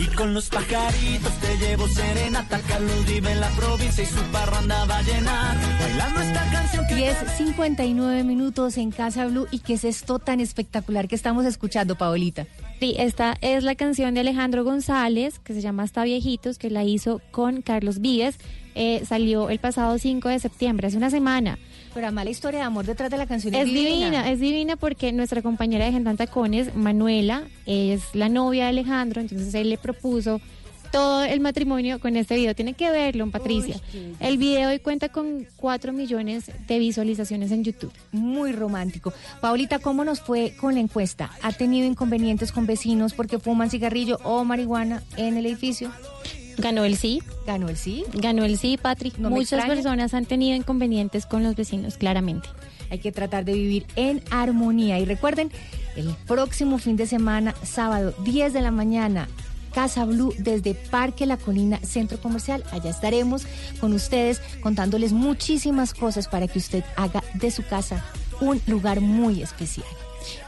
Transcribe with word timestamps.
Y 0.00 0.06
con 0.14 0.32
los 0.32 0.48
pajaritos 0.48 1.32
te 1.40 1.58
llevo 1.58 1.86
serenata. 1.86 2.58
Carlos 2.60 3.06
vive 3.06 3.32
en 3.32 3.40
la 3.40 3.50
provincia 3.50 4.02
y 4.02 4.06
su 4.06 4.22
parranda 4.32 4.86
va 4.86 4.96
a 4.96 5.02
llenar. 5.02 5.56
Bailando 5.78 6.20
esta 6.20 6.50
canción 6.50 6.86
que 6.86 6.94
10.59 6.94 8.24
minutos 8.24 8.78
en 8.78 8.92
Casa 8.92 9.26
Blue. 9.26 9.46
¿Y 9.50 9.58
qué 9.58 9.74
es 9.74 9.84
esto 9.84 10.18
tan 10.18 10.40
espectacular 10.40 11.06
que 11.06 11.16
estamos 11.16 11.44
escuchando, 11.44 11.96
Paolita? 11.96 12.46
Sí, 12.78 12.94
esta 12.98 13.36
es 13.42 13.62
la 13.62 13.74
canción 13.74 14.14
de 14.14 14.20
Alejandro 14.20 14.64
González, 14.64 15.38
que 15.38 15.52
se 15.52 15.60
llama 15.60 15.82
Hasta 15.82 16.02
Viejitos, 16.04 16.56
que 16.56 16.70
la 16.70 16.82
hizo 16.82 17.20
con 17.30 17.60
Carlos 17.60 18.00
Víguez. 18.00 18.38
Eh, 18.74 19.02
salió 19.04 19.50
el 19.50 19.58
pasado 19.58 19.98
5 19.98 20.30
de 20.30 20.38
septiembre, 20.38 20.86
hace 20.86 20.96
una 20.96 21.10
semana. 21.10 21.58
Pero 21.92 22.06
además 22.06 22.24
la 22.24 22.30
historia 22.30 22.60
de 22.60 22.66
amor 22.66 22.86
detrás 22.86 23.10
de 23.10 23.18
la 23.18 23.26
canción 23.26 23.54
es, 23.54 23.66
Es 23.66 23.66
divina, 23.66 24.30
es 24.30 24.40
divina 24.40 24.76
porque 24.76 25.12
nuestra 25.12 25.42
compañera 25.42 25.84
de 25.84 25.92
Gentan 25.92 26.16
Tacones, 26.16 26.74
Manuela, 26.74 27.44
es 27.66 28.14
la 28.14 28.28
novia 28.28 28.64
de 28.64 28.70
Alejandro, 28.70 29.20
entonces 29.20 29.54
él 29.54 29.70
le 29.70 29.78
propuso 29.78 30.40
todo 30.90 31.24
el 31.24 31.40
matrimonio 31.40 32.00
con 32.00 32.16
este 32.16 32.34
video. 32.34 32.54
Tiene 32.54 32.74
que 32.74 32.90
verlo, 32.90 33.30
Patricia. 33.30 33.76
Uy, 33.94 34.16
el 34.20 34.38
video 34.38 34.70
hoy 34.70 34.78
cuenta 34.78 35.08
con 35.08 35.46
4 35.56 35.92
millones 35.92 36.50
de 36.66 36.78
visualizaciones 36.78 37.52
en 37.52 37.64
YouTube. 37.64 37.92
Muy 38.12 38.52
romántico. 38.52 39.12
Paolita, 39.40 39.78
¿cómo 39.78 40.04
nos 40.04 40.20
fue 40.20 40.54
con 40.60 40.74
la 40.74 40.80
encuesta? 40.80 41.30
¿Ha 41.42 41.52
tenido 41.52 41.86
inconvenientes 41.86 42.52
con 42.52 42.66
vecinos 42.66 43.14
porque 43.14 43.38
fuman 43.38 43.70
cigarrillo 43.70 44.18
o 44.24 44.44
marihuana 44.44 45.02
en 45.16 45.36
el 45.36 45.46
edificio? 45.46 45.90
Ganó 46.60 46.84
el 46.84 46.96
sí, 46.96 47.22
¿Ganó 47.46 47.68
el 47.68 47.76
sí? 47.76 48.04
ganó 48.12 48.44
el 48.44 48.58
sí, 48.58 48.78
Patrick. 48.80 49.18
No 49.18 49.30
Muchas 49.30 49.66
personas 49.66 50.14
han 50.14 50.26
tenido 50.26 50.56
inconvenientes 50.56 51.26
con 51.26 51.42
los 51.42 51.56
vecinos, 51.56 51.96
claramente. 51.96 52.48
Hay 52.90 52.98
que 52.98 53.12
tratar 53.12 53.44
de 53.44 53.54
vivir 53.54 53.86
en 53.96 54.22
armonía. 54.30 54.98
Y 54.98 55.04
recuerden, 55.04 55.50
el 55.96 56.14
próximo 56.26 56.78
fin 56.78 56.96
de 56.96 57.06
semana, 57.06 57.54
sábado, 57.62 58.14
10 58.24 58.52
de 58.52 58.60
la 58.60 58.70
mañana, 58.70 59.28
Casa 59.72 60.04
Blue 60.04 60.34
desde 60.38 60.74
Parque 60.74 61.26
La 61.26 61.36
Colina, 61.36 61.78
Centro 61.82 62.20
Comercial. 62.20 62.64
Allá 62.72 62.90
estaremos 62.90 63.46
con 63.80 63.92
ustedes 63.92 64.40
contándoles 64.60 65.12
muchísimas 65.12 65.94
cosas 65.94 66.28
para 66.28 66.48
que 66.48 66.58
usted 66.58 66.84
haga 66.96 67.22
de 67.34 67.50
su 67.50 67.64
casa 67.64 68.04
un 68.40 68.60
lugar 68.66 69.00
muy 69.00 69.42
especial. 69.42 69.86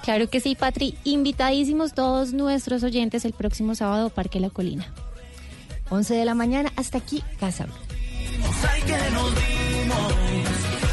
Claro 0.03 0.29
que 0.29 0.41
sí, 0.41 0.55
Patri. 0.55 0.97
Invitadísimos 1.05 1.95
todos 1.95 2.33
nuestros 2.33 2.83
oyentes 2.83 3.25
el 3.25 3.33
próximo 3.33 3.75
sábado 3.75 4.11
Parque 4.11 4.41
La 4.41 4.51
Colina. 4.51 4.93
11 5.93 6.15
de 6.15 6.25
la 6.25 6.35
mañana, 6.35 6.73
hasta 6.77 6.97
aquí, 6.97 7.23
Casa 7.39 7.67
Blue. 7.67 7.75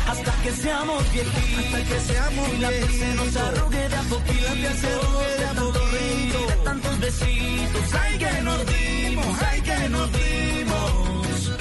Hasta 0.09 0.33
que 0.43 0.51
seamos 0.51 1.13
viejitos. 1.13 1.63
Hasta 1.63 1.83
que 1.83 1.99
seamos 2.01 2.49
y 2.53 2.57
la 2.57 2.69
piel 2.69 2.91
se 2.91 3.15
nos 3.15 3.35
arrugue 3.37 3.89
de 3.89 3.95
a 3.95 4.01
poquito. 4.01 4.43
La 4.43 4.53
piel 4.53 4.77
se 4.77 4.87
arrugue 4.87 5.37
de 5.37 5.45
a 5.45 5.53
poquito. 5.53 6.47
De 6.47 6.63
tantos 6.65 6.99
besitos. 6.99 7.93
Ay, 8.01 8.17
que 8.17 8.41
nos 8.41 8.65
dimos. 8.65 9.41
Ay, 9.49 9.61
que 9.61 9.89
nos 9.89 10.11
dimos. 10.11 11.51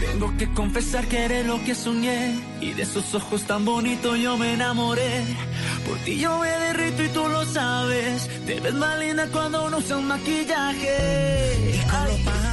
Tengo 0.00 0.36
que 0.36 0.52
confesar 0.54 1.06
que 1.08 1.24
eres 1.24 1.46
lo 1.46 1.64
que 1.64 1.74
soñé. 1.74 2.38
Y 2.60 2.72
de 2.72 2.82
esos 2.82 3.12
ojos 3.16 3.42
tan 3.42 3.64
bonitos 3.64 4.16
yo 4.20 4.36
me 4.36 4.52
enamoré. 4.52 5.24
Por 5.88 5.98
ti 6.04 6.18
yo 6.20 6.38
me 6.38 6.48
derrito 6.48 7.02
y 7.02 7.08
tú 7.08 7.28
lo 7.28 7.44
sabes. 7.46 8.28
Te 8.46 8.60
ves 8.60 8.74
más 8.74 8.96
linda 9.00 9.26
cuando 9.32 9.68
no 9.70 9.78
usas 9.78 10.02
maquillaje. 10.02 11.74
Y 11.74 11.90
con 11.90 12.04
los 12.04 12.20
pajaritos. 12.20 12.45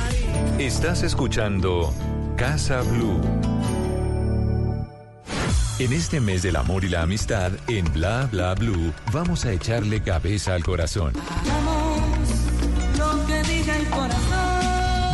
Estás 0.59 1.01
escuchando 1.01 1.91
Casa 2.37 2.83
Blue. 2.83 3.19
En 5.79 5.91
este 5.91 6.19
mes 6.19 6.43
del 6.43 6.55
amor 6.57 6.85
y 6.85 6.89
la 6.89 7.01
amistad, 7.01 7.51
en 7.67 7.91
Bla 7.91 8.29
Bla 8.31 8.53
Blue, 8.53 8.93
vamos 9.11 9.45
a 9.45 9.51
echarle 9.51 10.01
cabeza 10.01 10.53
al 10.53 10.63
corazón. 10.63 11.13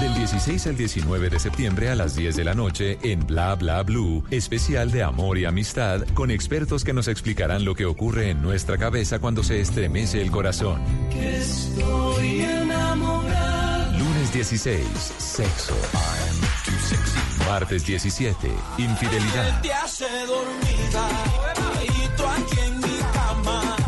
Del 0.02 0.14
16 0.16 0.68
al 0.68 0.76
19 0.76 1.30
de 1.30 1.40
septiembre 1.40 1.90
a 1.90 1.96
las 1.96 2.16
10 2.16 2.36
de 2.36 2.44
la 2.44 2.54
noche 2.54 3.00
en 3.02 3.26
Bla 3.26 3.56
Bla 3.56 3.82
Blue, 3.84 4.26
especial 4.32 4.92
de 4.92 5.04
amor 5.04 5.38
y 5.38 5.46
amistad 5.46 6.02
con 6.14 6.32
expertos 6.32 6.84
que 6.84 6.92
nos 6.92 7.08
explicarán 7.08 7.64
lo 7.64 7.76
que 7.76 7.86
ocurre 7.86 8.30
en 8.30 8.42
nuestra 8.42 8.78
cabeza 8.78 9.20
cuando 9.20 9.44
se 9.44 9.62
estremece 9.62 10.22
el 10.22 10.32
corazón. 10.32 10.82
Estoy 11.12 12.42
enamorado. 12.42 13.59
Lunes 14.30 14.50
16, 14.50 14.86
sexo. 15.18 15.74
Martes 17.48 17.84
17, 17.86 18.52
infidelidad. 18.78 19.64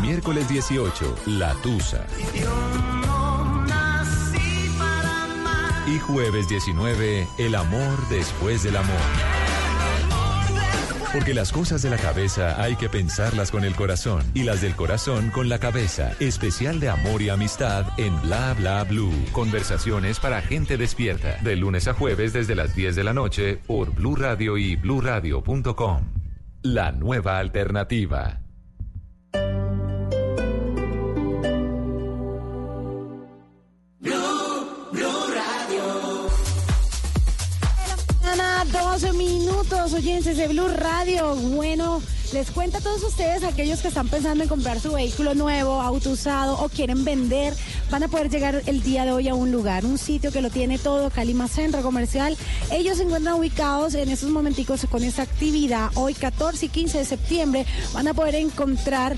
Miércoles 0.00 0.48
18, 0.48 1.16
la 1.26 1.54
tusa. 1.62 2.04
Y 5.86 5.98
jueves 6.00 6.48
19, 6.48 7.28
el 7.38 7.54
amor 7.54 8.08
después 8.08 8.64
del 8.64 8.76
amor. 8.76 9.41
Porque 11.12 11.34
las 11.34 11.52
cosas 11.52 11.82
de 11.82 11.90
la 11.90 11.98
cabeza 11.98 12.62
hay 12.62 12.74
que 12.76 12.88
pensarlas 12.88 13.50
con 13.50 13.64
el 13.64 13.74
corazón 13.74 14.22
y 14.32 14.44
las 14.44 14.62
del 14.62 14.74
corazón 14.74 15.30
con 15.30 15.50
la 15.50 15.58
cabeza. 15.58 16.12
Especial 16.20 16.80
de 16.80 16.88
amor 16.88 17.20
y 17.20 17.28
amistad 17.28 17.84
en 17.98 18.20
Bla 18.22 18.54
Bla 18.54 18.82
Blue. 18.84 19.12
Conversaciones 19.32 20.18
para 20.18 20.40
gente 20.40 20.78
despierta. 20.78 21.36
De 21.42 21.56
lunes 21.56 21.86
a 21.86 21.92
jueves 21.92 22.32
desde 22.32 22.54
las 22.54 22.74
10 22.74 22.96
de 22.96 23.04
la 23.04 23.12
noche 23.12 23.58
por 23.66 23.94
Blue 23.94 24.16
Radio 24.16 24.56
y 24.56 24.76
bluradio.com. 24.76 26.00
La 26.62 26.92
nueva 26.92 27.38
alternativa. 27.38 28.41
Minutos, 39.62 39.92
oyentes 39.92 40.36
de 40.36 40.48
Blue 40.48 40.68
Radio. 40.68 41.36
Bueno, 41.36 42.02
les 42.32 42.50
cuento 42.50 42.78
a 42.78 42.80
todos 42.80 43.02
ustedes, 43.04 43.44
aquellos 43.44 43.80
que 43.80 43.88
están 43.88 44.08
pensando 44.08 44.42
en 44.42 44.48
comprar 44.48 44.80
su 44.80 44.92
vehículo 44.92 45.34
nuevo, 45.34 45.80
auto 45.80 46.10
usado 46.10 46.58
o 46.58 46.68
quieren 46.68 47.04
vender, 47.04 47.54
van 47.88 48.02
a 48.02 48.08
poder 48.08 48.28
llegar 48.28 48.60
el 48.66 48.82
día 48.82 49.04
de 49.04 49.12
hoy 49.12 49.28
a 49.28 49.34
un 49.34 49.52
lugar, 49.52 49.84
un 49.84 49.98
sitio 49.98 50.32
que 50.32 50.42
lo 50.42 50.50
tiene 50.50 50.78
todo, 50.78 51.10
Calima 51.10 51.46
Centro 51.46 51.82
Comercial. 51.82 52.36
Ellos 52.72 52.96
se 52.96 53.04
encuentran 53.04 53.34
ubicados 53.34 53.94
en 53.94 54.08
estos 54.08 54.30
momenticos 54.30 54.84
con 54.90 55.04
esta 55.04 55.22
actividad. 55.22 55.90
Hoy, 55.94 56.14
14 56.14 56.66
y 56.66 56.68
15 56.68 56.98
de 56.98 57.04
septiembre, 57.04 57.66
van 57.92 58.08
a 58.08 58.14
poder 58.14 58.34
encontrar 58.34 59.16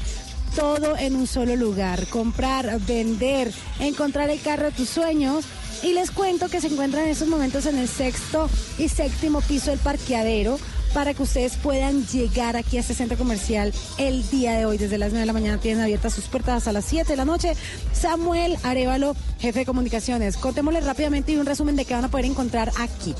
todo 0.54 0.96
en 0.96 1.16
un 1.16 1.26
solo 1.26 1.56
lugar. 1.56 2.06
Comprar, 2.08 2.80
vender, 2.80 3.50
encontrar 3.80 4.28
el 4.28 4.40
carro 4.42 4.66
de 4.66 4.72
tus 4.72 4.90
sueños. 4.90 5.46
Y 5.84 5.92
les 5.92 6.10
cuento 6.10 6.48
que 6.48 6.62
se 6.62 6.68
encuentran 6.68 7.04
en 7.04 7.10
estos 7.10 7.28
momentos 7.28 7.66
en 7.66 7.76
el 7.76 7.88
sexto 7.88 8.48
y 8.78 8.88
séptimo 8.88 9.42
piso 9.42 9.70
del 9.70 9.78
parqueadero 9.78 10.58
para 10.94 11.12
que 11.12 11.22
ustedes 11.22 11.56
puedan 11.56 12.06
llegar 12.06 12.56
aquí 12.56 12.78
a 12.78 12.80
este 12.80 12.94
centro 12.94 13.18
comercial 13.18 13.70
el 13.98 14.26
día 14.30 14.56
de 14.56 14.64
hoy. 14.64 14.78
Desde 14.78 14.96
las 14.96 15.10
9 15.10 15.20
de 15.20 15.26
la 15.26 15.34
mañana 15.34 15.58
tienen 15.58 15.82
abiertas 15.82 16.14
sus 16.14 16.24
puertas 16.24 16.56
hasta 16.56 16.72
las 16.72 16.86
7 16.86 17.12
de 17.12 17.16
la 17.18 17.26
noche. 17.26 17.52
Samuel 17.92 18.56
Arevalo, 18.62 19.14
jefe 19.38 19.58
de 19.58 19.66
comunicaciones. 19.66 20.38
Contémosle 20.38 20.80
rápidamente 20.80 21.32
y 21.32 21.36
un 21.36 21.44
resumen 21.44 21.76
de 21.76 21.84
qué 21.84 21.92
van 21.92 22.04
a 22.04 22.10
poder 22.10 22.24
encontrar 22.24 22.70
aquí. 22.78 23.14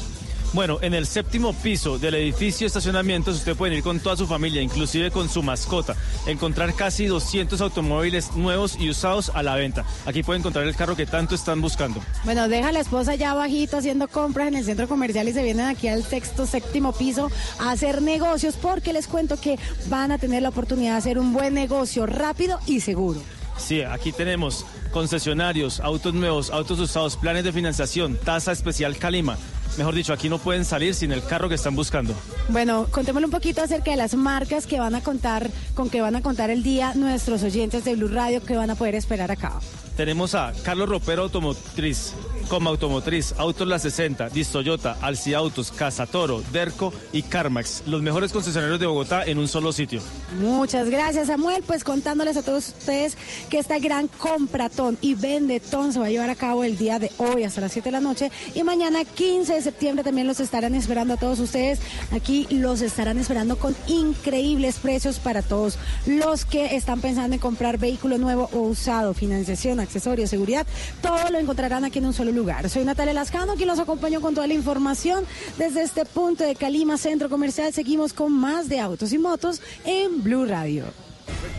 Bueno, 0.55 0.79
en 0.83 0.95
el 0.95 1.05
séptimo 1.05 1.53
piso 1.53 1.99
del 1.99 2.15
edificio 2.15 2.61
de 2.61 2.69
estacionamientos 2.69 3.39
usted 3.39 3.57
puede 3.57 3.75
ir 3.75 3.83
con 3.83 3.99
toda 3.99 4.17
su 4.17 4.29
familia, 4.29 4.63
inclusive 4.63 5.11
con 5.11 5.29
su 5.29 5.43
mascota. 5.43 5.97
Encontrar 6.29 6.75
casi 6.75 7.07
200 7.07 7.61
automóviles 7.61 8.37
nuevos 8.37 8.77
y 8.79 8.89
usados 8.89 9.33
a 9.35 9.43
la 9.43 9.57
venta. 9.57 9.85
Aquí 10.07 10.23
puede 10.23 10.39
encontrar 10.39 10.65
el 10.65 10.77
carro 10.77 10.95
que 10.95 11.07
tanto 11.07 11.35
están 11.35 11.61
buscando. 11.61 12.01
Bueno, 12.25 12.47
deja 12.47 12.69
a 12.69 12.73
la 12.73 12.79
esposa 12.79 13.13
allá 13.13 13.33
abajito 13.33 13.79
haciendo 13.79 14.07
compras 14.07 14.47
en 14.47 14.55
el 14.55 14.65
centro 14.65 14.87
comercial 14.87 15.29
y 15.29 15.33
se 15.33 15.43
vienen 15.43 15.67
aquí 15.67 15.89
al 15.89 16.05
sexto, 16.05 16.47
séptimo 16.47 16.93
piso 16.93 17.33
a 17.59 17.73
hacer 17.73 18.01
negocios 18.01 18.55
porque 18.55 18.93
les 18.93 19.09
cuento 19.09 19.41
que 19.41 19.59
van 19.89 20.13
a 20.13 20.19
tener 20.19 20.43
la 20.43 20.51
oportunidad 20.51 20.93
de 20.93 20.99
hacer 20.99 21.19
un 21.19 21.33
buen 21.33 21.53
negocio 21.53 22.07
rápido 22.07 22.61
y 22.65 22.79
seguro. 22.79 23.21
Sí, 23.57 23.83
aquí 23.83 24.13
tenemos 24.13 24.65
concesionarios, 24.93 25.81
autos 25.81 26.15
nuevos, 26.15 26.51
autos 26.51 26.79
usados, 26.79 27.17
planes 27.17 27.43
de 27.43 27.53
financiación, 27.53 28.17
tasa 28.25 28.53
especial 28.53 28.97
Calima. 28.99 29.37
Mejor 29.77 29.95
dicho, 29.95 30.13
aquí 30.13 30.29
no 30.29 30.39
pueden 30.39 30.65
salir 30.65 30.95
sin 30.95 31.11
el 31.11 31.25
carro 31.25 31.49
que 31.49 31.57
están 31.57 31.75
buscando. 31.75 32.15
Bueno, 32.49 32.87
contémosle 32.91 33.27
un 33.27 33.33
poquito 33.33 33.63
acerca 33.63 33.91
de 33.91 33.97
las 33.97 34.15
marcas 34.15 34.67
que 34.67 34.79
van 34.79 34.95
a 34.95 35.03
contar, 35.03 35.51
con 35.75 35.91
que 35.91 36.01
van 36.01 36.15
a 36.15 36.23
contar 36.23 36.51
el 36.51 36.63
día 36.63 36.93
nuestros 36.95 37.43
oyentes 37.43 37.85
de 37.85 37.97
Blue 37.97 38.09
Radio 38.09 38.43
que 38.43 38.57
van 38.57 38.71
a 38.71 38.77
poder 38.77 38.95
esperar 38.95 39.31
acá. 39.31 39.55
Tenemos 39.97 40.35
a 40.35 40.53
Carlos 40.65 40.89
Ropero 40.89 41.23
Automotriz, 41.23 42.15
Coma 42.49 42.71
Automotriz, 42.71 43.33
Autos 43.39 43.69
La 43.69 43.79
60, 43.79 44.29
Dis 44.29 44.49
Toyota, 44.49 44.97
Alci 45.01 45.35
Autos, 45.35 45.71
Casa 45.71 46.07
Toro, 46.07 46.43
Derco 46.53 46.93
y 47.13 47.23
Carmax. 47.23 47.85
Los 47.87 48.03
mejores 48.03 48.33
concesionarios 48.33 48.81
de 48.81 48.87
Bogotá 48.87 49.25
en 49.25 49.39
un 49.39 49.47
solo 49.47 49.73
sitio. 49.73 50.01
Muchas 50.41 50.91
gracias, 50.91 51.29
Samuel. 51.29 51.63
Pues 51.65 51.85
contándoles 51.85 52.37
a 52.37 52.43
todos 52.43 52.69
ustedes 52.69 53.17
que 53.49 53.59
esta 53.59 53.79
gran 53.79 54.09
compratón 54.09 54.99
y 55.01 55.15
vendetón 55.15 55.93
se 55.93 56.01
va 56.01 56.07
a 56.07 56.11
llevar 56.11 56.31
a 56.31 56.35
cabo 56.35 56.65
el 56.65 56.77
día 56.77 56.99
de 56.99 57.13
hoy 57.19 57.45
hasta 57.45 57.61
las 57.61 57.73
7 57.73 57.89
de 57.89 57.93
la 57.93 58.01
noche 58.01 58.33
y 58.55 58.65
mañana 58.65 59.05
15 59.05 59.55
de 59.55 59.63
septiembre 59.63 60.03
también 60.03 60.27
los 60.27 60.41
estarán 60.41 60.75
esperando 60.75 61.15
a 61.15 61.17
todos 61.19 61.39
ustedes. 61.39 61.79
Aquí 62.11 62.49
los 62.51 62.81
estarán 62.81 63.19
esperando 63.19 63.57
con 63.57 63.77
increíbles 63.87 64.81
precios 64.81 65.21
para 65.21 65.43
todos 65.43 65.79
los 66.07 66.45
que 66.45 66.75
están 66.75 67.01
pensando 67.01 67.35
en 67.35 67.41
comprar 67.41 67.79
vehículo 67.79 68.19
nuevo 68.19 68.51
o 68.53 68.59
usado, 68.59 69.15
financiación, 69.15 69.84
accesorios, 69.85 70.31
seguridad. 70.31 70.67
Todo 71.01 71.31
lo 71.31 71.39
encontrarán 71.39 71.85
aquí 71.85 71.99
en 71.99 72.07
un 72.07 72.13
solo 72.13 72.33
lugar. 72.33 72.69
Soy 72.69 72.85
Natalia 72.85 73.15
Lascano, 73.15 73.55
quien 73.55 73.69
los 73.69 73.79
acompañó 73.79 74.21
con 74.21 74.35
toda 74.35 74.47
la 74.47 74.55
información 74.55 75.25
desde 75.59 75.83
este 75.83 76.05
punto 76.05 76.45
de 76.45 76.55
Calima 76.55 76.99
Centro 76.99 77.29
Comercial. 77.29 77.73
Seguimos 77.73 78.13
con 78.13 78.33
más 78.33 78.69
de 78.69 78.81
autos 78.81 79.13
y 79.13 79.19
motos 79.19 79.61
en 79.85 80.23
Blue 80.23 80.47
Radio. 80.47 80.85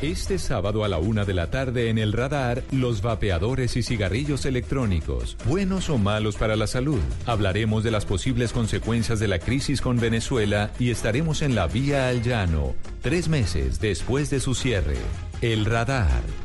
Este 0.02 0.38
sábado 0.38 0.84
a 0.84 0.90
la 0.90 0.98
una 0.98 1.26
de 1.26 1.34
la 1.34 1.50
tarde 1.50 1.90
en 1.90 1.98
el 1.98 2.12
radar, 2.12 2.64
los 2.72 3.02
vapeadores 3.02 3.78
y 3.78 3.84
cigarrillos 3.84 4.46
electrónicos, 4.46 5.38
buenos 5.46 5.90
o 5.90 5.98
malos 5.98 6.36
para 6.36 6.56
la 6.56 6.68
salud. 6.68 7.00
Hablaremos 7.26 7.84
de 7.84 7.92
las 7.92 8.06
posibles 8.06 8.52
consecuencias 8.52 9.20
de 9.20 9.28
la 9.28 9.40
crisis 9.40 9.82
con 9.82 9.98
Venezuela 9.98 10.72
y 10.80 10.92
estaremos 10.92 11.42
en 11.42 11.56
la 11.56 11.68
vía 11.68 12.10
al 12.10 12.22
llano, 12.22 12.76
tres 13.02 13.30
meses 13.30 13.80
después 13.80 14.30
de 14.30 14.40
su 14.40 14.54
cierre. 14.54 14.98
El 15.42 15.66
radar. 15.66 16.45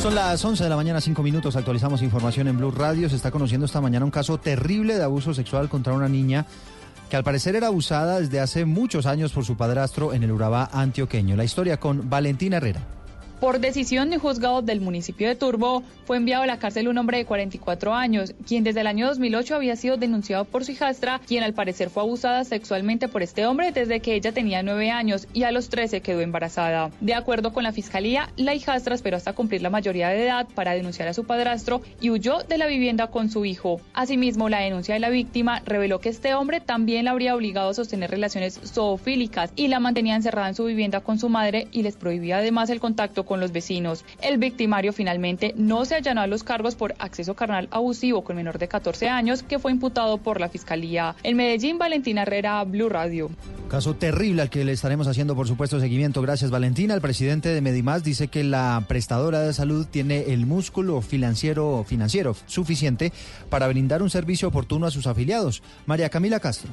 Son 0.00 0.14
las 0.14 0.44
11 0.44 0.62
de 0.62 0.70
la 0.70 0.76
mañana, 0.76 1.00
5 1.00 1.22
minutos. 1.24 1.56
Actualizamos 1.56 2.02
información 2.02 2.46
en 2.46 2.56
Blue 2.56 2.70
Radio. 2.70 3.10
Se 3.10 3.16
está 3.16 3.32
conociendo 3.32 3.66
esta 3.66 3.80
mañana 3.80 4.04
un 4.04 4.12
caso 4.12 4.38
terrible 4.38 4.96
de 4.96 5.02
abuso 5.02 5.34
sexual 5.34 5.68
contra 5.68 5.92
una 5.92 6.08
niña 6.08 6.46
que 7.10 7.16
al 7.16 7.24
parecer 7.24 7.56
era 7.56 7.66
abusada 7.66 8.20
desde 8.20 8.38
hace 8.38 8.64
muchos 8.64 9.06
años 9.06 9.32
por 9.32 9.44
su 9.44 9.56
padrastro 9.56 10.14
en 10.14 10.22
el 10.22 10.30
Urabá 10.30 10.70
antioqueño. 10.72 11.34
La 11.34 11.44
historia 11.44 11.80
con 11.80 12.08
Valentina 12.08 12.58
Herrera. 12.58 12.97
Por 13.40 13.60
decisión 13.60 14.10
de 14.10 14.18
juzgado 14.18 14.62
del 14.62 14.80
municipio 14.80 15.28
de 15.28 15.36
Turbo, 15.36 15.84
fue 16.06 16.16
enviado 16.16 16.42
a 16.42 16.46
la 16.46 16.58
cárcel 16.58 16.88
un 16.88 16.98
hombre 16.98 17.18
de 17.18 17.24
44 17.24 17.94
años, 17.94 18.34
quien 18.44 18.64
desde 18.64 18.80
el 18.80 18.88
año 18.88 19.06
2008 19.06 19.54
había 19.54 19.76
sido 19.76 19.96
denunciado 19.96 20.44
por 20.44 20.64
su 20.64 20.72
hijastra, 20.72 21.20
quien 21.24 21.44
al 21.44 21.54
parecer 21.54 21.88
fue 21.88 22.02
abusada 22.02 22.42
sexualmente 22.42 23.06
por 23.06 23.22
este 23.22 23.46
hombre 23.46 23.70
desde 23.70 24.00
que 24.00 24.14
ella 24.14 24.32
tenía 24.32 24.64
9 24.64 24.90
años 24.90 25.28
y 25.32 25.44
a 25.44 25.52
los 25.52 25.68
13 25.68 26.00
quedó 26.00 26.20
embarazada. 26.20 26.90
De 27.00 27.14
acuerdo 27.14 27.52
con 27.52 27.62
la 27.62 27.70
fiscalía, 27.70 28.28
la 28.36 28.56
hijastra 28.56 28.96
esperó 28.96 29.16
hasta 29.16 29.34
cumplir 29.34 29.62
la 29.62 29.70
mayoría 29.70 30.08
de 30.08 30.24
edad 30.24 30.48
para 30.56 30.72
denunciar 30.72 31.06
a 31.06 31.14
su 31.14 31.22
padrastro 31.22 31.80
y 32.00 32.10
huyó 32.10 32.42
de 32.42 32.58
la 32.58 32.66
vivienda 32.66 33.06
con 33.06 33.30
su 33.30 33.44
hijo. 33.44 33.80
Asimismo, 33.94 34.48
la 34.48 34.60
denuncia 34.60 34.94
de 34.94 35.00
la 35.00 35.10
víctima 35.10 35.62
reveló 35.64 36.00
que 36.00 36.08
este 36.08 36.34
hombre 36.34 36.60
también 36.60 37.04
la 37.04 37.12
habría 37.12 37.36
obligado 37.36 37.70
a 37.70 37.74
sostener 37.74 38.10
relaciones 38.10 38.58
zoofílicas 38.64 39.52
y 39.54 39.68
la 39.68 39.78
mantenía 39.78 40.16
encerrada 40.16 40.48
en 40.48 40.56
su 40.56 40.64
vivienda 40.64 41.02
con 41.02 41.20
su 41.20 41.28
madre 41.28 41.68
y 41.70 41.82
les 41.82 41.96
prohibía 41.96 42.38
además 42.38 42.70
el 42.70 42.80
contacto 42.80 43.27
con 43.28 43.38
los 43.38 43.52
vecinos. 43.52 44.04
El 44.20 44.38
victimario 44.38 44.92
finalmente 44.92 45.54
no 45.56 45.84
se 45.84 45.94
allanó 45.94 46.22
a 46.22 46.26
los 46.26 46.42
cargos 46.42 46.74
por 46.74 46.96
acceso 46.98 47.34
carnal 47.34 47.68
abusivo 47.70 48.24
con 48.24 48.34
menor 48.34 48.58
de 48.58 48.66
14 48.66 49.08
años 49.08 49.44
que 49.44 49.58
fue 49.60 49.70
imputado 49.70 50.18
por 50.18 50.40
la 50.40 50.48
Fiscalía. 50.48 51.14
En 51.22 51.36
Medellín, 51.36 51.78
Valentina 51.78 52.22
Herrera, 52.22 52.64
Blue 52.64 52.88
Radio. 52.88 53.30
Caso 53.68 53.94
terrible 53.94 54.42
al 54.42 54.50
que 54.50 54.64
le 54.64 54.72
estaremos 54.72 55.06
haciendo, 55.06 55.36
por 55.36 55.46
supuesto, 55.46 55.78
seguimiento. 55.78 56.22
Gracias, 56.22 56.50
Valentina. 56.50 56.94
El 56.94 57.02
presidente 57.02 57.50
de 57.50 57.60
Medimás 57.60 58.02
dice 58.02 58.28
que 58.28 58.42
la 58.42 58.82
prestadora 58.88 59.40
de 59.40 59.52
salud 59.52 59.86
tiene 59.86 60.32
el 60.32 60.46
músculo 60.46 61.02
financiero, 61.02 61.84
financiero 61.86 62.34
suficiente 62.46 63.12
para 63.50 63.68
brindar 63.68 64.02
un 64.02 64.08
servicio 64.08 64.48
oportuno 64.48 64.86
a 64.86 64.90
sus 64.90 65.06
afiliados. 65.06 65.62
María 65.86 66.08
Camila 66.08 66.40
Castro. 66.40 66.70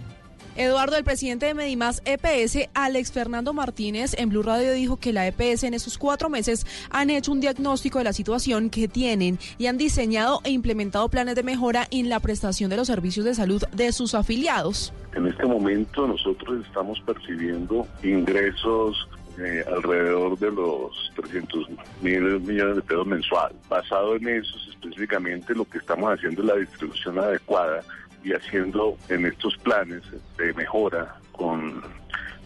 Eduardo, 0.57 0.95
el 0.95 1.03
presidente 1.03 1.47
de 1.47 1.53
Medimás 1.53 2.01
EPS, 2.05 2.69
Alex 2.73 3.11
Fernando 3.11 3.51
Martínez, 3.51 4.15
en 4.17 4.29
Blue 4.29 4.41
Radio 4.41 4.71
dijo 4.71 4.95
que 4.95 5.11
la 5.11 5.27
EPS 5.27 5.63
en 5.63 5.73
esos 5.73 5.97
cuatro 5.97 6.29
meses 6.29 6.65
han 6.89 7.09
hecho 7.09 7.33
un 7.33 7.41
diagnóstico 7.41 7.97
de 7.97 8.05
la 8.05 8.13
situación 8.13 8.69
que 8.69 8.87
tienen 8.87 9.37
y 9.57 9.65
han 9.65 9.77
diseñado 9.77 10.39
e 10.45 10.51
implementado 10.51 11.09
planes 11.09 11.35
de 11.35 11.43
mejora 11.43 11.87
en 11.91 12.07
la 12.07 12.21
prestación 12.21 12.69
de 12.69 12.77
los 12.77 12.87
servicios 12.87 13.25
de 13.25 13.35
salud 13.35 13.63
de 13.73 13.91
sus 13.91 14.15
afiliados. 14.15 14.93
En 15.13 15.27
este 15.27 15.45
momento 15.45 16.07
nosotros 16.07 16.65
estamos 16.65 17.01
percibiendo 17.01 17.85
ingresos 18.01 19.09
eh, 19.37 19.65
alrededor 19.67 20.39
de 20.39 20.51
los 20.51 21.11
300 21.17 21.67
mil 22.01 22.39
millones 22.39 22.77
de 22.77 22.81
pesos 22.81 23.05
mensual. 23.05 23.53
Basado 23.67 24.15
en 24.15 24.29
eso, 24.29 24.55
específicamente 24.69 25.53
lo 25.53 25.65
que 25.65 25.79
estamos 25.79 26.13
haciendo 26.13 26.43
es 26.43 26.47
la 26.47 26.55
distribución 26.55 27.19
adecuada 27.19 27.83
y 28.25 28.33
haciendo 28.33 28.97
en 29.07 29.27
estos 29.27 29.55
planes 29.57 30.01
de 30.37 30.51
mejora 30.53 31.15
con 31.31 31.81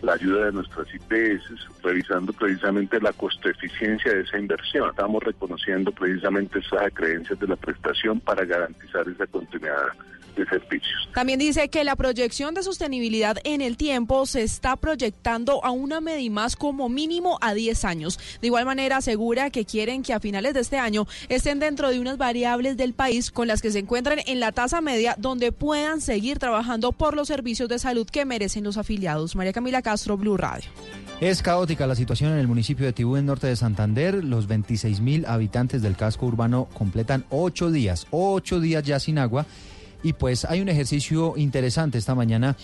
la 0.02 0.14
ayuda 0.14 0.46
de 0.48 0.52
nuestras 0.52 0.88
IPS, 0.94 1.82
revisando 1.82 2.34
precisamente 2.34 3.00
la 3.00 3.14
costo 3.14 3.50
eficiencia 3.50 4.14
de 4.14 4.22
esa 4.22 4.38
inversión. 4.38 4.90
Estamos 4.90 5.24
reconociendo 5.24 5.92
precisamente 5.92 6.60
esas 6.60 6.94
creencias 6.94 7.40
de 7.40 7.48
la 7.48 7.56
prestación 7.56 8.20
para 8.20 8.46
garantizar 8.46 9.08
esa 9.08 9.26
continuidad 9.28 9.88
de 10.40 10.46
servicios. 10.46 11.10
También 11.14 11.40
dice 11.40 11.70
que 11.70 11.84
la 11.84 11.96
proyección 11.96 12.54
de 12.54 12.64
sostenibilidad 12.64 13.38
en 13.44 13.62
el 13.62 13.78
tiempo 13.78 14.26
se 14.26 14.42
está 14.42 14.76
proyectando 14.76 15.64
a 15.64 15.72
una 15.72 16.02
Medimás 16.02 16.56
como 16.56 16.90
mínimo 16.90 17.38
a 17.42 17.54
10 17.54 17.86
años. 17.86 18.20
De 18.42 18.48
igual 18.48 18.66
manera 18.66 18.98
asegura 18.98 19.50
que 19.50 19.66
quieren 19.66 20.04
que 20.04 20.14
a 20.14 20.20
finales 20.20 20.54
de 20.54 20.62
este 20.62 20.78
año 20.78 21.08
estén 21.28 21.60
dentro 21.60 21.90
de 21.90 22.00
unas 22.00 22.18
variables 22.18 22.78
del 22.78 22.94
país 22.94 23.32
con 23.32 23.48
las 23.48 23.62
que 23.62 23.72
se 23.72 23.80
encuentran 23.80 24.20
en 24.26 24.40
la 24.40 24.52
tasa 24.52 24.82
media 24.82 25.16
donde 25.18 25.52
puedan 25.52 26.02
seguir 26.02 26.40
trabajando 26.40 26.92
por 26.92 27.16
los 27.16 27.28
servicios 27.28 27.70
de 27.70 27.80
salud 27.80 28.08
que 28.08 28.26
merecen 28.26 28.64
los 28.64 28.78
afiliados. 28.78 29.36
María 29.36 29.54
Camila 29.54 29.82
Castro, 29.82 30.18
Blue 30.18 30.38
Radio. 30.38 30.70
Es 31.20 31.42
caótica 31.42 31.86
la 31.86 31.96
situación 31.96 32.32
en 32.32 32.40
el 32.40 32.48
municipio 32.48 32.86
de 32.86 32.94
Tibú, 32.94 33.18
en 33.18 33.26
norte 33.26 33.48
de 33.48 33.58
Santander. 33.58 34.24
Los 34.24 34.48
26 34.48 35.02
mil 35.02 35.26
habitantes 35.26 35.82
del 35.82 35.98
casco 35.98 36.26
urbano 36.26 36.70
completan 36.74 37.26
ocho 37.30 37.72
días, 37.72 38.08
ocho 38.12 38.62
días 38.62 38.84
ya 38.84 39.00
sin 39.00 39.18
agua. 39.18 39.46
Y 40.04 40.14
pues 40.14 40.46
hay 40.46 40.62
un 40.62 40.70
ejercicio 40.70 41.34
interesante 41.36 41.98
esta 41.98 42.16
mañana 42.16 42.56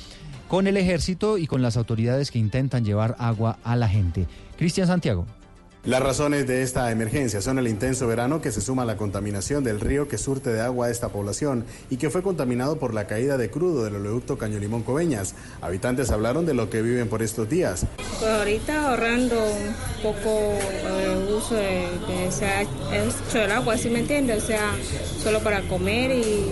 con 0.48 0.68
el 0.68 0.78
ejército 0.78 1.38
y 1.38 1.48
con 1.48 1.62
las 1.62 1.78
autoridades 1.78 2.32
que 2.32 2.40
intentan 2.40 2.86
llevar 2.86 3.16
agua 3.20 3.58
a 3.64 3.76
la 3.76 3.88
gente. 3.88 4.28
Cristian 4.58 4.88
Santiago. 4.88 5.26
Las 5.86 6.02
razones 6.02 6.48
de 6.48 6.64
esta 6.64 6.90
emergencia 6.92 7.42
son 7.42 7.60
el 7.60 7.68
intenso 7.68 8.08
verano 8.08 8.42
que 8.42 8.52
se 8.52 8.60
suma 8.60 8.82
a 8.82 8.86
la 8.86 8.98
contaminación 8.98 9.64
del 9.64 9.80
río 9.80 10.08
que 10.08 10.18
surte 10.18 10.52
de 10.52 10.60
agua 10.60 10.88
a 10.88 10.90
esta 10.90 11.10
población 11.10 11.64
y 11.92 11.98
que 11.98 12.10
fue 12.10 12.24
contaminado 12.24 12.80
por 12.80 12.96
la 12.96 13.06
caída 13.06 13.38
de 13.38 13.52
crudo 13.52 13.84
del 13.84 13.98
oleoducto 13.98 14.36
Caño 14.36 14.58
Limón 14.58 14.82
Coveñas. 14.82 15.36
Habitantes 15.62 16.10
hablaron 16.10 16.48
de 16.48 16.56
lo 16.56 16.72
que 16.72 16.82
viven 16.82 17.08
por 17.08 17.22
estos 17.22 17.48
días. 17.48 17.86
Pues 18.20 18.32
ahorita 18.32 18.90
ahorrando 18.90 19.36
un 19.36 20.02
poco 20.02 20.58
eh, 20.58 21.36
uso 21.38 21.54
de, 21.54 21.88
de 23.32 23.44
el 23.44 23.52
agua, 23.52 23.78
¿sí 23.78 23.92
me 23.92 24.00
entiende? 24.00 24.34
O 24.34 24.42
sea, 24.42 24.72
solo 25.22 25.40
para 25.42 25.62
comer 25.68 26.14
y 26.14 26.52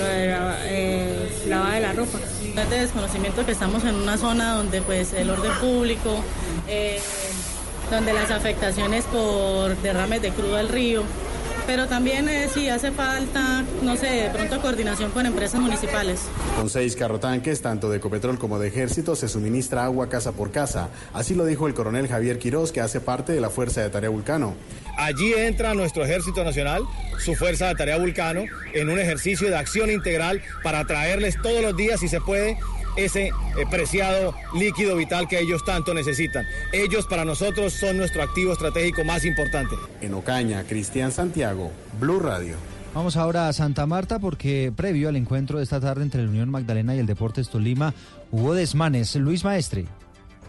lo 0.00 0.06
de 0.06 0.26
la, 0.28 0.58
eh, 0.64 1.28
de 1.44 1.80
la 1.80 1.92
ropa. 1.92 2.18
Es 2.56 2.70
de 2.70 2.80
desconocimiento 2.80 3.44
que 3.44 3.52
estamos 3.52 3.84
en 3.84 3.94
una 3.94 4.16
zona 4.16 4.54
donde 4.54 4.82
pues 4.82 5.12
el 5.12 5.30
orden 5.30 5.52
público, 5.60 6.24
eh, 6.66 7.00
donde 7.90 8.12
las 8.12 8.30
afectaciones 8.30 9.04
por 9.04 9.76
derrames 9.78 10.22
de 10.22 10.30
crudo 10.30 10.56
al 10.56 10.68
río, 10.68 11.02
pero 11.70 11.86
también 11.86 12.28
eh, 12.28 12.48
sí 12.52 12.68
hace 12.68 12.90
falta, 12.90 13.62
no 13.82 13.96
sé, 13.96 14.08
de 14.08 14.30
pronto 14.30 14.60
coordinación 14.60 15.12
con 15.12 15.24
empresas 15.24 15.60
municipales. 15.60 16.22
Con 16.56 16.68
seis 16.68 16.96
carrotanques, 16.96 17.62
tanto 17.62 17.88
de 17.88 17.98
Ecopetrol 17.98 18.40
como 18.40 18.58
de 18.58 18.66
Ejército, 18.66 19.14
se 19.14 19.28
suministra 19.28 19.84
agua 19.84 20.08
casa 20.08 20.32
por 20.32 20.50
casa. 20.50 20.88
Así 21.14 21.36
lo 21.36 21.44
dijo 21.44 21.68
el 21.68 21.74
coronel 21.74 22.08
Javier 22.08 22.40
Quirós, 22.40 22.72
que 22.72 22.80
hace 22.80 23.00
parte 23.00 23.32
de 23.32 23.40
la 23.40 23.50
Fuerza 23.50 23.82
de 23.82 23.88
Tarea 23.88 24.10
Vulcano. 24.10 24.56
Allí 24.98 25.32
entra 25.32 25.72
nuestro 25.74 26.04
Ejército 26.04 26.42
Nacional, 26.42 26.82
su 27.20 27.36
Fuerza 27.36 27.68
de 27.68 27.76
Tarea 27.76 27.98
Vulcano, 27.98 28.46
en 28.74 28.90
un 28.90 28.98
ejercicio 28.98 29.48
de 29.48 29.56
acción 29.56 29.92
integral 29.92 30.42
para 30.64 30.84
traerles 30.86 31.40
todos 31.40 31.62
los 31.62 31.76
días, 31.76 32.00
si 32.00 32.08
se 32.08 32.20
puede, 32.20 32.58
ese 32.96 33.28
eh, 33.28 33.32
preciado 33.70 34.34
líquido 34.54 34.96
vital 34.96 35.28
que 35.28 35.40
ellos 35.40 35.64
tanto 35.64 35.94
necesitan. 35.94 36.44
Ellos 36.72 37.06
para 37.06 37.24
nosotros 37.24 37.72
son 37.72 37.96
nuestro 37.96 38.22
activo 38.22 38.52
estratégico 38.52 39.04
más 39.04 39.24
importante. 39.24 39.74
En 40.00 40.14
Ocaña, 40.14 40.64
Cristian 40.64 41.12
Santiago, 41.12 41.70
Blue 41.98 42.20
Radio. 42.20 42.56
Vamos 42.94 43.16
ahora 43.16 43.48
a 43.48 43.52
Santa 43.52 43.86
Marta 43.86 44.18
porque 44.18 44.72
previo 44.74 45.08
al 45.08 45.16
encuentro 45.16 45.58
de 45.58 45.64
esta 45.64 45.80
tarde 45.80 46.02
entre 46.02 46.22
la 46.22 46.28
Unión 46.28 46.50
Magdalena 46.50 46.94
y 46.96 46.98
el 46.98 47.06
Deportes 47.06 47.48
Tolima 47.48 47.94
hubo 48.32 48.54
desmanes. 48.54 49.14
Luis 49.14 49.44
Maestre. 49.44 49.86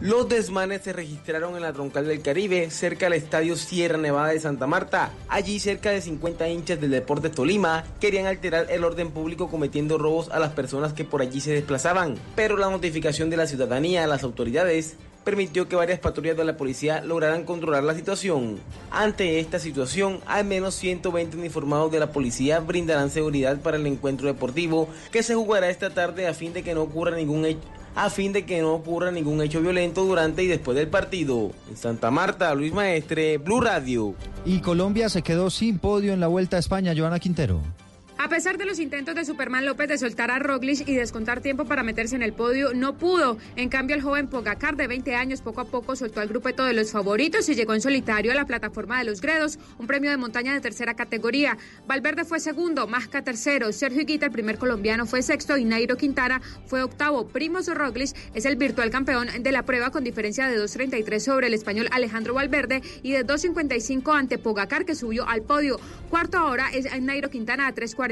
Los 0.02 0.28
desmanes 0.28 0.82
se 0.82 0.94
registraron 0.94 1.56
en 1.56 1.62
la 1.62 1.74
troncal 1.74 2.08
del 2.08 2.24
Caribe, 2.24 2.72
cerca 2.72 3.06
del 3.06 3.14
estadio 3.14 3.56
Sierra 3.56 4.00
Nevada 4.00 4.30
de 4.30 4.40
Santa 4.40 4.66
Marta. 4.66 5.12
Allí 5.30 5.60
cerca 5.60 5.92
de 5.92 6.02
50 6.02 6.50
hinchas 6.50 6.82
del 6.82 6.90
Deportes 6.90 7.34
Tolima 7.34 7.84
querían 8.00 8.26
alterar 8.26 8.66
el 8.72 8.84
orden 8.84 9.12
público 9.12 9.48
cometiendo 9.48 10.00
robos 10.00 10.32
a 10.32 10.40
las 10.40 10.54
personas 10.54 10.94
que 10.94 11.06
por 11.06 11.22
allí 11.22 11.40
se 11.40 11.54
desplazaban. 11.54 12.16
Pero 12.36 12.58
la 12.58 12.72
notificación 12.72 13.30
de 13.30 13.38
la 13.38 13.46
ciudadanía 13.46 14.04
a 14.04 14.08
las 14.08 14.24
autoridades 14.24 14.96
permitió 15.24 15.70
que 15.70 15.76
varias 15.76 16.00
patrullas 16.00 16.36
de 16.36 16.46
la 16.46 16.58
policía 16.58 17.04
lograran 17.04 17.44
controlar 17.44 17.84
la 17.84 17.94
situación. 17.94 18.58
Ante 18.90 19.40
esta 19.40 19.60
situación, 19.60 20.20
al 20.26 20.46
menos 20.46 20.74
120 20.74 21.38
uniformados 21.38 21.92
de 21.92 22.00
la 22.00 22.12
policía 22.12 22.60
brindarán 22.60 23.12
seguridad 23.12 23.62
para 23.62 23.78
el 23.78 23.86
encuentro 23.86 24.26
deportivo 24.26 24.90
que 25.12 25.22
se 25.22 25.36
jugará 25.36 25.70
esta 25.70 25.92
tarde 25.92 26.26
a 26.26 26.34
fin 26.34 26.54
de 26.54 26.64
que 26.64 26.74
no 26.74 26.82
ocurra 26.82 27.16
ningún 27.16 27.46
hecho 27.46 27.62
a 27.96 28.10
fin 28.10 28.34
de 28.34 28.46
que 28.46 28.62
no 28.62 28.74
ocurra 28.74 29.12
ningún 29.12 29.42
hecho 29.42 29.62
violento 29.62 30.04
durante 30.04 30.44
y 30.44 30.48
después 30.48 30.78
del 30.78 30.88
partido. 30.88 31.52
En 31.70 31.78
Santa 31.78 32.12
Marta, 32.12 32.54
Luis 32.56 32.74
Maestre, 32.74 33.38
Blue 33.38 33.62
Radio. 33.62 34.16
Y 34.46 34.60
Colombia 34.60 35.10
se 35.10 35.22
quedó 35.22 35.50
sin 35.50 35.80
podio 35.80 36.14
en 36.14 36.20
la 36.20 36.28
Vuelta 36.28 36.58
a 36.58 36.60
España, 36.60 36.94
Joana 36.96 37.20
Quintero. 37.20 37.60
A 38.24 38.30
pesar 38.30 38.60
de 38.60 38.66
los 38.66 38.78
intentos 38.78 39.16
de 39.16 39.26
Superman 39.26 39.66
López 39.66 39.90
de 39.90 39.98
soltar 39.98 40.30
a 40.30 40.38
Roglic 40.38 40.88
y 40.88 40.94
descontar 40.94 41.42
tiempo 41.42 41.66
para 41.66 41.82
meterse 41.82 42.16
en 42.16 42.22
el 42.22 42.34
podio, 42.34 42.72
no 42.72 42.96
pudo. 42.96 43.40
En 43.56 43.68
cambio, 43.68 43.96
el 43.96 44.04
joven 44.04 44.28
Pogacar 44.28 44.76
de 44.76 44.86
20 44.86 45.16
años 45.16 45.42
poco 45.42 45.62
a 45.62 45.66
poco 45.66 45.96
soltó 45.96 46.20
al 46.20 46.28
grupeto 46.28 46.64
de 46.64 46.74
los 46.74 46.92
favoritos 46.92 47.50
y 47.50 47.56
llegó 47.56 47.74
en 47.74 47.82
solitario 47.82 48.32
a 48.32 48.36
la 48.36 48.46
plataforma 48.46 49.00
de 49.00 49.06
los 49.06 49.22
Gredos, 49.22 49.58
un 49.80 49.88
premio 49.88 50.12
de 50.12 50.18
montaña 50.18 50.54
de 50.54 50.62
tercera 50.62 50.94
categoría. 50.94 51.58
Valverde 51.88 52.24
fue 52.24 52.40
segundo, 52.40 52.86
Masca 52.86 53.24
tercero, 53.24 53.72
Sergio 53.74 54.04
Higuita, 54.04 54.28
el 54.28 54.32
primer 54.32 54.60
colombiano, 54.60 55.08
fue 55.08 55.24
sexto 55.24 55.58
y 55.58 55.66
Nairo 55.66 55.98
Quintana 55.98 56.44
fue 56.68 56.84
octavo. 56.84 57.28
Primos 57.28 57.66
Roglic 57.74 58.16
es 58.36 58.46
el 58.46 58.56
virtual 58.56 58.92
campeón 58.92 59.30
de 59.40 59.52
la 59.52 59.66
prueba 59.66 59.90
con 59.90 60.04
diferencia 60.04 60.48
de 60.48 60.64
2.33 60.64 61.20
sobre 61.22 61.48
el 61.48 61.56
español 61.56 61.88
Alejandro 61.90 62.36
Valverde 62.36 62.84
y 63.02 63.14
de 63.14 63.26
2.55 63.26 64.16
ante 64.16 64.38
Pogacar 64.38 64.86
que 64.86 64.94
subió 64.94 65.28
al 65.28 65.42
podio. 65.42 65.80
Cuarto 66.12 66.38
ahora 66.38 66.70
es 66.72 66.86
Nairo 67.02 67.32
Quintana 67.32 67.66
a 67.66 67.74
3.40. 67.74 68.11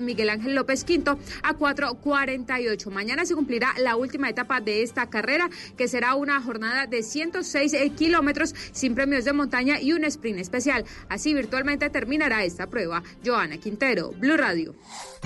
Miguel 0.00 0.30
Ángel 0.30 0.54
López 0.54 0.84
Quinto 0.84 1.18
a 1.42 1.54
4.48. 1.54 2.90
Mañana 2.90 3.24
se 3.24 3.34
cumplirá 3.34 3.74
la 3.78 3.96
última 3.96 4.28
etapa 4.28 4.60
de 4.60 4.82
esta 4.82 5.08
carrera, 5.08 5.48
que 5.76 5.88
será 5.88 6.14
una 6.14 6.40
jornada 6.40 6.86
de 6.86 7.02
106 7.02 7.74
eh, 7.74 7.90
kilómetros 7.90 8.54
sin 8.72 8.94
premios 8.94 9.24
de 9.24 9.32
montaña 9.32 9.80
y 9.80 9.92
un 9.92 10.04
sprint 10.04 10.38
especial. 10.38 10.84
Así 11.08 11.34
virtualmente 11.34 11.90
terminará 11.90 12.44
esta 12.44 12.68
prueba. 12.68 13.02
Joana 13.24 13.58
Quintero, 13.58 14.12
Blue 14.12 14.36
Radio. 14.36 14.74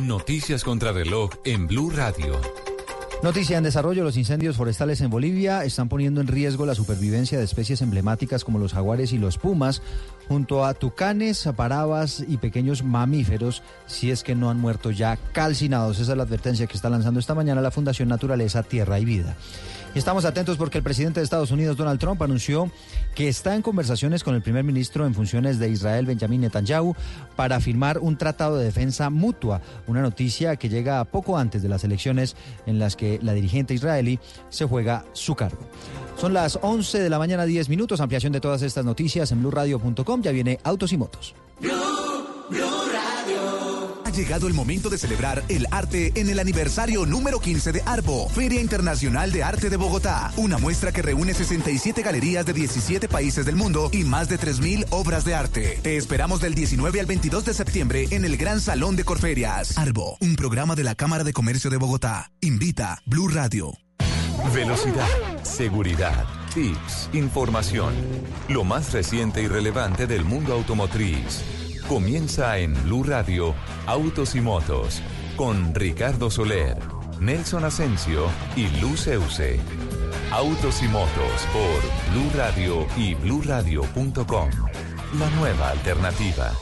Noticias 0.03 0.65
contra 0.65 0.93
reloj 0.93 1.31
en 1.45 1.67
Blue 1.67 1.91
Radio. 1.91 2.41
Noticia 3.23 3.59
en 3.59 3.65
desarrollo, 3.65 4.03
los 4.03 4.17
incendios 4.17 4.57
forestales 4.57 5.03
en 5.03 5.11
Bolivia 5.11 5.62
están 5.62 5.91
poniendo 5.91 6.23
en 6.23 6.27
riesgo 6.27 6.65
la 6.65 6.75
supervivencia 6.75 7.37
de 7.37 7.45
especies 7.45 7.83
emblemáticas 7.83 8.45
como 8.45 8.59
los 8.59 8.73
jaguares 8.73 9.12
y 9.12 9.19
los 9.19 9.37
pumas, 9.37 9.83
junto 10.27 10.65
a 10.65 10.73
tucanes, 10.73 11.47
parabas 11.55 12.25
y 12.27 12.39
pequeños 12.39 12.83
mamíferos, 12.83 13.62
si 13.87 14.11
es 14.11 14.23
que 14.23 14.35
no 14.35 14.49
han 14.49 14.59
muerto 14.59 14.91
ya 14.91 15.19
calcinados. 15.33 16.00
Esa 16.00 16.12
es 16.12 16.17
la 16.17 16.23
advertencia 16.23 16.67
que 16.67 16.77
está 16.77 16.89
lanzando 16.89 17.21
esta 17.21 17.35
mañana 17.35 17.61
la 17.61 17.71
Fundación 17.71 18.09
Naturaleza, 18.09 18.62
Tierra 18.62 18.99
y 18.99 19.05
Vida. 19.05 19.37
Estamos 19.94 20.25
atentos 20.25 20.56
porque 20.56 20.78
el 20.78 20.85
presidente 20.85 21.18
de 21.18 21.25
Estados 21.25 21.50
Unidos, 21.50 21.76
Donald 21.76 21.99
Trump, 21.99 22.23
anunció 22.23 22.70
que 23.16 23.28
está 23.28 23.56
en 23.56 23.62
conversaciones 23.62 24.23
con 24.23 24.37
el 24.37 24.42
primer 24.42 24.62
ministro 24.62 25.04
en 25.04 25.14
funciones 25.14 25.59
de 25.59 25.68
Israel, 25.68 26.06
Benjamin 26.06 26.42
Netanyahu, 26.42 26.94
para 27.35 27.59
firmar 27.59 27.99
un 27.99 28.16
tratado 28.16 28.56
de 28.56 28.66
defensa 28.66 29.11
mutua. 29.11 29.61
Una 29.88 30.00
noticia 30.00 30.54
que 30.54 30.68
llega 30.68 31.04
poco 31.04 31.37
antes 31.37 31.62
de 31.62 31.68
las 31.68 31.82
elecciones 31.82 32.37
en 32.66 32.78
las 32.78 32.94
que 32.94 33.18
la 33.20 33.32
dirigente 33.32 33.75
israelí 33.75 34.20
se 34.49 34.64
juega 34.64 35.04
su 35.12 35.35
cargo. 35.35 35.59
Son 36.16 36.35
las 36.35 36.61
11 36.62 37.00
de 37.00 37.11
la 37.11 37.18
mañana, 37.18 37.44
10 37.44 37.68
minutos. 37.68 38.00
Ampliación 38.00 38.32
de 38.32 38.40
todas 38.40 38.62
estas 38.62 38.85
noticias 38.85 39.32
en 39.32 39.40
blurradio.com. 39.40 40.23
Ya 40.23 40.30
viene 40.30 40.61
Autos 40.62 40.92
y 40.92 40.99
Motos. 40.99 41.35
Ha 44.11 44.12
llegado 44.12 44.49
el 44.49 44.55
momento 44.55 44.90
de 44.90 44.99
celebrar 44.99 45.45
el 45.49 45.69
arte 45.71 46.11
en 46.17 46.29
el 46.31 46.40
aniversario 46.40 47.07
número 47.07 47.38
15 47.38 47.71
de 47.71 47.83
ARBO, 47.87 48.29
Feria 48.31 48.61
Internacional 48.61 49.31
de 49.31 49.45
Arte 49.45 49.71
de 49.71 49.76
Bogotá. 49.76 50.33
Una 50.37 50.59
muestra 50.59 50.90
que 50.90 51.00
reúne 51.00 51.33
67 51.33 52.02
galerías 52.02 52.45
de 52.45 52.52
17 52.52 53.07
países 53.07 53.47
del 53.47 53.55
mundo 53.55 53.88
y 53.93 54.02
más 54.02 54.29
de 54.29 54.37
3.000 54.37 54.87
obras 54.90 55.25
de 55.25 55.37
arte. 55.37 55.79
Te 55.85 55.97
esperamos 55.97 56.40
del 56.40 56.57
19 56.57 56.99
al 56.99 57.07
22 57.07 57.45
de 57.45 57.55
septiembre 57.55 58.09
en 58.11 58.25
el 58.25 58.37
Gran 58.37 58.61
Salón 58.61 58.97
de 58.97 59.05
Corferias. 59.05 59.79
ARBO, 59.79 60.19
un 60.21 60.35
programa 60.35 60.75
de 60.75 60.83
la 60.83 60.97
Cámara 60.97 61.23
de 61.23 61.33
Comercio 61.33 61.71
de 61.71 61.76
Bogotá. 61.76 62.33
Invita 62.40 63.00
Blue 63.07 63.29
Radio. 63.29 63.75
Velocidad, 64.52 65.07
seguridad, 65.45 66.25
tips, 66.52 67.11
información. 67.12 67.95
Lo 68.49 68.64
más 68.64 68.93
reciente 68.93 69.40
y 69.40 69.47
relevante 69.47 70.09
del 70.09 70.25
mundo 70.25 70.55
automotriz. 70.55 71.45
Comienza 71.90 72.56
en 72.59 72.80
Blue 72.85 73.02
Radio, 73.02 73.52
Autos 73.85 74.37
y 74.37 74.40
Motos, 74.40 75.02
con 75.35 75.75
Ricardo 75.75 76.30
Soler, 76.30 76.78
Nelson 77.18 77.64
Asensio 77.64 78.28
y 78.54 78.68
Luz 78.80 79.09
Euse. 79.09 79.59
Autos 80.30 80.85
y 80.85 80.87
Motos 80.87 81.49
por 81.52 82.12
Blue 82.12 82.30
Radio 82.37 82.87
y 82.97 83.16
bluradio.com. 83.16 84.50
La 85.18 85.30
nueva 85.30 85.70
alternativa. 85.70 86.52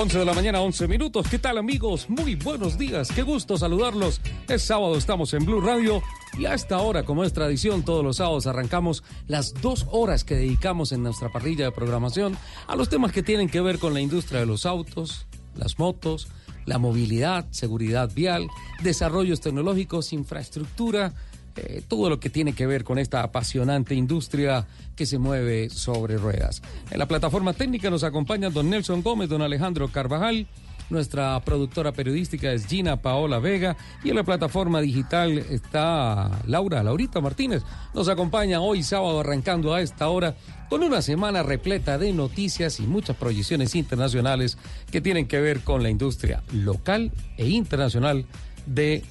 11 0.00 0.18
de 0.18 0.24
la 0.24 0.32
mañana, 0.32 0.62
11 0.62 0.88
minutos. 0.88 1.26
¿Qué 1.28 1.38
tal 1.38 1.58
amigos? 1.58 2.08
Muy 2.08 2.34
buenos 2.34 2.78
días. 2.78 3.12
Qué 3.14 3.22
gusto 3.22 3.58
saludarlos. 3.58 4.22
Es 4.48 4.62
sábado, 4.62 4.96
estamos 4.96 5.34
en 5.34 5.44
Blue 5.44 5.60
Radio 5.60 6.02
y 6.38 6.46
a 6.46 6.54
esta 6.54 6.78
hora, 6.78 7.02
como 7.02 7.22
es 7.22 7.34
tradición, 7.34 7.84
todos 7.84 8.02
los 8.02 8.16
sábados 8.16 8.46
arrancamos 8.46 9.04
las 9.26 9.52
dos 9.60 9.86
horas 9.90 10.24
que 10.24 10.36
dedicamos 10.36 10.92
en 10.92 11.02
nuestra 11.02 11.30
parrilla 11.30 11.66
de 11.66 11.72
programación 11.72 12.34
a 12.66 12.76
los 12.76 12.88
temas 12.88 13.12
que 13.12 13.22
tienen 13.22 13.50
que 13.50 13.60
ver 13.60 13.78
con 13.78 13.92
la 13.92 14.00
industria 14.00 14.40
de 14.40 14.46
los 14.46 14.64
autos, 14.64 15.26
las 15.54 15.78
motos, 15.78 16.28
la 16.64 16.78
movilidad, 16.78 17.46
seguridad 17.50 18.10
vial, 18.14 18.48
desarrollos 18.82 19.42
tecnológicos, 19.42 20.14
infraestructura, 20.14 21.12
eh, 21.56 21.82
todo 21.86 22.08
lo 22.08 22.20
que 22.20 22.30
tiene 22.30 22.52
que 22.52 22.66
ver 22.66 22.84
con 22.84 22.98
esta 22.98 23.22
apasionante 23.22 23.94
industria 23.94 24.66
que 24.94 25.06
se 25.06 25.18
mueve 25.18 25.70
sobre 25.70 26.16
ruedas. 26.16 26.62
En 26.90 26.98
la 26.98 27.06
plataforma 27.06 27.52
técnica 27.52 27.90
nos 27.90 28.04
acompañan 28.04 28.52
don 28.52 28.70
Nelson 28.70 29.02
Gómez, 29.02 29.28
don 29.28 29.42
Alejandro 29.42 29.88
Carvajal. 29.88 30.46
Nuestra 30.90 31.38
productora 31.44 31.92
periodística 31.92 32.52
es 32.52 32.66
Gina 32.66 33.00
Paola 33.00 33.38
Vega 33.38 33.76
y 34.02 34.10
en 34.10 34.16
la 34.16 34.24
plataforma 34.24 34.80
digital 34.80 35.38
está 35.38 36.42
Laura, 36.46 36.82
Laurita 36.82 37.20
Martínez. 37.20 37.62
Nos 37.94 38.08
acompaña 38.08 38.60
hoy 38.60 38.82
sábado 38.82 39.20
arrancando 39.20 39.72
a 39.72 39.82
esta 39.82 40.08
hora 40.08 40.34
con 40.68 40.82
una 40.82 41.00
semana 41.00 41.44
repleta 41.44 41.96
de 41.96 42.12
noticias 42.12 42.80
y 42.80 42.88
muchas 42.88 43.16
proyecciones 43.16 43.76
internacionales 43.76 44.58
que 44.90 45.00
tienen 45.00 45.28
que 45.28 45.40
ver 45.40 45.60
con 45.60 45.84
la 45.84 45.90
industria 45.90 46.42
local 46.52 47.12
e 47.36 47.48
internacional 47.48 48.26
de 48.66 49.04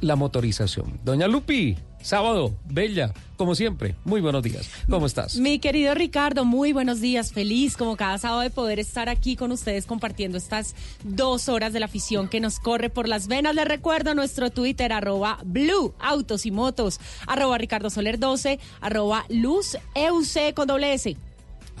la 0.00 0.16
motorización. 0.16 1.00
Doña 1.04 1.28
Lupi, 1.28 1.76
sábado, 2.02 2.54
bella, 2.64 3.12
como 3.36 3.54
siempre, 3.54 3.94
muy 4.04 4.20
buenos 4.20 4.42
días. 4.42 4.68
¿Cómo 4.88 5.06
estás? 5.06 5.36
Mi 5.36 5.58
querido 5.58 5.94
Ricardo, 5.94 6.44
muy 6.44 6.72
buenos 6.72 7.00
días. 7.00 7.32
Feliz 7.32 7.76
como 7.76 7.96
cada 7.96 8.18
sábado 8.18 8.40
de 8.40 8.50
poder 8.50 8.78
estar 8.78 9.08
aquí 9.08 9.36
con 9.36 9.52
ustedes 9.52 9.86
compartiendo 9.86 10.38
estas 10.38 10.74
dos 11.04 11.48
horas 11.48 11.72
de 11.72 11.80
la 11.80 11.86
afición 11.86 12.28
que 12.28 12.40
nos 12.40 12.58
corre 12.58 12.90
por 12.90 13.08
las 13.08 13.28
venas. 13.28 13.54
Les 13.54 13.66
recuerdo 13.66 14.14
nuestro 14.14 14.50
Twitter, 14.50 14.92
arroba 14.92 15.38
Blue 15.44 15.94
Autos 15.98 16.46
y 16.46 16.50
Motos, 16.50 17.00
arroba 17.26 17.58
Ricardo 17.58 17.90
Soler 17.90 18.18
12, 18.18 18.58
arroba 18.80 19.24
Luz 19.28 19.76
EUC 19.94 20.54
con 20.54 20.68
doble 20.68 20.94
S 20.94 21.16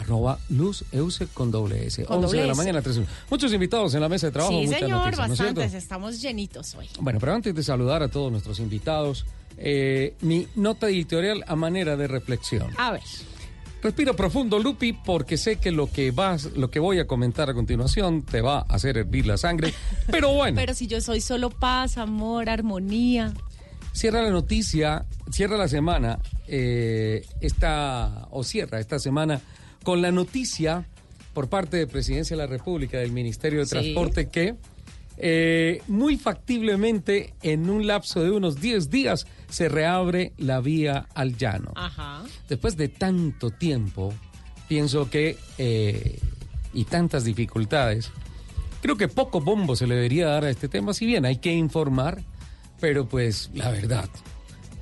arroba 0.00 0.38
Luz 0.48 0.84
Euse 0.92 1.26
con 1.26 1.50
doble 1.50 1.86
S. 1.86 2.04
11 2.08 2.36
de 2.36 2.46
la 2.46 2.54
mañana, 2.54 2.82
13. 2.82 3.04
Muchos 3.30 3.52
invitados 3.52 3.94
en 3.94 4.00
la 4.00 4.08
mesa 4.08 4.28
de 4.28 4.32
trabajo. 4.32 4.52
Sí, 4.58 4.66
muchas 4.66 4.80
señor, 4.80 5.28
noticias. 5.28 5.74
Estamos 5.74 6.20
llenitos 6.20 6.74
hoy. 6.74 6.88
Bueno, 7.00 7.20
pero 7.20 7.34
antes 7.34 7.54
de 7.54 7.62
saludar 7.62 8.02
a 8.02 8.08
todos 8.08 8.32
nuestros 8.32 8.58
invitados, 8.60 9.26
eh, 9.58 10.14
mi 10.22 10.48
nota 10.56 10.88
editorial 10.88 11.44
a 11.46 11.54
manera 11.54 11.96
de 11.96 12.08
reflexión. 12.08 12.70
A 12.78 12.92
ver. 12.92 13.02
Respira 13.82 14.12
profundo, 14.12 14.58
Lupi, 14.58 14.92
porque 14.92 15.38
sé 15.38 15.56
que 15.56 15.70
lo 15.70 15.90
que 15.90 16.10
vas, 16.10 16.50
lo 16.54 16.70
que 16.70 16.80
voy 16.80 16.98
a 16.98 17.06
comentar 17.06 17.48
a 17.48 17.54
continuación 17.54 18.22
te 18.22 18.42
va 18.42 18.58
a 18.58 18.74
hacer 18.74 18.98
hervir 18.98 19.26
la 19.26 19.38
sangre. 19.38 19.72
Pero 20.10 20.32
bueno. 20.32 20.56
Pero 20.56 20.74
si 20.74 20.86
yo 20.86 21.00
soy 21.00 21.20
solo 21.20 21.50
paz, 21.50 21.96
amor, 21.96 22.50
armonía. 22.50 23.32
Cierra 23.92 24.22
la 24.22 24.30
noticia, 24.30 25.06
cierra 25.30 25.56
la 25.56 25.66
semana, 25.66 26.18
eh, 26.46 27.26
esta, 27.40 28.28
o 28.30 28.44
cierra 28.44 28.80
esta 28.80 28.98
semana 28.98 29.40
con 29.82 30.02
la 30.02 30.10
noticia 30.12 30.86
por 31.34 31.48
parte 31.48 31.76
de 31.76 31.86
Presidencia 31.86 32.36
de 32.36 32.42
la 32.42 32.46
República, 32.48 32.98
del 32.98 33.12
Ministerio 33.12 33.60
de 33.60 33.66
Sí. 33.66 33.70
Transporte, 33.70 34.28
que 34.28 34.56
eh, 35.22 35.82
muy 35.86 36.16
factiblemente 36.16 37.34
en 37.42 37.68
un 37.68 37.86
lapso 37.86 38.22
de 38.22 38.30
unos 38.30 38.60
10 38.60 38.90
días 38.90 39.26
se 39.48 39.68
reabre 39.68 40.32
la 40.38 40.60
vía 40.60 41.06
al 41.14 41.36
llano. 41.36 41.72
Ajá. 41.76 42.22
Después 42.48 42.76
de 42.76 42.88
tanto 42.88 43.50
tiempo, 43.50 44.12
pienso 44.68 45.10
que, 45.10 45.36
eh, 45.58 46.18
y 46.72 46.84
tantas 46.84 47.24
dificultades, 47.24 48.10
creo 48.80 48.96
que 48.96 49.08
poco 49.08 49.40
bombo 49.40 49.76
se 49.76 49.86
le 49.86 49.94
debería 49.96 50.26
dar 50.26 50.44
a 50.44 50.50
este 50.50 50.68
tema, 50.68 50.94
si 50.94 51.04
bien 51.06 51.24
hay 51.26 51.36
que 51.36 51.52
informar, 51.52 52.22
pero 52.80 53.06
pues 53.06 53.50
la 53.52 53.70
verdad, 53.70 54.08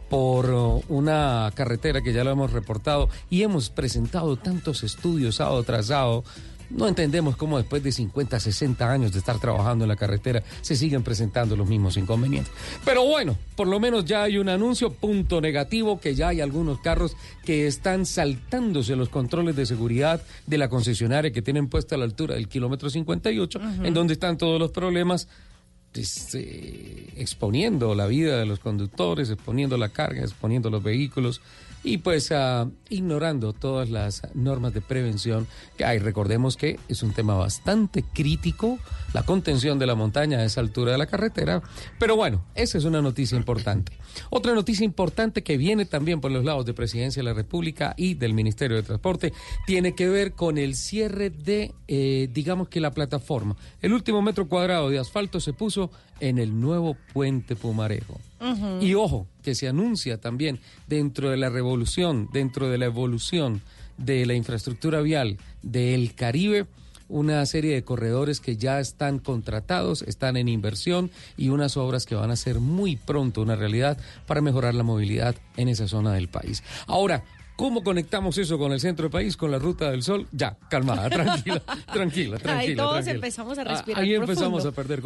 por 0.09 0.51
uh, 0.51 0.83
una 0.89 1.51
carretera 1.55 2.01
que 2.03 2.13
ya 2.13 2.25
lo 2.25 2.31
hemos 2.31 2.53
reportado 2.53 3.09
y 3.31 3.43
hemos 3.43 3.71
presentado 3.71 4.37
tantos 4.37 4.83
estudios 4.83 5.37
sábado 5.37 5.63
tras 5.63 5.87
sábado, 5.87 6.25
no 6.71 6.87
entendemos 6.87 7.37
cómo 7.37 7.57
después 7.57 7.83
de 7.83 7.93
50, 7.93 8.39
60 8.39 8.91
años 8.93 9.13
de 9.13 9.21
estar 9.21 9.39
trabajando 9.39 9.85
en 9.85 9.89
la 9.89 9.97
carretera 9.97 10.43
se 10.61 10.77
siguen 10.77 11.03
presentando 11.03 11.57
los 11.57 11.67
mismos 11.67 11.97
inconvenientes. 11.97 12.53
Pero 12.85 13.07
bueno, 13.07 13.37
por 13.57 13.67
lo 13.69 13.81
menos 13.81 14.05
ya 14.05 14.25
hay 14.25 14.37
un 14.37 14.51
anuncio, 14.51 14.93
punto 14.93 15.41
negativo, 15.41 15.99
que 15.99 16.15
ya 16.15 16.29
hay 16.29 16.43
algunos 16.43 16.81
carros 16.81 17.17
que 17.45 17.67
están 17.67 18.05
saltándose 18.05 18.97
los 18.97 19.09
controles 19.09 19.57
de 19.57 19.65
seguridad 19.65 20.21
de 20.47 20.59
la 20.59 20.69
concesionaria 20.69 21.33
que 21.33 21.41
tienen 21.41 21.69
puesta 21.69 21.95
a 21.95 21.99
la 21.99 22.05
altura 22.05 22.35
del 22.35 22.49
kilómetro 22.49 22.91
58, 22.91 23.59
Ujú. 23.59 23.85
en 23.85 23.95
donde 23.95 24.13
están 24.13 24.37
todos 24.37 24.61
los 24.61 24.71
problemas 24.71 25.27
eh, 25.95 27.13
exponiendo 27.17 27.95
la 27.95 28.07
vida 28.07 28.39
de 28.39 28.47
los 28.47 28.59
conductores, 28.59 29.31
exponiendo 29.31 29.77
la 29.77 29.89
carga, 29.89 30.23
exponiendo 30.23 30.71
los 30.71 30.83
vehículos 30.83 31.41
y 31.89 31.99
pues 31.99 32.31
ah, 32.33 32.69
ignorando 32.91 33.55
todas 33.55 33.89
las 33.89 34.23
normas 34.35 34.75
de 34.75 34.83
prevención 34.83 35.47
que 35.79 35.87
hay. 35.87 35.99
Recordemos 35.99 36.57
que 36.57 36.79
es 36.89 37.03
un 37.03 37.13
tema 37.13 37.35
bastante 37.35 38.03
crítico, 38.03 38.79
la 39.15 39.23
contención 39.23 39.79
de 39.79 39.87
la 39.87 39.95
montaña 39.95 40.39
a 40.39 40.45
esa 40.45 40.61
altura 40.61 40.93
de 40.93 40.99
la 40.99 41.07
carretera, 41.07 41.63
pero 41.99 42.15
bueno, 42.15 42.45
esa 42.55 42.77
es 42.77 42.85
una 42.85 43.01
noticia 43.01 43.39
importante. 43.39 43.93
Otra 44.29 44.55
noticia 44.55 44.85
importante 44.85 45.43
que 45.43 45.57
viene 45.57 45.87
también 45.87 46.21
por 46.21 46.31
los 46.31 46.45
lados 46.45 46.67
de 46.67 46.75
Presidencia 46.75 47.21
de 47.21 47.29
la 47.29 47.35
República 47.35 47.95
y 47.97 48.15
del 48.15 48.35
Ministerio 48.35 48.77
de 48.77 48.83
Transporte 48.83 49.33
tiene 49.67 49.95
que 49.95 50.09
ver 50.09 50.33
con 50.33 50.59
el 50.59 50.75
cierre 50.75 51.31
de, 51.31 51.73
eh, 51.87 52.29
digamos 52.33 52.69
que 52.69 52.81
la 52.81 52.91
plataforma. 52.91 53.57
El 53.81 53.95
último 53.95 54.21
metro 54.21 54.47
cuadrado 54.47 54.91
de 54.91 54.99
asfalto 54.99 55.41
se 55.41 55.55
puso 55.55 55.91
en 56.21 56.39
el 56.39 56.61
nuevo 56.61 56.97
puente 57.13 57.57
Pumarejo. 57.57 58.21
Y 58.81 58.95
ojo, 58.95 59.27
que 59.49 59.55
se 59.55 59.67
anuncia 59.67 60.19
también 60.21 60.61
dentro 60.89 61.31
de 61.31 61.39
la 61.39 61.49
revolución, 61.49 62.29
dentro 62.35 62.69
de 62.69 62.77
la 62.77 62.85
evolución 62.85 63.63
de 63.97 64.27
la 64.27 64.35
infraestructura 64.35 65.01
vial 65.01 65.39
del 65.63 66.15
Caribe, 66.15 66.67
una 67.09 67.47
serie 67.47 67.73
de 67.73 67.83
corredores 67.83 68.41
que 68.41 68.59
ya 68.59 68.79
están 68.79 69.19
contratados, 69.19 70.03
están 70.03 70.37
en 70.37 70.49
inversión 70.49 71.11
y 71.39 71.49
unas 71.49 71.79
obras 71.79 72.05
que 72.05 72.15
van 72.15 72.31
a 72.31 72.37
ser 72.37 72.61
muy 72.61 72.97
pronto 72.97 73.41
una 73.41 73.57
realidad 73.57 73.97
para 74.27 74.43
mejorar 74.43 74.75
la 74.75 74.83
movilidad 74.83 75.35
en 75.57 75.69
esa 75.69 75.89
zona 75.89 76.13
del 76.13 76.29
país. 76.29 76.63
Ahora, 76.87 77.25
¿Cómo 77.57 77.83
conectamos 77.83 78.39
eso 78.39 78.57
con 78.57 78.71
el 78.71 78.79
centro 78.79 79.07
del 79.07 79.11
país, 79.11 79.37
con 79.37 79.51
la 79.51 79.59
Ruta 79.59 79.91
del 79.91 80.05
Sol? 80.05 80.29
Ya, 80.31 80.57
calmada, 80.71 81.11
tranquila, 81.11 81.61
tranquila, 81.93 82.39
tranquila. 82.39 82.57
Ahí 82.57 82.77
todos 82.77 82.91
tranquila. 82.93 83.15
empezamos 83.17 83.59
a 83.59 83.63
Ah, 83.63 83.65
respirar 83.65 84.01
Ahí 84.05 84.15
empezamos 84.15 84.63
profundo. 84.63 84.69
a 84.69 84.73
perder 84.73 85.03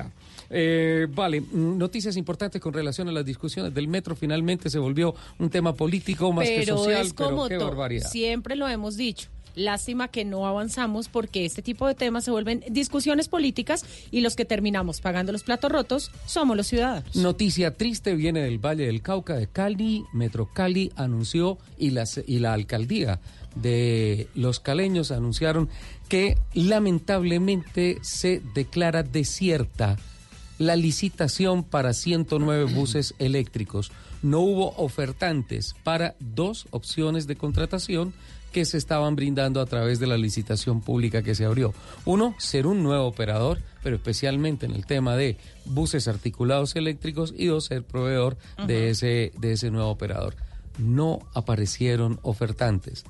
Ajá. 0.00 0.10
Eh, 0.50 1.06
vale, 1.10 1.40
mm, 1.40 1.78
noticias 1.78 2.16
importantes 2.16 2.60
con 2.60 2.72
relación 2.72 3.08
a 3.08 3.12
las 3.12 3.24
discusiones 3.24 3.74
del 3.74 3.88
metro. 3.88 4.14
Finalmente 4.14 4.70
se 4.70 4.78
volvió 4.78 5.14
un 5.38 5.50
tema 5.50 5.74
político 5.74 6.32
más 6.32 6.48
que 6.48 6.66
social, 6.66 7.06
es 7.06 7.12
como 7.12 7.48
pero 7.48 7.58
qué 7.60 7.64
barbaridad. 7.64 8.10
Siempre 8.10 8.56
lo 8.56 8.68
hemos 8.68 8.96
dicho. 8.96 9.28
Lástima 9.56 10.08
que 10.08 10.26
no 10.26 10.46
avanzamos 10.46 11.08
porque 11.08 11.46
este 11.46 11.62
tipo 11.62 11.88
de 11.88 11.94
temas 11.94 12.24
se 12.24 12.30
vuelven 12.30 12.62
discusiones 12.68 13.28
políticas 13.28 13.86
y 14.10 14.20
los 14.20 14.36
que 14.36 14.44
terminamos 14.44 15.00
pagando 15.00 15.32
los 15.32 15.44
platos 15.44 15.72
rotos 15.72 16.10
somos 16.26 16.58
los 16.58 16.66
ciudadanos. 16.66 17.16
Noticia 17.16 17.74
triste 17.74 18.14
viene 18.14 18.42
del 18.42 18.58
Valle 18.58 18.84
del 18.86 19.00
Cauca 19.00 19.34
de 19.34 19.46
Cali. 19.46 20.04
Metro 20.12 20.50
Cali 20.52 20.92
anunció 20.94 21.56
y, 21.78 21.90
las, 21.90 22.20
y 22.26 22.38
la 22.38 22.52
alcaldía 22.52 23.18
de 23.54 24.28
los 24.34 24.60
caleños 24.60 25.10
anunciaron 25.10 25.70
que 26.10 26.36
lamentablemente 26.52 27.96
se 28.02 28.42
declara 28.54 29.02
desierta 29.02 29.96
la 30.58 30.76
licitación 30.76 31.64
para 31.64 31.92
109 31.92 32.64
buses 32.74 33.14
eléctricos. 33.18 33.92
No 34.22 34.40
hubo 34.40 34.74
ofertantes 34.76 35.74
para 35.84 36.16
dos 36.20 36.66
opciones 36.70 37.26
de 37.26 37.36
contratación 37.36 38.14
que 38.52 38.64
se 38.64 38.78
estaban 38.78 39.16
brindando 39.16 39.60
a 39.60 39.66
través 39.66 39.98
de 40.00 40.06
la 40.06 40.16
licitación 40.16 40.80
pública 40.80 41.22
que 41.22 41.34
se 41.34 41.44
abrió. 41.44 41.74
Uno, 42.06 42.34
ser 42.38 42.66
un 42.66 42.82
nuevo 42.82 43.04
operador, 43.04 43.60
pero 43.82 43.96
especialmente 43.96 44.64
en 44.64 44.72
el 44.72 44.86
tema 44.86 45.14
de 45.14 45.36
buses 45.66 46.08
articulados 46.08 46.74
eléctricos, 46.74 47.34
y 47.36 47.46
dos, 47.46 47.66
ser 47.66 47.84
proveedor 47.84 48.38
de, 48.66 48.88
ese, 48.88 49.32
de 49.38 49.52
ese 49.52 49.70
nuevo 49.70 49.90
operador. 49.90 50.36
No 50.78 51.18
aparecieron 51.34 52.18
ofertantes. 52.22 53.04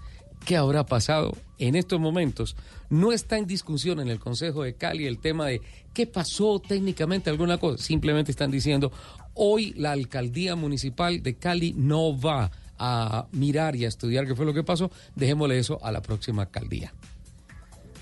¿Qué 0.45 0.57
habrá 0.57 0.85
pasado 0.85 1.37
en 1.59 1.77
estos 1.77 2.01
momentos? 2.01 2.57
No 2.91 3.13
está 3.13 3.39
en 3.39 3.47
discusión 3.47 4.01
en 4.01 4.09
el 4.09 4.19
Consejo 4.19 4.65
de 4.65 4.75
Cali 4.75 5.07
el 5.07 5.19
tema 5.19 5.47
de 5.47 5.61
qué 5.97 6.07
pasó 6.07 6.61
técnicamente 6.61 7.31
alguna 7.31 7.57
cosa. 7.57 7.83
Simplemente 7.83 8.31
están 8.31 8.51
diciendo, 8.51 8.93
hoy 9.33 9.73
la 9.79 9.93
alcaldía 9.93 10.55
municipal 10.57 11.23
de 11.23 11.37
Cali 11.37 11.73
no 11.75 12.21
va 12.21 12.51
a 12.79 13.25
mirar 13.33 13.75
y 13.77 13.87
a 13.87 13.89
estudiar 13.89 14.27
qué 14.27 14.35
fue 14.35 14.45
lo 14.45 14.53
que 14.53 14.63
pasó. 14.63 14.91
Dejémosle 15.15 15.59
eso 15.59 15.83
a 15.83 15.91
la 15.91 16.03
próxima 16.03 16.43
alcaldía. 16.43 16.93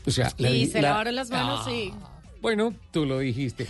O 0.05 0.11
sea, 0.11 0.33
la- 0.39 0.51
y 0.51 0.67
se 0.67 0.83
la- 0.83 0.89
lavaron 0.91 1.15
las 1.15 1.31
manos 1.31 1.61
Ah, 1.69 1.73
y... 1.73 1.95
Bueno, 2.43 2.75
tú 2.91 3.07
lo 3.07 3.21
dijiste. 3.21 3.69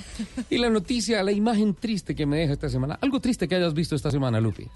Y 0.49 0.57
la 0.57 0.71
noticia, 0.71 1.23
la 1.23 1.31
imagen 1.33 1.75
triste 1.75 2.15
que 2.15 2.25
me 2.25 2.39
deja 2.39 2.55
esta 2.55 2.71
semana. 2.71 2.99
Algo 3.03 3.21
triste 3.21 3.47
que 3.47 3.57
hayas 3.57 3.75
visto 3.75 3.95
esta 3.95 4.11
semana, 4.11 4.41
Lupi. 4.41 4.67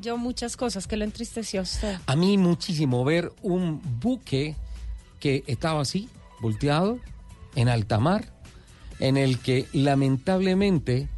Yo 0.00 0.16
muchas 0.16 0.56
cosas 0.56 0.86
que 0.86 0.96
lo 0.96 1.02
entristeció 1.04 1.58
a 1.60 1.62
usted. 1.64 1.98
A 2.06 2.14
mí 2.14 2.38
muchísimo 2.38 3.04
ver 3.04 3.32
un 3.42 3.82
buque 4.00 4.54
que 5.18 5.42
estaba 5.48 5.80
así, 5.82 6.08
volteado, 6.40 7.00
en 7.56 7.68
alta 7.68 7.98
mar, 7.98 8.32
en 9.00 9.16
el 9.16 9.38
que 9.38 9.66
lamentablemente 9.72 11.08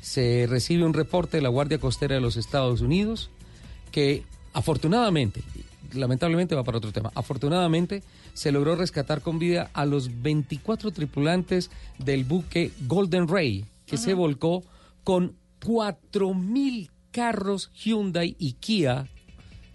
se 0.00 0.46
recibe 0.48 0.84
un 0.84 0.94
reporte 0.94 1.36
de 1.36 1.42
la 1.42 1.48
Guardia 1.48 1.78
Costera 1.78 2.14
de 2.14 2.20
los 2.20 2.36
Estados 2.36 2.80
Unidos 2.80 3.30
que 3.92 4.24
afortunadamente, 4.52 5.42
lamentablemente 5.92 6.54
va 6.54 6.64
para 6.64 6.78
otro 6.78 6.92
tema, 6.92 7.10
afortunadamente 7.14 8.02
se 8.34 8.52
logró 8.52 8.76
rescatar 8.76 9.20
con 9.20 9.38
vida 9.38 9.70
a 9.74 9.84
los 9.84 10.22
24 10.22 10.90
tripulantes 10.92 11.70
del 11.98 12.24
buque 12.24 12.70
Golden 12.86 13.28
Ray, 13.28 13.64
que 13.86 13.96
se 13.96 14.14
volcó 14.14 14.62
con 15.04 15.34
4.000 15.60 16.88
carros 17.10 17.70
Hyundai 17.74 18.36
y 18.38 18.52
Kia 18.54 19.06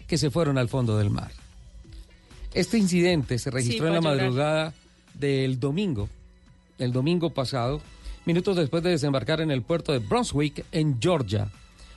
que 0.08 0.18
se 0.18 0.30
fueron 0.30 0.56
al 0.58 0.68
fondo 0.68 0.96
del 0.98 1.10
mar. 1.10 1.30
Este 2.54 2.78
incidente 2.78 3.38
se 3.38 3.50
registró 3.50 3.84
Sí, 3.84 3.88
en 3.88 3.94
la 3.94 4.00
llorar. 4.00 4.16
madrugada 4.16 4.74
del 5.14 5.60
domingo, 5.60 6.08
el 6.78 6.92
domingo 6.92 7.30
pasado, 7.30 7.80
minutos 8.24 8.56
después 8.56 8.82
de 8.82 8.90
desembarcar 8.90 9.40
en 9.40 9.50
el 9.50 9.62
puerto 9.62 9.92
de 9.92 9.98
Brunswick, 9.98 10.64
en 10.72 11.00
Georgia. 11.00 11.48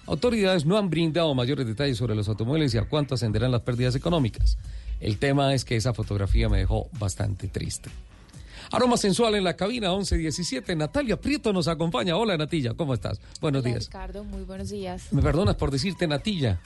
Autoridades 0.06 0.66
no 0.66 0.78
han 0.78 0.90
brindado 0.90 1.34
mayores 1.36 1.68
detalles 1.68 1.98
sobre 1.98 2.16
los 2.16 2.28
automóviles 2.28 2.74
y 2.74 2.78
a 2.78 2.86
cuánto 2.86 3.16
ascenderán 3.16 3.52
las 3.52 3.62
pérdidas 3.62 3.96
económicas. 3.96 4.58
El 5.00 5.18
tema 5.18 5.54
es 5.54 5.66
que 5.66 5.76
esa 5.76 5.94
fotografía 5.94 6.50
me 6.50 6.58
dejó 6.58 6.90
bastante 7.00 7.48
triste. 7.48 7.90
Aroma 8.72 8.98
sensual 8.98 9.36
en 9.36 9.44
la 9.44 9.56
cabina 9.56 9.90
1117. 9.90 10.76
Natalia 10.76 11.20
Prieto 11.20 11.54
nos 11.54 11.68
acompaña. 11.68 12.16
Hola 12.16 12.38
Natilla, 12.38 12.74
¿cómo 12.74 12.94
estás? 12.94 13.20
Buenos 13.42 13.64
Hola, 13.64 13.72
días. 13.72 13.86
Ricardo, 13.86 14.24
muy 14.24 14.44
buenos 14.44 14.70
días. 14.70 15.12
Me 15.12 15.22
perdonas 15.22 15.56
por 15.56 15.72
decirte 15.72 16.08
Natilla, 16.08 16.60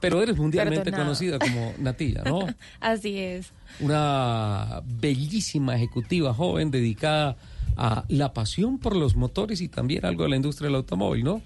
pero 0.00 0.22
eres 0.22 0.36
mundialmente 0.36 0.84
Perdonado. 0.84 1.04
conocida 1.04 1.38
como 1.38 1.72
Natilla, 1.78 2.22
¿no? 2.24 2.46
Así 2.80 3.18
es. 3.18 3.52
Una 3.80 4.82
bellísima 4.84 5.76
ejecutiva 5.76 6.32
joven 6.34 6.70
dedicada 6.70 7.36
a 7.76 8.04
la 8.08 8.32
pasión 8.32 8.78
por 8.78 8.96
los 8.96 9.16
motores 9.16 9.60
y 9.60 9.68
también 9.68 10.04
algo 10.04 10.24
de 10.24 10.30
la 10.30 10.36
industria 10.36 10.66
del 10.66 10.76
automóvil, 10.76 11.24
¿no? 11.24 11.42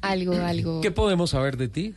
Algo, 0.00 0.32
algo. 0.44 0.80
¿Qué 0.80 0.90
podemos 0.90 1.30
saber 1.30 1.56
de 1.56 1.68
ti? 1.68 1.94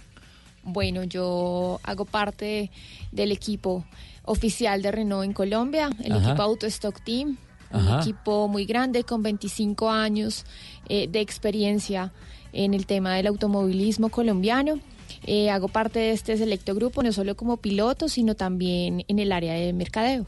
Bueno, 0.63 1.03
yo 1.03 1.79
hago 1.83 2.05
parte 2.05 2.71
del 3.11 3.31
equipo 3.31 3.85
oficial 4.23 4.81
de 4.81 4.91
Renault 4.91 5.25
en 5.25 5.33
Colombia, 5.33 5.89
el 6.03 6.13
Ajá. 6.13 6.29
equipo 6.29 6.41
Auto 6.41 6.65
Stock 6.65 7.03
Team, 7.03 7.37
un 7.71 7.99
equipo 7.99 8.47
muy 8.47 8.65
grande 8.65 9.03
con 9.03 9.21
25 9.21 9.89
años 9.91 10.45
eh, 10.89 11.07
de 11.07 11.19
experiencia 11.19 12.13
en 12.53 12.73
el 12.73 12.85
tema 12.85 13.15
del 13.15 13.27
automovilismo 13.27 14.09
colombiano. 14.09 14.79
Eh, 15.27 15.49
hago 15.49 15.67
parte 15.67 15.99
de 15.99 16.11
este 16.11 16.37
selecto 16.37 16.75
grupo, 16.75 17.01
no 17.01 17.11
solo 17.11 17.35
como 17.35 17.57
piloto, 17.57 18.09
sino 18.09 18.35
también 18.35 19.03
en 19.07 19.19
el 19.19 19.31
área 19.31 19.53
de 19.53 19.73
mercadeo. 19.73 20.25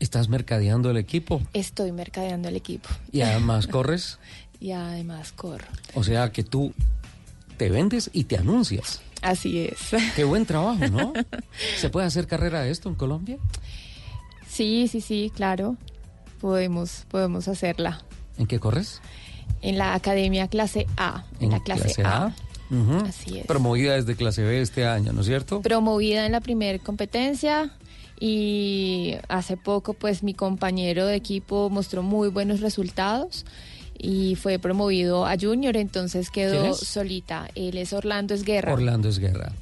¿Estás 0.00 0.28
mercadeando 0.28 0.90
el 0.90 0.98
equipo? 0.98 1.40
Estoy 1.54 1.92
mercadeando 1.92 2.48
el 2.48 2.56
equipo. 2.56 2.88
¿Y 3.10 3.22
además 3.22 3.66
corres? 3.68 4.18
Y 4.60 4.72
además 4.72 5.32
corro. 5.32 5.66
O 5.94 6.04
sea 6.04 6.30
que 6.30 6.42
tú 6.42 6.74
te 7.56 7.70
vendes 7.70 8.10
y 8.12 8.24
te 8.24 8.36
anuncias. 8.36 9.00
Así 9.22 9.60
es. 9.60 9.78
Qué 10.14 10.24
buen 10.24 10.44
trabajo, 10.46 10.86
¿no? 10.88 11.12
¿Se 11.78 11.88
puede 11.88 12.06
hacer 12.06 12.26
carrera 12.26 12.60
de 12.62 12.70
esto 12.70 12.88
en 12.88 12.94
Colombia? 12.94 13.38
Sí, 14.46 14.88
sí, 14.88 15.00
sí, 15.00 15.32
claro. 15.34 15.76
Podemos, 16.40 17.06
podemos 17.08 17.48
hacerla. 17.48 18.02
¿En 18.36 18.46
qué 18.46 18.60
corres? 18.60 19.00
En 19.62 19.78
la 19.78 19.94
academia 19.94 20.48
clase 20.48 20.86
A. 20.96 21.24
En, 21.40 21.50
la 21.50 21.60
clase, 21.60 22.02
A. 22.04 22.34
Así 23.06 23.38
es. 23.38 23.46
Promovida 23.46 23.94
desde 23.94 24.16
clase 24.16 24.42
B 24.42 24.60
este 24.60 24.86
año, 24.86 25.12
¿no 25.12 25.20
es 25.20 25.26
cierto? 25.26 25.60
Promovida 25.60 26.26
en 26.26 26.32
la 26.32 26.40
primera 26.40 26.78
competencia 26.78 27.70
y 28.18 29.16
hace 29.28 29.56
poco 29.56 29.94
pues 29.94 30.22
mi 30.22 30.34
compañero 30.34 31.06
de 31.06 31.16
equipo 31.16 31.68
mostró 31.70 32.02
muy 32.02 32.28
buenos 32.28 32.60
resultados 32.60 33.44
y 33.98 34.34
fue 34.36 34.58
promovido 34.58 35.26
a 35.26 35.36
junior, 35.38 35.76
entonces 35.76 36.30
¿Quién 36.30 36.50
quedó 36.50 36.74
solita. 36.74 37.48
Él 37.54 37.76
es 37.76 37.92
Orlando 37.92 38.34
Esguerra. 38.34 38.72
Orlando 38.72 39.08
Esguerra. 39.08 39.52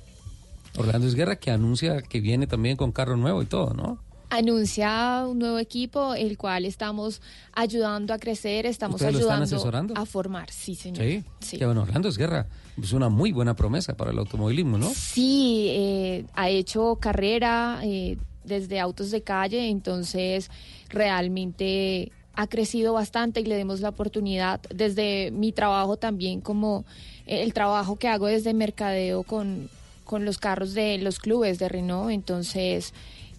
Orlando 0.76 1.06
Esguerra 1.06 1.36
que 1.36 1.50
anuncia 1.50 2.02
que 2.02 2.20
viene 2.20 2.46
también 2.46 2.76
con 2.76 2.92
carro 2.92 3.16
nuevo 3.16 3.42
y 3.42 3.46
todo, 3.46 3.74
¿no? 3.74 3.98
anuncia 4.32 5.26
un 5.28 5.38
nuevo 5.38 5.58
equipo, 5.58 6.14
el 6.14 6.38
cual 6.38 6.64
estamos 6.64 7.20
ayudando 7.52 8.14
a 8.14 8.18
crecer, 8.18 8.64
estamos 8.64 8.94
¿Ustedes 8.94 9.12
lo 9.12 9.20
están 9.20 9.42
ayudando 9.42 9.94
a 9.94 10.06
formar. 10.06 10.50
Sí, 10.50 10.74
señor. 10.74 11.04
Sí. 11.04 11.24
Sí. 11.40 11.58
Que 11.58 11.66
bueno, 11.66 11.82
Orlando 11.82 12.08
Esguerra 12.08 12.46
es 12.80 12.92
una 12.92 13.08
muy 13.08 13.32
buena 13.32 13.54
promesa 13.54 13.94
para 13.94 14.10
el 14.10 14.18
automovilismo, 14.18 14.78
¿no? 14.78 14.90
Sí, 14.94 15.66
eh, 15.70 16.24
ha 16.34 16.48
hecho 16.48 16.96
carrera 16.96 17.80
eh, 17.82 18.16
desde 18.44 18.80
autos 18.80 19.10
de 19.10 19.22
calle, 19.22 19.68
entonces 19.68 20.50
realmente 20.88 22.12
ha 22.34 22.46
crecido 22.46 22.94
bastante 22.94 23.40
y 23.40 23.44
le 23.44 23.56
demos 23.56 23.80
la 23.80 23.90
oportunidad 23.90 24.60
desde 24.74 25.30
mi 25.32 25.52
trabajo 25.52 25.98
también 25.98 26.40
como 26.40 26.86
el 27.26 27.52
trabajo 27.52 27.96
que 27.96 28.08
hago 28.08 28.26
desde 28.26 28.54
mercadeo 28.54 29.22
con, 29.22 29.68
con 30.04 30.24
los 30.24 30.38
carros 30.38 30.72
de 30.72 30.98
los 30.98 31.18
clubes 31.18 31.58
de 31.58 31.68
Renault, 31.68 32.10
entonces 32.10 32.94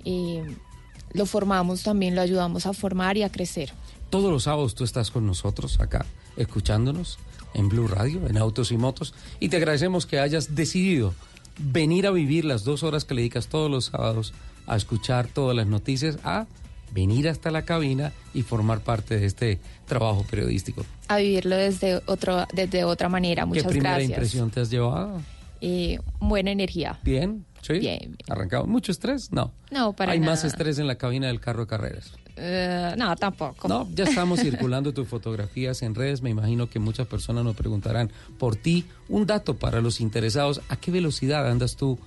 eh, 0.06 0.44
lo 1.12 1.26
formamos 1.26 1.84
también, 1.84 2.16
lo 2.16 2.22
ayudamos 2.22 2.66
a 2.66 2.74
formar 2.74 3.18
y 3.18 3.24
a 3.24 3.32
crecer. 3.32 3.74
Todos 4.10 4.32
los 4.32 4.44
sábados 4.44 4.76
tú 4.76 4.84
estás 4.84 5.10
con 5.10 5.26
nosotros 5.26 5.80
acá, 5.80 6.06
escuchándonos 6.38 7.18
en 7.54 7.70
Blue 7.70 7.88
Radio, 7.88 8.28
en 8.28 8.38
Autos 8.38 8.72
y 8.72 8.78
Motos, 8.78 9.14
y 9.40 9.50
te 9.50 9.58
agradecemos 9.58 10.06
que 10.06 10.20
hayas 10.20 10.56
decidido 10.56 11.14
venir 11.60 12.08
a 12.08 12.12
vivir 12.12 12.46
las 12.46 12.64
dos 12.64 12.84
horas 12.84 13.06
que 13.06 13.14
le 13.14 13.22
dedicas 13.22 13.48
todos 13.48 13.70
los 13.70 13.86
sábados 13.86 14.34
a 14.66 14.76
escuchar 14.76 15.28
todas 15.28 15.56
las 15.56 15.68
noticias, 15.68 16.18
a 16.24 16.48
venir 16.92 17.28
hasta 17.28 17.52
la 17.52 17.64
cabina 17.64 18.14
y 18.34 18.44
formar 18.44 18.82
parte 18.82 19.20
de 19.20 19.26
este 19.26 19.60
trabajo 19.88 20.26
periodístico. 20.30 20.86
A 21.08 21.18
vivirlo 21.18 21.56
desde, 21.56 22.02
otro, 22.06 22.46
desde 22.54 22.84
otra 22.84 23.10
manera. 23.10 23.46
Muchas 23.46 23.64
¿Qué 23.64 23.70
primera 23.70 23.96
gracias. 23.96 24.10
impresión 24.12 24.52
te 24.52 24.62
has 24.62 24.70
llevado? 24.70 25.22
Eh, 25.62 26.00
buena 26.20 26.52
energía. 26.52 27.00
¿Bien? 27.04 27.46
¿Sí? 27.62 27.80
Bien. 27.80 28.18
¿Arrancado? 28.30 28.66
¿Mucho 28.66 28.92
estrés? 28.92 29.32
No. 29.32 29.54
No, 29.72 29.94
para 29.94 30.12
Hay 30.12 30.20
más 30.20 30.44
estrés 30.44 30.78
en 30.78 30.88
la 30.88 30.96
cabina 30.96 31.28
del 31.28 31.40
carro 31.40 31.62
de 31.62 31.68
carreras. 31.68 32.12
Eh, 32.36 32.96
no, 32.98 33.16
tampoco. 33.16 33.68
No, 33.68 33.88
ya 33.94 34.06
estamos 34.06 34.40
circulando 34.40 34.94
tus 34.94 35.08
fotografías 35.08 35.82
en 35.84 35.96
redes. 35.96 36.22
Me 36.22 36.30
imagino 36.30 36.70
que 36.70 36.80
muchas 36.80 37.08
personas 37.08 37.44
nos 37.44 37.56
preguntarán 37.56 38.12
por 38.38 38.56
ti. 38.56 38.86
Un 39.10 39.26
dato 39.26 39.56
para 39.56 39.82
los 39.82 40.02
interesados: 40.02 40.62
¿a 40.70 40.76
qué 40.76 40.92
velocidad 40.92 41.50
andas 41.50 41.76
tú? 41.76 42.00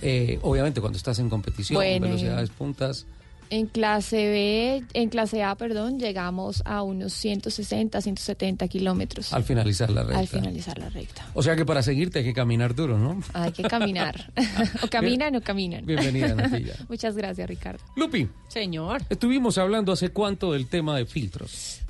Eh, 0.00 0.40
obviamente, 0.42 0.80
cuando 0.80 0.96
estás 0.96 1.18
en 1.20 1.30
competición, 1.30 1.76
Bueno, 1.76 2.06
velocidades 2.06 2.50
puntas. 2.50 3.06
En 3.52 3.66
clase 3.66 4.16
B, 4.16 4.82
en 4.94 5.10
clase 5.10 5.42
A, 5.42 5.54
perdón, 5.56 5.98
llegamos 5.98 6.62
a 6.64 6.82
unos 6.82 7.12
160, 7.12 8.00
170 8.00 8.66
kilómetros 8.66 9.30
Al 9.34 9.44
finalizar 9.44 9.90
la 9.90 10.04
recta. 10.04 10.20
al 10.20 10.26
finalizar 10.26 10.78
la 10.78 10.88
recta. 10.88 11.28
O 11.34 11.42
sea 11.42 11.54
que 11.54 11.66
para 11.66 11.82
seguirte 11.82 12.20
hay 12.20 12.24
que 12.24 12.32
caminar 12.32 12.74
duro, 12.74 12.96
¿no? 12.96 13.22
Hay 13.34 13.52
que 13.52 13.64
caminar. 13.64 14.32
o 14.82 14.88
caminan 14.88 15.36
o 15.36 15.42
caminan. 15.42 15.84
Bienvenida, 15.84 16.34
Natilla. 16.34 16.72
Muchas 16.88 17.14
gracias, 17.14 17.46
Ricardo. 17.46 17.84
Lupi, 17.94 18.26
Señor, 18.48 19.02
estuvimos 19.10 19.58
hablando 19.58 19.92
hace 19.92 20.08
cuánto 20.08 20.52
del 20.54 20.66
tema 20.68 20.96
de 20.96 21.04
filtros. 21.04 21.81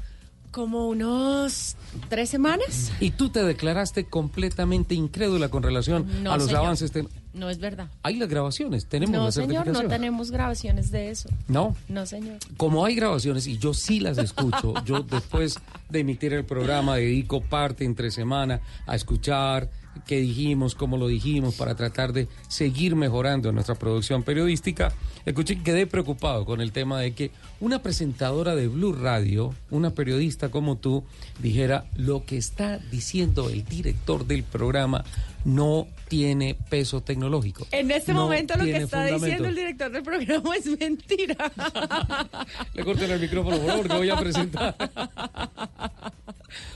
Como 0.52 0.86
unos 0.88 1.74
tres 2.08 2.28
semanas. 2.30 2.92
Y 3.00 3.10
tú 3.10 3.30
te 3.30 3.42
declaraste 3.42 4.04
completamente 4.04 4.94
incrédula 4.94 5.48
con 5.48 5.62
relación 5.64 6.22
No, 6.22 6.32
a 6.32 6.36
los 6.36 6.46
señor. 6.46 6.60
avances. 6.60 6.92
te- 6.92 7.08
No 7.34 7.48
es 7.50 7.58
verdad. 7.58 7.88
Hay 8.02 8.16
las 8.16 8.28
grabaciones, 8.28 8.86
tenemos 8.86 9.16
No, 9.16 9.24
la 9.24 9.32
señor, 9.32 9.66
no 9.66 9.88
tenemos 9.88 10.30
grabaciones 10.30 10.90
de 10.90 11.10
eso. 11.10 11.30
No. 11.48 11.74
No, 11.88 12.04
señor. 12.06 12.36
Como 12.58 12.84
hay 12.84 12.94
grabaciones 12.94 13.46
y 13.46 13.56
yo 13.58 13.72
sí 13.74 13.98
las 14.00 14.18
escucho, 14.18 14.74
yo 14.84 15.00
después 15.00 15.58
de 15.88 16.00
emitir 16.00 16.34
el 16.34 16.44
programa 16.44 16.96
dedico 16.96 17.40
parte 17.40 17.84
entre 17.84 18.10
semana 18.10 18.60
a 18.86 18.94
escuchar 18.94 19.70
qué 20.06 20.20
dijimos, 20.20 20.74
cómo 20.74 20.96
lo 20.96 21.08
dijimos, 21.08 21.54
para 21.54 21.74
tratar 21.74 22.12
de 22.12 22.28
seguir 22.48 22.96
mejorando 22.96 23.52
nuestra 23.52 23.74
producción 23.74 24.22
periodística. 24.22 24.92
Escuché 25.24 25.56
que 25.56 25.62
quedé 25.62 25.86
preocupado 25.86 26.44
con 26.44 26.60
el 26.60 26.72
tema 26.72 27.00
de 27.00 27.12
que 27.12 27.30
una 27.60 27.82
presentadora 27.82 28.56
de 28.56 28.68
Blue 28.68 28.92
Radio, 28.92 29.54
una 29.70 29.90
periodista 29.90 30.50
como 30.50 30.76
tú, 30.76 31.04
dijera 31.40 31.84
lo 31.96 32.24
que 32.24 32.36
está 32.36 32.78
diciendo 32.78 33.48
el 33.48 33.64
director 33.64 34.26
del 34.26 34.42
programa 34.42 35.04
no 35.44 35.86
tiene 36.08 36.56
peso 36.68 37.02
tecnológico. 37.02 37.66
En 37.70 37.90
este 37.90 38.12
No 38.12 38.24
momento 38.24 38.56
lo 38.56 38.64
que 38.64 38.76
está 38.76 39.06
diciendo 39.06 39.48
el 39.48 39.54
director 39.54 39.90
del 39.90 40.02
programa 40.02 40.56
es 40.56 40.66
mentira. 40.78 41.36
Le 42.74 42.84
corten 42.84 43.10
el 43.10 43.20
micrófono, 43.20 43.58
por 43.58 43.66
favor, 43.66 43.88
que 43.88 43.96
voy 43.96 44.10
a 44.10 44.16
presentar. 44.16 44.76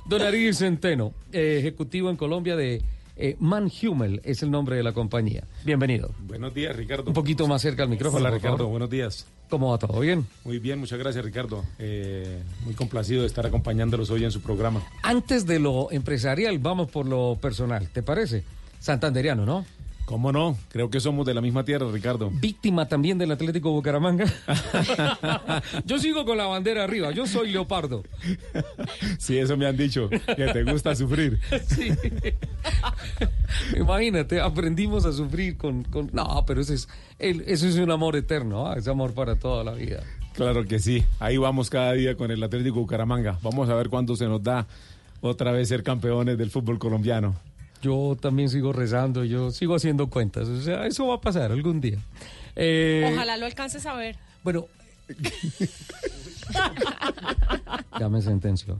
Don 0.06 0.22
Ariel 0.22 0.54
Centeno, 0.54 1.12
eh, 1.32 1.58
ejecutivo 1.58 2.10
en 2.10 2.16
Colombia 2.16 2.56
de 2.56 2.82
eh, 3.16 3.36
Manhumel, 3.40 4.20
es 4.24 4.42
el 4.42 4.50
nombre 4.50 4.76
de 4.76 4.82
la 4.82 4.92
compañía. 4.92 5.44
Bienvenido. 5.64 6.14
Buenos 6.20 6.54
días, 6.54 6.76
Ricardo. 6.76 7.04
Un 7.08 7.14
poquito 7.14 7.46
más 7.48 7.62
cerca 7.62 7.82
al 7.82 7.88
micrófono. 7.88 8.20
Hola, 8.20 8.30
por 8.30 8.38
Ricardo. 8.38 8.56
favor. 8.58 8.70
Buenos 8.70 8.90
días. 8.90 9.26
¿Cómo 9.48 9.70
va 9.70 9.78
todo? 9.78 10.00
¿Bien? 10.00 10.26
Muy 10.44 10.58
bien, 10.58 10.78
muchas 10.78 10.98
gracias, 10.98 11.24
Ricardo. 11.24 11.64
Eh, 11.78 12.42
muy 12.64 12.74
complacido 12.74 13.22
de 13.22 13.28
estar 13.28 13.46
acompañándolos 13.46 14.10
hoy 14.10 14.24
en 14.24 14.30
su 14.32 14.40
programa. 14.42 14.82
Antes 15.02 15.46
de 15.46 15.58
lo 15.58 15.90
empresarial, 15.92 16.58
vamos 16.58 16.90
por 16.90 17.06
lo 17.06 17.38
personal. 17.40 17.88
¿Te 17.90 18.02
parece? 18.02 18.44
Santanderiano, 18.80 19.46
¿no? 19.46 19.64
¿Cómo 20.06 20.30
no? 20.32 20.56
Creo 20.68 20.88
que 20.88 21.00
somos 21.00 21.26
de 21.26 21.34
la 21.34 21.40
misma 21.40 21.64
tierra, 21.64 21.90
Ricardo. 21.90 22.30
Víctima 22.32 22.86
también 22.86 23.18
del 23.18 23.32
Atlético 23.32 23.72
Bucaramanga. 23.72 24.24
yo 25.84 25.98
sigo 25.98 26.24
con 26.24 26.38
la 26.38 26.46
bandera 26.46 26.84
arriba. 26.84 27.10
Yo 27.10 27.26
soy 27.26 27.50
Leopardo. 27.50 28.04
Sí, 29.18 29.36
eso 29.36 29.56
me 29.56 29.66
han 29.66 29.76
dicho, 29.76 30.08
que 30.08 30.46
te 30.52 30.62
gusta 30.64 30.94
sufrir. 30.94 31.38
Sí. 31.66 31.90
Imagínate, 33.76 34.40
aprendimos 34.40 35.04
a 35.06 35.12
sufrir 35.12 35.56
con... 35.56 35.82
con- 35.84 36.10
No, 36.12 36.44
pero 36.46 36.60
ese 36.60 36.74
es, 36.74 36.88
el- 37.18 37.42
eso 37.42 37.66
es 37.66 37.74
un 37.76 37.90
amor 37.90 38.16
eterno, 38.16 38.66
¿ah? 38.68 38.76
es 38.78 38.86
amor 38.88 39.12
para 39.12 39.36
toda 39.36 39.64
la 39.64 39.72
vida. 39.72 40.02
Claro 40.34 40.64
que 40.66 40.78
sí. 40.78 41.04
Ahí 41.18 41.36
vamos 41.36 41.70
cada 41.70 41.92
día 41.94 42.16
con 42.16 42.30
el 42.30 42.42
Atlético 42.42 42.80
Bucaramanga. 42.80 43.38
Vamos 43.42 43.68
a 43.70 43.74
ver 43.74 43.88
cuándo 43.88 44.14
se 44.16 44.26
nos 44.26 44.42
da 44.42 44.66
otra 45.20 45.50
vez 45.52 45.68
ser 45.68 45.82
campeones 45.82 46.38
del 46.38 46.50
fútbol 46.50 46.78
colombiano. 46.78 47.34
Yo 47.82 48.16
también 48.20 48.48
sigo 48.48 48.72
rezando, 48.72 49.24
yo 49.24 49.50
sigo 49.50 49.74
haciendo 49.74 50.08
cuentas, 50.08 50.48
o 50.48 50.60
sea, 50.62 50.86
eso 50.86 51.06
va 51.08 51.16
a 51.16 51.20
pasar 51.20 51.52
algún 51.52 51.80
día. 51.80 51.98
Eh, 52.54 53.10
Ojalá 53.12 53.36
lo 53.36 53.46
alcances 53.46 53.84
a 53.86 53.94
ver. 53.94 54.16
Bueno, 54.42 54.66
ya 57.98 58.08
me 58.08 58.22
sentenció. 58.22 58.78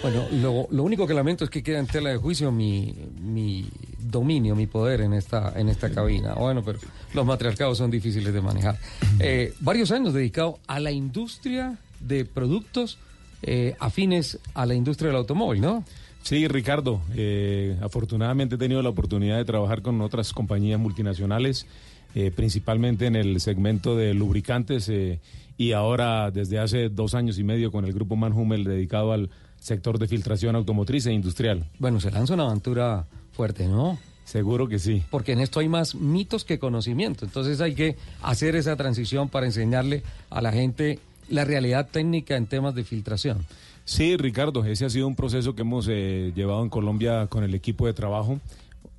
Bueno, 0.00 0.26
lo, 0.32 0.68
lo 0.70 0.82
único 0.84 1.06
que 1.06 1.14
lamento 1.14 1.44
es 1.44 1.50
que 1.50 1.62
queda 1.62 1.78
en 1.78 1.86
tela 1.86 2.10
de 2.10 2.16
juicio 2.16 2.52
mi, 2.52 2.94
mi 3.20 3.68
dominio, 3.98 4.54
mi 4.54 4.66
poder 4.66 5.00
en 5.00 5.12
esta, 5.12 5.52
en 5.56 5.68
esta 5.68 5.90
cabina. 5.90 6.34
Bueno, 6.34 6.62
pero 6.64 6.78
los 7.14 7.26
matriarcados 7.26 7.78
son 7.78 7.90
difíciles 7.90 8.32
de 8.32 8.40
manejar. 8.40 8.78
Eh, 9.18 9.52
varios 9.60 9.90
años 9.90 10.14
dedicado 10.14 10.58
a 10.66 10.78
la 10.80 10.92
industria 10.92 11.78
de 12.00 12.24
productos 12.24 12.98
eh, 13.42 13.74
afines 13.80 14.38
a 14.54 14.66
la 14.66 14.74
industria 14.74 15.08
del 15.08 15.16
automóvil, 15.16 15.60
¿no? 15.60 15.84
Sí, 16.22 16.46
Ricardo. 16.48 17.00
eh, 17.14 17.76
afortunadamente 17.82 18.54
he 18.54 18.58
tenido 18.58 18.82
la 18.82 18.88
oportunidad 18.88 19.36
de 19.36 19.44
trabajar 19.44 19.82
con 19.82 20.00
otras 20.00 20.32
compañías 20.32 20.78
multinacionales, 20.78 21.66
eh, 22.14 22.30
principalmente 22.30 23.06
en 23.06 23.16
el 23.16 23.40
segmento 23.40 23.96
de 23.96 24.14
lubricantes 24.14 24.88
eh, 24.88 25.20
y 25.56 25.72
ahora 25.72 26.30
desde 26.30 26.58
hace 26.58 26.88
dos 26.88 27.14
años 27.14 27.38
y 27.38 27.44
medio 27.44 27.72
con 27.72 27.84
el 27.84 27.92
grupo 27.92 28.16
Manhumel 28.16 28.64
dedicado 28.64 29.12
al 29.12 29.30
sector 29.60 29.98
de 29.98 30.08
filtración 30.08 30.56
automotriz 30.56 31.06
e 31.06 31.12
industrial. 31.12 31.68
Bueno, 31.78 32.00
se 32.00 32.10
lanza 32.10 32.34
una 32.34 32.46
aventura 32.46 33.06
fuerte, 33.32 33.66
¿no? 33.66 33.98
Seguro 34.24 34.68
que 34.68 34.78
sí. 34.78 35.02
Porque 35.10 35.32
en 35.32 35.40
esto 35.40 35.60
hay 35.60 35.68
más 35.68 35.94
mitos 35.94 36.44
que 36.44 36.58
conocimiento. 36.58 37.24
Entonces 37.24 37.60
hay 37.60 37.74
que 37.74 37.96
hacer 38.22 38.56
esa 38.56 38.76
transición 38.76 39.28
para 39.28 39.46
enseñarle 39.46 40.02
a 40.30 40.40
la 40.40 40.52
gente 40.52 40.98
la 41.28 41.44
realidad 41.44 41.88
técnica 41.90 42.36
en 42.36 42.46
temas 42.46 42.74
de 42.74 42.84
filtración. 42.84 43.44
Sí, 43.92 44.16
Ricardo, 44.16 44.64
ese 44.64 44.86
ha 44.86 44.90
sido 44.90 45.06
un 45.06 45.14
proceso 45.14 45.54
que 45.54 45.60
hemos 45.60 45.86
eh, 45.86 46.32
llevado 46.34 46.62
en 46.62 46.70
Colombia 46.70 47.26
con 47.26 47.44
el 47.44 47.54
equipo 47.54 47.86
de 47.86 47.92
trabajo. 47.92 48.40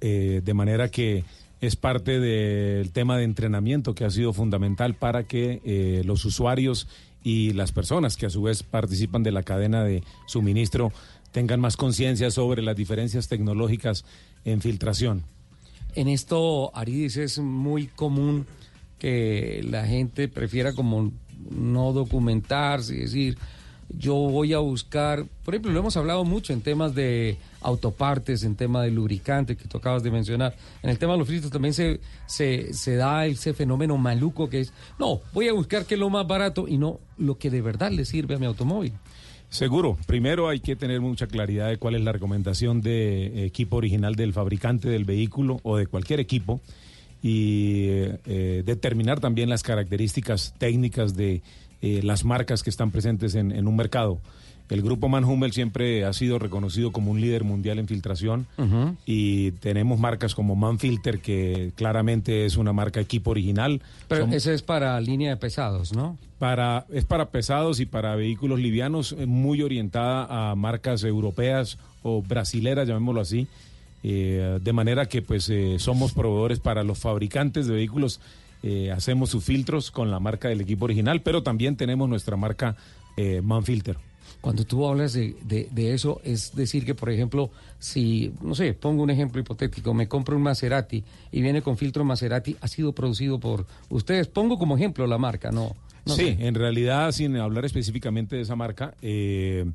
eh, 0.02 0.42
de 0.46 0.54
manera 0.54 0.90
que 0.90 1.24
es 1.62 1.76
parte 1.76 2.20
del 2.20 2.92
tema 2.92 3.18
de 3.18 3.24
entrenamiento 3.24 3.96
que 3.96 4.06
ha 4.06 4.12
sido 4.12 4.34
fundamental 4.34 4.94
para 4.94 5.24
que 5.24 5.62
eh, 5.66 6.04
los 6.06 6.26
usuarios 6.26 6.88
y 7.24 7.54
las 7.54 7.72
personas 7.72 8.18
que 8.18 8.28
a 8.28 8.30
su 8.30 8.44
vez 8.44 8.62
participan 8.62 9.24
de 9.24 9.32
la 9.32 9.42
cadena 9.42 9.84
de 9.84 10.04
suministro 10.28 10.92
tengan 11.32 11.60
más 11.60 11.76
conciencia 11.76 12.30
sobre 12.30 12.62
las 12.62 12.76
diferencias 12.76 13.28
tecnológicas 13.28 14.06
en 14.46 14.62
filtración. 14.62 15.24
En 15.96 16.08
esto, 16.08 16.70
Aridis, 16.76 17.18
es 17.18 17.40
muy 17.40 17.88
común 17.88 18.46
que 19.00 19.66
la 19.68 19.88
gente 19.88 20.28
prefiera 20.28 20.74
como 20.74 21.12
no 21.50 21.94
documentarse 21.94 22.94
y 22.94 23.00
decir, 23.00 23.38
yo 23.98 24.16
voy 24.16 24.54
a 24.54 24.60
buscar, 24.60 25.26
por 25.44 25.54
ejemplo, 25.54 25.72
lo 25.72 25.80
hemos 25.80 25.98
hablado 25.98 26.24
mucho 26.24 26.54
en 26.54 26.62
temas 26.62 26.96
de 26.96 27.38
autopartes, 27.62 28.44
en 28.44 28.56
tema 28.56 28.82
de 28.82 28.92
lubricante 28.92 29.56
que 29.56 29.68
tú 29.68 29.78
acabas 29.78 30.04
de 30.04 30.12
mencionar. 30.12 30.56
En 30.82 30.90
el 30.90 30.98
tema 30.98 31.14
de 31.14 31.20
los 31.20 31.28
filtros 31.28 31.52
también 31.52 31.74
se, 31.74 32.00
se, 32.26 32.96
da 32.96 33.26
ese 33.26 33.54
fenómeno 33.54 33.98
maluco 33.98 34.50
que 34.50 34.62
es, 34.62 34.74
no, 35.00 35.22
voy 35.34 35.48
a 35.48 35.54
buscar 35.54 35.86
qué 35.86 35.94
es 35.96 36.00
lo 36.00 36.10
más 36.10 36.28
barato 36.28 36.68
y 36.68 36.78
no 36.78 37.00
lo 37.18 37.38
que 37.38 37.50
de 37.50 37.62
verdad 37.62 37.92
le 37.92 38.06
sirve 38.06 38.36
a 38.36 38.40
mi 38.40 38.46
automóvil. 38.46 38.94
Seguro. 39.50 39.98
Primero 40.08 40.50
hay 40.50 40.60
que 40.60 40.76
tener 40.76 41.00
mucha 41.00 41.28
claridad 41.28 41.70
de 41.70 41.78
cuál 41.78 41.96
es 41.96 42.02
la 42.02 42.12
recomendación 42.12 42.82
de 42.82 43.46
equipo 43.46 43.78
original 43.78 44.16
del 44.16 44.34
fabricante 44.34 44.90
del 44.90 45.06
vehículo 45.06 45.60
o 45.62 45.78
de 45.78 45.86
cualquier 45.86 46.20
equipo 46.20 46.60
y 47.22 47.86
eh, 48.26 48.64
determinar 48.66 49.22
también 49.22 49.50
las 49.50 49.64
características 49.64 50.54
técnicas 50.58 51.16
de 51.16 51.42
eh, 51.84 52.00
las 52.02 52.24
marcas 52.26 52.64
que 52.64 52.72
están 52.72 52.90
presentes 52.90 53.36
en, 53.36 53.52
en 53.52 53.68
un 53.68 53.76
mercado. 53.76 54.18
El 54.70 54.82
grupo 54.82 55.10
Manhummel 55.10 55.52
siempre 55.52 56.06
ha 56.06 56.14
sido 56.14 56.40
reconocido 56.40 56.92
como 56.94 57.12
un 57.12 57.20
líder 57.22 57.44
mundial 57.44 57.78
en 57.80 57.88
filtración 57.88 58.48
y 59.06 59.52
tenemos 59.52 60.00
marcas 60.00 60.34
como 60.34 60.56
Manfilter 60.56 61.20
que 61.20 61.74
claramente 61.76 62.46
es 62.46 62.56
una 62.56 62.72
marca 62.72 63.02
equipo 63.02 63.32
original. 63.32 63.82
Pero 64.08 64.22
Son- 64.22 64.34
ese 64.34 64.54
es 64.54 64.62
para 64.64 65.00
línea 65.02 65.32
de 65.32 65.38
pesados, 65.38 65.94
¿no? 65.94 66.18
para, 66.40 66.86
es 66.92 67.04
para 67.06 67.30
pesados 67.30 67.80
y 67.82 67.86
para 67.86 68.16
vehículos 68.16 68.58
livianos, 68.60 69.14
eh, 69.20 69.26
muy 69.26 69.62
orientada 69.62 70.52
a 70.52 70.56
marcas 70.56 71.04
europeas 71.04 71.78
o 72.02 72.22
brasileras, 72.22 72.88
llamémoslo 72.88 73.20
así. 73.22 73.48
Eh, 74.06 74.60
de 74.62 74.74
manera 74.74 75.06
que 75.06 75.22
pues 75.22 75.50
eh, 75.50 75.76
somos 75.80 76.12
proveedores 76.14 76.60
para 76.60 76.84
los 76.84 77.00
fabricantes 77.00 77.68
de 77.68 77.74
vehículos, 77.76 78.20
eh, 78.64 78.92
hacemos 78.92 79.30
sus 79.30 79.44
filtros 79.44 79.92
con 79.92 80.10
la 80.10 80.20
marca 80.20 80.48
del 80.50 80.62
equipo 80.62 80.86
original, 80.86 81.22
pero 81.22 81.44
también 81.44 81.76
tenemos 81.76 82.10
nuestra 82.10 82.36
marca 82.38 82.76
eh, 83.18 83.42
Manfilter. 83.44 83.98
Cuando 84.42 84.66
tú 84.66 84.86
hablas 84.88 85.14
de, 85.14 85.36
de- 85.44 85.70
de 85.72 85.94
eso, 85.94 86.20
es 86.26 86.54
decir 86.56 86.86
que, 86.86 86.96
por 86.96 87.10
ejemplo, 87.10 87.50
si, 87.80 88.34
no 88.42 88.56
sé, 88.56 88.74
pongo 88.74 89.04
un 89.04 89.10
ejemplo 89.10 89.40
hipotético, 89.40 89.94
me 89.94 90.08
compro 90.08 90.36
un 90.36 90.42
Maserati 90.44 91.02
y 91.32 91.42
viene 91.42 91.62
con 91.62 91.78
filtro 91.78 92.04
Maserati, 92.04 92.58
ha 92.60 92.68
sido 92.68 92.92
producido 92.94 93.40
por 93.40 93.66
ustedes. 93.90 94.28
Pongo 94.28 94.58
como 94.58 94.76
ejemplo 94.76 95.08
la 95.08 95.18
marca, 95.18 95.52
no. 95.52 95.74
no 96.06 96.14
sí, 96.16 96.36
sé. 96.36 96.38
en 96.48 96.56
realidad, 96.56 97.12
sin 97.14 97.38
hablar 97.38 97.64
específicamente 97.64 98.36
de 98.36 98.42
esa 98.42 98.56
marca, 98.58 98.96
eh, 99.02 99.66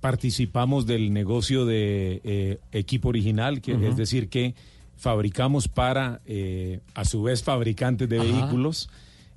participamos 0.00 0.86
del 0.86 1.12
negocio 1.12 1.64
de 1.66 2.20
eh, 2.24 2.58
equipo 2.72 3.08
original, 3.08 3.60
que 3.60 3.72
es 3.88 3.96
decir, 3.96 4.28
que 4.28 4.54
fabricamos 4.96 5.68
para, 5.68 6.20
eh, 6.26 6.80
a 6.94 7.04
su 7.04 7.22
vez, 7.22 7.42
fabricantes 7.42 8.08
de 8.08 8.18
Ajá. 8.20 8.26
vehículos. 8.26 8.88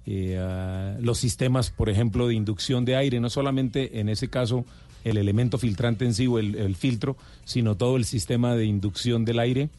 eh, 0.08 0.98
los 1.02 1.18
sistemas, 1.18 1.72
por 1.72 1.90
ejemplo, 1.90 2.28
de 2.28 2.36
inducción 2.36 2.86
de 2.86 2.96
aire, 2.96 3.20
no 3.20 3.30
solamente 3.32 4.00
en 4.00 4.10
ese 4.10 4.28
caso 4.30 4.64
el 5.04 5.18
elemento 5.18 5.58
filtrante 5.58 6.06
en 6.06 6.14
sí 6.14 6.28
o 6.28 6.38
el, 6.38 6.56
el 6.56 6.76
filtro, 6.76 7.18
sino 7.44 7.76
todo 7.76 7.98
el 7.98 8.06
sistema 8.06 8.56
de 8.56 8.66
inducción 8.66 9.26
del 9.26 9.40
aire. 9.40 9.70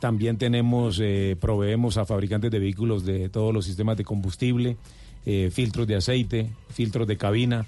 También 0.00 0.38
tenemos, 0.38 1.00
eh, 1.00 1.36
proveemos 1.40 1.96
a 1.98 2.04
fabricantes 2.04 2.50
de 2.50 2.58
vehículos 2.58 3.04
de 3.04 3.28
todos 3.28 3.54
los 3.54 3.64
sistemas 3.64 3.96
de 3.96 4.04
combustible, 4.04 4.76
eh, 5.24 5.50
filtros 5.52 5.86
de 5.86 5.96
aceite, 5.96 6.50
filtros 6.70 7.06
de 7.06 7.16
cabina, 7.16 7.66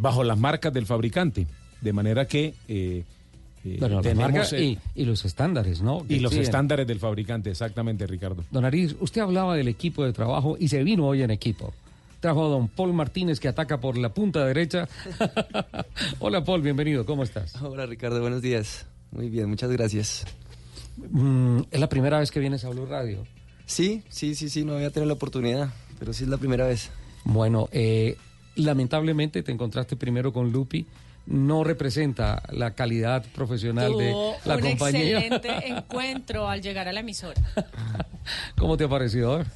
bajo 0.00 0.22
las 0.22 0.38
marcas 0.38 0.72
del 0.72 0.86
fabricante. 0.86 1.46
De 1.80 1.92
manera 1.92 2.26
que 2.26 2.54
Bueno, 3.64 3.96
la 3.96 4.02
tenemos, 4.02 4.32
marca 4.32 4.56
eh, 4.56 4.78
y, 4.94 5.02
y 5.02 5.04
los 5.04 5.24
estándares, 5.24 5.82
¿no? 5.82 6.04
y 6.08 6.18
los 6.18 6.34
estándares 6.34 6.86
del 6.86 6.98
fabricante, 6.98 7.50
exactamente, 7.50 8.06
Ricardo. 8.06 8.44
Don 8.50 8.64
Ariz, 8.64 8.96
usted 9.00 9.20
hablaba 9.20 9.54
del 9.56 9.68
equipo 9.68 10.04
de 10.04 10.12
trabajo 10.12 10.56
y 10.58 10.68
se 10.68 10.82
vino 10.82 11.06
hoy 11.06 11.22
en 11.22 11.30
equipo. 11.30 11.72
Trajo 12.20 12.46
a 12.46 12.48
don 12.48 12.68
Paul 12.68 12.92
Martínez 12.92 13.40
que 13.40 13.48
ataca 13.48 13.80
por 13.80 13.96
la 13.98 14.12
punta 14.12 14.44
derecha. 14.44 14.88
Hola 16.20 16.44
Paul, 16.44 16.62
bienvenido, 16.62 17.04
¿cómo 17.04 17.22
estás? 17.22 17.60
Hola 17.62 17.86
Ricardo, 17.86 18.20
buenos 18.20 18.42
días. 18.42 18.86
Muy 19.12 19.28
bien, 19.28 19.48
muchas 19.48 19.70
gracias. 19.70 20.24
Mm, 21.10 21.60
¿Es 21.70 21.80
la 21.80 21.88
primera 21.88 22.18
vez 22.18 22.30
que 22.30 22.40
vienes 22.40 22.64
a 22.64 22.70
Blue 22.70 22.86
Radio? 22.86 23.24
Sí, 23.66 24.02
sí, 24.08 24.34
sí, 24.34 24.48
sí, 24.48 24.64
no 24.64 24.74
había 24.74 24.90
tenido 24.90 25.06
la 25.06 25.14
oportunidad, 25.14 25.70
pero 25.98 26.12
sí 26.12 26.24
es 26.24 26.30
la 26.30 26.36
primera 26.36 26.66
vez. 26.66 26.90
Bueno, 27.24 27.68
eh, 27.72 28.16
lamentablemente 28.56 29.42
te 29.42 29.52
encontraste 29.52 29.96
primero 29.96 30.32
con 30.32 30.52
Lupi. 30.52 30.86
No 31.26 31.62
representa 31.64 32.42
la 32.50 32.74
calidad 32.74 33.24
profesional 33.34 33.96
de 33.96 34.12
la 34.44 34.56
un 34.56 34.60
compañía. 34.60 35.18
excelente 35.18 35.50
encuentro 35.68 36.48
al 36.48 36.60
llegar 36.62 36.88
a 36.88 36.92
la 36.92 37.00
emisora. 37.00 37.40
¿Cómo 38.56 38.76
te 38.76 38.84
ha 38.84 38.88
parecido? 38.88 39.34
A 39.34 39.38
ver. 39.38 39.46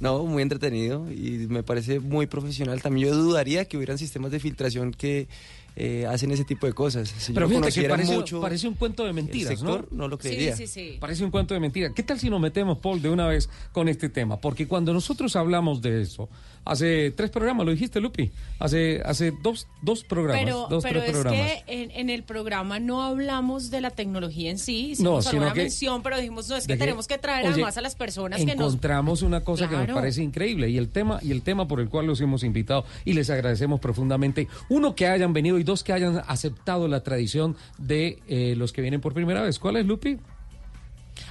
No, 0.00 0.22
muy 0.24 0.42
entretenido 0.42 1.10
y 1.10 1.46
me 1.48 1.62
parece 1.64 1.98
muy 1.98 2.26
profesional. 2.26 2.80
También 2.80 3.08
yo 3.08 3.16
dudaría 3.16 3.64
que 3.64 3.76
hubieran 3.76 3.98
sistemas 3.98 4.30
de 4.30 4.38
filtración 4.38 4.92
que 4.92 5.26
eh, 5.74 6.06
hacen 6.06 6.30
ese 6.30 6.44
tipo 6.44 6.66
de 6.66 6.72
cosas. 6.72 7.08
Si 7.08 7.32
Pero 7.32 7.48
yo 7.48 7.58
fíjate 7.58 7.82
que 7.82 7.88
parece, 7.88 8.14
mucho 8.14 8.40
parece 8.40 8.68
un 8.68 8.74
cuento 8.74 9.04
de 9.04 9.12
mentiras, 9.12 9.52
el 9.52 9.58
sector, 9.58 9.88
¿no? 9.90 9.98
no 9.98 10.08
lo 10.08 10.18
creería. 10.18 10.56
Sí, 10.56 10.66
sí, 10.66 10.92
sí. 10.92 10.96
Parece 11.00 11.24
un 11.24 11.30
cuento 11.30 11.54
de 11.54 11.60
mentiras. 11.60 11.92
¿Qué 11.94 12.02
tal 12.02 12.18
si 12.18 12.30
nos 12.30 12.40
metemos, 12.40 12.78
Paul, 12.78 13.02
de 13.02 13.10
una 13.10 13.26
vez 13.26 13.48
con 13.72 13.88
este 13.88 14.08
tema? 14.08 14.40
Porque 14.40 14.68
cuando 14.68 14.92
nosotros 14.92 15.34
hablamos 15.34 15.82
de 15.82 16.02
eso, 16.02 16.28
hace 16.68 17.10
tres 17.10 17.30
programas, 17.30 17.64
lo 17.66 17.72
dijiste, 17.72 18.00
Lupi, 18.00 18.30
hace, 18.58 19.02
hace 19.04 19.32
dos, 19.42 19.66
dos 19.82 20.04
programas, 20.04 20.44
Pero, 20.44 20.66
dos, 20.68 20.82
pero 20.84 21.00
tres 21.00 21.10
es 21.14 21.18
programas. 21.20 21.46
que 21.66 21.82
en, 21.82 21.90
en 21.90 22.10
el 22.10 22.22
programa 22.22 22.78
no 22.78 23.02
hablamos 23.02 23.70
de 23.70 23.80
la 23.80 23.90
tecnología 23.90 24.50
en 24.50 24.58
sí, 24.58 24.88
No, 25.00 25.18
hicimos 25.18 25.24
sino 25.26 25.36
alguna 25.42 25.54
que- 25.54 25.60
mención, 25.62 26.02
pero 26.02 26.16
dijimos, 26.18 26.48
no, 26.48 26.56
es 26.56 26.66
que 26.66 26.76
tenemos 26.76 27.06
que 27.08 27.18
traer 27.18 27.44
Oye, 27.46 27.54
además 27.54 27.76
a 27.76 27.80
las 27.80 27.94
personas 27.96 28.38
que 28.38 28.46
nos... 28.54 28.66
encontramos 28.68 29.22
una 29.22 29.42
cosa 29.42 29.68
que 29.68 29.76
nos 29.76 29.86
parece 29.88 30.22
increíble 30.22 30.68
y 30.70 30.78
el 30.78 30.88
tema 30.90 31.18
y 31.22 31.32
el 31.32 31.42
tema 31.42 31.66
por 31.66 31.80
el 31.80 31.88
cual 31.88 32.06
los 32.06 32.20
hemos 32.20 32.44
invitado 32.44 32.84
y 33.04 33.14
les 33.14 33.30
agradecemos 33.30 33.80
profundamente 33.80 34.46
uno 34.68 34.94
que 34.94 35.06
hayan 35.06 35.32
venido 35.32 35.58
y 35.58 35.64
dos 35.64 35.82
que 35.84 35.92
hayan 35.92 36.22
aceptado 36.26 36.86
la 36.88 37.02
tradición 37.02 37.56
de 37.78 38.18
eh, 38.28 38.54
los 38.56 38.72
que 38.72 38.82
vienen 38.82 39.00
por 39.00 39.14
primera 39.14 39.42
vez. 39.42 39.58
¿Cuál 39.58 39.76
es 39.76 39.86
Lupi? 39.86 40.18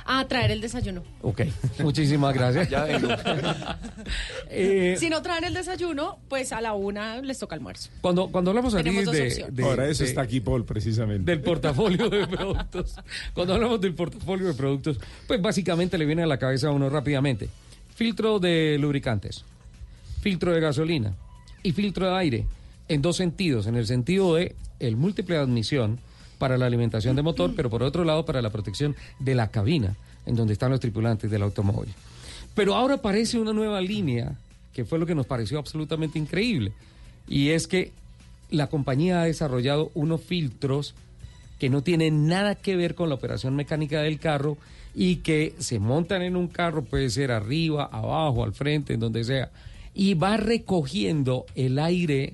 A 0.09 0.25
traer 0.27 0.51
el 0.51 0.61
desayuno. 0.61 1.03
Ok, 1.21 1.41
muchísimas 1.83 2.33
gracias. 2.33 2.69
Ya 2.69 2.85
vengo. 2.85 3.09
Eh, 4.49 4.95
Si 4.97 5.09
no 5.09 5.21
traen 5.21 5.43
el 5.43 5.53
desayuno, 5.53 6.17
pues 6.29 6.53
a 6.53 6.61
la 6.61 6.73
una 6.73 7.21
les 7.21 7.37
toca 7.39 7.55
almuerzo. 7.55 7.89
Cuando, 8.01 8.27
cuando 8.29 8.51
hablamos 8.51 8.73
aquí 8.75 8.89
de, 8.89 9.45
de- 9.51 9.63
Ahora 9.63 9.87
eso 9.89 10.03
de- 10.03 10.09
está 10.09 10.21
aquí, 10.21 10.39
Paul, 10.39 10.63
precisamente. 10.63 11.29
del 11.29 11.41
portafolio 11.41 12.09
de 12.09 12.25
productos, 12.27 12.95
cuando 13.33 13.53
hablamos 13.55 13.81
del 13.81 13.93
portafolio 13.93 14.47
de 14.47 14.53
productos, 14.53 14.97
pues 15.27 15.41
básicamente 15.41 15.97
le 15.97 16.05
viene 16.05 16.23
a 16.23 16.27
la 16.27 16.37
cabeza 16.37 16.69
a 16.69 16.71
uno 16.71 16.89
rápidamente. 16.89 17.49
Filtro 17.95 18.39
de 18.39 18.77
lubricantes, 18.79 19.43
filtro 20.21 20.53
de 20.53 20.61
gasolina 20.61 21.13
y 21.63 21.73
filtro 21.73 22.09
de 22.09 22.15
aire 22.17 22.45
en 22.87 23.01
dos 23.01 23.17
sentidos, 23.17 23.67
en 23.67 23.75
el 23.75 23.85
sentido 23.87 24.35
de 24.35 24.55
el 24.79 24.95
múltiple 24.95 25.35
admisión 25.37 25.99
para 26.37 26.57
la 26.57 26.65
alimentación 26.65 27.15
de 27.15 27.21
motor, 27.21 27.53
pero 27.55 27.69
por 27.69 27.83
otro 27.83 28.03
lado 28.03 28.25
para 28.25 28.41
la 28.41 28.49
protección 28.49 28.95
de 29.19 29.35
la 29.35 29.49
cabina 29.49 29.95
en 30.25 30.35
donde 30.35 30.53
están 30.53 30.71
los 30.71 30.79
tripulantes 30.79 31.31
del 31.31 31.41
automóvil. 31.43 31.93
Pero 32.53 32.75
ahora 32.75 32.95
aparece 32.95 33.39
una 33.39 33.53
nueva 33.53 33.81
línea 33.81 34.35
que 34.73 34.85
fue 34.85 34.99
lo 34.99 35.05
que 35.05 35.15
nos 35.15 35.25
pareció 35.25 35.57
absolutamente 35.57 36.19
increíble 36.19 36.73
y 37.27 37.49
es 37.49 37.67
que 37.67 37.91
la 38.49 38.67
compañía 38.67 39.21
ha 39.21 39.25
desarrollado 39.25 39.91
unos 39.93 40.21
filtros 40.21 40.95
que 41.59 41.69
no 41.69 41.81
tienen 41.81 42.27
nada 42.27 42.55
que 42.55 42.75
ver 42.75 42.95
con 42.95 43.09
la 43.09 43.15
operación 43.15 43.55
mecánica 43.55 44.01
del 44.01 44.19
carro 44.19 44.57
y 44.93 45.17
que 45.17 45.55
se 45.59 45.79
montan 45.79 46.21
en 46.21 46.35
un 46.35 46.47
carro, 46.47 46.83
puede 46.83 47.09
ser 47.09 47.31
arriba, 47.31 47.89
abajo, 47.91 48.43
al 48.43 48.53
frente, 48.53 48.93
en 48.93 48.99
donde 48.99 49.23
sea, 49.23 49.51
y 49.93 50.13
va 50.13 50.37
recogiendo 50.37 51.45
el 51.55 51.79
aire 51.79 52.33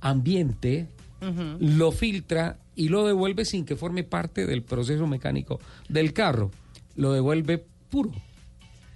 ambiente, 0.00 0.86
lo 1.20 1.92
filtra 1.92 2.58
y 2.74 2.88
lo 2.88 3.06
devuelve 3.06 3.44
sin 3.44 3.64
que 3.64 3.76
forme 3.76 4.04
parte 4.04 4.46
del 4.46 4.62
proceso 4.62 5.06
mecánico 5.06 5.60
del 5.88 6.12
carro. 6.12 6.50
Lo 6.94 7.12
devuelve 7.12 7.64
puro. 7.90 8.12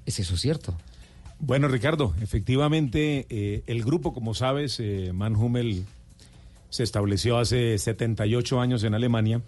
¿Es 0.07 0.19
eso 0.19 0.37
cierto? 0.37 0.77
Bueno, 1.39 1.69
Ricardo, 1.69 2.15
efectivamente, 2.21 3.27
eh, 3.31 3.63
el 3.67 3.83
grupo, 3.83 4.13
como 4.13 4.35
sabes, 4.35 4.79
eh, 4.81 5.13
Manhummel 5.15 5.85
se 6.71 6.85
estableció 6.85 7.37
hace 7.39 7.77
78 7.77 8.61
años 8.61 8.85
en 8.85 8.95
Alemania 8.95 9.43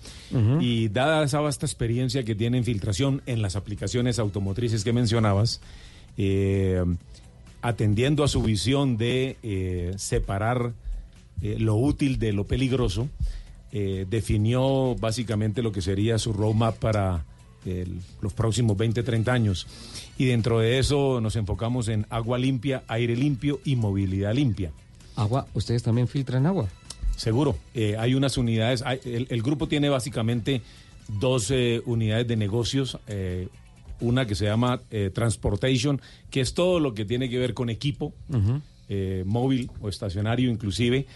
y 0.61 0.89
dada 0.89 1.25
esa 1.25 1.41
vasta 1.41 1.65
experiencia 1.65 2.25
que 2.25 2.35
tiene 2.35 2.59
en 2.59 2.65
filtración 2.65 3.23
en 3.27 3.41
las 3.41 3.55
aplicaciones 3.55 4.19
automotrices 4.19 4.83
que 4.83 4.93
mencionabas, 4.93 5.61
eh, 6.19 6.83
atendiendo 7.63 8.25
a 8.25 8.29
su 8.29 8.43
visión 8.43 8.97
de 8.97 9.37
eh, 9.45 9.95
separar 9.97 10.73
eh, 11.41 11.57
lo 11.59 11.77
útil 11.77 12.19
de 12.19 12.33
lo 12.33 12.45
peligroso, 12.47 13.09
eh, 13.73 14.07
definió 14.09 14.95
básicamente 14.97 15.63
lo 15.63 15.73
que 15.73 15.81
sería 15.81 16.19
su 16.19 16.33
roadmap 16.33 16.77
para 16.77 17.25
el- 17.65 18.01
los 18.21 18.33
próximos 18.35 18.77
20, 18.77 19.03
30 19.03 19.33
años. 19.33 19.67
Y 20.19 20.27
dentro 20.27 20.59
de 20.59 20.79
eso 20.79 21.21
nos 21.21 21.37
enfocamos 21.37 21.89
en 21.89 22.07
agua 22.11 22.39
limpia, 22.39 22.83
aire 22.89 23.17
limpio 23.17 23.61
y 23.65 23.77
movilidad 23.77 24.35
limpia. 24.35 24.73
Agua, 25.17 25.47
¿ustedes 25.55 25.83
también 25.83 26.09
filtran 26.09 26.45
agua? 26.47 26.69
Seguro. 27.17 27.57
Eh, 27.75 27.97
hay 27.99 28.15
unas 28.15 28.37
unidades, 28.37 28.83
hay- 28.83 28.99
el, 29.05 29.27
el 29.31 29.43
grupo 29.43 29.69
tiene 29.69 29.89
básicamente 29.89 30.61
dos 31.21 31.51
eh, 31.51 31.83
unidades 31.87 32.27
de 32.29 32.37
negocios. 32.37 32.99
eh, 33.07 33.49
una 34.01 34.27
que 34.27 34.35
se 34.35 34.47
llama 34.47 34.81
eh, 34.91 35.11
Transportation, 35.15 36.01
que 36.29 36.41
es 36.41 36.55
todo 36.55 36.81
lo 36.81 36.93
que 36.93 37.05
tiene 37.05 37.31
que 37.31 37.39
ver 37.39 37.55
con 37.55 37.71
equipo, 37.71 38.13
eh, 38.93 39.25
móvil 39.27 39.71
o 39.81 39.89
estacionario 39.89 40.51
inclusive, 40.51 41.07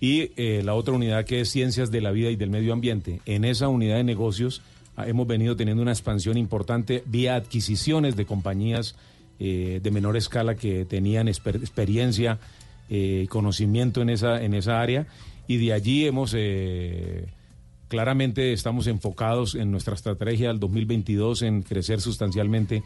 y 0.00 0.32
eh, 0.36 0.62
la 0.64 0.74
otra 0.74 0.92
unidad 0.92 1.24
que 1.24 1.40
es 1.40 1.48
Ciencias 1.50 1.90
de 1.90 2.00
la 2.00 2.10
Vida 2.10 2.28
y 2.30 2.36
del 2.36 2.50
Medio 2.50 2.72
Ambiente. 2.72 3.20
En 3.24 3.44
esa 3.44 3.68
unidad 3.68 3.96
de 3.96 4.04
negocios 4.04 4.60
ah, 4.96 5.08
hemos 5.08 5.26
venido 5.26 5.56
teniendo 5.56 5.82
una 5.82 5.92
expansión 5.92 6.36
importante 6.36 7.02
vía 7.06 7.36
adquisiciones 7.36 8.16
de 8.16 8.26
compañías 8.26 8.96
eh, 9.38 9.80
de 9.82 9.90
menor 9.90 10.16
escala 10.16 10.56
que 10.56 10.84
tenían 10.84 11.26
exper- 11.28 11.60
experiencia, 11.60 12.38
eh, 12.90 13.26
conocimiento 13.30 14.02
en 14.02 14.10
esa, 14.10 14.42
en 14.42 14.54
esa 14.54 14.80
área, 14.80 15.06
y 15.48 15.56
de 15.56 15.72
allí 15.72 16.06
hemos... 16.06 16.36
Claramente 17.88 18.54
estamos 18.54 18.86
enfocados 18.86 19.54
en 19.54 19.70
nuestra 19.70 19.94
estrategia 19.94 20.48
del 20.48 20.58
2022 20.58 21.42
en 21.42 21.62
crecer 21.62 22.00
sustancialmente 22.00 22.82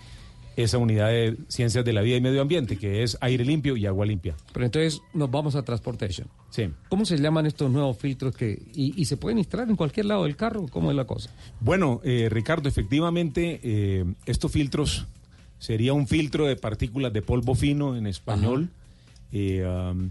esa 0.56 0.78
unidad 0.78 1.08
de 1.08 1.36
ciencias 1.48 1.84
de 1.84 1.92
la 1.92 2.00
vida 2.00 2.16
y 2.16 2.20
medio 2.20 2.40
ambiente, 2.40 2.76
que 2.76 3.02
es 3.02 3.18
aire 3.20 3.44
limpio 3.44 3.76
y 3.76 3.86
agua 3.86 4.06
limpia. 4.06 4.34
Pero 4.52 4.64
entonces 4.64 5.02
nos 5.12 5.30
vamos 5.30 5.54
a 5.54 5.62
Transportation. 5.62 6.28
Sí. 6.50 6.70
¿Cómo 6.88 7.04
se 7.04 7.18
llaman 7.18 7.46
estos 7.46 7.70
nuevos 7.70 7.98
filtros 7.98 8.34
que 8.34 8.62
y, 8.74 9.00
y 9.00 9.04
se 9.04 9.16
pueden 9.16 9.38
instalar 9.38 9.68
en 9.68 9.76
cualquier 9.76 10.06
lado 10.06 10.24
del 10.24 10.36
carro? 10.36 10.66
¿Cómo 10.68 10.90
es 10.90 10.96
la 10.96 11.04
cosa? 11.04 11.30
Bueno, 11.60 12.00
eh, 12.04 12.28
Ricardo, 12.30 12.68
efectivamente, 12.68 13.60
eh, 13.62 14.04
estos 14.24 14.50
filtros 14.50 15.06
sería 15.58 15.92
un 15.92 16.06
filtro 16.06 16.46
de 16.46 16.56
partículas 16.56 17.12
de 17.12 17.22
polvo 17.22 17.54
fino 17.54 17.96
en 17.96 18.06
español. 18.06 18.70
Eh, 19.32 19.64
um, 19.66 20.10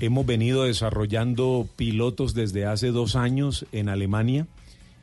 hemos 0.00 0.24
venido 0.24 0.64
desarrollando 0.64 1.68
pilotos 1.76 2.32
desde 2.34 2.64
hace 2.64 2.88
dos 2.88 3.16
años 3.16 3.66
en 3.72 3.88
Alemania. 3.88 4.46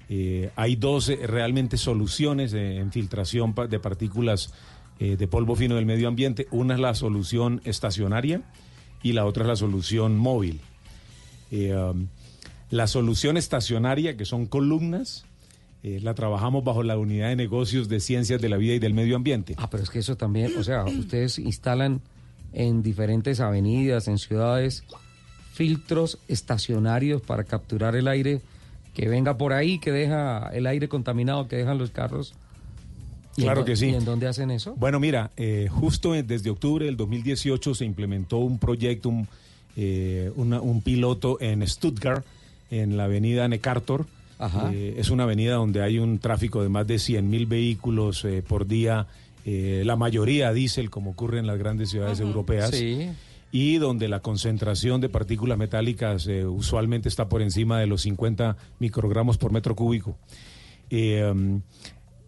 Eh, 0.10 0.52
hay 0.56 0.76
dos 0.76 1.10
eh, 1.10 1.20
realmente 1.28 1.78
soluciones 1.78 2.54
en 2.54 2.92
filtración 2.92 3.54
de 3.70 3.80
partículas 3.80 4.54
eh, 5.00 5.18
de 5.18 5.28
polvo 5.28 5.56
fino 5.56 5.76
del 5.76 5.86
medio 5.86 6.08
ambiente. 6.08 6.48
Una 6.52 6.76
es 6.76 6.80
la 6.80 6.94
solución 6.94 7.62
estacionaria 7.66 8.42
y 9.04 9.14
la 9.14 9.26
otra 9.26 9.44
es 9.44 9.48
la 9.48 9.56
solución 9.56 10.18
móvil. 10.18 10.62
Um, 11.52 12.08
la 12.70 12.88
solución 12.88 13.38
estacionaria, 13.38 14.18
que 14.18 14.26
son 14.26 14.46
columnas, 14.46 15.26
la 15.84 16.14
trabajamos 16.16 16.66
bajo 16.66 16.84
la 16.84 16.98
unidad 16.98 17.30
de 17.30 17.38
negocios 17.38 17.88
de 17.88 18.02
ciencias 18.02 18.42
de 18.42 18.50
la 18.50 18.58
vida 18.58 18.74
y 18.74 18.80
del 18.80 18.94
medio 18.94 19.16
ambiente. 19.16 19.56
Ah, 19.58 19.70
pero 19.70 19.84
es 19.84 19.90
que 19.90 20.00
eso 20.00 20.18
también, 20.18 20.52
o 20.58 20.64
sea, 20.64 20.84
ustedes 21.00 21.40
instalan 21.40 22.02
en 22.52 22.84
diferentes 22.84 23.40
avenidas, 23.40 24.10
en 24.10 24.18
ciudades, 24.18 24.84
filtros 25.54 26.20
estacionarios 26.28 27.22
para 27.22 27.46
capturar 27.46 27.96
el 27.96 28.10
aire 28.10 28.42
que 28.98 29.08
venga 29.08 29.38
por 29.38 29.54
ahí, 29.54 29.78
que 29.78 29.92
deja 29.92 30.50
el 30.54 30.66
aire 30.66 30.90
contaminado 30.90 31.48
que 31.48 31.56
dejan 31.56 31.78
los 31.78 31.92
carros. 31.92 32.34
¿Y 33.36 33.42
en 33.42 33.46
Claro 33.46 33.64
que 33.64 33.76
sí. 33.76 33.90
¿Y 33.90 33.94
en 33.94 34.06
dónde 34.06 34.28
hacen 34.28 34.50
eso? 34.50 34.74
Bueno, 34.76 35.00
mira, 35.00 35.30
eh, 35.38 35.68
justo 35.70 36.14
desde 36.14 36.50
octubre 36.50 36.88
del 36.88 36.98
2018 36.98 37.76
se 37.76 37.86
implementó 37.86 38.38
un 38.40 38.58
proyecto, 38.58 39.10
un, 39.10 39.28
eh, 39.76 40.32
una- 40.36 40.62
un 40.62 40.82
piloto 40.82 41.38
en 41.40 41.66
Stuttgart, 41.68 42.26
en 42.72 42.98
la 42.98 43.04
avenida 43.04 43.48
Necartor. 43.48 44.08
Ajá. 44.40 44.72
Eh, 44.74 44.96
es 44.98 45.12
una 45.12 45.24
avenida 45.26 45.54
donde 45.54 45.84
hay 45.84 46.00
un 46.00 46.18
tráfico 46.18 46.64
de 46.64 46.70
más 46.70 46.88
de 46.88 46.98
100 46.98 47.30
mil 47.30 47.46
vehículos 47.46 48.26
eh, 48.26 48.42
por 48.48 48.66
día, 48.66 49.06
eh, 49.46 49.84
la 49.86 49.96
mayoría 49.96 50.52
diésel, 50.54 50.90
como 50.90 51.12
ocurre 51.12 51.38
en 51.38 51.46
las 51.46 51.60
grandes 51.60 51.92
ciudades 51.92 52.20
europeas. 52.20 52.72
Sí. 52.72 53.10
Y 53.52 53.78
donde 53.78 54.08
la 54.08 54.20
concentración 54.20 55.00
de 55.00 55.10
partículas 55.10 55.58
metálicas 55.58 56.28
eh, 56.28 56.46
usualmente 56.46 57.08
está 57.08 57.30
por 57.30 57.42
encima 57.42 57.80
de 57.80 57.88
los 57.88 58.02
50 58.02 58.58
microgramos 58.80 59.38
por 59.38 59.52
metro 59.52 59.76
cúbico. 59.76 60.18
Eh, 60.90 61.30
um, 61.30 61.62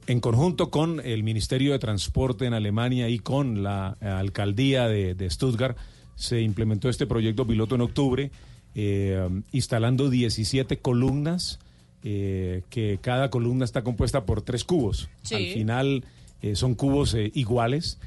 en 0.07 0.19
conjunto 0.21 0.71
con 0.71 0.99
el 1.05 1.23
Ministerio 1.23 1.71
de 1.71 1.79
Transporte 1.79 2.45
en 2.45 2.55
Alemania 2.55 3.09
y 3.09 3.19
con 3.19 3.61
la 3.61 3.95
eh, 4.01 4.07
alcaldía 4.07 4.87
de, 4.87 5.13
de 5.13 5.29
Stuttgart, 5.29 5.77
se 6.15 6.41
implementó 6.41 6.89
este 6.89 7.05
proyecto 7.05 7.45
piloto 7.45 7.75
en 7.75 7.81
octubre, 7.81 8.31
eh, 8.73 9.29
instalando 9.51 10.09
17 10.09 10.79
columnas, 10.79 11.59
que 12.01 12.99
cada 13.01 13.29
columna 13.29 13.65
está 13.65 13.83
compuesta 13.83 14.25
por 14.25 14.41
tres 14.41 14.63
cubos. 14.63 15.09
Sí. 15.21 15.35
Al 15.35 15.45
final 15.53 16.05
son 16.53 16.75
cubos 16.75 17.13
iguales. 17.33 17.99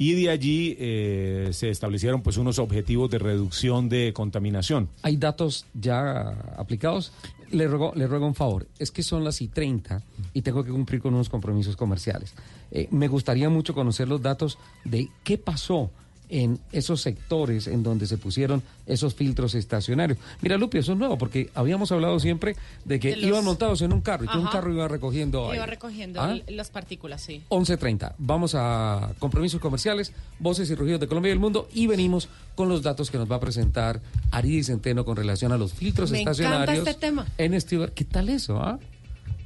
Y 0.00 0.14
de 0.14 0.30
allí 0.30 0.76
eh, 0.78 1.50
se 1.52 1.68
establecieron 1.68 2.22
pues 2.22 2.38
unos 2.38 2.58
objetivos 2.58 3.10
de 3.10 3.18
reducción 3.18 3.90
de 3.90 4.14
contaminación. 4.14 4.88
¿Hay 5.02 5.18
datos 5.18 5.66
ya 5.74 6.30
aplicados? 6.56 7.12
Le 7.50 7.68
ruego, 7.68 7.92
le 7.94 8.06
ruego 8.06 8.26
un 8.26 8.34
favor. 8.34 8.66
Es 8.78 8.90
que 8.90 9.02
son 9.02 9.24
las 9.24 9.42
y 9.42 9.48
30 9.48 10.02
y 10.32 10.40
tengo 10.40 10.64
que 10.64 10.70
cumplir 10.70 11.02
con 11.02 11.12
unos 11.12 11.28
compromisos 11.28 11.76
comerciales. 11.76 12.32
Eh, 12.70 12.88
me 12.90 13.08
gustaría 13.08 13.50
mucho 13.50 13.74
conocer 13.74 14.08
los 14.08 14.22
datos 14.22 14.56
de 14.86 15.10
qué 15.22 15.36
pasó 15.36 15.90
en 16.30 16.58
esos 16.72 17.00
sectores 17.00 17.66
en 17.66 17.82
donde 17.82 18.06
se 18.06 18.16
pusieron 18.16 18.62
esos 18.86 19.14
filtros 19.14 19.54
estacionarios. 19.54 20.18
Mira, 20.40 20.56
Lupi, 20.56 20.78
eso 20.78 20.92
es 20.92 20.98
nuevo 20.98 21.18
porque 21.18 21.50
habíamos 21.54 21.90
hablado 21.92 22.18
siempre 22.20 22.56
de 22.84 22.98
que 23.00 23.10
De 23.10 23.16
los- 23.16 23.26
iban 23.26 23.44
montados 23.44 23.82
en 23.82 23.92
un 23.92 24.00
carro 24.00 24.24
y 24.24 24.28
que 24.28 24.38
un 24.38 24.46
carro 24.46 24.72
iba 24.72 24.88
recogiendo 24.88 25.52
Iba 25.54 25.66
recogiendo 25.66 26.20
¿Ah? 26.20 26.36
las 26.48 26.70
partículas, 26.70 27.20
sí. 27.22 27.42
11.30. 27.48 28.14
Vamos 28.18 28.54
a 28.56 29.12
compromisos 29.18 29.60
comerciales, 29.60 30.12
voces 30.38 30.70
y 30.70 30.74
rugidos 30.74 31.00
de 31.00 31.08
Colombia 31.08 31.30
y 31.30 31.32
el 31.32 31.38
mundo 31.40 31.68
y 31.74 31.86
venimos 31.86 32.28
con 32.54 32.68
los 32.68 32.82
datos 32.82 33.10
que 33.10 33.18
nos 33.18 33.30
va 33.30 33.36
a 33.36 33.40
presentar 33.40 34.00
Aridy 34.30 34.62
Centeno 34.62 35.04
con 35.04 35.16
relación 35.16 35.52
a 35.52 35.58
los 35.58 35.72
filtros 35.72 36.10
Me 36.10 36.20
encanta 36.20 36.42
estacionarios. 36.42 36.88
este 36.88 37.00
tema. 37.00 37.26
En 37.38 37.60
Stuttgart. 37.60 37.92
¿Qué 37.94 38.04
tal 38.04 38.28
eso? 38.28 38.58
ah? 38.60 38.78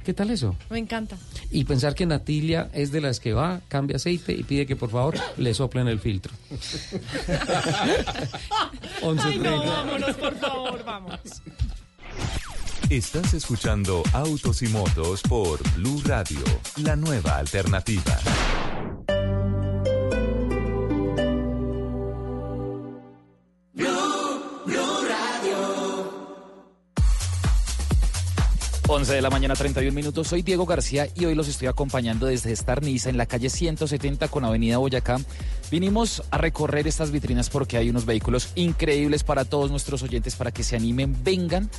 ¿Qué 0.05 0.13
tal 0.13 0.29
eso? 0.29 0.55
Me 0.69 0.77
encanta. 0.77 1.17
Y 1.49 1.63
pensar 1.63 1.95
que 1.95 2.05
Natilia 2.05 2.69
es 2.73 2.91
de 2.91 3.01
las 3.01 3.19
que 3.19 3.33
va, 3.33 3.61
cambia 3.67 3.95
aceite 3.95 4.33
y 4.33 4.43
pide 4.43 4.67
que 4.67 4.75
por 4.75 4.91
favor 4.91 5.15
le 5.37 5.51
soplen 5.55 5.87
el 5.87 5.99
filtro. 5.99 6.31
11.30. 9.01 9.21
Ay, 9.23 9.39
no, 9.39 9.65
vámonos, 9.65 10.15
por 10.15 10.35
favor, 10.37 10.85
vamos. 10.85 11.19
Estás 12.89 13.33
escuchando 13.33 14.03
Autos 14.13 14.61
y 14.61 14.67
Motos 14.67 15.23
por 15.23 15.59
Blue 15.73 16.03
Radio, 16.05 16.43
la 16.77 16.95
nueva 16.95 17.37
alternativa. 17.37 18.19
11 28.87 29.13
de 29.13 29.21
la 29.21 29.31
mañana, 29.31 29.55
31 29.55 29.95
minutos. 29.95 30.27
Soy 30.27 30.43
Diego 30.43 30.67
García 30.67 31.07
y 31.15 31.25
hoy 31.25 31.33
los 31.33 31.47
estoy 31.47 31.67
acompañando 31.67 32.27
desde 32.27 32.51
Star 32.51 32.83
Niza 32.83 33.09
en 33.09 33.17
la 33.17 33.25
calle 33.25 33.49
170 33.49 34.27
con 34.27 34.45
Avenida 34.45 34.77
Boyacá. 34.77 35.17
Vinimos 35.71 36.21
a 36.29 36.37
recorrer 36.37 36.87
estas 36.87 37.09
vitrinas 37.09 37.49
porque 37.49 37.77
hay 37.77 37.89
unos 37.89 38.05
vehículos 38.05 38.49
increíbles 38.53 39.23
para 39.23 39.43
todos 39.43 39.71
nuestros 39.71 40.03
oyentes 40.03 40.35
para 40.35 40.51
que 40.51 40.63
se 40.63 40.75
animen, 40.75 41.15
vengan 41.23 41.69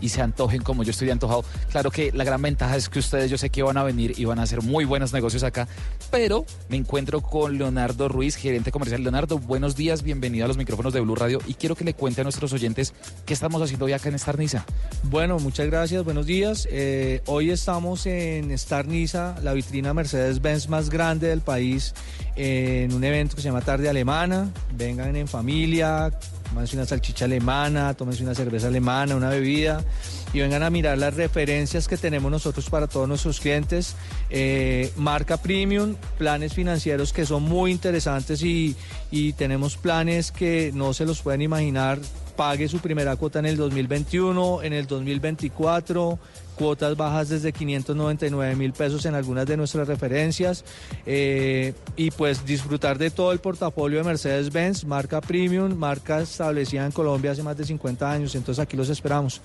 y 0.00 0.08
se 0.10 0.22
antojen 0.22 0.62
como 0.62 0.82
yo 0.82 0.90
estoy 0.90 1.10
antojado. 1.10 1.44
Claro 1.70 1.90
que 1.90 2.12
la 2.12 2.24
gran 2.24 2.42
ventaja 2.42 2.76
es 2.76 2.88
que 2.88 2.98
ustedes 2.98 3.30
yo 3.30 3.38
sé 3.38 3.50
que 3.50 3.62
van 3.62 3.76
a 3.76 3.82
venir 3.82 4.14
y 4.16 4.24
van 4.24 4.38
a 4.38 4.42
hacer 4.42 4.62
muy 4.62 4.84
buenos 4.84 5.12
negocios 5.12 5.42
acá, 5.42 5.68
pero 6.10 6.44
me 6.68 6.76
encuentro 6.76 7.20
con 7.20 7.58
Leonardo 7.58 8.08
Ruiz, 8.08 8.36
gerente 8.36 8.70
comercial. 8.70 9.02
Leonardo, 9.02 9.38
buenos 9.38 9.76
días, 9.76 10.02
bienvenido 10.02 10.44
a 10.44 10.48
los 10.48 10.56
micrófonos 10.56 10.92
de 10.92 11.00
Blue 11.00 11.14
Radio 11.14 11.40
y 11.46 11.54
quiero 11.54 11.74
que 11.74 11.84
le 11.84 11.94
cuente 11.94 12.20
a 12.20 12.24
nuestros 12.24 12.52
oyentes 12.52 12.94
qué 13.24 13.34
estamos 13.34 13.60
haciendo 13.62 13.86
hoy 13.86 13.92
acá 13.92 14.08
en 14.08 14.14
Star 14.16 14.38
Niza. 14.38 14.64
Bueno, 15.04 15.38
muchas 15.38 15.66
gracias, 15.66 16.04
buenos 16.04 16.26
días. 16.26 16.68
Eh, 16.70 17.22
hoy 17.26 17.50
estamos 17.50 18.06
en 18.06 18.50
Star 18.52 18.86
Niza, 18.86 19.36
la 19.42 19.52
vitrina 19.52 19.94
Mercedes-Benz 19.94 20.68
más 20.68 20.90
grande 20.90 21.28
del 21.28 21.40
país, 21.40 21.94
en 22.34 22.92
un 22.92 23.02
evento 23.04 23.36
que 23.36 23.42
se 23.42 23.48
llama 23.48 23.60
Tarde 23.60 23.88
Alemana. 23.88 24.50
Vengan 24.74 25.16
en 25.16 25.28
familia, 25.28 26.10
tómense 26.48 26.76
una 26.76 26.86
salchicha 26.86 27.24
alemana, 27.24 27.94
tómense 27.94 28.22
una 28.22 28.34
cerveza 28.34 28.68
alemana, 28.68 29.16
una 29.16 29.30
bebida 29.30 29.84
y 30.32 30.40
vengan 30.40 30.62
a 30.62 30.70
mirar 30.70 30.98
las 30.98 31.14
referencias 31.14 31.88
que 31.88 31.96
tenemos 31.96 32.30
nosotros 32.30 32.68
para 32.70 32.86
todos 32.86 33.08
nuestros 33.08 33.40
clientes. 33.40 33.94
Eh, 34.30 34.92
marca 34.96 35.36
premium, 35.36 35.94
planes 36.18 36.54
financieros 36.54 37.12
que 37.12 37.26
son 37.26 37.42
muy 37.42 37.70
interesantes 37.70 38.42
y, 38.42 38.76
y 39.10 39.32
tenemos 39.34 39.76
planes 39.76 40.32
que 40.32 40.72
no 40.74 40.92
se 40.94 41.04
los 41.04 41.22
pueden 41.22 41.42
imaginar. 41.42 41.98
Pague 42.36 42.68
su 42.68 42.78
primera 42.78 43.16
cuota 43.16 43.38
en 43.38 43.46
el 43.46 43.56
2021, 43.56 44.62
en 44.62 44.72
el 44.72 44.86
2024 44.86 46.18
cuotas 46.56 46.96
bajas 46.96 47.28
desde 47.28 47.52
599 47.52 48.56
mil 48.56 48.72
pesos 48.72 49.04
en 49.06 49.14
algunas 49.14 49.46
de 49.46 49.56
nuestras 49.56 49.86
referencias 49.86 50.64
eh, 51.04 51.74
y 51.96 52.10
pues 52.10 52.44
disfrutar 52.44 52.98
de 52.98 53.10
todo 53.10 53.30
el 53.32 53.38
portafolio 53.38 53.98
de 53.98 54.04
Mercedes-Benz, 54.04 54.84
marca 54.84 55.20
premium, 55.20 55.74
marca 55.74 56.20
establecida 56.20 56.86
en 56.86 56.92
Colombia 56.92 57.32
hace 57.32 57.42
más 57.42 57.56
de 57.56 57.64
50 57.64 58.10
años, 58.10 58.34
entonces 58.34 58.62
aquí 58.62 58.76
los 58.76 58.88
esperamos. 58.88 59.40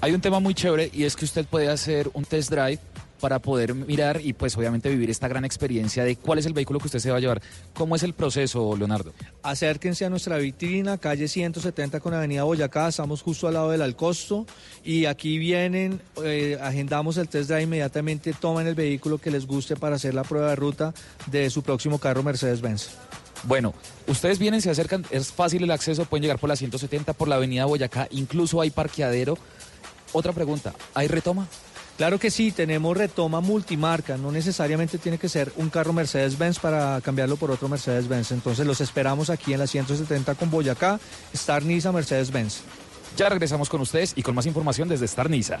Hay 0.00 0.12
un 0.12 0.20
tema 0.20 0.40
muy 0.40 0.54
chévere 0.54 0.90
y 0.92 1.04
es 1.04 1.16
que 1.16 1.24
usted 1.24 1.46
puede 1.46 1.68
hacer 1.68 2.10
un 2.14 2.24
test 2.24 2.50
drive 2.50 2.78
para 3.22 3.38
poder 3.38 3.72
mirar 3.76 4.20
y 4.20 4.32
pues 4.32 4.56
obviamente 4.56 4.90
vivir 4.90 5.08
esta 5.08 5.28
gran 5.28 5.44
experiencia 5.44 6.02
de 6.02 6.16
cuál 6.16 6.40
es 6.40 6.46
el 6.46 6.54
vehículo 6.54 6.80
que 6.80 6.86
usted 6.86 6.98
se 6.98 7.08
va 7.08 7.18
a 7.18 7.20
llevar. 7.20 7.40
¿Cómo 7.72 7.94
es 7.94 8.02
el 8.02 8.14
proceso, 8.14 8.76
Leonardo? 8.76 9.12
Acérquense 9.44 10.04
a 10.04 10.10
nuestra 10.10 10.38
vitrina, 10.38 10.98
calle 10.98 11.28
170 11.28 12.00
con 12.00 12.14
Avenida 12.14 12.42
Boyacá, 12.42 12.88
estamos 12.88 13.22
justo 13.22 13.46
al 13.46 13.54
lado 13.54 13.70
del 13.70 13.80
Alcosto 13.80 14.44
y 14.82 15.04
aquí 15.04 15.38
vienen, 15.38 16.00
eh, 16.24 16.58
agendamos 16.60 17.16
el 17.16 17.28
test 17.28 17.48
drive 17.48 17.62
inmediatamente, 17.62 18.32
toman 18.32 18.66
el 18.66 18.74
vehículo 18.74 19.18
que 19.18 19.30
les 19.30 19.46
guste 19.46 19.76
para 19.76 19.94
hacer 19.94 20.14
la 20.14 20.24
prueba 20.24 20.50
de 20.50 20.56
ruta 20.56 20.92
de 21.30 21.48
su 21.48 21.62
próximo 21.62 22.00
carro 22.00 22.24
Mercedes-Benz. 22.24 22.88
Bueno, 23.44 23.72
ustedes 24.08 24.40
vienen, 24.40 24.60
se 24.60 24.70
acercan, 24.70 25.06
es 25.10 25.30
fácil 25.30 25.62
el 25.62 25.70
acceso, 25.70 26.06
pueden 26.06 26.22
llegar 26.22 26.40
por 26.40 26.48
la 26.48 26.56
170, 26.56 27.12
por 27.12 27.28
la 27.28 27.36
avenida 27.36 27.66
Boyacá, 27.66 28.08
incluso 28.10 28.60
hay 28.60 28.70
parqueadero. 28.70 29.38
Otra 30.12 30.32
pregunta, 30.32 30.74
¿hay 30.92 31.06
retoma? 31.06 31.46
Claro 32.02 32.18
que 32.18 32.32
sí, 32.32 32.50
tenemos 32.50 32.96
retoma 32.96 33.40
multimarca, 33.40 34.16
no 34.16 34.32
necesariamente 34.32 34.98
tiene 34.98 35.18
que 35.18 35.28
ser 35.28 35.52
un 35.54 35.70
carro 35.70 35.92
Mercedes-Benz 35.92 36.58
para 36.58 37.00
cambiarlo 37.00 37.36
por 37.36 37.52
otro 37.52 37.68
Mercedes-Benz. 37.68 38.32
Entonces 38.32 38.66
los 38.66 38.80
esperamos 38.80 39.30
aquí 39.30 39.52
en 39.52 39.60
la 39.60 39.68
170 39.68 40.34
con 40.34 40.50
Boyacá, 40.50 40.98
Star 41.32 41.62
Niza 41.64 41.92
Mercedes-Benz. 41.92 42.62
Ya 43.16 43.28
regresamos 43.28 43.68
con 43.68 43.82
ustedes 43.82 44.14
y 44.16 44.22
con 44.24 44.34
más 44.34 44.46
información 44.46 44.88
desde 44.88 45.04
Star 45.04 45.30
Niza. 45.30 45.60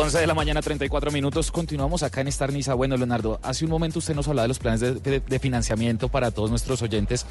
11 0.00 0.18
de 0.20 0.26
la 0.28 0.34
mañana, 0.34 0.62
34 0.62 1.10
minutos. 1.10 1.50
Continuamos 1.50 2.04
acá 2.04 2.20
en 2.20 2.28
Star 2.28 2.52
Niza. 2.52 2.74
Bueno, 2.74 2.96
Leonardo, 2.96 3.40
hace 3.42 3.64
un 3.64 3.70
momento 3.72 3.98
usted 3.98 4.14
nos 4.14 4.28
hablaba 4.28 4.44
de 4.44 4.48
los 4.48 4.60
planes 4.60 4.80
de, 4.80 5.20
de- 5.20 5.38
financiamiento 5.40 6.08
para 6.08 6.30
todos 6.30 6.50
nuestros 6.50 6.80
oyentes. 6.82 7.26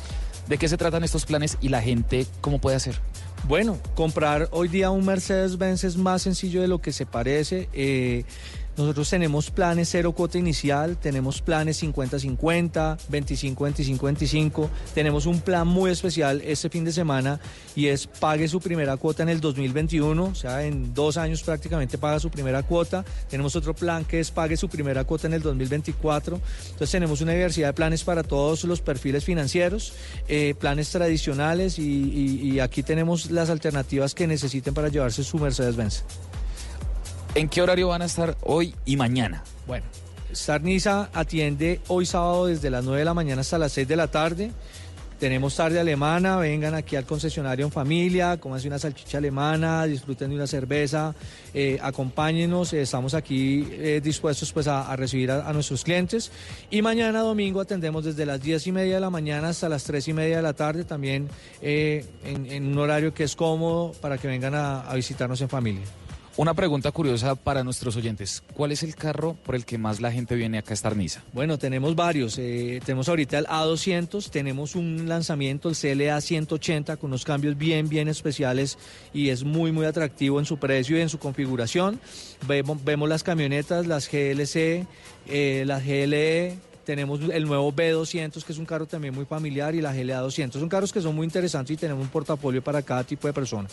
¿De 0.48 0.58
qué 0.58 0.68
se 0.68 0.76
tratan 0.76 1.04
estos 1.06 1.26
planes 1.26 1.58
y 1.62 1.70
la 1.70 1.82
gente 1.82 2.26
cómo 2.42 2.60
puede 2.60 2.76
hacer? 2.76 3.00
Bueno, 3.48 3.78
comprar 3.96 4.50
hoy 4.52 4.68
día 4.68 4.92
un 4.92 5.06
Mercedes-Benz 5.06 5.86
es 5.86 5.96
más 5.96 6.22
sencillo 6.24 6.62
de 6.62 6.68
lo 6.68 6.82
que 6.82 6.92
se 6.92 7.06
parece. 7.06 7.70
Eh, 7.72 8.26
nosotros 8.78 9.10
tenemos 9.10 9.50
planes 9.50 9.90
cero 9.92 10.12
cuota 10.12 10.38
inicial, 10.38 10.98
tenemos 10.98 11.42
planes 11.42 11.82
50-50, 11.82 12.98
25-25-25. 13.12 14.70
Tenemos 14.94 15.26
un 15.26 15.42
plan 15.42 15.68
muy 15.68 15.92
especial 15.92 16.42
este 16.46 16.70
fin 16.70 16.84
de 16.84 16.92
semana 16.92 17.40
y 17.76 17.88
es 17.88 18.08
pague 18.08 18.48
su 18.48 18.60
primera 18.60 18.96
cuota 18.98 19.24
en 19.24 19.30
el 19.30 19.42
2021, 19.42 20.24
o 20.24 20.36
sea, 20.36 20.64
en 20.64 20.94
dos 20.94 21.18
años 21.18 21.44
prácticamente 21.44 21.98
paga 21.98 22.20
su 22.20 22.30
primera 22.30 22.64
cuota. 22.64 23.04
Tenemos 23.30 23.56
otro 23.56 23.74
plan 23.76 24.06
que 24.06 24.20
es 24.20 24.32
pague 24.32 24.58
su 24.58 24.70
primera 24.70 25.04
cuota 25.04 25.28
en 25.28 25.34
el 25.34 25.42
2024. 25.42 26.40
Entonces 26.66 26.92
tenemos 26.92 27.22
una 27.22 27.34
diversidad 27.34 27.70
de 27.70 27.74
planes 27.74 28.04
para 28.04 28.24
todos 28.24 28.64
los 28.64 28.82
perfiles 28.82 29.24
financieros, 29.24 29.94
eh, 30.28 30.54
planes 30.60 30.90
tradicionales 30.92 31.80
y, 31.80 31.84
y- 31.84 32.60
aquí 32.60 32.82
tenemos 32.82 33.30
las 33.30 33.50
alternativas 33.52 34.14
que 34.16 34.26
necesiten 34.26 34.74
para 34.74 34.90
llevarse 34.90 35.24
su 35.24 35.38
Mercedes-Benz. 35.38 36.04
¿En 37.38 37.50
qué 37.50 37.62
horario 37.62 37.90
van 37.90 38.02
a 38.02 38.06
estar 38.06 38.36
hoy 38.42 38.74
y 38.84 38.98
mañana? 38.98 39.44
Bueno, 39.68 39.86
Star 40.32 40.64
Niza 40.64 41.10
atiende 41.14 41.82
hoy 41.88 42.08
sábado 42.08 42.48
desde 42.48 42.72
las 42.72 42.84
9 42.84 42.98
de 43.00 43.06
la 43.06 43.14
mañana 43.14 43.42
hasta 43.42 43.60
las 43.60 43.74
6 43.74 43.88
de 43.88 43.96
la 43.96 44.08
tarde. 44.08 44.52
Tenemos 45.20 45.56
tarde 45.56 45.80
alemana, 45.80 46.38
vengan 46.38 46.74
aquí 46.74 46.96
al 46.96 47.06
concesionario 47.06 47.66
en 47.68 47.72
familia, 47.72 48.38
cómanse 48.40 48.68
una 48.68 48.80
salchicha 48.80 49.20
alemana, 49.20 49.86
disfruten 49.86 50.30
de 50.30 50.36
una 50.36 50.48
cerveza, 50.48 51.14
eh, 51.54 51.78
acompáñenos, 51.82 52.74
eh, 52.74 52.82
estamos 52.82 53.14
aquí 53.16 53.68
eh, 53.72 54.02
dispuestos 54.04 54.52
pues 54.52 54.68
a, 54.68 54.96
recibir 54.96 55.30
a, 55.32 55.54
nuestros 55.54 55.84
clientes. 55.84 56.32
Y 56.72 56.82
mañana 56.82 57.22
domingo 57.22 57.62
atendemos 57.62 58.04
desde 58.06 58.26
las 58.26 58.42
10 58.42 58.66
y 58.68 58.72
media 58.72 58.96
de 58.96 59.02
la 59.02 59.10
mañana 59.12 59.50
hasta 59.50 59.70
las 59.70 59.84
3 59.84 60.08
y 60.08 60.14
media 60.14 60.38
de 60.38 60.44
la 60.44 60.54
tarde, 60.54 60.84
también 60.86 61.30
en, 61.62 62.06
en 62.24 62.66
un 62.68 62.78
horario 62.80 63.14
que 63.14 63.24
es 63.24 63.36
cómodo 63.36 63.94
para 64.02 64.18
que 64.20 64.28
vengan 64.28 64.54
a- 64.56 64.82
a 64.82 64.94
visitarnos 64.96 65.40
en 65.42 65.50
familia. 65.50 65.86
Una 66.38 66.54
pregunta 66.54 66.92
curiosa 66.92 67.34
para 67.34 67.64
nuestros 67.64 67.96
oyentes. 67.96 68.44
¿Cuál 68.54 68.72
es 68.72 68.84
el 68.84 68.94
carro 68.94 69.36
por 69.44 69.56
el 69.56 69.66
que 69.66 69.80
más 69.80 70.00
la 70.00 70.12
gente 70.12 70.36
viene 70.36 70.60
acá 70.60 70.70
a 70.70 70.76
Star 70.76 70.96
Niza? 70.96 71.24
Bueno, 71.34 71.58
tenemos 71.58 71.96
varios. 71.96 72.38
eh, 72.38 72.80
tenemos 72.86 73.10
ahorita 73.10 73.40
el 73.40 73.48
A200, 73.48 74.30
tenemos 74.30 74.76
un 74.76 75.10
lanzamiento, 75.10 75.68
el 75.68 75.76
CLA 75.76 76.22
180, 76.22 76.98
con 76.98 77.10
unos 77.10 77.26
cambios 77.26 77.58
bien, 77.58 77.90
bien 77.90 78.08
especiales 78.08 78.78
y 79.16 79.30
es 79.30 79.44
muy, 79.44 79.72
muy 79.72 79.88
atractivo 79.88 80.38
en 80.38 80.46
su 80.46 80.58
precio 80.60 80.96
y 81.00 81.02
en 81.02 81.10
su 81.10 81.18
configuración. 81.18 82.00
Vemos, 82.48 82.84
vemos 82.86 83.10
las 83.10 83.24
camionetas, 83.24 83.88
las 83.88 84.08
GLC, 84.08 84.86
eh, 85.26 85.64
las 85.66 85.84
GLE. 85.84 86.60
Tenemos 86.86 87.20
el 87.34 87.46
nuevo 87.48 87.74
B200, 87.74 88.44
que 88.44 88.54
es 88.54 88.60
un 88.60 88.66
carro 88.66 88.86
también 88.86 89.16
muy 89.16 89.26
familiar, 89.26 89.74
y 89.74 89.82
la 89.82 89.92
GLA 89.92 90.20
200. 90.20 90.60
Son 90.60 90.70
carros 90.70 90.94
que 90.94 91.02
son 91.02 91.16
muy 91.16 91.26
interesantes 91.26 91.74
y 91.74 91.78
tenemos 91.78 92.04
un 92.04 92.10
portafolio 92.10 92.64
para 92.64 92.84
cada 92.84 93.04
tipo 93.04 93.28
de 93.28 93.34
persona. 93.34 93.68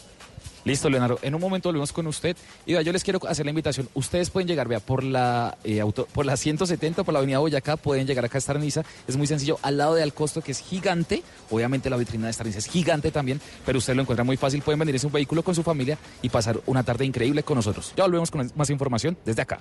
Listo, 0.64 0.88
Leonardo. 0.88 1.18
En 1.22 1.34
un 1.34 1.40
momento 1.40 1.68
volvemos 1.68 1.92
con 1.92 2.06
usted. 2.06 2.36
Y 2.64 2.72
yo 2.72 2.92
les 2.92 3.04
quiero 3.04 3.20
hacer 3.28 3.44
la 3.44 3.50
invitación. 3.50 3.88
Ustedes 3.94 4.30
pueden 4.30 4.48
llegar, 4.48 4.66
vea, 4.66 4.80
por 4.80 5.04
la, 5.04 5.58
eh, 5.62 5.80
auto, 5.80 6.06
por 6.12 6.24
la 6.24 6.36
170, 6.36 7.04
por 7.04 7.12
la 7.12 7.18
avenida 7.18 7.38
Boyacá, 7.38 7.76
pueden 7.76 8.06
llegar 8.06 8.24
acá 8.24 8.38
a 8.38 8.40
Star 8.40 8.58
Niza. 8.58 8.82
Es 9.06 9.16
muy 9.16 9.26
sencillo, 9.26 9.58
al 9.62 9.76
lado 9.76 9.94
de 9.94 10.02
Alcosto, 10.02 10.40
que 10.40 10.52
es 10.52 10.60
gigante. 10.60 11.22
Obviamente 11.50 11.90
la 11.90 11.96
vitrina 11.96 12.26
de 12.26 12.30
Star 12.30 12.46
Niza 12.46 12.58
es 12.58 12.66
gigante 12.66 13.10
también, 13.10 13.40
pero 13.66 13.78
usted 13.78 13.94
lo 13.94 14.02
encuentra 14.02 14.24
muy 14.24 14.36
fácil. 14.36 14.62
Pueden 14.62 14.78
venir 14.78 14.96
en 14.96 15.06
un 15.06 15.12
vehículo 15.12 15.42
con 15.42 15.54
su 15.54 15.62
familia 15.62 15.98
y 16.22 16.30
pasar 16.30 16.60
una 16.66 16.82
tarde 16.82 17.04
increíble 17.04 17.42
con 17.42 17.56
nosotros. 17.56 17.92
Ya 17.96 18.04
volvemos 18.04 18.30
con 18.30 18.50
más 18.56 18.70
información 18.70 19.16
desde 19.24 19.42
acá. 19.42 19.60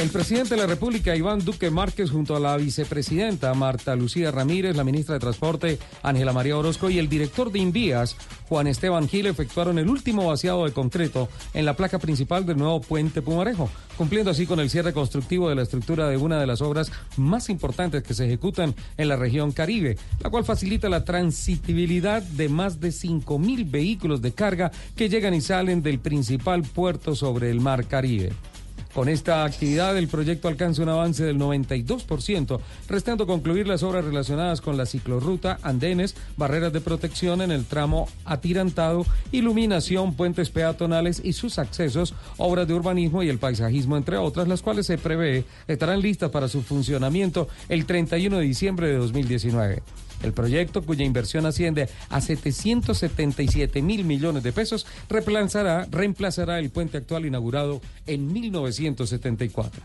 El 0.00 0.08
presidente 0.08 0.54
de 0.54 0.62
la 0.62 0.66
República, 0.66 1.14
Iván 1.14 1.44
Duque 1.44 1.70
Márquez, 1.70 2.10
junto 2.10 2.34
a 2.34 2.40
la 2.40 2.56
vicepresidenta 2.56 3.52
Marta 3.52 3.94
Lucía 3.94 4.30
Ramírez, 4.30 4.74
la 4.74 4.82
ministra 4.82 5.12
de 5.12 5.20
Transporte, 5.20 5.78
Ángela 6.02 6.32
María 6.32 6.56
Orozco, 6.56 6.88
y 6.88 6.98
el 6.98 7.10
director 7.10 7.52
de 7.52 7.58
Invías, 7.58 8.16
Juan 8.48 8.66
Esteban 8.66 9.08
Gil, 9.08 9.26
efectuaron 9.26 9.78
el 9.78 9.90
último 9.90 10.26
vaciado 10.26 10.64
de 10.64 10.72
concreto 10.72 11.28
en 11.52 11.66
la 11.66 11.76
placa 11.76 11.98
principal 11.98 12.46
del 12.46 12.56
nuevo 12.56 12.80
puente 12.80 13.20
Pumarejo, 13.20 13.68
cumpliendo 13.98 14.30
así 14.30 14.46
con 14.46 14.58
el 14.58 14.70
cierre 14.70 14.94
constructivo 14.94 15.50
de 15.50 15.56
la 15.56 15.62
estructura 15.62 16.08
de 16.08 16.16
una 16.16 16.40
de 16.40 16.46
las 16.46 16.62
obras 16.62 16.90
más 17.18 17.50
importantes 17.50 18.02
que 18.02 18.14
se 18.14 18.24
ejecutan 18.24 18.74
en 18.96 19.06
la 19.06 19.16
región 19.16 19.52
Caribe, 19.52 19.98
la 20.20 20.30
cual 20.30 20.46
facilita 20.46 20.88
la 20.88 21.04
transitibilidad 21.04 22.22
de 22.22 22.48
más 22.48 22.80
de 22.80 22.88
5.000 22.88 23.70
vehículos 23.70 24.22
de 24.22 24.32
carga 24.32 24.72
que 24.96 25.10
llegan 25.10 25.34
y 25.34 25.42
salen 25.42 25.82
del 25.82 25.98
principal 25.98 26.62
puerto 26.62 27.14
sobre 27.14 27.50
el 27.50 27.60
mar 27.60 27.86
Caribe. 27.86 28.32
Con 28.94 29.08
esta 29.08 29.44
actividad, 29.44 29.96
el 29.96 30.08
proyecto 30.08 30.48
alcanza 30.48 30.82
un 30.82 30.88
avance 30.88 31.24
del 31.24 31.38
92%, 31.38 32.60
restando 32.88 33.24
concluir 33.24 33.68
las 33.68 33.84
obras 33.84 34.04
relacionadas 34.04 34.60
con 34.60 34.76
la 34.76 34.84
ciclorruta, 34.84 35.58
andenes, 35.62 36.16
barreras 36.36 36.72
de 36.72 36.80
protección 36.80 37.40
en 37.40 37.52
el 37.52 37.66
tramo 37.66 38.08
atirantado, 38.24 39.06
iluminación, 39.30 40.14
puentes 40.14 40.50
peatonales 40.50 41.20
y 41.24 41.34
sus 41.34 41.60
accesos, 41.60 42.14
obras 42.36 42.66
de 42.66 42.74
urbanismo 42.74 43.22
y 43.22 43.28
el 43.28 43.38
paisajismo, 43.38 43.96
entre 43.96 44.16
otras, 44.16 44.48
las 44.48 44.60
cuales 44.60 44.86
se 44.86 44.98
prevé 44.98 45.44
estarán 45.68 46.00
listas 46.00 46.30
para 46.30 46.48
su 46.48 46.62
funcionamiento 46.62 47.48
el 47.68 47.86
31 47.86 48.38
de 48.38 48.42
diciembre 48.42 48.88
de 48.88 48.96
2019. 48.96 49.82
El 50.22 50.32
proyecto, 50.32 50.82
cuya 50.82 51.04
inversión 51.04 51.46
asciende 51.46 51.88
a 52.08 52.20
777 52.20 53.82
mil 53.82 54.04
millones 54.04 54.42
de 54.42 54.52
pesos, 54.52 54.86
reemplazará, 55.08 55.86
reemplazará 55.90 56.58
el 56.58 56.70
puente 56.70 56.98
actual 56.98 57.26
inaugurado 57.26 57.80
en 58.06 58.32
1974. 58.32 59.80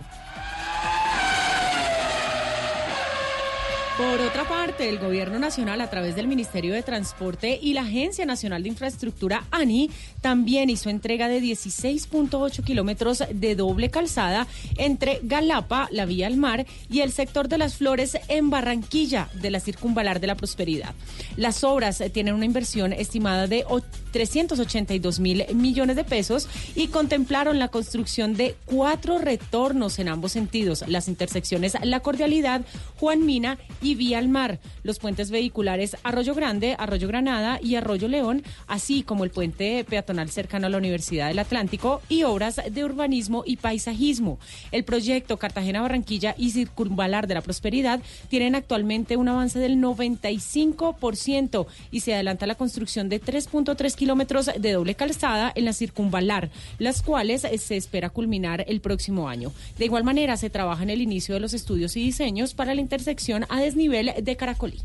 Por 3.97 4.19
otra 4.19 4.43
parte, 4.45 4.89
el 4.89 4.99
Gobierno 4.99 5.39
Nacional, 5.39 5.79
a 5.79 5.89
través 5.89 6.17
del 6.17 6.27
Ministerio 6.27 6.73
de 6.73 6.83
Transporte 6.83 7.57
y 7.61 7.71
la 7.71 7.83
Agencia 7.83 8.25
Nacional 8.25 8.61
de 8.61 8.67
Infraestructura, 8.67 9.45
ANI, 9.51 9.89
también 10.19 10.69
hizo 10.69 10.89
entrega 10.89 11.29
de 11.29 11.39
16.8 11.41 12.61
kilómetros 12.65 13.23
de 13.31 13.55
doble 13.55 13.89
calzada 13.89 14.47
entre 14.75 15.21
Galapa, 15.23 15.87
la 15.91 16.05
vía 16.05 16.27
al 16.27 16.35
mar, 16.35 16.65
y 16.89 16.99
el 17.01 17.13
sector 17.13 17.47
de 17.47 17.57
las 17.57 17.77
flores 17.77 18.17
en 18.27 18.49
Barranquilla, 18.49 19.29
de 19.35 19.49
la 19.49 19.61
Circunvalar 19.61 20.19
de 20.19 20.27
la 20.27 20.35
Prosperidad. 20.35 20.93
Las 21.37 21.63
obras 21.63 22.03
tienen 22.11 22.33
una 22.33 22.43
inversión 22.45 22.91
estimada 22.91 23.47
de 23.47 23.63
o- 23.69 23.79
382 24.11 25.19
mil 25.19 25.45
millones 25.53 25.95
de 25.97 26.05
pesos 26.05 26.47
y 26.73 26.87
contemplaron 26.87 27.59
la 27.59 27.67
construcción 27.67 28.33
de 28.35 28.55
cuatro 28.65 29.17
retornos 29.19 29.99
en 29.99 30.07
ambos 30.07 30.31
sentidos, 30.31 30.85
las 30.87 31.07
intersecciones 31.09 31.73
La 31.83 31.99
Cordialidad, 31.99 32.61
Juan 32.97 33.25
Mina 33.25 33.57
y 33.81 33.84
Vía 33.93 34.17
al 34.17 34.29
Mar, 34.29 34.59
los 34.81 34.97
puentes 34.97 35.29
vehiculares 35.29 35.97
Arroyo 36.01 36.33
Grande, 36.33 36.75
Arroyo 36.79 37.07
Granada 37.07 37.59
y 37.61 37.75
Arroyo 37.75 38.07
León, 38.07 38.41
así 38.65 39.03
como 39.03 39.23
el 39.23 39.29
puente 39.29 39.83
peatonal 39.83 40.29
cercano 40.29 40.65
a 40.65 40.69
la 40.69 40.77
Universidad 40.77 41.27
del 41.27 41.39
Atlántico 41.39 42.01
y 42.09 42.23
obras 42.23 42.59
de 42.69 42.83
urbanismo 42.83 43.43
y 43.45 43.57
paisajismo. 43.57 44.39
El 44.71 44.83
proyecto 44.83 45.37
Cartagena-Barranquilla 45.37 46.33
y 46.37 46.51
Circunvalar 46.51 47.27
de 47.27 47.35
la 47.35 47.41
Prosperidad 47.41 48.01
tienen 48.29 48.55
actualmente 48.55 49.17
un 49.17 49.27
avance 49.27 49.59
del 49.59 49.77
95% 49.77 51.67
y 51.91 51.99
se 51.99 52.13
adelanta 52.13 52.47
la 52.47 52.55
construcción 52.55 53.09
de 53.09 53.21
3.3 53.21 53.93
kilómetros 53.95 54.49
de 54.57 54.71
doble 54.71 54.95
calzada 54.95 55.51
en 55.53 55.65
la 55.65 55.73
Circunvalar, 55.73 56.49
las 56.79 57.01
cuales 57.01 57.43
eh, 57.43 57.57
se 57.57 57.75
espera 57.75 58.09
culminar 58.09 58.63
el 58.67 58.81
próximo 58.81 59.27
año. 59.27 59.51
De 59.77 59.85
igual 59.85 60.03
manera, 60.03 60.37
se 60.37 60.49
trabaja 60.49 60.83
en 60.83 60.89
el 60.89 61.01
inicio 61.01 61.35
de 61.35 61.41
los 61.41 61.53
estudios 61.53 61.95
y 61.97 62.03
diseños 62.03 62.53
para 62.53 62.73
la 62.73 62.81
intersección 62.81 63.45
a 63.49 63.59
desnivel 63.75 64.13
de 64.23 64.35
Caracolí. 64.37 64.79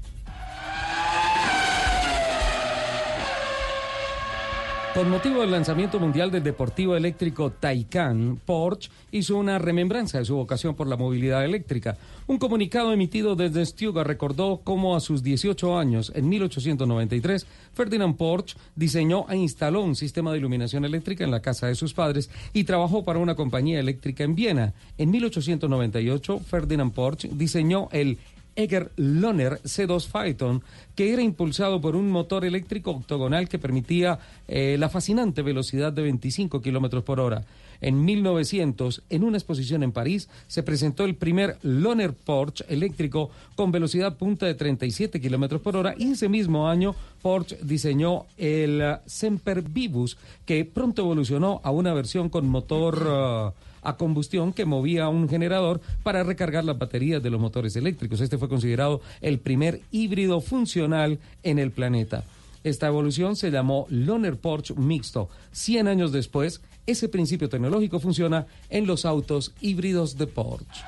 Con 4.93 5.09
motivo 5.09 5.41
del 5.41 5.53
lanzamiento 5.53 6.01
mundial 6.01 6.33
del 6.33 6.43
deportivo 6.43 6.97
eléctrico 6.97 7.53
Taycan, 7.53 8.41
Porsche 8.45 8.91
hizo 9.13 9.37
una 9.37 9.57
remembranza 9.57 10.19
de 10.19 10.25
su 10.25 10.35
vocación 10.35 10.75
por 10.75 10.89
la 10.89 10.97
movilidad 10.97 11.45
eléctrica. 11.45 11.97
Un 12.27 12.39
comunicado 12.39 12.93
emitido 12.93 13.37
desde 13.37 13.65
Stuttgart 13.65 14.09
recordó 14.09 14.61
cómo 14.65 14.97
a 14.97 15.01
sus 15.01 15.23
18 15.23 15.79
años, 15.79 16.11
en 16.17 16.29
1893, 16.29 17.47
Ferdinand 17.73 18.17
Porsche 18.17 18.57
diseñó 18.75 19.27
e 19.31 19.37
instaló 19.37 19.83
un 19.83 19.95
sistema 19.95 20.33
de 20.33 20.39
iluminación 20.39 20.85
eléctrica 20.85 21.23
en 21.23 21.31
la 21.31 21.41
casa 21.41 21.69
de 21.69 21.77
sus 21.77 21.95
padres 21.95 22.29
y 22.53 22.65
trabajó 22.65 23.05
para 23.05 23.21
una 23.21 23.37
compañía 23.37 23.79
eléctrica 23.79 24.25
en 24.25 24.35
Viena. 24.35 24.75
En 24.99 25.13
1898, 25.13 26.41
Ferdinand 26.41 26.93
Porsche 26.93 27.31
diseñó 27.33 27.89
el 27.93 28.19
Eger 28.57 28.93
Loner 28.97 29.61
C2 29.63 30.07
Phaeton, 30.07 30.63
que 30.95 31.13
era 31.13 31.23
impulsado 31.23 31.81
por 31.81 31.97
un 31.97 32.11
motor 32.11 32.45
eléctrico 32.45 32.91
octogonal 32.91 33.49
que 33.49 33.59
permitía 33.59 34.19
eh, 34.49 34.77
la 34.79 34.89
fascinante 34.89 35.43
velocidad 35.43 35.93
de 35.93 36.03
25 36.03 36.61
kilómetros 36.61 37.05
por 37.05 37.21
hora. 37.21 37.45
En 37.81 38.05
1900, 38.05 39.03
en 39.09 39.25
una 39.25 39.39
exposición 39.39 39.83
en 39.83 39.93
París, 39.93 40.29
se 40.47 40.63
presentó 40.63 41.05
el 41.05 41.15
primer 41.15 41.57
Loner 41.63 42.13
Porsche 42.13 42.65
eléctrico 42.69 43.31
con 43.57 43.73
velocidad 43.73 44.17
punta 44.17 44.47
de 44.47 44.55
37 44.55 45.21
kilómetros 45.21 45.63
por 45.63 45.77
hora 45.77 45.95
y 45.97 46.13
ese 46.13 46.29
mismo 46.29 46.69
año 46.69 46.95
Porsche 47.23 47.59
diseñó 47.63 48.27
el 48.37 48.81
eh, 48.83 48.97
Semper 49.07 49.63
Vivus, 49.63 50.19
que 50.45 50.65
pronto 50.65 51.03
evolucionó 51.03 51.61
a 51.65 51.71
una 51.71 51.95
versión 51.95 52.29
con 52.29 52.49
motor 52.49 53.07
ah, 53.09 53.53
a 53.83 53.97
combustión 53.97 54.53
que 54.53 54.65
movía 54.65 55.09
un 55.09 55.29
generador 55.29 55.81
para 56.03 56.23
recargar 56.23 56.65
las 56.65 56.79
baterías 56.79 57.23
de 57.23 57.31
los 57.31 57.41
motores 57.41 57.77
eléctricos. 57.77 58.21
Este 58.21 58.39
fue 58.39 58.49
considerado 58.49 59.01
el 59.21 59.39
primer 59.39 59.81
híbrido 59.91 60.41
funcional 60.41 61.19
en 61.43 61.59
el 61.59 61.71
planeta. 61.71 62.25
Esta 62.63 62.89
evolución 62.89 63.37
se 63.37 63.51
llamó 63.51 63.87
Loner 63.89 64.37
Porsche 64.37 64.75
Mixto. 64.75 65.31
100 65.53 65.89
años 65.89 66.13
después, 66.13 66.61
ese 66.87 67.09
principio 67.09 67.49
tecnológico 67.49 68.01
funciona 68.01 68.47
en 68.69 68.87
los 68.87 69.05
autos 69.05 69.53
híbridos 69.61 70.19
de 70.19 70.27
Porsche. 70.27 70.83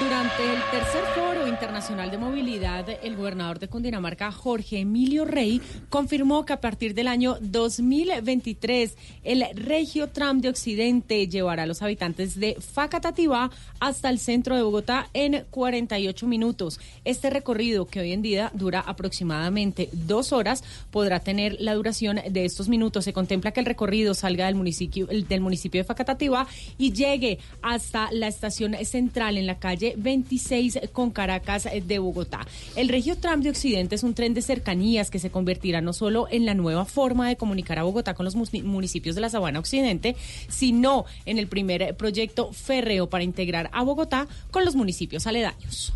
Durante 0.00 0.44
el 0.44 0.62
tercer 0.70 1.02
foro 1.16 1.48
internacional 1.48 2.08
de 2.12 2.18
movilidad, 2.18 2.86
el 3.02 3.16
gobernador 3.16 3.58
de 3.58 3.66
Cundinamarca, 3.66 4.30
Jorge 4.30 4.78
Emilio 4.78 5.24
Rey, 5.24 5.60
confirmó 5.88 6.44
que 6.44 6.52
a 6.52 6.60
partir 6.60 6.94
del 6.94 7.08
año 7.08 7.36
2023, 7.40 8.96
el 9.24 9.44
Regio 9.54 10.08
Tram 10.08 10.40
de 10.40 10.50
Occidente 10.50 11.26
llevará 11.26 11.64
a 11.64 11.66
los 11.66 11.82
habitantes 11.82 12.38
de 12.38 12.56
Facatativá 12.60 13.50
hasta 13.80 14.08
el 14.08 14.20
centro 14.20 14.54
de 14.54 14.62
Bogotá 14.62 15.08
en 15.14 15.44
48 15.50 16.28
minutos. 16.28 16.78
Este 17.04 17.28
recorrido, 17.28 17.86
que 17.86 17.98
hoy 17.98 18.12
en 18.12 18.22
día 18.22 18.52
dura 18.54 18.78
aproximadamente 18.80 19.88
dos 19.92 20.32
horas, 20.32 20.62
podrá 20.92 21.18
tener 21.18 21.56
la 21.58 21.74
duración 21.74 22.20
de 22.30 22.44
estos 22.44 22.68
minutos. 22.68 23.04
Se 23.04 23.12
contempla 23.12 23.50
que 23.50 23.60
el 23.60 23.66
recorrido 23.66 24.14
salga 24.14 24.46
del 24.46 24.54
municipio, 24.54 25.06
del 25.06 25.40
municipio 25.40 25.80
de 25.80 25.84
Facatativá 25.84 26.46
y 26.76 26.92
llegue 26.92 27.40
hasta 27.62 28.12
la 28.12 28.28
estación 28.28 28.76
central 28.84 29.36
en 29.36 29.46
la 29.46 29.58
calle 29.58 29.87
26 29.96 30.80
con 30.92 31.10
Caracas 31.10 31.68
de 31.84 31.98
Bogotá. 31.98 32.46
El 32.76 32.88
Regio 32.88 33.16
Tram 33.16 33.40
de 33.40 33.50
Occidente 33.50 33.94
es 33.94 34.02
un 34.02 34.14
tren 34.14 34.34
de 34.34 34.42
cercanías 34.42 35.10
que 35.10 35.18
se 35.18 35.30
convertirá 35.30 35.80
no 35.80 35.92
solo 35.92 36.26
en 36.30 36.46
la 36.46 36.54
nueva 36.54 36.84
forma 36.84 37.28
de 37.28 37.36
comunicar 37.36 37.78
a 37.78 37.82
Bogotá 37.82 38.14
con 38.14 38.24
los 38.24 38.36
municipios 38.36 39.14
de 39.14 39.20
la 39.20 39.30
Sabana 39.30 39.58
Occidente, 39.58 40.16
sino 40.48 41.04
en 41.26 41.38
el 41.38 41.46
primer 41.48 41.96
proyecto 41.96 42.52
férreo 42.52 43.08
para 43.08 43.24
integrar 43.24 43.70
a 43.72 43.82
Bogotá 43.82 44.28
con 44.50 44.64
los 44.64 44.74
municipios 44.74 45.26
aledaños. 45.26 45.92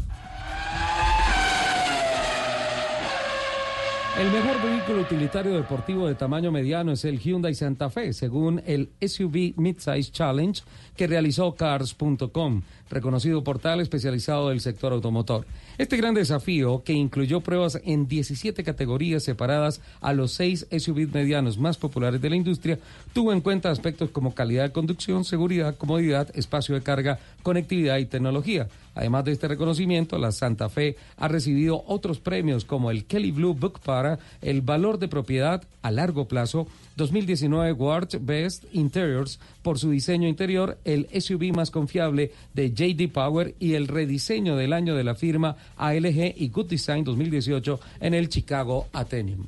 El 4.19 4.31
mejor 4.31 4.61
vehículo 4.63 5.01
utilitario 5.01 5.55
deportivo 5.55 6.07
de 6.07 6.15
tamaño 6.15 6.53
mediano 6.53 6.93
es 6.93 7.07
el 7.07 7.19
Hyundai 7.19 7.55
Santa 7.55 7.89
Fe, 7.89 8.13
según 8.13 8.63
el 8.67 8.91
SUV 9.01 9.55
Midsize 9.57 10.13
Challenge 10.13 10.63
que 10.95 11.07
realizó 11.07 11.55
Cars.com, 11.55 12.61
reconocido 12.91 13.43
portal 13.43 13.81
especializado 13.81 14.51
del 14.51 14.61
sector 14.61 14.93
automotor. 14.93 15.47
Este 15.79 15.97
gran 15.97 16.13
desafío, 16.13 16.83
que 16.85 16.93
incluyó 16.93 17.41
pruebas 17.41 17.81
en 17.85 18.07
17 18.07 18.63
categorías 18.63 19.23
separadas 19.23 19.81
a 20.03 20.13
los 20.13 20.33
seis 20.33 20.67
SUVs 20.71 21.15
medianos 21.15 21.57
más 21.57 21.79
populares 21.79 22.21
de 22.21 22.29
la 22.29 22.37
industria, 22.37 22.79
tuvo 23.15 23.33
en 23.33 23.41
cuenta 23.41 23.71
aspectos 23.71 24.11
como 24.11 24.35
calidad 24.35 24.65
de 24.65 24.73
conducción, 24.73 25.25
seguridad, 25.25 25.75
comodidad, 25.77 26.29
espacio 26.35 26.75
de 26.75 26.83
carga, 26.83 27.19
conectividad 27.43 27.97
y 27.97 28.05
tecnología. 28.05 28.69
Además 28.95 29.24
de 29.24 29.32
este 29.32 29.49
reconocimiento, 29.49 30.18
la 30.18 30.32
Santa 30.32 30.68
Fe 30.68 30.97
ha 31.16 31.28
recibido 31.28 31.84
otros 31.86 32.20
premios 32.20 32.64
como 32.64 32.90
el 32.90 33.05
Kelly 33.05 33.30
Blue 33.30 33.55
Book 33.55 33.80
para 33.80 34.18
el 34.43 34.61
valor 34.61 34.99
de 34.99 35.09
propiedad 35.09 35.62
a 35.82 35.90
largo 35.90 36.28
plazo, 36.28 36.66
2019 36.97 37.72
World 37.72 38.18
Best 38.20 38.64
Interiors 38.72 39.40
por 39.62 39.78
su 39.78 39.90
diseño 39.90 40.28
interior, 40.28 40.78
el 40.84 41.09
SUV 41.18 41.55
más 41.55 41.70
confiable 41.70 42.32
de 42.55 42.72
JD 42.72 43.11
Power 43.12 43.55
y 43.59 43.74
el 43.74 43.88
rediseño 43.88 44.57
del 44.57 44.72
año 44.72 44.95
de 44.95 45.05
la 45.05 45.14
firma 45.14 45.57
ALG 45.76 46.34
y 46.36 46.49
Good 46.49 46.66
Design 46.66 47.05
2018 47.05 47.80
en 48.01 48.14
el 48.14 48.28
Chicago 48.28 48.88
Athenaeum. 48.93 49.47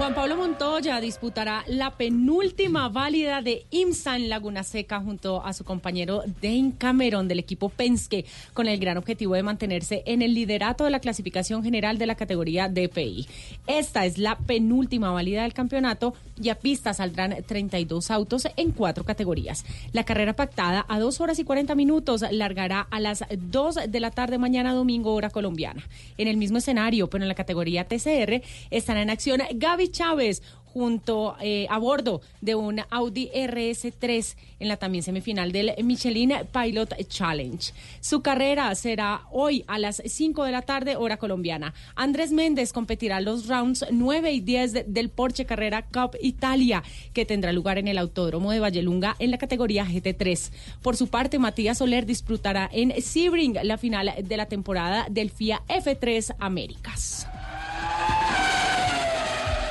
Juan 0.00 0.14
Pablo 0.14 0.38
Montoya 0.38 0.98
disputará 0.98 1.62
la 1.66 1.90
penúltima 1.90 2.88
válida 2.88 3.42
de 3.42 3.66
IMSA 3.70 4.16
en 4.16 4.30
Laguna 4.30 4.62
Seca 4.62 4.98
junto 4.98 5.44
a 5.44 5.52
su 5.52 5.62
compañero 5.62 6.22
Dane 6.40 6.72
Cameron 6.78 7.28
del 7.28 7.38
equipo 7.38 7.68
Penske 7.68 8.24
con 8.54 8.66
el 8.66 8.80
gran 8.80 8.96
objetivo 8.96 9.34
de 9.34 9.42
mantenerse 9.42 10.02
en 10.06 10.22
el 10.22 10.32
liderato 10.32 10.84
de 10.84 10.90
la 10.90 11.00
clasificación 11.00 11.62
general 11.62 11.98
de 11.98 12.06
la 12.06 12.14
categoría 12.14 12.70
DPI. 12.70 13.28
Esta 13.66 14.06
es 14.06 14.16
la 14.16 14.38
penúltima 14.38 15.12
válida 15.12 15.42
del 15.42 15.52
campeonato 15.52 16.14
y 16.42 16.48
a 16.48 16.54
pista 16.54 16.94
saldrán 16.94 17.36
32 17.46 18.10
autos 18.10 18.48
en 18.56 18.72
cuatro 18.72 19.04
categorías. 19.04 19.66
La 19.92 20.04
carrera 20.04 20.32
pactada 20.32 20.86
a 20.88 20.98
2 20.98 21.20
horas 21.20 21.38
y 21.38 21.44
40 21.44 21.74
minutos 21.74 22.24
largará 22.30 22.86
a 22.90 23.00
las 23.00 23.22
2 23.30 23.80
de 23.86 24.00
la 24.00 24.10
tarde 24.10 24.38
mañana 24.38 24.72
domingo 24.72 25.12
hora 25.12 25.28
colombiana. 25.28 25.86
En 26.16 26.26
el 26.26 26.38
mismo 26.38 26.56
escenario, 26.56 27.10
pero 27.10 27.22
en 27.22 27.28
la 27.28 27.34
categoría 27.34 27.86
TCR, 27.86 28.40
estará 28.70 29.02
en 29.02 29.10
acción 29.10 29.42
Gaby 29.52 29.89
Chávez 29.90 30.42
junto 30.72 31.34
eh, 31.40 31.66
a 31.68 31.78
bordo 31.78 32.20
de 32.40 32.54
un 32.54 32.80
Audi 32.90 33.28
RS3 33.34 34.36
en 34.60 34.68
la 34.68 34.76
también 34.76 35.02
semifinal 35.02 35.50
del 35.50 35.72
Michelin 35.82 36.32
Pilot 36.52 36.94
Challenge. 37.08 37.72
Su 38.00 38.22
carrera 38.22 38.72
será 38.76 39.22
hoy 39.32 39.64
a 39.66 39.80
las 39.80 40.00
5 40.06 40.44
de 40.44 40.52
la 40.52 40.62
tarde 40.62 40.94
hora 40.94 41.16
colombiana. 41.16 41.74
Andrés 41.96 42.30
Méndez 42.30 42.72
competirá 42.72 43.20
los 43.20 43.48
rounds 43.48 43.84
9 43.90 44.30
y 44.30 44.38
10 44.40 44.72
de- 44.72 44.84
del 44.84 45.08
Porsche 45.08 45.44
Carrera 45.44 45.82
Cup 45.82 46.16
Italia 46.22 46.84
que 47.14 47.26
tendrá 47.26 47.50
lugar 47.52 47.78
en 47.78 47.88
el 47.88 47.98
Autódromo 47.98 48.52
de 48.52 48.60
Vallelunga 48.60 49.16
en 49.18 49.32
la 49.32 49.38
categoría 49.38 49.84
GT3. 49.84 50.52
Por 50.82 50.96
su 50.96 51.08
parte, 51.08 51.40
Matías 51.40 51.78
Soler 51.78 52.06
disfrutará 52.06 52.70
en 52.72 52.92
Sebring 53.02 53.58
la 53.64 53.76
final 53.76 54.14
de 54.22 54.36
la 54.36 54.46
temporada 54.46 55.08
del 55.10 55.30
FIA 55.30 55.62
F3 55.68 56.36
Américas. 56.38 57.26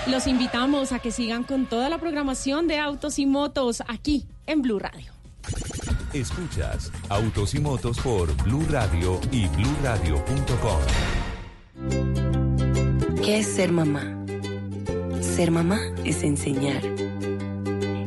Los 0.10 0.26
invitamos 0.26 0.92
a 0.92 0.98
que 0.98 1.12
sigan 1.12 1.44
con 1.44 1.68
toda 1.68 1.88
la 1.88 2.00
programación 2.00 2.68
de 2.68 2.80
autos 2.80 3.20
y 3.20 3.28
motos 3.28 3.84
aquí 3.88 4.26
en 4.48 4.64
Blue 4.64 4.80
Radio. 4.80 5.14
Escuchas 6.14 6.92
Autos 7.10 7.54
y 7.54 7.60
Motos 7.60 8.00
por 8.00 8.36
Blue 8.44 8.66
Radio 8.70 9.22
y 9.32 9.48
bluradio.com. 9.48 10.80
¿Qué 13.24 13.38
es 13.38 13.48
ser 13.48 13.72
mamá? 13.72 14.02
Ser 15.22 15.52
mamá 15.52 15.80
es 16.04 16.24
enseñar. 16.24 16.84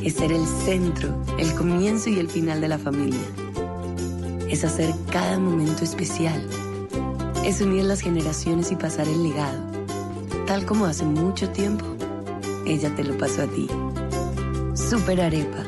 Es 0.02 0.14
ser 0.14 0.32
el 0.32 0.44
centro, 0.44 1.22
el 1.38 1.54
comienzo 1.54 2.10
y 2.10 2.18
el 2.18 2.28
final 2.28 2.60
de 2.60 2.68
la 2.68 2.78
familia. 2.78 3.26
Es 4.48 4.64
hacer 4.64 4.92
cada 5.12 5.38
momento 5.38 5.84
especial. 5.84 6.44
Es 7.44 7.60
unir 7.60 7.84
las 7.84 8.00
generaciones 8.00 8.72
y 8.72 8.76
pasar 8.76 9.06
el 9.06 9.22
legado. 9.22 9.71
Tal 10.46 10.66
como 10.66 10.86
hace 10.86 11.04
mucho 11.04 11.48
tiempo, 11.50 11.84
ella 12.66 12.94
te 12.94 13.04
lo 13.04 13.16
pasó 13.16 13.42
a 13.42 13.46
ti. 13.46 13.68
Super 14.74 15.20
Arepa. 15.20 15.64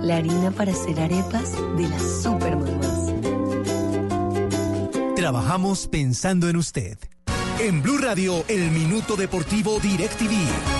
La 0.00 0.16
harina 0.16 0.50
para 0.50 0.72
hacer 0.72 1.00
arepas 1.00 1.52
de 1.76 1.88
las 1.88 2.22
super 2.22 2.56
mamás. 2.56 3.12
Trabajamos 5.16 5.88
pensando 5.88 6.48
en 6.48 6.56
usted. 6.56 6.98
En 7.58 7.82
Blue 7.82 7.98
Radio, 7.98 8.44
el 8.48 8.70
Minuto 8.70 9.16
Deportivo 9.16 9.80
DirecTV. 9.80 10.75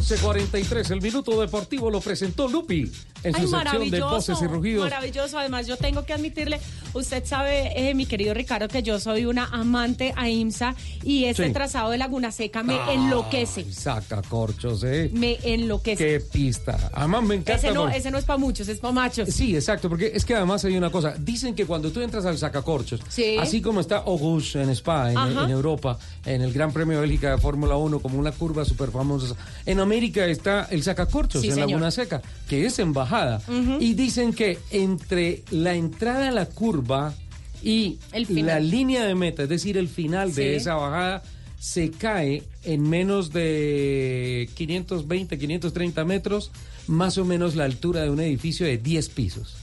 11.43, 0.00 0.90
el 0.92 1.00
Minuto 1.02 1.38
Deportivo 1.40 1.90
lo 1.90 2.00
presentó 2.00 2.48
Lupi 2.48 2.90
en 3.22 3.34
su 3.34 3.48
sección 3.48 3.90
de 3.90 4.00
voces 4.00 4.38
y 4.40 4.46
rugidos. 4.46 4.84
Maravilloso. 4.88 5.38
Además, 5.38 5.66
yo 5.66 5.76
tengo 5.76 6.04
que 6.06 6.14
admitirle, 6.14 6.58
usted 6.94 7.24
sabe, 7.26 7.72
eh, 7.90 7.94
mi 7.94 8.06
querido 8.06 8.32
Ricardo, 8.32 8.66
que 8.68 8.82
yo 8.82 8.98
soy 8.98 9.26
una 9.26 9.44
amante 9.46 10.14
a 10.16 10.28
IMSA 10.30 10.74
y 11.04 11.26
Sí. 11.34 11.52
trazado 11.52 11.90
de 11.90 11.98
Laguna 11.98 12.32
Seca 12.32 12.62
me 12.62 12.78
enloquece. 12.92 13.70
Saca 13.72 14.22
corchos, 14.22 14.82
¿eh? 14.84 15.10
Me 15.12 15.38
enloquece. 15.42 16.02
Qué 16.04 16.20
pista. 16.20 16.90
Además 16.94 17.22
me 17.24 17.34
encanta. 17.36 17.54
Ese 17.56 17.72
no, 17.72 17.82
porque- 17.82 17.98
ese 17.98 18.10
no 18.10 18.18
es 18.18 18.24
para 18.24 18.38
muchos, 18.38 18.68
es 18.68 18.78
para 18.78 18.92
machos. 18.94 19.28
Sí, 19.28 19.54
exacto, 19.54 19.88
porque 19.90 20.12
es 20.14 20.24
que 20.24 20.34
además 20.34 20.64
hay 20.64 20.76
una 20.76 20.90
cosa. 20.90 21.14
Dicen 21.18 21.54
que 21.54 21.66
cuando 21.66 21.90
tú 21.92 22.00
entras 22.00 22.24
al 22.24 22.38
sacacorchos, 22.38 23.00
Sí. 23.08 23.36
así 23.38 23.60
como 23.60 23.80
está 23.80 23.98
Auguste 23.98 24.62
en 24.62 24.70
Spa, 24.70 25.12
en, 25.12 25.50
Europa, 25.50 25.98
en 26.24 26.40
el 26.42 26.52
Gran 26.52 26.72
Premio 26.72 26.96
de 26.96 27.02
Bélgica 27.02 27.30
de 27.32 27.38
Fórmula 27.38 27.76
1, 27.76 28.00
como 28.00 28.18
una 28.18 28.32
curva 28.32 28.64
súper 28.64 28.90
famosa, 28.90 29.34
en 29.66 29.78
América 29.90 30.26
está 30.26 30.68
el 30.70 30.82
sacacorchos 30.84 31.40
Sí, 31.42 31.48
en 31.48 31.54
señor. 31.54 31.70
Laguna 31.70 31.90
Seca, 31.90 32.22
que 32.48 32.64
es 32.66 32.78
embajada. 32.78 33.42
Ujú. 33.48 33.78
Y 33.80 33.94
dicen 33.94 34.32
que 34.32 34.58
entre 34.70 35.42
la 35.50 35.74
entrada 35.74 36.28
a 36.28 36.30
la 36.30 36.46
curva 36.46 37.12
y 37.62 37.98
final. 38.26 38.46
la 38.46 38.60
línea 38.60 39.04
de 39.04 39.14
meta, 39.16 39.42
es 39.42 39.48
decir, 39.48 39.76
el 39.76 39.88
final 39.88 40.32
de 40.34 40.54
esa 40.56 40.74
bajada, 40.76 41.22
se 41.58 41.90
cae 41.90 42.44
en 42.64 42.88
menos 42.88 43.32
de 43.32 44.48
520, 44.54 45.38
530 45.38 46.04
metros, 46.04 46.52
más 46.86 47.18
o 47.18 47.24
menos 47.24 47.56
la 47.56 47.64
altura 47.64 48.02
de 48.02 48.10
un 48.10 48.20
edificio 48.20 48.64
de 48.66 48.78
10 48.78 49.08
pisos. 49.10 49.56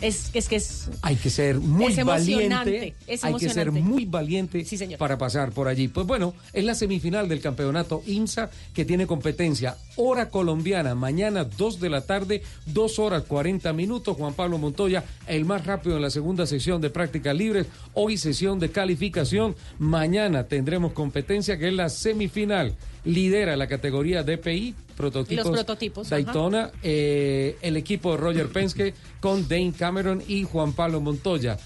Es, 0.00 0.30
es 0.32 0.48
que 0.48 0.56
es. 0.56 0.88
Hay 1.02 1.16
que 1.16 1.30
ser 1.30 1.58
muy 1.58 1.92
Es 1.92 2.04
valiente. 2.04 2.94
es 3.06 3.22
hay 3.22 3.34
que 3.34 3.50
ser 3.50 3.70
muy 3.70 4.06
valiente 4.06 4.64
para 4.98 5.18
pasar 5.18 5.52
por 5.52 5.68
allí. 5.68 5.88
Pues 5.88 6.06
bueno, 6.06 6.34
es 6.52 6.64
la 6.64 6.74
semifinal 6.74 7.28
del 7.28 7.40
campeonato 7.40 8.02
IMSA 8.06 8.50
que 8.72 8.84
tiene 8.84 9.06
competencia 9.06 9.76
hora 9.96 10.30
colombiana, 10.30 10.94
mañana 10.94 11.44
2 11.44 11.80
de 11.80 11.90
la 11.90 12.00
tarde, 12.02 12.42
2 12.66 12.98
horas 12.98 13.24
40 13.24 13.72
minutos. 13.72 14.16
Juan 14.16 14.34
Pablo 14.34 14.58
Montoya, 14.58 15.04
el 15.26 15.44
más 15.44 15.66
rápido 15.66 15.96
en 15.96 16.02
la 16.02 16.10
segunda 16.10 16.46
sesión 16.46 16.80
de 16.80 16.90
prácticas 16.90 17.36
libres. 17.36 17.66
Hoy 17.94 18.16
sesión 18.16 18.58
de 18.58 18.70
calificación. 18.70 19.54
Mañana 19.78 20.44
tendremos 20.44 20.92
competencia 20.92 21.58
que 21.58 21.68
es 21.68 21.74
la 21.74 21.88
semifinal. 21.88 22.74
Lidera 23.04 23.56
la 23.56 23.66
categoría 23.66 24.22
DPI, 24.22 24.74
prototipos. 24.96 25.46
Los 25.46 25.54
prototipos. 25.56 26.08
Daytona, 26.10 26.70
eh, 26.82 27.56
el 27.62 27.76
equipo 27.76 28.12
de 28.12 28.16
Roger 28.18 28.48
Penske 28.48 28.94
con 29.20 29.48
Dane 29.48 29.72
Cameron 29.76 30.22
y 30.26 30.44
Juan 30.44 30.72
Pablo 30.72 31.00
Montoya. 31.00 31.56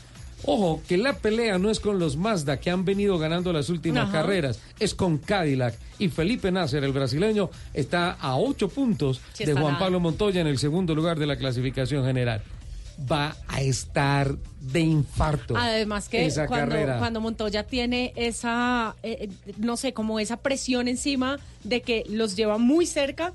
Ojo, 0.46 0.82
que 0.86 0.98
la 0.98 1.14
pelea 1.14 1.58
no 1.58 1.70
es 1.70 1.80
con 1.80 1.98
los 1.98 2.16
Mazda 2.18 2.58
que 2.60 2.70
han 2.70 2.84
venido 2.84 3.18
ganando 3.18 3.50
las 3.52 3.70
últimas 3.70 4.04
Ajá. 4.04 4.12
carreras, 4.20 4.60
es 4.78 4.94
con 4.94 5.16
Cadillac. 5.18 5.74
Y 5.98 6.08
Felipe 6.08 6.52
Nasser, 6.52 6.84
el 6.84 6.92
brasileño, 6.92 7.48
está 7.72 8.12
a 8.12 8.36
ocho 8.36 8.68
puntos 8.68 9.20
Sí, 9.32 9.44
de 9.46 9.52
Juan 9.54 9.64
nada. 9.64 9.78
Pablo 9.78 10.00
Montoya 10.00 10.42
en 10.42 10.46
el 10.46 10.58
segundo 10.58 10.94
lugar 10.94 11.18
de 11.18 11.26
la 11.26 11.36
clasificación 11.36 12.04
general. 12.04 12.42
Va 13.10 13.36
a 13.48 13.60
estar 13.60 14.36
de 14.60 14.80
infarto. 14.80 15.56
Además 15.56 16.08
que 16.08 16.26
esa 16.26 16.46
cuando, 16.46 16.74
carrera. 16.74 16.98
cuando 16.98 17.20
Montoya 17.20 17.66
tiene 17.66 18.12
esa, 18.16 18.96
eh, 19.02 19.28
eh, 19.46 19.52
no 19.58 19.76
sé, 19.76 19.92
como 19.92 20.20
esa 20.20 20.38
presión 20.38 20.88
encima 20.88 21.38
de 21.64 21.82
que 21.82 22.04
los 22.08 22.36
lleva 22.36 22.58
muy 22.58 22.86
cerca, 22.86 23.32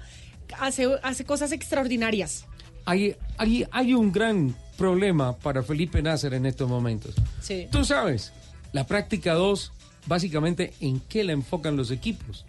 hace, 0.59 0.87
hace 1.03 1.25
cosas 1.25 1.51
extraordinarias. 1.51 2.45
hay, 2.85 3.15
hay, 3.37 3.65
hay 3.71 3.93
un 3.93 4.11
gran 4.11 4.55
problema 4.77 5.37
para 5.37 5.61
Felipe 5.61 6.01
Nasser 6.01 6.33
en 6.33 6.45
estos 6.45 6.67
momentos. 6.67 7.13
Sí. 7.41 7.67
Tú 7.69 7.83
sabes, 7.83 8.31
la 8.71 8.87
práctica 8.87 9.33
2, 9.33 9.71
básicamente, 10.07 10.73
¿en 10.79 11.01
qué 11.01 11.23
la 11.23 11.33
enfocan 11.33 11.75
los 11.75 11.91
equipos? 11.91 12.45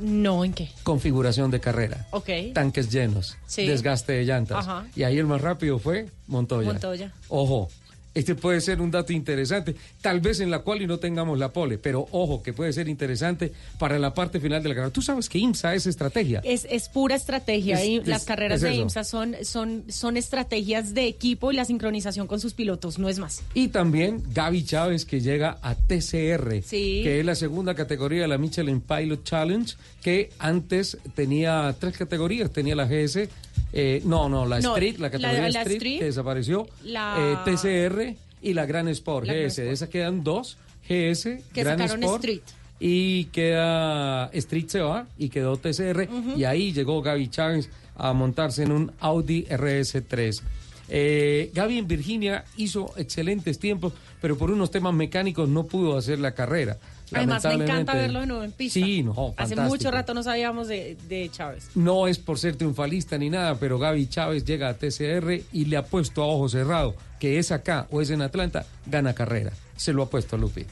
No, 0.00 0.44
¿en 0.44 0.52
qué? 0.52 0.70
Configuración 0.82 1.50
de 1.50 1.60
carrera. 1.60 2.06
Ok. 2.10 2.28
Tanques 2.52 2.90
llenos, 2.90 3.36
Sí. 3.46 3.66
desgaste 3.66 4.12
de 4.12 4.24
llantas. 4.24 4.58
Ajá. 4.58 4.86
Y 4.96 5.02
ahí 5.04 5.18
el 5.18 5.26
más 5.26 5.40
rápido 5.40 5.78
fue 5.78 6.08
Montoya. 6.26 6.68
Montoya. 6.72 7.12
Ojo, 7.28 7.68
este 8.14 8.34
puede 8.34 8.60
ser 8.60 8.80
un 8.80 8.90
dato 8.90 9.12
interesante, 9.12 9.74
tal 10.00 10.20
vez 10.20 10.40
en 10.40 10.50
la 10.50 10.60
cual 10.60 10.82
y 10.82 10.86
no 10.86 10.98
tengamos 10.98 11.38
la 11.38 11.52
pole, 11.52 11.78
pero 11.78 12.06
ojo 12.12 12.42
que 12.42 12.52
puede 12.52 12.72
ser 12.72 12.88
interesante 12.88 13.52
para 13.78 13.98
la 13.98 14.14
parte 14.14 14.38
final 14.40 14.62
de 14.62 14.68
la 14.68 14.74
carrera. 14.76 14.92
Tú 14.92 15.02
sabes 15.02 15.28
que 15.28 15.38
IMSA 15.38 15.74
es 15.74 15.86
estrategia. 15.86 16.40
Es, 16.44 16.66
es 16.70 16.88
pura 16.88 17.16
estrategia 17.16 17.80
Es- 17.80 17.86
y 17.88 17.96
es- 17.96 18.06
las 18.06 18.24
carreras 18.24 18.60
de 18.60 18.72
eso. 18.72 18.82
IMSA 18.82 19.04
son, 19.04 19.34
son, 19.42 19.84
son 19.88 20.16
estrategias 20.16 20.94
de 20.94 21.06
equipo 21.06 21.50
y 21.52 21.56
la 21.56 21.64
sincronización 21.64 22.26
con 22.26 22.38
sus 22.40 22.54
pilotos, 22.54 22.98
no 22.98 23.08
es 23.08 23.18
más. 23.18 23.42
Y 23.54 23.68
también 23.68 24.22
Gaby 24.32 24.64
Chávez 24.64 25.04
que 25.04 25.20
llega 25.20 25.58
a 25.62 25.74
TCR, 25.74 26.62
Sí. 26.62 27.00
que 27.02 27.20
es 27.20 27.26
la 27.26 27.34
segunda 27.34 27.74
categoría 27.74 28.22
de 28.22 28.28
la 28.28 28.38
Michelin 28.38 28.80
Pilot 28.80 29.24
Challenge, 29.24 29.74
que 30.02 30.30
antes 30.38 30.98
tenía 31.14 31.74
tres 31.80 31.96
categorías, 31.96 32.50
tenía 32.52 32.76
la 32.76 32.86
GS, 32.86 33.28
eh, 33.76 34.00
no, 34.04 34.28
no, 34.28 34.46
la 34.46 34.60
No, 34.60 34.76
Street, 34.76 34.96
la 34.98 35.10
categoría 35.10 35.40
la 35.42 35.48
Street, 35.62 35.76
Street, 35.76 35.98
que 35.98 36.04
desapareció, 36.06 36.66
la- 36.84 37.16
eh, 37.18 37.36
TCR 37.44 38.14
y 38.40 38.54
la 38.54 38.64
Gran 38.66 38.88
Sport, 38.88 39.26
La 39.26 39.32
Gran 39.34 39.48
GS, 39.48 39.62
de 39.62 39.72
esas 39.72 39.88
quedan 39.88 40.22
dos, 40.22 40.56
GS, 40.88 41.42
Que 41.52 41.64
Gran 41.64 41.78
sacaron 41.78 42.02
Sport. 42.04 42.24
Street. 42.24 42.42
Y 42.80 43.24
queda 43.26 44.26
Street 44.32 44.68
se 44.68 44.80
va 44.80 45.06
y 45.18 45.28
quedó 45.28 45.56
TCR 45.56 46.08
y 46.36 46.44
ahí 46.44 46.72
llegó 46.72 47.00
Gaby 47.02 47.28
Chávez 47.28 47.68
a 47.96 48.12
montarse 48.12 48.62
en 48.64 48.72
un 48.72 48.92
Audi 49.00 49.44
RS3. 49.48 50.42
Eh, 50.90 51.50
Gaby 51.54 51.78
en 51.78 51.88
Virginia 51.88 52.44
hizo 52.56 52.92
excelentes 52.96 53.58
tiempos, 53.58 53.92
pero 54.20 54.36
por 54.36 54.50
unos 54.50 54.70
temas 54.70 54.92
mecánicos 54.92 55.48
no 55.48 55.64
pudo 55.64 55.96
hacer 55.96 56.18
la 56.18 56.34
carrera. 56.34 56.76
Además, 57.14 57.44
me 57.44 57.54
encanta 57.54 57.94
verlo 57.94 58.20
de 58.20 58.26
nuevo 58.26 58.42
en 58.42 58.52
pista. 58.52 58.80
Sí, 58.80 59.02
no, 59.02 59.12
Hace 59.12 59.54
fantástico. 59.54 59.62
mucho 59.68 59.90
rato 59.90 60.14
no 60.14 60.22
sabíamos 60.22 60.68
de, 60.68 60.96
de 61.08 61.30
Chávez. 61.30 61.70
No 61.74 62.06
es 62.06 62.18
por 62.18 62.38
ser 62.38 62.56
triunfalista 62.56 63.16
ni 63.18 63.30
nada, 63.30 63.56
pero 63.58 63.78
Gaby 63.78 64.06
Chávez 64.08 64.44
llega 64.44 64.68
a 64.68 64.74
TCR 64.74 65.40
y 65.52 65.64
le 65.66 65.76
ha 65.76 65.84
puesto 65.84 66.22
a 66.22 66.26
ojo 66.26 66.48
cerrado 66.48 66.94
que 67.18 67.38
es 67.38 67.52
acá 67.52 67.86
o 67.90 68.00
es 68.02 68.10
en 68.10 68.20
Atlanta, 68.22 68.66
gana 68.86 69.14
carrera. 69.14 69.52
Se 69.76 69.92
lo 69.92 70.02
ha 70.02 70.10
puesto 70.10 70.36
Lupi. 70.36 70.66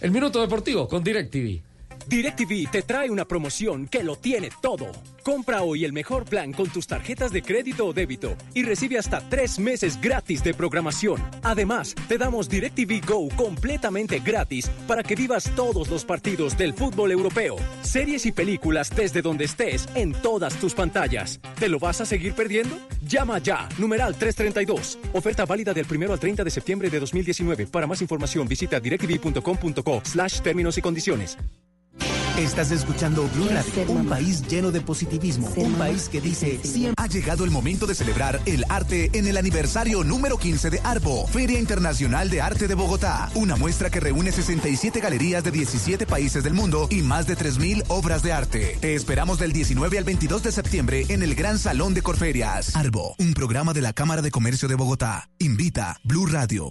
El 0.00 0.10
Minuto 0.10 0.40
Deportivo 0.40 0.88
con 0.88 1.04
DirecTV. 1.04 1.60
DirecTV 2.08 2.70
te 2.70 2.80
trae 2.80 3.10
una 3.10 3.26
promoción 3.26 3.86
que 3.86 4.02
lo 4.02 4.16
tiene 4.16 4.48
todo. 4.62 4.86
Compra 5.22 5.60
hoy 5.60 5.84
el 5.84 5.92
mejor 5.92 6.24
plan 6.24 6.54
con 6.54 6.70
tus 6.70 6.86
tarjetas 6.86 7.32
de 7.32 7.42
crédito 7.42 7.84
o 7.84 7.92
débito 7.92 8.34
y 8.54 8.62
recibe 8.62 8.96
hasta 8.96 9.20
tres 9.28 9.58
meses 9.58 10.00
gratis 10.00 10.42
de 10.42 10.54
programación. 10.54 11.22
Además, 11.42 11.94
te 12.08 12.16
damos 12.16 12.48
DirecTV 12.48 13.06
Go 13.06 13.28
completamente 13.36 14.20
gratis 14.20 14.70
para 14.86 15.02
que 15.02 15.16
vivas 15.16 15.54
todos 15.54 15.90
los 15.90 16.06
partidos 16.06 16.56
del 16.56 16.72
fútbol 16.72 17.12
europeo, 17.12 17.56
series 17.82 18.24
y 18.24 18.32
películas 18.32 18.88
desde 18.88 19.20
donde 19.20 19.44
estés 19.44 19.86
en 19.94 20.12
todas 20.12 20.54
tus 20.54 20.72
pantallas. 20.72 21.40
¿Te 21.60 21.68
lo 21.68 21.78
vas 21.78 22.00
a 22.00 22.06
seguir 22.06 22.32
perdiendo? 22.32 22.74
Llama 23.06 23.38
ya, 23.38 23.68
numeral 23.76 24.16
332. 24.16 24.98
Oferta 25.12 25.44
válida 25.44 25.74
del 25.74 25.84
1 25.86 26.10
al 26.10 26.18
30 26.18 26.42
de 26.42 26.50
septiembre 26.50 26.88
de 26.88 27.00
2019. 27.00 27.66
Para 27.66 27.86
más 27.86 28.00
información 28.00 28.48
visita 28.48 28.80
directv.com.co 28.80 30.00
slash 30.04 30.40
términos 30.40 30.78
y 30.78 30.80
condiciones. 30.80 31.36
Estás 32.38 32.70
escuchando 32.70 33.28
Blue 33.34 33.48
Radio, 33.48 33.92
un 33.92 34.06
país 34.06 34.46
lleno 34.46 34.70
de 34.70 34.80
positivismo, 34.80 35.48
un 35.56 35.72
país 35.74 36.08
que 36.08 36.20
dice 36.20 36.60
siempre. 36.62 36.94
Ha 36.96 37.08
llegado 37.08 37.44
el 37.44 37.50
momento 37.50 37.84
de 37.84 37.96
celebrar 37.96 38.40
el 38.46 38.64
arte 38.68 39.10
en 39.12 39.26
el 39.26 39.36
aniversario 39.36 40.04
número 40.04 40.38
15 40.38 40.70
de 40.70 40.80
Arbo, 40.84 41.26
Feria 41.26 41.58
Internacional 41.58 42.30
de 42.30 42.40
Arte 42.40 42.68
de 42.68 42.74
Bogotá, 42.74 43.28
una 43.34 43.56
muestra 43.56 43.90
que 43.90 43.98
reúne 43.98 44.30
67 44.30 45.00
galerías 45.00 45.42
de 45.42 45.50
17 45.50 46.06
países 46.06 46.44
del 46.44 46.54
mundo 46.54 46.86
y 46.90 47.02
más 47.02 47.26
de 47.26 47.36
3.000 47.36 47.82
obras 47.88 48.22
de 48.22 48.32
arte. 48.32 48.78
Te 48.80 48.94
esperamos 48.94 49.40
del 49.40 49.52
19 49.52 49.98
al 49.98 50.04
22 50.04 50.44
de 50.44 50.52
septiembre 50.52 51.06
en 51.08 51.24
el 51.24 51.34
Gran 51.34 51.58
Salón 51.58 51.92
de 51.92 52.02
Corferias. 52.02 52.76
Arbo, 52.76 53.16
un 53.18 53.34
programa 53.34 53.72
de 53.72 53.82
la 53.82 53.92
Cámara 53.92 54.22
de 54.22 54.30
Comercio 54.30 54.68
de 54.68 54.76
Bogotá. 54.76 55.28
Invita 55.40 55.98
Blue 56.04 56.26
Radio. 56.26 56.70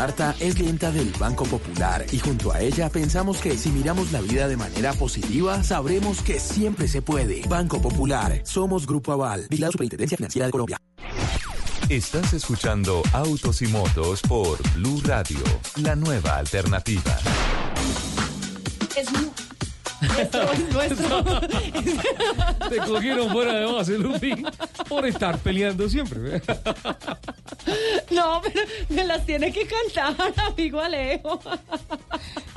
Marta 0.00 0.34
es 0.40 0.54
clienta 0.54 0.90
del 0.90 1.12
Banco 1.18 1.44
Popular 1.44 2.06
y 2.10 2.18
junto 2.18 2.50
a 2.52 2.60
ella 2.62 2.88
pensamos 2.88 3.36
que 3.36 3.58
si 3.58 3.68
miramos 3.68 4.12
la 4.12 4.22
vida 4.22 4.48
de 4.48 4.56
manera 4.56 4.94
positiva, 4.94 5.62
sabremos 5.62 6.22
que 6.22 6.40
siempre 6.40 6.88
se 6.88 7.02
puede. 7.02 7.42
Banco 7.46 7.82
Popular, 7.82 8.40
somos 8.44 8.86
Grupo 8.86 9.12
Aval, 9.12 9.46
la 9.50 9.70
Superintendencia 9.70 10.16
Financiera 10.16 10.46
de 10.46 10.52
Colombia. 10.52 10.78
Estás 11.90 12.32
escuchando 12.32 13.02
Autos 13.12 13.60
y 13.60 13.66
Motos 13.66 14.22
por 14.22 14.56
Blue 14.72 15.02
Radio, 15.04 15.40
la 15.76 15.94
nueva 15.94 16.38
alternativa. 16.38 17.18
Es 18.96 19.12
mu- 19.12 19.30
Esto 20.18 20.42
es 20.50 20.72
nuestro. 20.72 21.24
Te 22.70 22.76
cogieron 22.86 23.30
fuera 23.32 23.52
de 23.52 23.66
base, 23.70 23.98
Lupi, 23.98 24.32
por 24.88 25.04
estar 25.06 25.36
peleando 25.40 25.86
siempre. 25.90 26.40
No, 28.10 28.40
pero 28.42 28.62
me 28.88 29.04
las 29.04 29.24
tiene 29.24 29.52
que 29.52 29.66
cantar, 29.66 30.32
amigo 30.44 30.80
Alejo. 30.80 31.40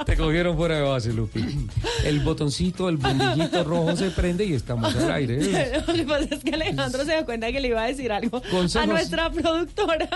Te 0.06 0.18
cogieron 0.18 0.58
fuera 0.58 0.78
de 0.78 0.82
base, 0.82 1.14
Lupi. 1.14 1.68
El 2.04 2.22
botoncito, 2.22 2.90
el 2.90 2.98
bombillito 2.98 3.64
rojo 3.64 3.96
se 3.96 4.10
prende 4.10 4.46
y 4.46 4.54
estamos 4.54 4.96
al 4.96 5.12
aire. 5.12 5.82
Lo 5.88 5.94
que 5.94 6.04
pasa 6.04 6.28
es 6.36 6.44
que 6.44 6.56
Alejandro 6.56 7.06
se 7.06 7.14
dio 7.14 7.26
cuenta 7.26 7.52
que 7.52 7.60
le 7.60 7.68
iba 7.68 7.84
a 7.84 7.88
decir 7.88 8.12
algo 8.12 8.42
Consejos. 8.50 8.76
a 8.90 8.92
nuestra 8.92 9.30
productora. 9.30 10.10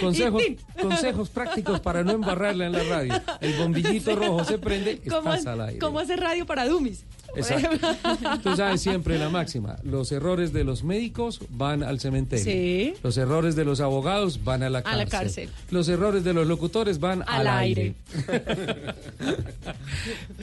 Consejos, 0.00 0.42
Y, 0.42 0.58
consejos 0.80 1.28
prácticos 1.28 1.80
para 1.80 2.02
no 2.02 2.12
embarrarla 2.12 2.66
en 2.66 2.72
la 2.72 2.82
radio. 2.84 3.20
El 3.40 3.54
bombillito 3.54 4.16
rojo 4.16 4.44
se 4.44 4.58
prende, 4.58 5.00
¿Cómo, 5.08 5.32
estás 5.34 5.46
al 5.52 5.60
aire. 5.60 5.78
¿Cómo 5.78 5.98
hacer 5.98 6.18
radio 6.20 6.46
para 6.46 6.66
Dummies? 6.66 7.04
Exacto. 7.36 7.86
Tú 8.42 8.56
sabes 8.56 8.80
siempre 8.80 9.18
la 9.18 9.28
máxima. 9.28 9.76
Los 9.82 10.10
errores 10.12 10.52
de 10.52 10.64
los 10.64 10.82
médicos 10.82 11.40
van 11.50 11.82
al 11.82 12.00
cementerio. 12.00 12.44
Sí. 12.44 12.94
Los 13.02 13.16
errores 13.16 13.54
de 13.54 13.64
los 13.64 13.80
abogados 13.80 14.44
van 14.44 14.62
a 14.62 14.70
la 14.70 14.78
A 14.78 14.82
cárcel. 14.82 14.98
la 14.98 15.06
cárcel. 15.10 15.48
Los 15.70 15.88
errores 15.88 16.24
de 16.24 16.34
los 16.34 16.46
locutores 16.46 17.00
van 17.00 17.22
al, 17.26 17.46
Al 17.46 17.58
aire. 17.58 17.94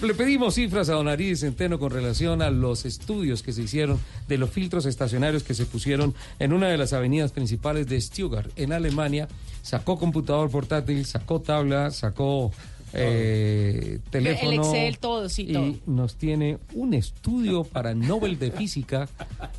Le 0.02 0.14
pedimos 0.14 0.56
cifras 0.56 0.90
a 0.90 0.94
Don 0.94 1.08
Ariz 1.08 1.40
Centeno 1.42 1.80
con 1.80 1.92
relación 1.92 2.42
a 2.42 2.50
los 2.50 2.86
estudios 2.86 3.44
que 3.44 3.54
se 3.54 3.64
hicieron 3.64 4.00
de 4.28 4.38
los 4.38 4.50
filtros 4.50 4.86
estacionarios 4.86 5.44
que 5.44 5.54
se 5.54 5.66
pusieron 5.66 6.14
en 6.40 6.54
una 6.54 6.68
de 6.68 6.78
las 6.78 6.94
avenidas 6.94 7.32
principales 7.32 7.88
de 7.88 8.00
Stuttgart, 8.00 8.50
en 8.56 8.74
Alemania. 8.74 9.28
Sacó 9.62 9.98
computador 9.98 10.50
portátil, 10.52 11.06
sacó 11.06 11.42
tabla, 11.42 11.92
sacó 11.92 12.52
eh, 12.98 14.00
teléfono. 14.10 14.52
El 14.52 14.58
Excel, 14.60 14.98
todo, 15.00 15.30
sí, 15.30 15.44
y 15.50 15.82
nos 15.90 16.16
tiene 16.16 16.58
un 16.74 16.94
estudio 16.94 17.64
para 17.64 17.94
Nobel 17.94 18.38
de 18.40 18.52
Física 18.52 19.08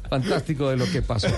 fantástico 0.08 0.68
de 0.70 0.76
lo 0.76 0.84
que 0.86 1.02
pasó. 1.02 1.28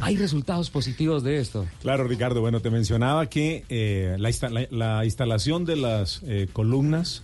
Hay 0.00 0.16
resultados 0.16 0.70
positivos 0.70 1.22
de 1.22 1.38
esto. 1.38 1.66
Claro, 1.82 2.06
Ricardo. 2.06 2.40
Bueno, 2.40 2.60
te 2.60 2.70
mencionaba 2.70 3.26
que 3.26 3.64
eh, 3.68 4.16
la, 4.18 4.30
insta- 4.30 4.50
la- 4.50 4.66
la 4.70 5.04
instalación 5.04 5.64
de 5.64 5.76
las 5.76 6.20
eh, 6.26 6.48
columnas 6.52 7.22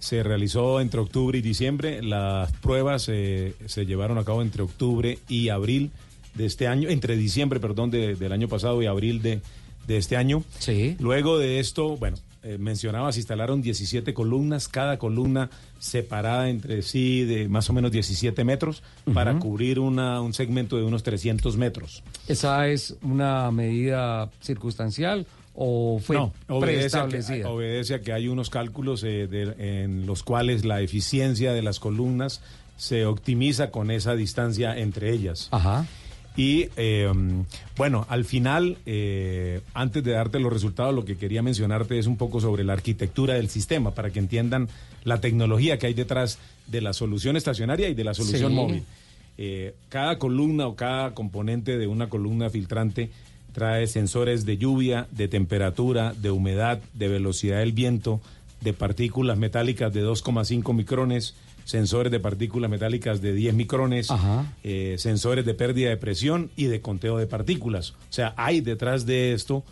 se 0.00 0.22
realizó 0.22 0.80
entre 0.80 1.00
octubre 1.00 1.38
y 1.38 1.42
diciembre. 1.42 2.02
Las 2.02 2.50
pruebas 2.52 3.06
eh, 3.08 3.54
se 3.66 3.86
llevaron 3.86 4.18
a 4.18 4.24
cabo 4.24 4.42
entre 4.42 4.62
octubre 4.62 5.18
y 5.28 5.48
abril 5.50 5.90
de 6.34 6.46
este 6.46 6.66
año, 6.66 6.88
entre 6.88 7.16
diciembre, 7.16 7.60
perdón, 7.60 7.90
de- 7.90 8.14
del 8.16 8.32
año 8.32 8.48
pasado 8.48 8.82
y 8.82 8.86
abril 8.86 9.20
de, 9.22 9.40
de 9.86 9.96
este 9.96 10.16
año. 10.16 10.42
Sí. 10.58 10.96
Luego 10.98 11.38
de 11.38 11.60
esto, 11.60 11.96
bueno, 11.96 12.16
eh, 12.42 12.56
mencionaba, 12.58 13.12
se 13.12 13.20
instalaron 13.20 13.60
17 13.62 14.14
columnas, 14.14 14.68
cada 14.68 14.98
columna 14.98 15.50
separada 15.78 16.48
entre 16.48 16.82
sí 16.82 17.24
de 17.24 17.48
más 17.48 17.68
o 17.70 17.72
menos 17.72 17.92
17 17.92 18.44
metros 18.44 18.82
para 19.12 19.38
cubrir 19.38 19.78
una, 19.78 20.20
un 20.20 20.32
segmento 20.34 20.76
de 20.76 20.84
unos 20.84 21.02
300 21.02 21.56
metros. 21.56 22.02
¿Esa 22.28 22.68
es 22.68 22.96
una 23.02 23.50
medida 23.50 24.30
circunstancial 24.40 25.26
o 25.54 26.00
fue 26.02 26.16
no, 26.16 26.32
obedece 26.48 26.96
a, 26.98 27.08
que, 27.08 27.44
obedece 27.44 27.94
a 27.94 28.00
que 28.00 28.12
hay 28.12 28.28
unos 28.28 28.50
cálculos 28.50 29.02
eh, 29.04 29.26
de- 29.26 29.82
en 29.84 30.06
los 30.06 30.22
cuales 30.22 30.64
la 30.64 30.80
eficiencia 30.80 31.52
de 31.52 31.60
las 31.62 31.80
columnas 31.80 32.40
se 32.76 33.04
optimiza 33.04 33.70
con 33.70 33.90
esa 33.90 34.14
distancia 34.14 34.78
entre 34.78 35.12
ellas. 35.12 35.48
Ajá. 35.50 35.84
Y 36.40 36.70
eh, 36.78 37.12
bueno, 37.76 38.06
al 38.08 38.24
final, 38.24 38.78
eh, 38.86 39.60
antes 39.74 40.02
de 40.02 40.12
darte 40.12 40.40
los 40.40 40.50
resultados, 40.50 40.94
lo 40.94 41.04
que 41.04 41.18
quería 41.18 41.42
mencionarte 41.42 41.98
es 41.98 42.06
un 42.06 42.16
poco 42.16 42.40
sobre 42.40 42.64
la 42.64 42.72
arquitectura 42.72 43.34
del 43.34 43.50
sistema, 43.50 43.90
para 43.90 44.08
que 44.08 44.20
entiendan 44.20 44.66
la 45.04 45.20
tecnología 45.20 45.78
que 45.78 45.88
hay 45.88 45.92
detrás 45.92 46.38
de 46.66 46.80
la 46.80 46.94
solución 46.94 47.36
estacionaria 47.36 47.90
y 47.90 47.94
de 47.94 48.04
la 48.04 48.14
solución 48.14 48.52
Sí. 48.52 48.56
móvil. 48.56 48.82
Eh, 49.36 49.74
cada 49.90 50.16
columna 50.16 50.66
o 50.66 50.76
cada 50.76 51.12
componente 51.12 51.76
de 51.76 51.86
una 51.86 52.08
columna 52.08 52.48
filtrante 52.48 53.10
trae 53.52 53.86
sensores 53.86 54.46
de 54.46 54.56
lluvia, 54.56 55.08
de 55.10 55.28
temperatura, 55.28 56.14
de 56.14 56.30
humedad, 56.30 56.80
de 56.94 57.08
velocidad 57.08 57.58
del 57.58 57.72
viento, 57.72 58.18
de 58.62 58.72
partículas 58.72 59.36
metálicas 59.36 59.92
de 59.92 60.02
2,5 60.02 60.72
micrones, 60.72 61.34
sensores 61.64 62.10
de 62.10 62.20
partículas 62.20 62.70
metálicas 62.70 63.20
de 63.20 63.32
10 63.32 63.54
micrones, 63.54 64.08
eh, 64.64 64.96
sensores 64.98 65.44
de 65.44 65.54
pérdida 65.54 65.88
de 65.90 65.96
presión 65.96 66.50
y 66.56 66.64
de 66.64 66.80
conteo 66.80 67.16
de 67.18 67.26
partículas. 67.26 67.90
O 67.90 68.12
sea, 68.12 68.34
hay 68.36 68.60
detrás 68.60 69.06
de 69.06 69.32
esto 69.32 69.62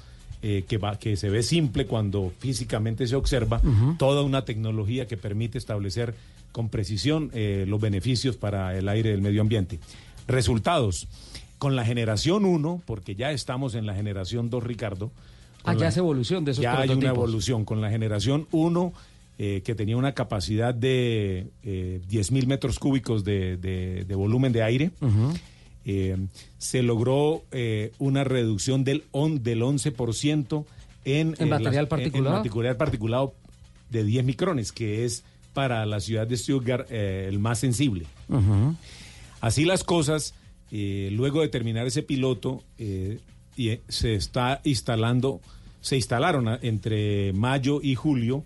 eh, 0.43 0.64
que, 0.68 0.78
va, 0.78 0.99
que 0.99 1.16
se 1.16 1.28
ve 1.30 1.43
simple 1.43 1.86
cuando 1.86 2.32
físicamente 2.39 3.07
se 3.09 3.16
observa 3.16 3.61
toda 3.99 4.22
una 4.22 4.45
tecnología 4.45 5.07
que 5.09 5.16
permite 5.16 5.59
establecer 5.59 6.14
con 6.53 6.68
precisión 6.68 7.30
eh, 7.34 7.64
los 7.68 7.80
beneficios 7.80 8.36
para 8.36 8.76
el 8.78 8.89
aire 8.89 9.11
del 9.11 9.20
medio 9.20 9.41
ambiente. 9.41 9.80
Resultados. 10.28 11.09
Con 11.59 11.74
la 11.74 11.84
generación 11.84 12.45
1, 12.45 12.82
porque 12.86 13.16
ya 13.16 13.32
estamos 13.32 13.74
en 13.74 13.84
la 13.84 13.93
generación 13.95 14.49
2, 14.49 14.62
Ricardo. 14.62 15.11
Ah, 15.64 15.72
ya 15.74 15.80
la- 15.80 15.89
es 15.89 15.97
evolución 15.97 16.45
de 16.45 16.53
esos 16.53 16.62
Ya 16.62 16.78
hay 16.78 16.89
una 16.91 17.09
evolución. 17.09 17.64
Con 17.64 17.80
la 17.80 17.91
generación 17.91 18.47
1, 18.53 18.93
eh, 19.39 19.62
que 19.64 19.74
tenía 19.74 19.97
una 19.97 20.14
capacidad 20.14 20.74
de 20.74 21.47
eh, 21.62 22.01
10 22.09 22.32
mil 22.32 22.47
metros 22.49 22.78
cúbicos 22.78 23.22
de, 23.24 23.57
de- 23.57 24.05
de 24.05 24.14
volumen 24.14 24.53
de 24.53 24.62
aire, 24.62 24.91
eh, 25.84 26.16
se 26.59 26.82
logró 26.82 27.45
eh, 27.53 27.93
una 27.99 28.24
reducción 28.24 28.82
del, 28.84 29.05
on, 29.12 29.43
del 29.43 29.62
11% 29.62 30.64
en, 31.05 31.34
¿En 31.39 31.49
material 31.49 31.74
las- 31.84 31.86
particulado? 31.89 32.36
En, 32.36 32.43
material 32.43 32.76
particulado 32.76 33.34
de 33.91 34.05
10 34.05 34.24
micrones, 34.24 34.72
que 34.72 35.05
es 35.05 35.22
para 35.55 35.86
la 35.86 36.01
ciudad 36.01 36.26
de 36.26 36.36
Stuttgart 36.36 36.91
el 36.91 37.39
más 37.39 37.59
sensible. 37.61 38.07
Así 39.41 39.64
las 39.64 39.82
cosas, 39.84 40.34
luego 40.70 41.41
de 41.43 41.49
terminar 41.49 41.86
ese 41.86 42.03
piloto, 42.03 42.62
y, 43.57 43.78
se 43.89 44.14
está 44.14 44.61
instalando, 44.64 45.41
se 45.80 45.97
instalaron 45.97 46.49
a- 46.49 46.59
entre 46.62 47.32
mayo 47.32 47.80
y 47.82 47.95
julio 47.95 48.45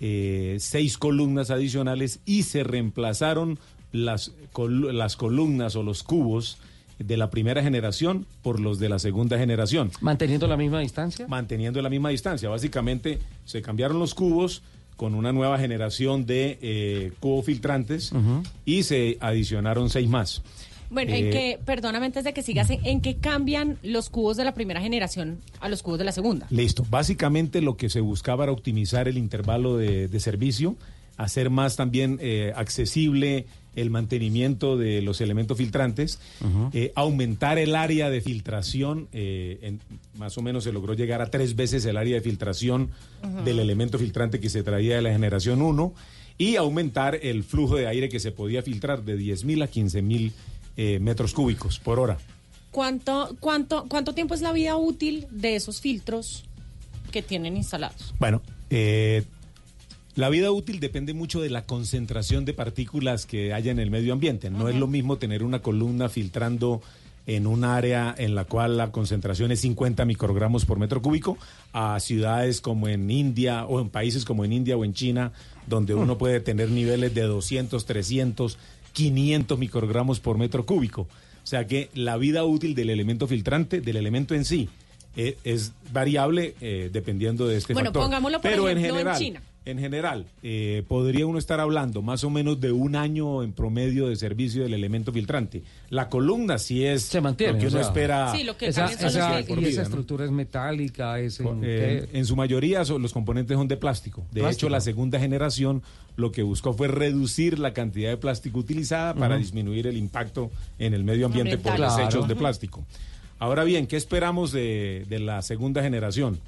eh, 0.00 0.56
seis 0.60 0.98
columnas 0.98 1.50
adicionales 1.50 2.20
y 2.26 2.42
se 2.42 2.64
reemplazaron 2.64 3.58
las, 3.92 4.32
col- 4.52 4.96
las 4.96 5.16
columnas 5.16 5.76
o 5.76 5.82
los 5.82 6.02
cubos 6.02 6.58
de 6.98 7.16
la 7.16 7.28
primera 7.30 7.62
generación 7.62 8.26
por 8.42 8.58
los 8.60 8.78
de 8.78 8.88
la 8.88 8.98
segunda 8.98 9.38
generación. 9.38 9.90
¿Manteniendo 10.00 10.46
la 10.46 10.56
misma 10.56 10.80
distancia? 10.80 11.26
Manteniendo 11.28 11.82
la 11.82 11.90
misma 11.90 12.08
distancia. 12.10 12.48
Básicamente 12.48 13.18
se 13.44 13.60
cambiaron 13.62 13.98
los 13.98 14.14
cubos 14.14 14.62
con 14.96 15.14
una 15.14 15.30
nueva 15.32 15.58
generación 15.58 16.24
de 16.24 16.58
eh, 16.62 17.12
cubos 17.20 17.44
filtrantes 17.44 18.12
y 18.64 18.82
se 18.84 19.18
adicionaron 19.20 19.90
seis 19.90 20.08
más. 20.08 20.42
Bueno, 20.90 21.12
Eh, 21.12 21.18
en 21.18 21.30
que, 21.30 21.58
perdóname 21.64 22.06
antes 22.06 22.24
de 22.24 22.32
que 22.32 22.42
sigas, 22.42 22.70
¿en, 22.70 22.84
en 22.86 23.00
qué 23.00 23.16
cambian 23.16 23.78
los 23.82 24.08
cubos 24.10 24.36
de 24.36 24.44
la 24.44 24.54
primera 24.54 24.80
generación 24.80 25.38
a 25.60 25.68
los 25.68 25.82
cubos 25.82 25.98
de 25.98 26.04
la 26.04 26.12
segunda? 26.12 26.46
Listo. 26.50 26.84
Básicamente 26.88 27.60
lo 27.60 27.76
que 27.76 27.88
se 27.90 28.00
buscaba 28.00 28.44
era 28.44 28.52
optimizar 28.52 29.08
el 29.08 29.18
intervalo 29.18 29.76
de, 29.76 30.08
de 30.08 30.20
servicio, 30.20 30.76
hacer 31.16 31.50
más 31.50 31.76
también 31.76 32.18
eh, 32.20 32.52
accesible 32.56 33.46
el 33.74 33.90
mantenimiento 33.90 34.78
de 34.78 35.02
los 35.02 35.20
elementos 35.20 35.58
filtrantes, 35.58 36.18
eh, 36.72 36.92
aumentar 36.94 37.58
el 37.58 37.74
área 37.76 38.08
de 38.08 38.20
filtración, 38.22 39.08
eh, 39.12 39.58
en- 39.62 39.80
más 40.18 40.38
o 40.38 40.42
menos 40.42 40.64
se 40.64 40.72
logró 40.72 40.94
llegar 40.94 41.20
a 41.20 41.30
tres 41.30 41.56
veces 41.56 41.84
el 41.84 41.96
área 41.98 42.14
de 42.14 42.20
filtración 42.22 42.88
del 43.44 43.58
elemento 43.58 43.98
filtrante 43.98 44.40
que 44.40 44.48
se 44.48 44.62
traía 44.62 44.96
de 44.96 45.02
la 45.02 45.12
generación 45.12 45.60
1 45.60 45.92
y 46.38 46.56
aumentar 46.56 47.18
el 47.22 47.44
flujo 47.44 47.76
de 47.76 47.86
aire 47.86 48.08
que 48.08 48.18
se 48.20 48.30
podía 48.32 48.62
filtrar 48.62 49.02
de 49.04 49.18
10.000 49.18 49.62
a 49.62 49.70
15.000 49.70 50.32
eh, 50.76 50.98
metros 51.00 51.32
cúbicos 51.32 51.78
por 51.78 51.98
hora. 51.98 52.18
¿Cuánto, 52.70 53.36
cuánto, 53.40 53.86
¿Cuánto 53.88 54.12
tiempo 54.12 54.34
es 54.34 54.42
la 54.42 54.52
vida 54.52 54.76
útil 54.76 55.26
de 55.30 55.56
esos 55.56 55.80
filtros 55.80 56.44
que 57.10 57.22
tienen 57.22 57.56
instalados? 57.56 58.14
Bueno, 58.18 58.42
eh, 58.70 59.24
La 60.16 60.30
vida 60.30 60.50
útil 60.50 60.80
depende 60.80 61.12
mucho 61.12 61.42
de 61.42 61.50
la 61.50 61.64
concentración 61.64 62.46
de 62.46 62.54
partículas 62.54 63.26
que 63.26 63.52
haya 63.52 63.70
en 63.70 63.78
el 63.78 63.90
medio 63.90 64.14
ambiente. 64.14 64.48
No 64.48 64.68
es 64.70 64.74
lo 64.74 64.86
mismo 64.86 65.18
tener 65.18 65.42
una 65.42 65.60
columna 65.60 66.08
filtrando 66.08 66.80
en 67.26 67.46
un 67.46 67.64
área 67.64 68.14
en 68.16 68.34
la 68.34 68.44
cual 68.44 68.78
la 68.78 68.92
concentración 68.92 69.50
es 69.50 69.60
50 69.60 70.04
microgramos 70.06 70.64
por 70.64 70.78
metro 70.78 71.02
cúbico 71.02 71.36
a 71.72 72.00
ciudades 72.00 72.62
como 72.62 72.88
en 72.88 73.10
India 73.10 73.66
o 73.66 73.80
en 73.80 73.90
países 73.90 74.24
como 74.24 74.44
en 74.44 74.52
India 74.52 74.76
o 74.76 74.84
en 74.84 74.94
China, 74.94 75.32
donde 75.66 75.94
uno 75.94 76.16
puede 76.16 76.40
tener 76.40 76.70
niveles 76.70 77.12
de 77.14 77.22
200, 77.22 77.84
300, 77.84 78.58
500 78.96 79.58
microgramos 79.58 80.20
por 80.20 80.38
metro 80.38 80.64
cúbico. 80.64 81.02
O 81.02 81.46
sea 81.46 81.66
que 81.66 81.90
la 81.94 82.16
vida 82.16 82.44
útil 82.44 82.74
del 82.74 82.88
elemento 82.90 83.26
filtrante, 83.28 83.80
del 83.82 83.96
elemento 83.96 84.34
en 84.34 84.44
sí, 84.46 84.70
eh, 85.16 85.36
es 85.44 85.72
variable 85.92 86.54
eh, 86.62 86.88
dependiendo 86.92 87.46
de 87.46 87.58
este 87.58 87.74
Bueno, 87.74 87.88
factor. 87.90 88.04
pongámoslo, 88.04 88.40
por 88.40 88.50
Pero 88.50 88.68
ejemplo, 88.68 88.70
en 88.70 88.78
en 88.78 88.96
general, 88.96 89.18
China. 89.18 89.42
En 89.66 89.78
general, 89.80 90.26
eh, 90.44 90.84
podría 90.88 91.26
uno 91.26 91.38
estar 91.38 91.58
hablando 91.60 92.00
más 92.00 92.22
o 92.24 92.30
menos 92.30 92.60
de 92.60 92.70
un 92.72 92.94
año 92.96 93.42
en 93.42 93.52
promedio 93.52 94.08
de 94.08 94.14
servicio 94.16 94.62
del 94.62 94.72
elemento 94.74 95.12
filtrante. 95.12 95.62
La 95.90 96.08
columna 96.08 96.56
sí 96.58 96.84
es 96.84 97.02
Se 97.02 97.20
mantiene. 97.20 97.54
lo 97.54 97.58
que 97.58 97.66
o 97.66 97.68
uno 97.70 97.78
sea, 97.78 97.86
espera. 97.88 98.32
Sí, 98.32 98.44
lo 98.44 98.56
que 98.56 98.68
esa, 98.68 98.86
esa- 98.86 99.40
estructura 99.40 100.24
es 100.24 100.30
metálica, 100.30 101.18
es 101.18 101.40
en, 101.40 101.60
Eh, 101.64 102.08
en 102.12 102.24
su 102.24 102.36
mayoría 102.36 102.84
son- 102.84 103.02
los 103.02 103.12
componentes 103.12 103.56
son 103.56 103.66
de 103.68 103.76
plástico. 103.76 104.20
De 104.32 104.40
Plástico. 104.40 104.50
hecho, 104.66 104.68
la 104.70 104.80
segunda 104.80 105.18
generación 105.18 105.82
lo 106.16 106.30
que 106.32 106.42
buscó 106.44 106.72
fue 106.72 106.88
reducir 106.88 107.58
la 107.58 107.74
cantidad 107.74 108.10
de 108.10 108.16
plástico 108.16 108.60
utilizada 108.60 109.14
para 109.14 109.36
disminuir 109.36 109.86
el 109.88 109.96
impacto 109.96 110.50
en 110.78 110.94
el 110.94 111.02
medio 111.04 111.26
ambiente 111.26 111.58
por 111.58 111.72
Ambiental. 111.72 111.96
desechos 111.96 112.14
Claro. 112.20 112.28
de 112.28 112.36
plástico. 112.36 112.84
Ahora 113.40 113.64
bien, 113.64 113.86
¿qué 113.86 113.96
esperamos 113.96 114.52
de, 114.52 115.04
de 115.08 115.18
la 115.18 115.42
segunda 115.42 115.82
generación? 115.82 116.38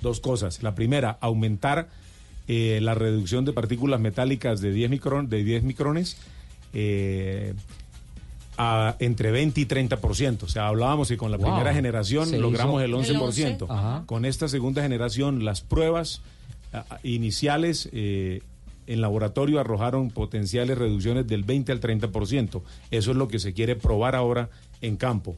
Dos 0.00 0.18
cosas. 0.18 0.62
La 0.64 0.74
primera, 0.74 1.18
aumentar 1.20 1.88
eh, 2.54 2.80
la 2.82 2.94
reducción 2.94 3.44
de 3.46 3.52
partículas 3.52 3.98
metálicas 4.00 4.60
de 4.60 4.72
10, 4.72 4.90
micron, 4.90 5.28
de 5.30 5.42
10 5.42 5.62
micrones 5.62 6.18
eh, 6.74 7.54
a 8.58 8.96
entre 8.98 9.30
20 9.30 9.60
y 9.60 9.64
30%. 9.66 10.42
O 10.42 10.48
sea, 10.48 10.66
hablábamos 10.68 11.08
que 11.08 11.16
con 11.16 11.30
la 11.30 11.38
Wow. 11.38 11.46
primera 11.46 11.72
generación 11.72 12.30
logramos 12.40 12.82
el 12.82 12.90
El 12.92 12.96
11%. 12.96 13.62
11. 13.62 13.66
Ajá. 13.68 14.02
Con 14.06 14.24
esta 14.26 14.48
segunda 14.48 14.82
generación, 14.82 15.44
las 15.44 15.62
pruebas 15.62 16.20
iniciales 17.02 17.88
eh, 17.92 18.40
en 18.86 19.00
laboratorio 19.00 19.60
arrojaron 19.60 20.10
potenciales 20.10 20.76
reducciones 20.76 21.26
del 21.26 21.44
20 21.44 21.72
al 21.72 21.80
30%. 21.80 22.62
Eso 22.90 23.10
es 23.10 23.16
lo 23.16 23.28
que 23.28 23.38
se 23.38 23.52
quiere 23.52 23.76
probar 23.76 24.14
ahora 24.14 24.50
en 24.80 24.96
campo. 24.96 25.36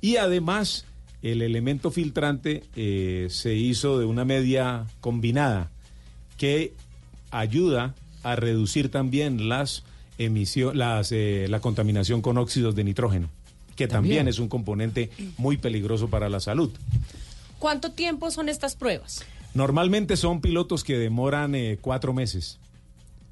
Y 0.00 0.16
además, 0.16 0.84
el 1.22 1.42
elemento 1.42 1.90
filtrante 1.90 2.64
eh, 2.76 3.26
se 3.30 3.54
hizo 3.54 3.98
de 3.98 4.04
una 4.06 4.24
media 4.24 4.86
combinada 5.00 5.70
que 6.40 6.72
ayuda 7.30 7.94
a 8.22 8.34
reducir 8.34 8.90
también 8.90 9.50
las 9.50 9.82
emisión, 10.16 10.78
las, 10.78 11.12
eh, 11.12 11.44
la 11.50 11.60
contaminación 11.60 12.22
con 12.22 12.38
óxidos 12.38 12.74
de 12.74 12.82
nitrógeno, 12.82 13.28
que 13.76 13.86
también. 13.86 14.20
También. 14.20 14.28
es 14.28 14.38
un 14.38 14.48
componente 14.48 15.10
muy 15.36 15.58
peligroso 15.58 16.08
para 16.08 16.30
la 16.30 16.40
salud. 16.40 16.70
¿Cuánto 17.58 17.92
tiempo 17.92 18.30
son 18.30 18.48
estas 18.48 18.74
pruebas? 18.74 19.22
Normalmente 19.52 20.16
son 20.16 20.40
pilotos 20.40 20.82
que 20.82 20.96
demoran 20.96 21.54
eh, 21.54 21.76
cuatro 21.78 22.14
meses, 22.14 22.58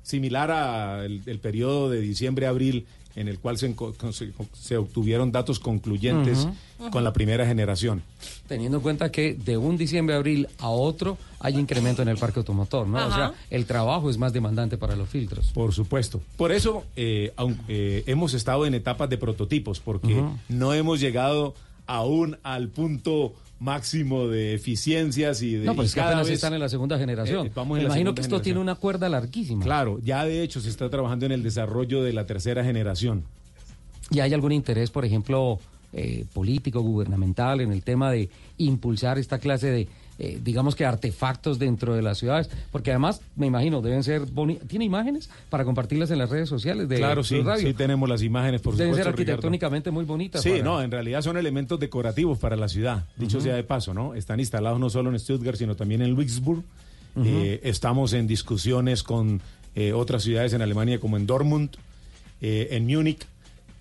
similar 0.02 0.50
al 0.50 1.22
el 1.24 1.38
periodo 1.38 1.88
de 1.88 2.02
diciembre-abril 2.02 2.84
en 3.20 3.28
el 3.28 3.38
cual 3.38 3.58
se, 3.58 4.76
obtuvieron 4.76 5.32
datos 5.32 5.58
concluyentes 5.58 6.46
con 6.90 7.02
la 7.04 7.12
primera 7.12 7.44
generación. 7.46 8.02
Teniendo 8.46 8.76
en 8.78 8.82
cuenta 8.82 9.10
que 9.10 9.34
de 9.34 9.56
un 9.56 9.76
diciembre 9.76 10.14
abril 10.14 10.46
a 10.58 10.68
otro 10.68 11.18
hay 11.40 11.56
incremento 11.58 12.02
en 12.02 12.08
el 12.08 12.16
parque 12.16 12.38
automotor, 12.40 12.86
¿no? 12.86 13.06
O 13.06 13.12
sea, 13.12 13.34
el 13.50 13.66
trabajo 13.66 14.08
es 14.10 14.18
más 14.18 14.32
demandante 14.32 14.76
para 14.78 14.94
los 14.96 15.08
filtros. 15.08 15.50
Por 15.52 15.72
supuesto. 15.74 16.20
Por 16.36 16.52
eso 16.52 16.84
eh, 16.96 17.32
aun- 17.36 17.58
eh, 17.68 18.04
hemos 18.06 18.34
estado 18.34 18.66
en 18.66 18.74
etapas 18.74 19.08
de 19.10 19.18
prototipos, 19.18 19.80
porque 19.80 20.22
no 20.48 20.72
hemos 20.74 21.00
llegado 21.00 21.54
aún 21.86 22.36
al 22.42 22.68
punto 22.68 23.32
máximo 23.60 24.28
de 24.28 24.54
eficiencias 24.54 25.42
y 25.42 25.54
de 25.54 25.66
No, 25.66 25.74
pues 25.74 25.94
cada 25.94 26.18
vez- 26.22 26.30
están 26.30 26.54
en 26.54 26.60
la 26.60 26.68
segunda 26.68 26.96
generación. 26.98 27.46
Eh, 27.48 27.52
vamos 27.54 27.76
Me 27.76 27.82
la 27.82 27.88
imagino 27.88 28.14
que 28.14 28.20
esto 28.20 28.40
tiene 28.40 28.58
generación. 28.58 28.62
una 28.62 28.74
cuerda 28.76 29.08
larguísima. 29.08 29.64
Claro, 29.64 29.98
ya 30.02 30.24
de 30.24 30.42
hecho 30.42 30.60
se 30.60 30.68
está 30.68 30.88
trabajando 30.88 31.26
en 31.26 31.32
el 31.32 31.42
desarrollo 31.42 32.02
de 32.02 32.12
la 32.12 32.24
tercera 32.26 32.62
generación. 32.64 33.24
¿Y 34.10 34.20
hay 34.20 34.32
algún 34.32 34.52
interés, 34.52 34.90
por 34.90 35.04
ejemplo, 35.04 35.58
eh, 35.92 36.24
político, 36.32 36.80
gubernamental, 36.82 37.60
en 37.60 37.72
el 37.72 37.82
tema 37.82 38.10
de 38.12 38.28
impulsar 38.58 39.18
esta 39.18 39.38
clase 39.38 39.66
de, 39.70 39.88
eh, 40.18 40.40
digamos 40.42 40.74
que 40.74 40.84
artefactos 40.84 41.58
dentro 41.58 41.94
de 41.94 42.02
las 42.02 42.18
ciudades? 42.18 42.50
Porque 42.72 42.90
además, 42.90 43.20
me 43.36 43.46
imagino, 43.46 43.80
deben 43.80 44.02
ser 44.02 44.22
boni- 44.26 44.58
¿Tiene 44.66 44.84
imágenes 44.84 45.30
para 45.50 45.64
compartirlas 45.64 46.10
en 46.10 46.18
las 46.18 46.28
redes 46.30 46.48
sociales 46.48 46.88
de 46.88 46.96
claro, 46.96 47.22
sí, 47.24 47.40
Radio? 47.40 47.68
sí 47.68 47.74
tenemos 47.74 48.08
las 48.08 48.22
imágenes, 48.22 48.60
por 48.60 48.74
Deben 48.76 48.94
ser 48.94 49.04
supuesto. 49.04 49.16
Ricardo. 49.16 49.32
arquitectónicamente 49.32 49.90
muy 49.90 50.04
bonitas. 50.04 50.42
Sí, 50.42 50.50
para- 50.50 50.62
no, 50.64 50.82
en 50.82 50.90
realidad 50.90 51.22
son 51.22 51.36
elementos 51.36 51.78
decorativos 51.78 52.38
para 52.38 52.56
la 52.56 52.68
ciudad, 52.68 53.04
dicho 53.16 53.40
sea 53.40 53.54
de 53.54 53.62
paso, 53.64 53.94
¿no? 53.94 54.14
Están 54.14 54.40
instalados 54.40 54.78
no 54.80 54.90
solo 54.90 55.10
en 55.10 55.18
Stuttgart, 55.18 55.56
sino 55.56 55.76
también 55.76 56.02
en 56.02 56.10
Luxemburg. 56.10 56.62
Ujú. 57.16 57.26
Eh, 57.26 57.60
estamos 57.64 58.12
en 58.12 58.26
discusiones 58.26 59.02
con 59.02 59.40
eh, 59.74 59.92
otras 59.92 60.22
ciudades 60.24 60.52
en 60.52 60.62
Alemania, 60.62 60.98
como 61.00 61.16
en 61.16 61.26
Dortmund, 61.26 61.70
en 62.40 62.86
Múnich, 62.86 63.26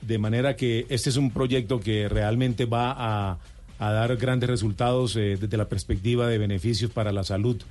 de 0.02 0.18
manera 0.18 0.56
que 0.56 0.86
este 0.90 1.10
es 1.10 1.18
un 1.18 1.32
proyecto 1.32 1.80
que 1.80 2.08
realmente 2.10 2.66
va 2.66 2.94
a, 2.98 3.38
a 3.80 3.92
dar 3.92 4.16
grandes 4.18 4.50
resultados 4.50 5.16
eh, 5.16 5.38
desde 5.40 5.58
la 5.58 5.70
perspectiva 5.70 6.28
de 6.28 6.38
beneficios 6.38 6.92
para 6.92 7.12
la 7.12 7.24
salud 7.24 7.62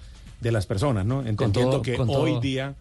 de 0.41 0.53
las 0.53 0.67
personas, 0.67 1.05
¿no? 1.07 1.27
Entendiendo 1.27 1.71
todo- 1.73 1.83
que 1.83 1.97
hoy 1.99 2.33
todo. 2.33 2.41
día 2.41 2.75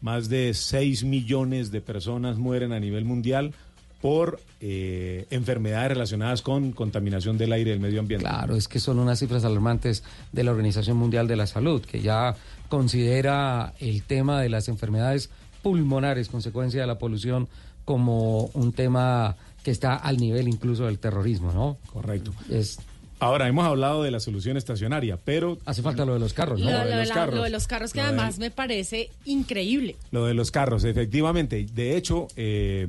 más 0.00 0.28
de 0.28 0.52
6 0.54 1.04
millones 1.04 1.70
de 1.70 1.80
personas 1.80 2.36
mueren 2.38 2.72
a 2.72 2.80
nivel 2.80 3.04
mundial 3.04 3.52
por 4.00 4.40
eh, 4.60 5.26
enfermedades 5.30 5.88
relacionadas 5.88 6.42
con 6.42 6.72
contaminación 6.72 7.38
del 7.38 7.52
aire 7.52 7.70
y 7.70 7.72
del 7.72 7.80
medio 7.80 8.00
ambiente. 8.00 8.26
Claro, 8.26 8.54
es 8.56 8.68
que 8.68 8.78
son 8.78 8.98
unas 8.98 9.18
cifras 9.18 9.44
alarmantes 9.44 10.02
de 10.32 10.44
la 10.44 10.50
Organización 10.50 10.96
Mundial 10.96 11.26
de 11.28 11.36
la 11.36 11.46
Salud, 11.46 11.82
que 11.82 12.00
ya 12.02 12.34
considera 12.68 13.72
el 13.80 14.02
tema 14.02 14.40
de 14.40 14.48
las 14.48 14.68
enfermedades 14.68 15.30
pulmonares, 15.62 16.28
consecuencia 16.28 16.80
de 16.82 16.86
la 16.86 16.98
polución, 16.98 17.48
como 17.84 18.44
un 18.54 18.72
tema 18.72 19.36
que 19.66 19.72
está 19.72 19.96
al 19.96 20.16
nivel 20.18 20.46
incluso 20.46 20.86
del 20.86 21.00
terrorismo, 21.00 21.50
¿no? 21.52 21.76
Correcto. 21.92 22.32
Es, 22.48 22.78
Ahora, 23.18 23.48
hemos 23.48 23.66
hablado 23.66 24.04
de 24.04 24.12
la 24.12 24.20
solución 24.20 24.56
estacionaria, 24.56 25.18
pero... 25.24 25.58
Hace 25.64 25.82
falta 25.82 26.04
lo 26.04 26.12
de 26.14 26.20
los 26.20 26.32
carros, 26.34 26.60
¿no? 26.60 26.66
lo 26.66 26.70
Lo 26.78 26.84
de 26.84 26.90
de 26.90 26.96
los 26.98 27.08
la- 27.08 27.14
carros. 27.14 27.34
lo 27.34 27.42
de 27.42 27.50
los 27.50 27.66
carros 27.66 27.92
que 27.92 27.98
Lo 27.98 28.04
de- 28.04 28.08
además 28.10 28.38
me 28.38 28.52
parece 28.52 29.10
increíble. 29.24 29.96
Lo 30.12 30.24
de 30.26 30.34
los 30.34 30.52
carros, 30.52 30.84
efectivamente. 30.84 31.66
De 31.74 31.96
hecho, 31.96 32.28
eh, 32.36 32.86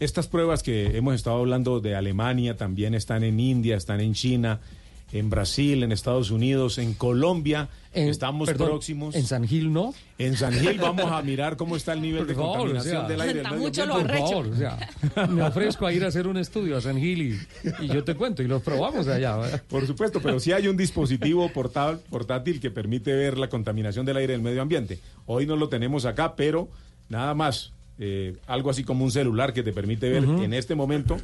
estas 0.00 0.26
pruebas 0.28 0.62
que 0.62 0.98
hemos 0.98 1.14
estado 1.14 1.36
hablando 1.38 1.80
de 1.80 1.94
Alemania 1.94 2.58
también 2.58 2.94
están 2.94 3.22
en 3.24 3.40
India, 3.40 3.76
están 3.76 4.00
en 4.00 4.12
China, 4.12 4.60
en 5.12 5.28
Brasil, 5.30 5.82
en 5.82 5.92
Estados 5.92 6.30
Unidos, 6.30 6.78
en 6.78 6.94
Colombia. 6.94 7.68
En- 7.94 8.08
estamos 8.08 8.48
perdón, 8.48 8.68
próximos. 8.68 9.14
en 9.14 9.26
San 9.26 9.46
Gil, 9.46 9.72
¿no? 9.72 9.92
En 10.18 10.36
San 10.36 10.52
Gil 10.54 10.78
vamos 10.78 11.04
a 11.12 11.20
mirar 11.22 11.56
cómo 11.58 11.76
está 11.76 11.92
el 11.92 12.00
nivel 12.00 12.26
de 12.26 12.34
favor, 12.34 12.56
contaminación 12.58 12.96
o 12.96 13.00
sea, 13.00 13.08
del 13.08 13.20
aire. 13.20 13.34
del 13.34 13.42
Está 13.44 13.50
medio 13.50 13.64
mucho 13.68 13.86
lo 13.86 13.94
ambiente. 13.94 14.20
Por 14.20 14.28
favor, 14.30 14.46
o 14.48 14.56
sea, 14.56 15.26
me 15.28 15.42
ofrezco 15.42 15.86
a 15.86 15.92
ir 15.92 16.02
a 16.04 16.08
hacer 16.08 16.26
un 16.26 16.38
estudio 16.38 16.76
a 16.78 16.80
San 16.80 16.98
Gil 16.98 17.20
y, 17.22 17.84
y 17.84 17.88
yo 17.88 18.02
te 18.04 18.14
cuento 18.14 18.42
y 18.42 18.46
los 18.48 18.62
probamos 18.62 19.06
allá. 19.08 19.36
¿verdad? 19.36 19.62
Por 19.68 19.86
supuesto, 19.86 20.20
pero 20.22 20.40
sí 20.40 20.52
hay 20.52 20.68
un 20.68 20.76
dispositivo 20.76 21.48
portal- 21.50 22.00
portátil 22.08 22.58
que 22.60 22.70
permite 22.70 23.12
ver 23.14 23.36
la 23.36 23.48
contaminación 23.48 24.06
del 24.06 24.16
aire 24.16 24.32
del 24.32 24.42
medio 24.42 24.62
ambiente. 24.62 24.98
Hoy 25.26 25.44
no 25.46 25.56
lo 25.56 25.68
tenemos 25.68 26.06
acá, 26.06 26.34
pero 26.36 26.68
nada 27.10 27.34
más, 27.34 27.72
eh, 27.98 28.36
algo 28.46 28.70
así 28.70 28.84
como 28.84 29.04
un 29.04 29.10
celular 29.10 29.52
que 29.52 29.62
te 29.62 29.72
permite 29.74 30.08
ver 30.08 30.24
en 30.24 30.54
este 30.54 30.74
momento 30.74 31.18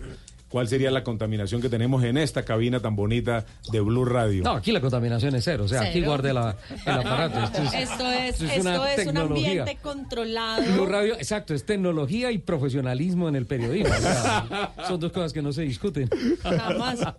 cuál 0.48 0.68
sería 0.68 0.90
la 0.90 1.04
contaminación 1.04 1.60
que 1.60 1.68
tenemos 1.68 2.02
en 2.04 2.16
esta 2.16 2.44
cabina 2.44 2.80
tan 2.80 2.96
bonita 2.96 3.44
de 3.70 3.80
Blue 3.80 4.04
Radio. 4.04 4.42
No, 4.44 4.52
aquí 4.52 4.72
la 4.72 4.80
contaminación 4.80 5.34
es 5.34 5.44
cero, 5.44 5.64
o 5.64 5.68
sea, 5.68 5.82
aquí 5.82 6.02
guarde 6.02 6.32
la, 6.32 6.56
el 6.86 6.92
aparato. 6.92 7.38
Esto 7.44 7.62
es, 7.62 7.74
Esto 7.74 8.10
es, 8.10 8.28
esto 8.34 8.44
es 8.44 8.50
esto 8.52 8.60
una 8.62 8.92
es 8.92 8.98
un 8.98 9.04
tecnología. 9.04 9.48
ambiente 9.62 9.78
controlado. 9.82 10.62
Blue 10.74 10.86
Radio, 10.86 11.14
exacto, 11.14 11.54
es 11.54 11.64
tecnología 11.64 12.32
y 12.32 12.38
profesionalismo 12.38 13.28
en 13.28 13.36
el 13.36 13.46
periodismo. 13.46 13.94
o 13.94 14.00
sea, 14.00 14.72
son 14.88 15.00
dos 15.00 15.12
cosas 15.12 15.32
que 15.32 15.42
no 15.42 15.52
se 15.52 15.62
discuten. 15.62 16.08
Jamás. 16.42 17.00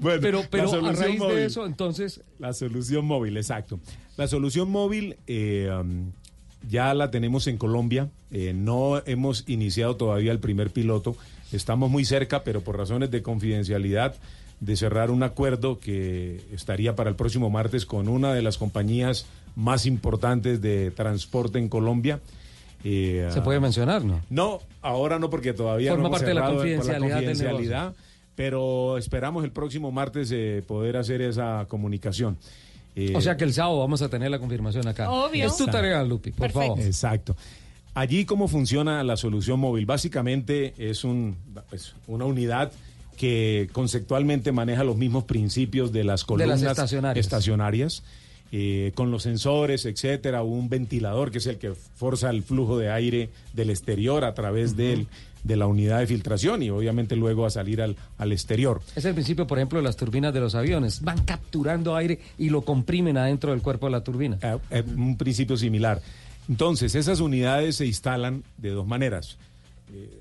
Bueno, 0.00 0.42
pero 0.50 0.68
a 0.70 0.92
raíz 0.92 1.18
móvil. 1.18 1.36
de 1.36 1.46
eso, 1.46 1.64
entonces, 1.64 2.20
La 2.38 2.52
solución 2.52 3.06
móvil, 3.06 3.38
exacto. 3.38 3.80
La 4.18 4.28
solución 4.28 4.70
móvil 4.70 5.16
eh, 5.26 5.70
um, 5.80 6.12
ya 6.68 6.92
la 6.92 7.10
tenemos 7.10 7.46
en 7.46 7.56
Colombia. 7.56 8.10
Eh, 8.30 8.52
no 8.54 9.02
hemos 9.06 9.44
iniciado 9.48 9.96
todavía 9.96 10.32
el 10.32 10.40
primer 10.40 10.70
piloto. 10.70 11.16
Estamos 11.52 11.90
muy 11.90 12.04
cerca, 12.04 12.42
pero 12.42 12.60
por 12.62 12.76
razones 12.76 13.10
de 13.10 13.22
confidencialidad, 13.22 14.14
de 14.60 14.76
cerrar 14.76 15.10
un 15.10 15.22
acuerdo 15.22 15.78
que 15.78 16.40
estaría 16.52 16.96
para 16.96 17.10
el 17.10 17.16
próximo 17.16 17.50
martes 17.50 17.86
con 17.86 18.08
una 18.08 18.32
de 18.34 18.42
las 18.42 18.58
compañías 18.58 19.26
más 19.54 19.86
importantes 19.86 20.60
de 20.60 20.90
transporte 20.90 21.58
en 21.58 21.68
Colombia. 21.68 22.20
Eh, 22.84 23.28
se 23.32 23.40
puede 23.42 23.60
mencionar, 23.60 24.04
¿no? 24.04 24.20
no, 24.30 24.60
ahora 24.82 25.18
no, 25.18 25.30
porque 25.30 25.52
todavía 25.52 25.90
Forma 25.90 26.02
no 26.02 26.08
hemos 26.08 26.20
parte 26.20 26.30
de 26.30 26.34
la 26.34 26.46
cerrado 26.46 27.00
por 27.00 27.10
confidencialidad 27.10 27.94
pero 28.36 28.98
esperamos 28.98 29.42
el 29.42 29.50
próximo 29.50 29.90
martes 29.90 30.30
eh, 30.30 30.62
poder 30.64 30.98
hacer 30.98 31.22
esa 31.22 31.64
comunicación. 31.68 32.36
Eh, 32.94 33.14
O 33.16 33.20
sea 33.20 33.36
que 33.36 33.44
el 33.44 33.52
sábado 33.52 33.80
vamos 33.80 34.02
a 34.02 34.08
tener 34.08 34.30
la 34.30 34.38
confirmación 34.38 34.86
acá. 34.86 35.10
Obvio. 35.10 35.46
Es 35.46 35.56
tu 35.56 35.66
tarea, 35.66 36.04
Lupi, 36.04 36.30
por 36.30 36.50
favor. 36.50 36.78
Exacto. 36.78 37.34
Allí 37.96 38.26
cómo 38.26 38.46
funciona 38.46 39.02
la 39.02 39.16
solución 39.16 39.58
móvil. 39.58 39.86
Básicamente 39.86 40.74
es 40.76 41.02
un, 41.02 41.34
pues, 41.70 41.94
una 42.06 42.26
unidad 42.26 42.70
que 43.16 43.70
conceptualmente 43.72 44.52
maneja 44.52 44.84
los 44.84 44.98
mismos 44.98 45.24
principios 45.24 45.92
de 45.92 46.04
las 46.04 46.20
De 46.20 46.26
columnas 46.26 46.60
las 46.60 46.72
estacionarias. 46.72 47.24
estacionarias, 47.26 48.02
eh, 48.52 48.92
con 48.94 49.10
los 49.10 49.22
sensores, 49.22 49.86
etcétera, 49.86 50.42
un 50.42 50.68
ventilador 50.68 51.30
que 51.30 51.38
es 51.38 51.46
el 51.46 51.56
que 51.56 51.72
forza 51.72 52.28
el 52.28 52.42
flujo 52.42 52.76
de 52.78 52.90
aire 52.90 53.30
del 53.54 53.70
exterior 53.70 54.24
a 54.24 54.34
través 54.34 54.76
del- 54.76 55.06
de 55.42 55.56
la 55.56 55.66
unidad 55.66 56.00
de 56.00 56.06
filtración 56.06 56.62
y 56.62 56.68
obviamente 56.68 57.16
luego 57.16 57.46
a 57.46 57.50
salir 57.50 57.80
al, 57.80 57.96
al 58.18 58.32
exterior. 58.32 58.82
Es 58.94 59.06
el 59.06 59.14
principio, 59.14 59.46
por 59.46 59.56
ejemplo, 59.58 59.78
de 59.78 59.84
las 59.84 59.96
turbinas 59.96 60.34
de 60.34 60.40
los 60.40 60.54
aviones. 60.54 61.00
Van 61.02 61.24
capturando 61.24 61.96
aire 61.96 62.18
y 62.36 62.50
lo 62.50 62.60
comprimen 62.60 63.16
adentro 63.16 63.52
del 63.52 63.62
cuerpo 63.62 63.86
de 63.86 63.92
la 63.92 64.02
turbina. 64.04 64.38
Eh, 64.70 64.82
un 64.94 65.16
principio 65.16 65.56
similar. 65.56 66.02
Entonces, 66.48 66.94
esas 66.94 67.20
unidades 67.20 67.76
se 67.76 67.86
instalan 67.86 68.44
de 68.56 68.70
dos 68.70 68.86
maneras. 68.86 69.36
Eh, 69.92 70.20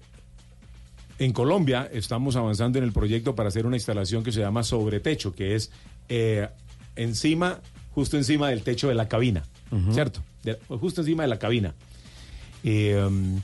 en 1.20 1.32
Colombia 1.34 1.90
estamos 1.94 2.36
avanzando 2.36 2.78
en 2.78 2.84
el 2.84 2.92
proyecto 2.92 3.36
para 3.36 3.50
hacer 3.50 3.66
una 3.66 3.78
instalación 3.78 4.24
que 4.24 4.32
se 4.32 4.42
llama 4.42 4.64
sobretecho, 4.64 5.34
que 5.34 5.56
es 5.56 5.72
eh, 6.10 6.50
encima, 6.96 7.62
justo 7.94 8.18
encima 8.18 8.50
del 8.50 8.64
techo 8.64 8.90
de 8.90 8.96
la 8.96 9.08
cabina, 9.08 9.44
¿cierto? 9.92 10.22
De- 10.44 10.58
justo 10.80 11.02
encima 11.02 11.24
de 11.24 11.30
la 11.30 11.40
cabina. 11.40 11.74
Eh, 12.64 13.02
um, 13.08 13.40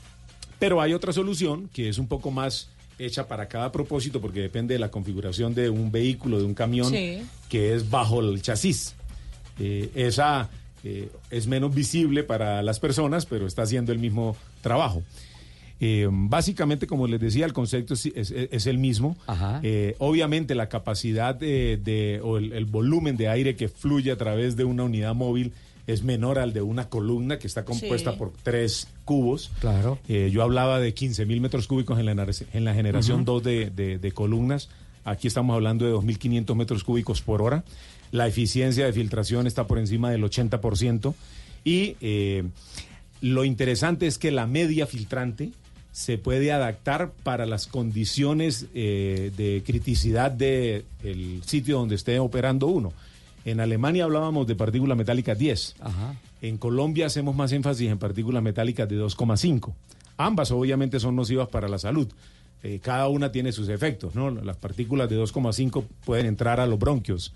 pero 0.58 0.80
hay 0.80 0.92
otra 0.92 1.12
solución 1.12 1.68
que 1.72 1.88
es 1.88 1.98
un 1.98 2.08
poco 2.08 2.30
más 2.30 2.68
hecha 2.98 3.26
para 3.26 3.48
cada 3.48 3.72
propósito 3.72 4.20
porque 4.20 4.40
depende 4.40 4.74
de 4.74 4.78
la 4.80 4.90
configuración 4.90 5.54
de 5.54 5.70
un 5.70 5.90
vehículo, 5.90 6.38
de 6.38 6.44
un 6.44 6.54
camión, 6.54 6.90
Sí. 6.90 7.22
que 7.48 7.74
es 7.74 7.88
bajo 7.90 8.20
el 8.20 8.42
chasis. 8.42 8.94
Eh, 9.58 9.90
esa 9.94 10.50
eh, 10.84 11.08
es 11.30 11.46
menos 11.46 11.74
visible 11.74 12.22
para 12.24 12.62
las 12.62 12.80
personas, 12.80 13.26
pero 13.26 13.46
está 13.46 13.62
haciendo 13.62 13.92
el 13.92 13.98
mismo 13.98 14.36
trabajo. 14.62 15.02
Eh, 15.84 16.06
básicamente, 16.10 16.86
como 16.86 17.08
les 17.08 17.20
decía, 17.20 17.44
el 17.44 17.52
concepto 17.52 17.94
es, 17.94 18.06
es- 18.06 18.30
es 18.30 18.66
el 18.66 18.78
mismo. 18.78 19.16
Eh, 19.64 19.96
obviamente, 19.98 20.54
la 20.54 20.68
capacidad 20.68 21.34
de, 21.34 21.76
de- 21.82 22.20
o 22.22 22.38
el, 22.38 22.52
el 22.52 22.66
volumen 22.66 23.16
de 23.16 23.28
aire 23.28 23.56
que 23.56 23.68
fluye 23.68 24.12
a 24.12 24.16
través 24.16 24.54
de 24.56 24.64
una 24.64 24.84
unidad 24.84 25.14
móvil 25.14 25.52
es 25.88 26.04
menor 26.04 26.38
al 26.38 26.52
de 26.52 26.62
una 26.62 26.88
columna 26.88 27.40
que 27.40 27.48
está 27.48 27.64
compuesta 27.64 28.12
Sí. 28.12 28.16
por 28.16 28.32
tres 28.44 28.86
cubos. 29.04 29.50
Claro. 29.60 29.98
Eh, 30.08 30.30
yo 30.32 30.44
hablaba 30.44 30.78
de 30.78 30.94
15 30.94 31.26
mil 31.26 31.40
metros 31.40 31.66
cúbicos 31.66 31.98
en 31.98 32.06
la, 32.06 32.12
en 32.52 32.64
la 32.64 32.74
generación 32.74 33.22
Ujú. 33.22 33.24
2 33.24 33.42
de, 33.42 33.70
de- 33.70 33.98
de 33.98 34.12
columnas. 34.12 34.68
Aquí 35.04 35.26
estamos 35.26 35.52
hablando 35.54 35.84
de 35.84 35.92
2.500 35.92 36.54
metros 36.54 36.84
cúbicos 36.84 37.22
por 37.22 37.42
hora. 37.42 37.64
La 38.12 38.28
eficiencia 38.28 38.86
de 38.86 38.92
filtración 38.92 39.48
está 39.48 39.66
por 39.66 39.78
encima 39.78 40.10
del 40.10 40.22
80%. 40.22 41.14
Y 41.64 41.96
eh, 42.00 42.44
lo 43.20 43.44
interesante 43.44 44.06
es 44.06 44.18
que 44.18 44.30
la 44.30 44.46
media 44.46 44.86
filtrante 44.86 45.50
se 45.92 46.16
puede 46.18 46.52
adaptar 46.52 47.12
para 47.22 47.46
las 47.46 47.66
condiciones 47.66 48.66
eh, 48.74 49.30
de 49.36 49.62
criticidad 49.64 50.30
del 50.30 50.84
sitio 51.44 51.78
donde 51.78 51.96
esté 51.96 52.18
operando 52.18 52.66
uno. 52.66 52.92
En 53.44 53.60
Alemania 53.60 54.04
hablábamos 54.04 54.46
de 54.46 54.54
partículas 54.54 54.96
metálicas 54.96 55.38
10. 55.38 55.74
En 56.42 56.58
Colombia 56.58 57.06
hacemos 57.06 57.34
más 57.34 57.52
énfasis 57.52 57.90
en 57.90 57.98
partículas 57.98 58.42
metálicas 58.42 58.88
de 58.88 58.98
2,5. 59.00 59.72
Ambas 60.16 60.50
obviamente 60.50 61.00
son 61.00 61.16
nocivas 61.16 61.48
para 61.48 61.68
la 61.68 61.78
salud. 61.78 62.08
Eh, 62.62 62.78
cada 62.80 63.08
una 63.08 63.32
tiene 63.32 63.52
sus 63.52 63.68
efectos, 63.68 64.14
¿no? 64.14 64.30
Las 64.30 64.56
partículas 64.56 65.10
de 65.10 65.18
2,5 65.18 65.84
pueden 66.04 66.26
entrar 66.26 66.60
a 66.60 66.66
los 66.66 66.78
bronquios. 66.78 67.32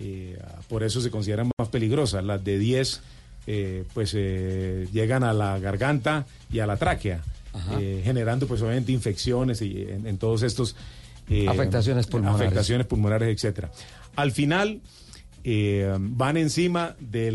Eh, 0.00 0.38
por 0.68 0.82
eso 0.82 1.00
se 1.00 1.10
consideran 1.10 1.50
más 1.58 1.68
peligrosas. 1.68 2.24
Las 2.24 2.42
de 2.44 2.58
10 2.58 3.00
eh, 3.46 3.84
pues 3.94 4.12
eh, 4.16 4.88
llegan 4.92 5.22
a 5.24 5.32
la 5.32 5.58
garganta 5.58 6.26
y 6.50 6.58
a 6.60 6.66
la 6.66 6.76
tráquea, 6.76 7.20
eh, 7.78 8.00
generando 8.04 8.46
pues 8.46 8.60
obviamente 8.62 8.90
infecciones 8.92 9.60
y 9.62 9.82
en, 9.82 10.06
en 10.06 10.18
todos 10.18 10.42
estos 10.42 10.74
eh, 11.28 11.46
Afectaciones 11.48 12.06
pulmonares. 12.06 12.40
afectaciones 12.42 12.86
pulmonares, 12.86 13.28
etcétera. 13.34 13.70
Al 14.16 14.32
final 14.32 14.80
eh, 15.44 15.94
van 15.98 16.36
encima 16.36 16.96
de 17.00 17.32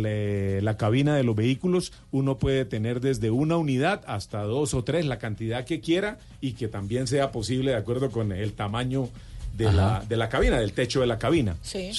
la, 0.59 0.61
la 0.63 0.77
cabina 0.77 1.15
de 1.15 1.23
los 1.23 1.35
vehículos. 1.35 1.93
Uno 2.11 2.37
puede 2.37 2.65
tener 2.65 3.01
desde 3.01 3.29
una 3.31 3.57
unidad 3.57 4.01
hasta 4.07 4.41
dos 4.43 4.73
o 4.73 4.83
tres, 4.83 5.05
la 5.05 5.19
cantidad 5.19 5.63
que 5.65 5.79
quiera 5.79 6.17
y 6.41 6.53
que 6.53 6.67
también 6.67 7.07
sea 7.07 7.31
posible 7.31 7.71
de 7.71 7.77
acuerdo 7.77 8.09
con 8.11 8.31
el 8.31 8.53
tamaño 8.53 9.09
de, 9.55 9.71
la, 9.71 10.03
de 10.07 10.17
la 10.17 10.29
cabina, 10.29 10.59
del 10.59 10.73
techo 10.73 11.01
de 11.01 11.07
la 11.07 11.17
cabina. 11.19 11.55
Sí. 11.61 11.91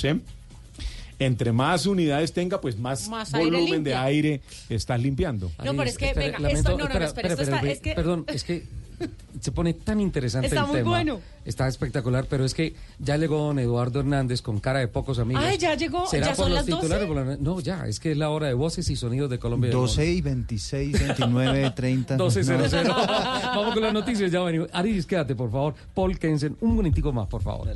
Entre 1.21 1.53
más 1.53 1.87
unidades 1.87 2.33
tenga, 2.33 2.61
pues 2.61 2.77
más, 2.79 3.09
Más 3.09 3.33
aire 3.35 3.51
volumen 3.51 3.85
de 3.85 3.95
aire 3.95 4.41
estás 4.68 5.01
limpiando. 5.01 5.53
No, 5.62 5.77
pero 5.77 5.85
es 5.85 5.97
que, 5.99 6.12
venga, 6.14 6.49
esto, 6.51 6.71
no, 6.71 6.79
no, 6.79 6.85
no, 6.85 7.05
espera, 7.05 7.05
espera, 7.07 7.29
espera, 7.29 7.33
esto 7.35 7.43
está, 7.43 7.71
es 7.71 7.81
que... 7.81 7.95
Perdón, 7.95 8.25
es 8.27 8.43
que 8.43 8.64
se 9.41 9.53
pone 9.53 9.73
tan 9.75 10.01
interesante 10.01 10.49
Está 10.49 10.61
el 10.62 10.66
muy 10.66 10.77
tema. 10.79 10.91
bueno. 10.91 11.21
Está 11.45 11.68
espectacular, 11.68 12.27
pero 12.29 12.45
es 12.45 12.53
que 12.55 12.75
ya 12.99 13.16
llegó 13.16 13.39
don 13.39 13.59
Eduardo 13.59 14.01
Hernández 14.01 14.41
con 14.43 14.61
cara 14.61 14.79
de 14.81 14.89
pocos 14.89 15.18
amigos. 15.18 15.43
Ay, 15.47 15.57
ya 15.59 15.75
llegó, 15.75 16.07
¿Será 16.07 16.29
¿ya 16.29 16.35
por 16.35 16.45
son 16.47 16.49
los 16.55 16.57
las 16.57 16.66
12? 16.66 16.81
titulares? 16.81 17.07
Por 17.07 17.16
la- 17.16 17.37
No, 17.37 17.61
ya, 17.61 17.87
es 17.87 18.01
que 18.01 18.12
es 18.12 18.16
la 18.18 18.31
hora 18.31 18.47
de 18.49 18.55
voces 18.55 18.89
y 18.91 18.97
sonidos 18.97 19.29
de 19.31 19.39
Colombia. 19.39 19.68
y 19.68 19.71
del 19.71 19.79
12 19.81 20.01
mundo. 20.03 20.18
y 20.18 20.21
26, 20.23 21.01
29, 21.01 21.71
30. 21.77 22.16
12.00. 22.16 22.85
No. 22.85 22.95
Vamos 23.61 23.75
con 23.75 23.83
las 23.83 23.93
noticias, 23.93 24.31
ya 24.33 24.41
venimos. 24.41 24.68
Aris, 24.73 25.05
quédate, 25.07 25.35
por 25.35 25.51
favor. 25.51 25.75
Paul 25.95 26.18
Kensen, 26.18 26.57
un 26.61 26.77
momentico 26.77 27.12
más, 27.12 27.27
por 27.29 27.43
favor. 27.43 27.68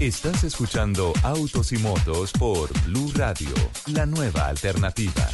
Estás 0.00 0.44
escuchando 0.44 1.12
Autos 1.24 1.72
y 1.72 1.78
Motos 1.78 2.30
por 2.30 2.70
Blue 2.84 3.10
Radio, 3.16 3.48
la 3.86 4.06
nueva 4.06 4.46
alternativa. 4.46 5.28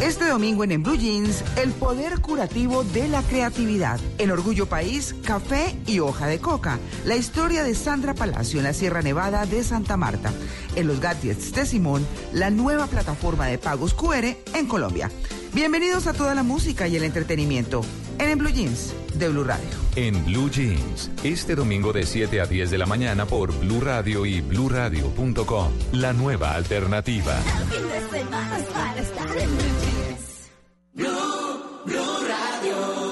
Este 0.00 0.28
domingo 0.28 0.62
en 0.62 0.70
En 0.70 0.84
Blue 0.84 0.96
Jeans, 0.96 1.42
el 1.56 1.72
poder 1.72 2.20
curativo 2.20 2.84
de 2.84 3.08
la 3.08 3.22
creatividad. 3.24 3.98
En 4.18 4.30
Orgullo 4.30 4.66
País, 4.66 5.16
café 5.24 5.76
y 5.84 5.98
hoja 5.98 6.28
de 6.28 6.38
coca. 6.38 6.78
La 7.04 7.16
historia 7.16 7.64
de 7.64 7.74
Sandra 7.74 8.14
Palacio 8.14 8.60
en 8.60 8.64
la 8.64 8.72
Sierra 8.72 9.02
Nevada 9.02 9.46
de 9.46 9.64
Santa 9.64 9.96
Marta. 9.96 10.32
En 10.76 10.86
los 10.86 11.00
gadgets 11.00 11.52
de 11.52 11.66
Simón, 11.66 12.06
la 12.32 12.50
nueva 12.50 12.86
plataforma 12.86 13.48
de 13.48 13.58
pagos 13.58 13.94
QR 13.94 14.36
en 14.54 14.68
Colombia. 14.68 15.10
Bienvenidos 15.54 16.06
a 16.06 16.14
toda 16.14 16.34
la 16.34 16.42
música 16.42 16.88
y 16.88 16.96
el 16.96 17.04
entretenimiento 17.04 17.82
en 18.18 18.30
En 18.30 18.38
Blue 18.38 18.48
Jeans 18.48 18.94
de 19.14 19.28
Blue 19.28 19.44
Radio. 19.44 19.68
En 19.96 20.24
Blue 20.24 20.48
Jeans, 20.50 21.10
este 21.22 21.54
domingo 21.54 21.92
de 21.92 22.06
7 22.06 22.40
a 22.40 22.46
10 22.46 22.70
de 22.70 22.78
la 22.78 22.86
mañana 22.86 23.26
por 23.26 23.52
Blue 23.58 23.82
Radio 23.82 24.24
y 24.24 24.40
bluradio.com, 24.40 25.72
la 25.92 26.14
nueva 26.14 26.54
alternativa. 26.54 27.34
Fin 27.34 27.82
de 27.86 28.18
semana 28.18 28.58
es 28.58 28.64
para 28.64 29.00
estar 29.00 29.36
en 29.36 29.50
Blue 29.50 29.66
Jeans. 29.82 30.50
Blue, 30.94 31.84
Blue 31.84 32.26
Radio. 32.26 33.11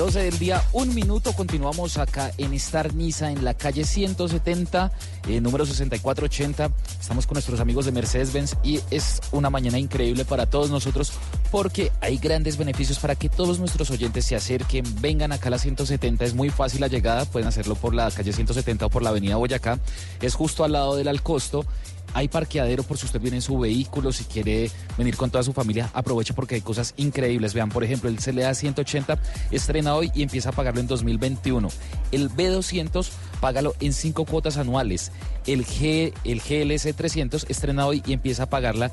12 0.00 0.18
del 0.18 0.38
día, 0.38 0.64
un 0.72 0.94
minuto. 0.94 1.34
Continuamos 1.34 1.98
acá 1.98 2.32
en 2.38 2.54
Star 2.54 2.94
Niza, 2.94 3.32
en 3.32 3.44
la 3.44 3.52
calle 3.52 3.84
170, 3.84 4.90
eh, 5.28 5.42
número 5.42 5.66
6480. 5.66 6.70
Estamos 6.98 7.26
con 7.26 7.34
nuestros 7.34 7.60
amigos 7.60 7.84
de 7.84 7.92
Mercedes-Benz 7.92 8.56
y 8.62 8.80
es 8.90 9.20
una 9.30 9.50
mañana 9.50 9.78
increíble 9.78 10.24
para 10.24 10.46
todos 10.46 10.70
nosotros 10.70 11.12
porque 11.50 11.92
hay 12.00 12.16
grandes 12.16 12.56
beneficios 12.56 12.98
para 12.98 13.14
que 13.14 13.28
todos 13.28 13.58
nuestros 13.58 13.90
oyentes 13.90 14.24
se 14.24 14.36
acerquen, 14.36 14.86
vengan 15.02 15.32
acá 15.32 15.48
a 15.48 15.50
la 15.50 15.58
170. 15.58 16.24
Es 16.24 16.32
muy 16.32 16.48
fácil 16.48 16.80
la 16.80 16.88
llegada, 16.88 17.26
pueden 17.26 17.48
hacerlo 17.48 17.74
por 17.74 17.94
la 17.94 18.10
calle 18.10 18.32
170 18.32 18.86
o 18.86 18.88
por 18.88 19.02
la 19.02 19.10
avenida 19.10 19.36
Boyacá. 19.36 19.80
Es 20.22 20.34
justo 20.34 20.64
al 20.64 20.72
lado 20.72 20.96
del 20.96 21.08
Alcosto. 21.08 21.66
Hay 22.14 22.28
parqueadero 22.28 22.82
por 22.82 22.98
si 22.98 23.06
usted 23.06 23.20
viene 23.20 23.36
en 23.36 23.42
su 23.42 23.58
vehículo, 23.58 24.12
si 24.12 24.24
quiere 24.24 24.70
venir 24.98 25.16
con 25.16 25.30
toda 25.30 25.44
su 25.44 25.52
familia, 25.52 25.90
aproveche 25.94 26.34
porque 26.34 26.56
hay 26.56 26.60
cosas 26.60 26.92
increíbles. 26.96 27.54
Vean, 27.54 27.68
por 27.68 27.84
ejemplo, 27.84 28.08
el 28.10 28.16
CLA 28.16 28.52
180 28.54 29.18
estrena 29.50 29.94
hoy 29.94 30.10
y 30.14 30.22
empieza 30.22 30.48
a 30.48 30.52
pagarlo 30.52 30.80
en 30.80 30.86
2021. 30.88 31.68
El 32.12 32.30
B200 32.30 33.08
págalo 33.40 33.74
en 33.80 33.92
cinco 33.92 34.24
cuotas 34.24 34.56
anuales. 34.56 35.12
El, 35.46 35.64
G, 35.64 36.12
el 36.24 36.40
GLC 36.40 36.94
300 36.94 37.46
estrena 37.48 37.86
hoy 37.86 38.02
y 38.06 38.12
empieza 38.12 38.42
a 38.44 38.50
pagarla 38.50 38.90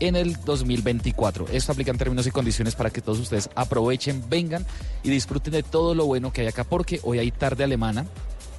en 0.00 0.14
el 0.14 0.36
2024. 0.44 1.46
Esto 1.50 1.72
aplica 1.72 1.90
en 1.90 1.98
términos 1.98 2.26
y 2.26 2.30
condiciones 2.30 2.74
para 2.74 2.90
que 2.90 3.00
todos 3.00 3.18
ustedes 3.18 3.48
aprovechen, 3.56 4.22
vengan 4.28 4.64
y 5.02 5.10
disfruten 5.10 5.52
de 5.54 5.62
todo 5.62 5.94
lo 5.94 6.06
bueno 6.06 6.32
que 6.32 6.42
hay 6.42 6.46
acá 6.46 6.64
porque 6.64 7.00
hoy 7.02 7.18
hay 7.18 7.30
tarde 7.32 7.64
alemana. 7.64 8.06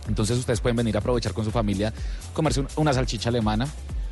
Entonces 0.08 0.38
ustedes 0.40 0.60
pueden 0.60 0.76
venir 0.76 0.96
a 0.98 1.00
aprovechar 1.00 1.34
con 1.34 1.46
su 1.46 1.52
familia, 1.52 1.94
comerse 2.34 2.62
un- 2.62 2.68
una 2.78 2.94
salchicha 2.94 3.30
alemana, 3.30 3.68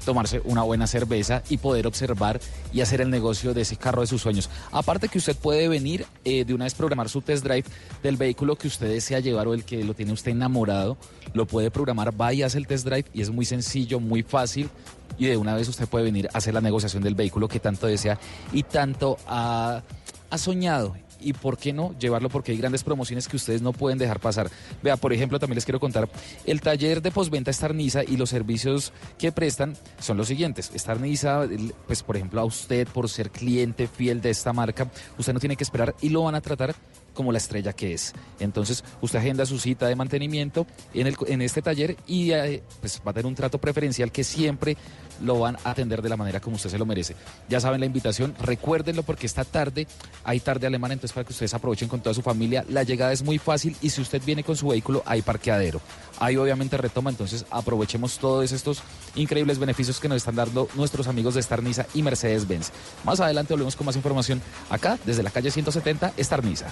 tomarse 0.07 0.41
una 0.45 0.63
buena 0.63 0.87
cerveza 0.87 1.43
y 1.49 1.57
poder 1.57 1.85
observar 1.85 2.39
y 2.71 2.79
hacer 2.79 3.01
el 3.01 3.09
negocio 3.09 3.53
de 3.53 3.63
ese 3.63 3.75
carro 3.75 3.99
de 3.99 4.07
sus 4.07 4.21
sueños. 4.21 4.49
Aparte 4.71 5.09
que 5.09 5.17
usted 5.17 5.35
puede 5.35 5.67
venir 5.67 6.05
eh, 6.23 6.45
de 6.45 6.53
una 6.53 6.63
vez 6.63 6.75
programar 6.75 7.09
su 7.09 7.21
test 7.21 7.43
drive 7.43 7.65
del 8.01 8.15
vehículo 8.15 8.55
que 8.55 8.69
usted 8.69 8.87
desea 8.87 9.19
llevar 9.19 9.49
o 9.49 9.53
el 9.53 9.65
que 9.65 9.83
lo 9.83 9.93
tiene 9.93 10.13
usted 10.13 10.31
enamorado, 10.31 10.95
lo 11.33 11.45
puede 11.45 11.71
programar, 11.71 12.19
va 12.19 12.31
y 12.33 12.41
hace 12.41 12.57
el 12.57 12.67
test 12.67 12.85
drive 12.85 13.03
y 13.13 13.19
es 13.19 13.29
muy 13.29 13.43
sencillo, 13.43 13.99
muy 13.99 14.23
fácil 14.23 14.69
y 15.17 15.25
de 15.25 15.35
una 15.35 15.53
vez 15.55 15.67
usted 15.67 15.89
puede 15.89 16.05
venir 16.05 16.29
a 16.33 16.37
hacer 16.37 16.53
la 16.53 16.61
negociación 16.61 17.03
del 17.03 17.15
vehículo 17.15 17.49
que 17.49 17.59
tanto 17.59 17.87
desea 17.87 18.17
y 18.53 18.63
tanto 18.63 19.17
ha, 19.27 19.83
ha 20.29 20.37
soñado 20.37 20.95
y 21.19 21.33
por 21.33 21.57
qué 21.57 21.73
no 21.73 21.93
llevarlo 21.99 22.29
porque 22.29 22.51
hay 22.51 22.57
grandes 22.57 22.83
promociones 22.83 23.27
que 23.27 23.35
ustedes 23.35 23.61
no 23.61 23.73
pueden 23.73 23.97
dejar 23.97 24.19
pasar. 24.19 24.49
Vea, 24.83 24.97
por 24.97 25.13
ejemplo, 25.13 25.39
también 25.39 25.55
les 25.55 25.65
quiero 25.65 25.79
contar, 25.79 26.09
el 26.45 26.61
taller 26.61 27.01
de 27.01 27.11
postventa 27.11 27.51
Estarniza 27.51 28.03
y 28.03 28.17
los 28.17 28.29
servicios 28.29 28.93
que 29.17 29.31
prestan 29.31 29.75
son 29.99 30.17
los 30.17 30.27
siguientes. 30.27 30.71
Estarniza, 30.73 31.43
el- 31.43 31.73
pues 31.85 32.03
por 32.03 32.15
ejemplo 32.17 32.41
a 32.41 32.45
usted 32.45 32.87
por 32.87 33.09
ser 33.09 33.29
cliente 33.31 33.87
fiel 33.87 34.21
de 34.21 34.29
esta 34.29 34.53
marca, 34.53 34.89
usted 35.17 35.33
no 35.33 35.39
tiene 35.39 35.55
que 35.55 35.63
esperar 35.63 35.95
y 36.01 36.09
lo 36.09 36.23
van 36.23 36.35
a 36.35 36.41
tratar 36.41 36.75
como 37.13 37.31
la 37.31 37.39
estrella 37.39 37.73
que 37.73 37.93
es. 37.95 38.13
Entonces, 38.39 38.83
usted 39.01 39.17
agenda 39.17 39.43
su 39.47 39.57
cita 39.57 39.87
de 39.87 39.95
mantenimiento 39.95 40.67
en, 40.93 41.07
el, 41.07 41.15
en 41.25 41.41
este 41.41 41.63
taller 41.63 41.97
y 42.05 42.31
eh, 42.31 42.61
pues 42.79 43.01
va 43.05 43.09
a 43.09 43.13
tener 43.15 43.25
un 43.25 43.33
trato 43.33 43.57
preferencial 43.57 44.11
que 44.11 44.23
siempre 44.23 44.77
lo 45.21 45.39
van 45.39 45.57
a 45.63 45.71
atender 45.71 46.01
de 46.01 46.09
la 46.09 46.17
manera 46.17 46.39
como 46.39 46.55
usted 46.55 46.69
se 46.69 46.77
lo 46.77 46.85
merece. 46.85 47.15
Ya 47.49 47.59
saben 47.59 47.79
la 47.79 47.85
invitación, 47.85 48.35
recuérdenlo 48.39 49.03
porque 49.03 49.25
esta 49.25 49.43
tarde 49.43 49.87
hay 50.23 50.39
tarde 50.39 50.67
alemana, 50.67 50.93
entonces 50.93 51.13
para 51.13 51.25
que 51.25 51.33
ustedes 51.33 51.53
aprovechen 51.53 51.87
con 51.87 52.01
toda 52.01 52.13
su 52.13 52.21
familia. 52.21 52.65
La 52.69 52.83
llegada 52.83 53.11
es 53.11 53.23
muy 53.23 53.37
fácil 53.37 53.75
y 53.81 53.89
si 53.89 54.01
usted 54.01 54.21
viene 54.25 54.43
con 54.43 54.55
su 54.55 54.67
vehículo 54.67 55.03
hay 55.05 55.21
parqueadero. 55.21 55.81
Ahí 56.19 56.37
obviamente 56.37 56.77
retoma, 56.77 57.09
entonces 57.09 57.45
aprovechemos 57.51 58.17
todos 58.17 58.51
estos 58.51 58.81
increíbles 59.15 59.59
beneficios 59.59 59.99
que 59.99 60.09
nos 60.09 60.17
están 60.17 60.35
dando 60.35 60.67
nuestros 60.75 61.07
amigos 61.07 61.35
de 61.35 61.43
Starniza 61.43 61.85
y 61.93 62.01
Mercedes-Benz. 62.01 62.71
Más 63.03 63.19
adelante 63.19 63.53
volvemos 63.53 63.75
con 63.75 63.85
más 63.85 63.95
información 63.95 64.41
acá 64.69 64.97
desde 65.05 65.23
la 65.23 65.29
calle 65.29 65.51
170 65.51 66.13
Starniza. 66.19 66.67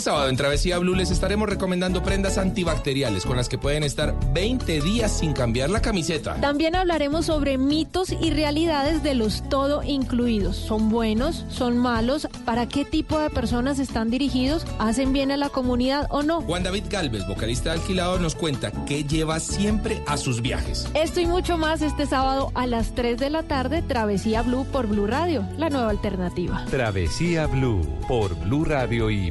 Este 0.00 0.12
sábado 0.12 0.30
en 0.30 0.36
Travesía 0.36 0.78
Blue 0.78 0.94
les 0.94 1.10
estaremos 1.10 1.46
recomendando 1.46 2.02
prendas 2.02 2.38
antibacteriales 2.38 3.26
con 3.26 3.36
las 3.36 3.50
que 3.50 3.58
pueden 3.58 3.82
estar 3.82 4.14
20 4.32 4.80
días 4.80 5.12
sin 5.12 5.34
cambiar 5.34 5.68
la 5.68 5.82
camiseta. 5.82 6.36
También 6.40 6.74
hablaremos 6.74 7.26
sobre 7.26 7.58
mitos 7.58 8.10
y 8.10 8.30
realidades 8.30 9.02
de 9.02 9.12
los 9.12 9.46
todo 9.50 9.82
incluidos. 9.82 10.56
¿Son 10.56 10.88
buenos? 10.88 11.44
¿Son 11.50 11.76
malos? 11.76 12.28
¿Para 12.46 12.66
qué 12.66 12.86
tipo 12.86 13.18
de 13.18 13.28
personas 13.28 13.78
están 13.78 14.08
dirigidos? 14.08 14.64
¿Hacen 14.78 15.12
bien 15.12 15.32
a 15.32 15.36
la 15.36 15.50
comunidad 15.50 16.06
o 16.08 16.22
no? 16.22 16.40
Juan 16.40 16.62
David 16.62 16.84
Galvez, 16.88 17.26
vocalista 17.28 17.68
de 17.68 17.80
Alquilado, 17.80 18.18
nos 18.18 18.34
cuenta 18.34 18.72
qué 18.86 19.04
lleva 19.04 19.38
siempre 19.38 20.02
a 20.06 20.16
sus 20.16 20.40
viajes. 20.40 20.88
Esto 20.94 21.20
y 21.20 21.26
mucho 21.26 21.58
más 21.58 21.82
este 21.82 22.06
sábado 22.06 22.52
a 22.54 22.66
las 22.66 22.94
3 22.94 23.18
de 23.18 23.28
la 23.28 23.42
tarde, 23.42 23.82
Travesía 23.82 24.40
Blue 24.40 24.64
por 24.72 24.86
Blue 24.86 25.06
Radio, 25.06 25.44
la 25.58 25.68
nueva 25.68 25.90
alternativa. 25.90 26.64
Travesía 26.70 27.46
Blue 27.46 27.86
por 28.08 28.34
Blue 28.46 28.64
Radio 28.64 29.10
y 29.10 29.30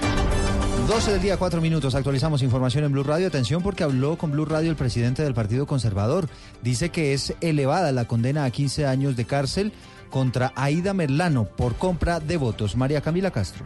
12 0.91 1.11
del 1.13 1.21
día, 1.21 1.37
4 1.37 1.61
minutos. 1.61 1.95
Actualizamos 1.95 2.41
información 2.41 2.83
en 2.83 2.91
Blue 2.91 3.03
Radio. 3.03 3.25
Atención 3.25 3.63
porque 3.63 3.85
habló 3.85 4.17
con 4.17 4.31
Blue 4.31 4.43
Radio 4.43 4.69
el 4.69 4.75
presidente 4.75 5.23
del 5.23 5.33
Partido 5.33 5.65
Conservador. 5.65 6.27
Dice 6.63 6.89
que 6.89 7.13
es 7.13 7.33
elevada 7.39 7.93
la 7.93 8.09
condena 8.09 8.43
a 8.43 8.51
15 8.51 8.85
años 8.85 9.15
de 9.15 9.23
cárcel 9.23 9.71
contra 10.09 10.51
Aida 10.53 10.93
Merlano 10.93 11.45
por 11.45 11.75
compra 11.75 12.19
de 12.19 12.35
votos. 12.35 12.75
María 12.75 12.99
Camila 12.99 13.31
Castro. 13.31 13.65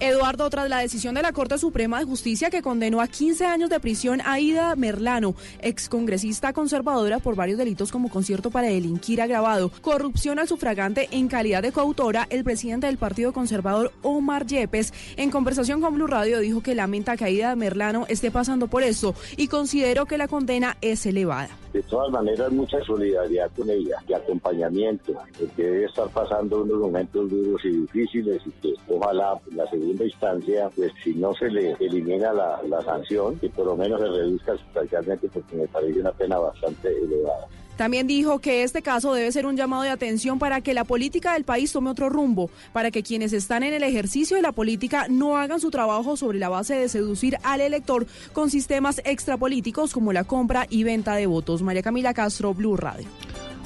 Eduardo, 0.00 0.50
tras 0.50 0.68
la 0.68 0.80
decisión 0.80 1.14
de 1.14 1.22
la 1.22 1.32
Corte 1.32 1.56
Suprema 1.56 1.98
de 1.98 2.04
Justicia 2.04 2.50
que 2.50 2.62
condenó 2.62 3.00
a 3.00 3.06
15 3.06 3.46
años 3.46 3.70
de 3.70 3.78
prisión 3.78 4.20
a 4.24 4.40
Ida 4.40 4.74
Merlano, 4.74 5.34
excongresista 5.60 6.52
conservadora 6.52 7.20
por 7.20 7.36
varios 7.36 7.58
delitos 7.58 7.92
como 7.92 8.10
concierto 8.10 8.50
para 8.50 8.66
delinquir 8.66 9.22
agravado, 9.22 9.70
corrupción 9.80 10.38
al 10.38 10.48
sufragante 10.48 11.08
en 11.12 11.28
calidad 11.28 11.62
de 11.62 11.72
coautora, 11.72 12.26
el 12.30 12.42
presidente 12.42 12.88
del 12.88 12.98
Partido 12.98 13.32
Conservador, 13.32 13.92
Omar 14.02 14.46
Yepes, 14.46 14.92
en 15.16 15.30
conversación 15.30 15.80
con 15.80 15.94
Blue 15.94 16.08
Radio 16.08 16.40
dijo 16.40 16.62
que 16.62 16.74
lamenta 16.74 17.16
que 17.16 17.24
Aida 17.24 17.54
Merlano 17.54 18.06
esté 18.08 18.30
pasando 18.30 18.66
por 18.66 18.82
esto 18.82 19.14
y 19.36 19.46
consideró 19.48 20.06
que 20.06 20.18
la 20.18 20.28
condena 20.28 20.76
es 20.80 21.06
elevada. 21.06 21.50
De 21.72 21.82
todas 21.82 22.10
maneras, 22.12 22.52
mucha 22.52 22.80
solidaridad 22.84 23.50
con 23.56 23.68
ella 23.68 23.96
y 24.06 24.12
acompañamiento, 24.12 25.12
porque 25.36 25.62
debe 25.62 25.84
estar 25.86 26.08
pasando 26.08 26.62
unos 26.62 26.78
momentos 26.78 27.28
duros 27.28 27.60
y 27.64 27.70
difíciles 27.70 28.40
y 28.46 28.50
que 28.62 28.74
ojalá 28.88 29.40
la 29.50 29.66
segunda 29.84 30.04
instancia, 30.04 30.70
pues 30.74 30.92
si 31.02 31.14
no 31.14 31.34
se 31.34 31.50
le 31.50 31.72
elimina 31.78 32.32
la, 32.32 32.60
la 32.68 32.82
sanción, 32.82 33.38
que 33.38 33.48
por 33.50 33.66
lo 33.66 33.76
menos 33.76 34.00
se 34.00 34.08
reduzca 34.08 34.56
sustancialmente, 34.56 35.28
porque 35.28 35.56
me 35.56 35.68
parece 35.68 36.00
una 36.00 36.12
pena 36.12 36.38
bastante 36.38 36.88
elevada. 36.88 37.46
También 37.76 38.06
dijo 38.06 38.38
que 38.38 38.62
este 38.62 38.82
caso 38.82 39.12
debe 39.14 39.32
ser 39.32 39.46
un 39.46 39.56
llamado 39.56 39.82
de 39.82 39.90
atención 39.90 40.38
para 40.38 40.60
que 40.60 40.74
la 40.74 40.84
política 40.84 41.32
del 41.32 41.44
país 41.44 41.72
tome 41.72 41.90
otro 41.90 42.08
rumbo, 42.08 42.48
para 42.72 42.92
que 42.92 43.02
quienes 43.02 43.32
están 43.32 43.64
en 43.64 43.74
el 43.74 43.82
ejercicio 43.82 44.36
de 44.36 44.42
la 44.42 44.52
política 44.52 45.06
no 45.08 45.36
hagan 45.36 45.58
su 45.58 45.70
trabajo 45.70 46.16
sobre 46.16 46.38
la 46.38 46.48
base 46.48 46.76
de 46.76 46.88
seducir 46.88 47.36
al 47.42 47.60
elector 47.60 48.06
con 48.32 48.48
sistemas 48.48 49.02
extrapolíticos 49.04 49.92
como 49.92 50.12
la 50.12 50.22
compra 50.22 50.66
y 50.70 50.84
venta 50.84 51.16
de 51.16 51.26
votos. 51.26 51.62
María 51.62 51.82
Camila 51.82 52.14
Castro, 52.14 52.54
Blue 52.54 52.76
Radio. 52.76 53.08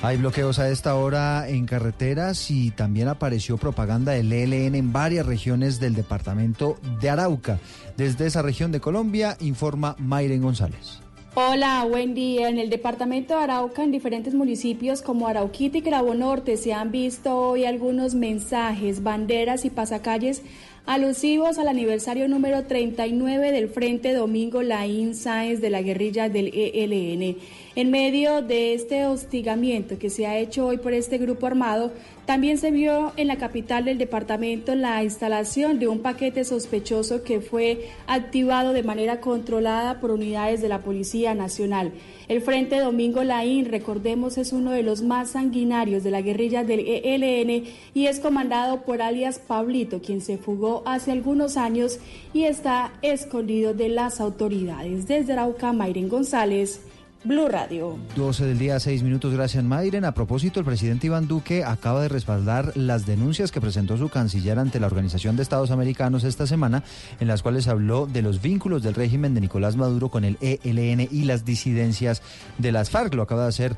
Hay 0.00 0.16
bloqueos 0.16 0.60
a 0.60 0.70
esta 0.70 0.94
hora 0.94 1.48
en 1.48 1.66
carreteras 1.66 2.52
y 2.52 2.70
también 2.70 3.08
apareció 3.08 3.56
propaganda 3.56 4.12
del 4.12 4.32
ELN 4.32 4.76
en 4.76 4.92
varias 4.92 5.26
regiones 5.26 5.80
del 5.80 5.94
departamento 5.94 6.76
de 7.00 7.10
Arauca. 7.10 7.58
Desde 7.96 8.26
esa 8.26 8.40
región 8.40 8.70
de 8.70 8.78
Colombia 8.78 9.36
informa 9.40 9.96
Mayren 9.98 10.40
González. 10.40 11.00
Hola, 11.34 11.84
buen 11.88 12.14
día. 12.14 12.48
En 12.48 12.58
el 12.58 12.70
departamento 12.70 13.36
de 13.36 13.42
Arauca, 13.42 13.82
en 13.82 13.90
diferentes 13.90 14.34
municipios 14.34 15.02
como 15.02 15.26
Arauquita 15.26 15.78
y 15.78 15.82
Cravo 15.82 16.14
Norte, 16.14 16.56
se 16.56 16.72
han 16.72 16.92
visto 16.92 17.36
hoy 17.36 17.64
algunos 17.64 18.14
mensajes, 18.14 19.02
banderas 19.02 19.64
y 19.64 19.70
pasacalles 19.70 20.42
alusivos 20.88 21.58
al 21.58 21.68
aniversario 21.68 22.28
número 22.28 22.64
39 22.64 23.52
del 23.52 23.68
Frente 23.68 24.14
Domingo 24.14 24.62
Laín 24.62 25.14
Sáenz 25.14 25.60
de 25.60 25.68
la 25.68 25.82
guerrilla 25.82 26.30
del 26.30 26.50
ELN. 26.54 27.36
En 27.78 27.92
medio 27.92 28.42
de 28.42 28.74
este 28.74 29.06
hostigamiento 29.06 30.00
que 30.00 30.10
se 30.10 30.26
ha 30.26 30.36
hecho 30.36 30.66
hoy 30.66 30.78
por 30.78 30.92
este 30.92 31.16
grupo 31.16 31.46
armado, 31.46 31.92
también 32.26 32.58
se 32.58 32.72
vio 32.72 33.12
en 33.16 33.28
la 33.28 33.38
capital 33.38 33.84
del 33.84 33.98
departamento 33.98 34.74
la 34.74 35.04
instalación 35.04 35.78
de 35.78 35.86
un 35.86 36.00
paquete 36.00 36.44
sospechoso 36.44 37.22
que 37.22 37.40
fue 37.40 37.86
activado 38.08 38.72
de 38.72 38.82
manera 38.82 39.20
controlada 39.20 40.00
por 40.00 40.10
unidades 40.10 40.60
de 40.60 40.68
la 40.68 40.80
Policía 40.80 41.36
Nacional. 41.36 41.92
El 42.26 42.40
Frente 42.40 42.80
Domingo 42.80 43.22
Laín, 43.22 43.66
recordemos, 43.66 44.38
es 44.38 44.52
uno 44.52 44.72
de 44.72 44.82
los 44.82 45.02
más 45.02 45.30
sanguinarios 45.30 46.02
de 46.02 46.10
la 46.10 46.20
guerrilla 46.20 46.64
del 46.64 46.80
ELN 46.80 47.62
y 47.94 48.06
es 48.06 48.18
comandado 48.18 48.82
por 48.82 49.02
alias 49.02 49.38
Pablito, 49.38 50.02
quien 50.02 50.20
se 50.20 50.36
fugó 50.36 50.82
hace 50.84 51.12
algunos 51.12 51.56
años 51.56 52.00
y 52.34 52.42
está 52.42 52.92
escondido 53.02 53.72
de 53.72 53.88
las 53.88 54.20
autoridades. 54.20 55.06
Desde 55.06 55.34
Arauca, 55.34 55.72
Mayren 55.72 56.08
González, 56.08 56.80
Blue 57.24 57.48
Radio. 57.48 57.98
12 58.14 58.46
del 58.46 58.58
día, 58.58 58.78
6 58.78 59.02
minutos, 59.02 59.32
gracias 59.32 59.64
Mayren. 59.64 60.04
A 60.04 60.14
propósito, 60.14 60.60
el 60.60 60.66
presidente 60.66 61.08
Iván 61.08 61.26
Duque 61.26 61.64
acaba 61.64 62.00
de 62.00 62.08
respaldar 62.08 62.72
las 62.76 63.06
denuncias 63.06 63.50
que 63.50 63.60
presentó 63.60 63.96
su 63.96 64.08
canciller 64.08 64.58
ante 64.58 64.78
la 64.78 64.86
Organización 64.86 65.34
de 65.34 65.42
Estados 65.42 65.72
Americanos 65.72 66.22
esta 66.22 66.46
semana, 66.46 66.84
en 67.18 67.26
las 67.26 67.42
cuales 67.42 67.66
habló 67.66 68.06
de 68.06 68.22
los 68.22 68.40
vínculos 68.40 68.84
del 68.84 68.94
régimen 68.94 69.34
de 69.34 69.40
Nicolás 69.40 69.74
Maduro 69.74 70.10
con 70.10 70.24
el 70.24 70.38
ELN 70.40 71.08
y 71.10 71.24
las 71.24 71.44
disidencias 71.44 72.22
de 72.56 72.70
las 72.70 72.90
FARC. 72.90 73.14
Lo 73.14 73.22
acaba 73.22 73.42
de 73.42 73.48
hacer 73.48 73.76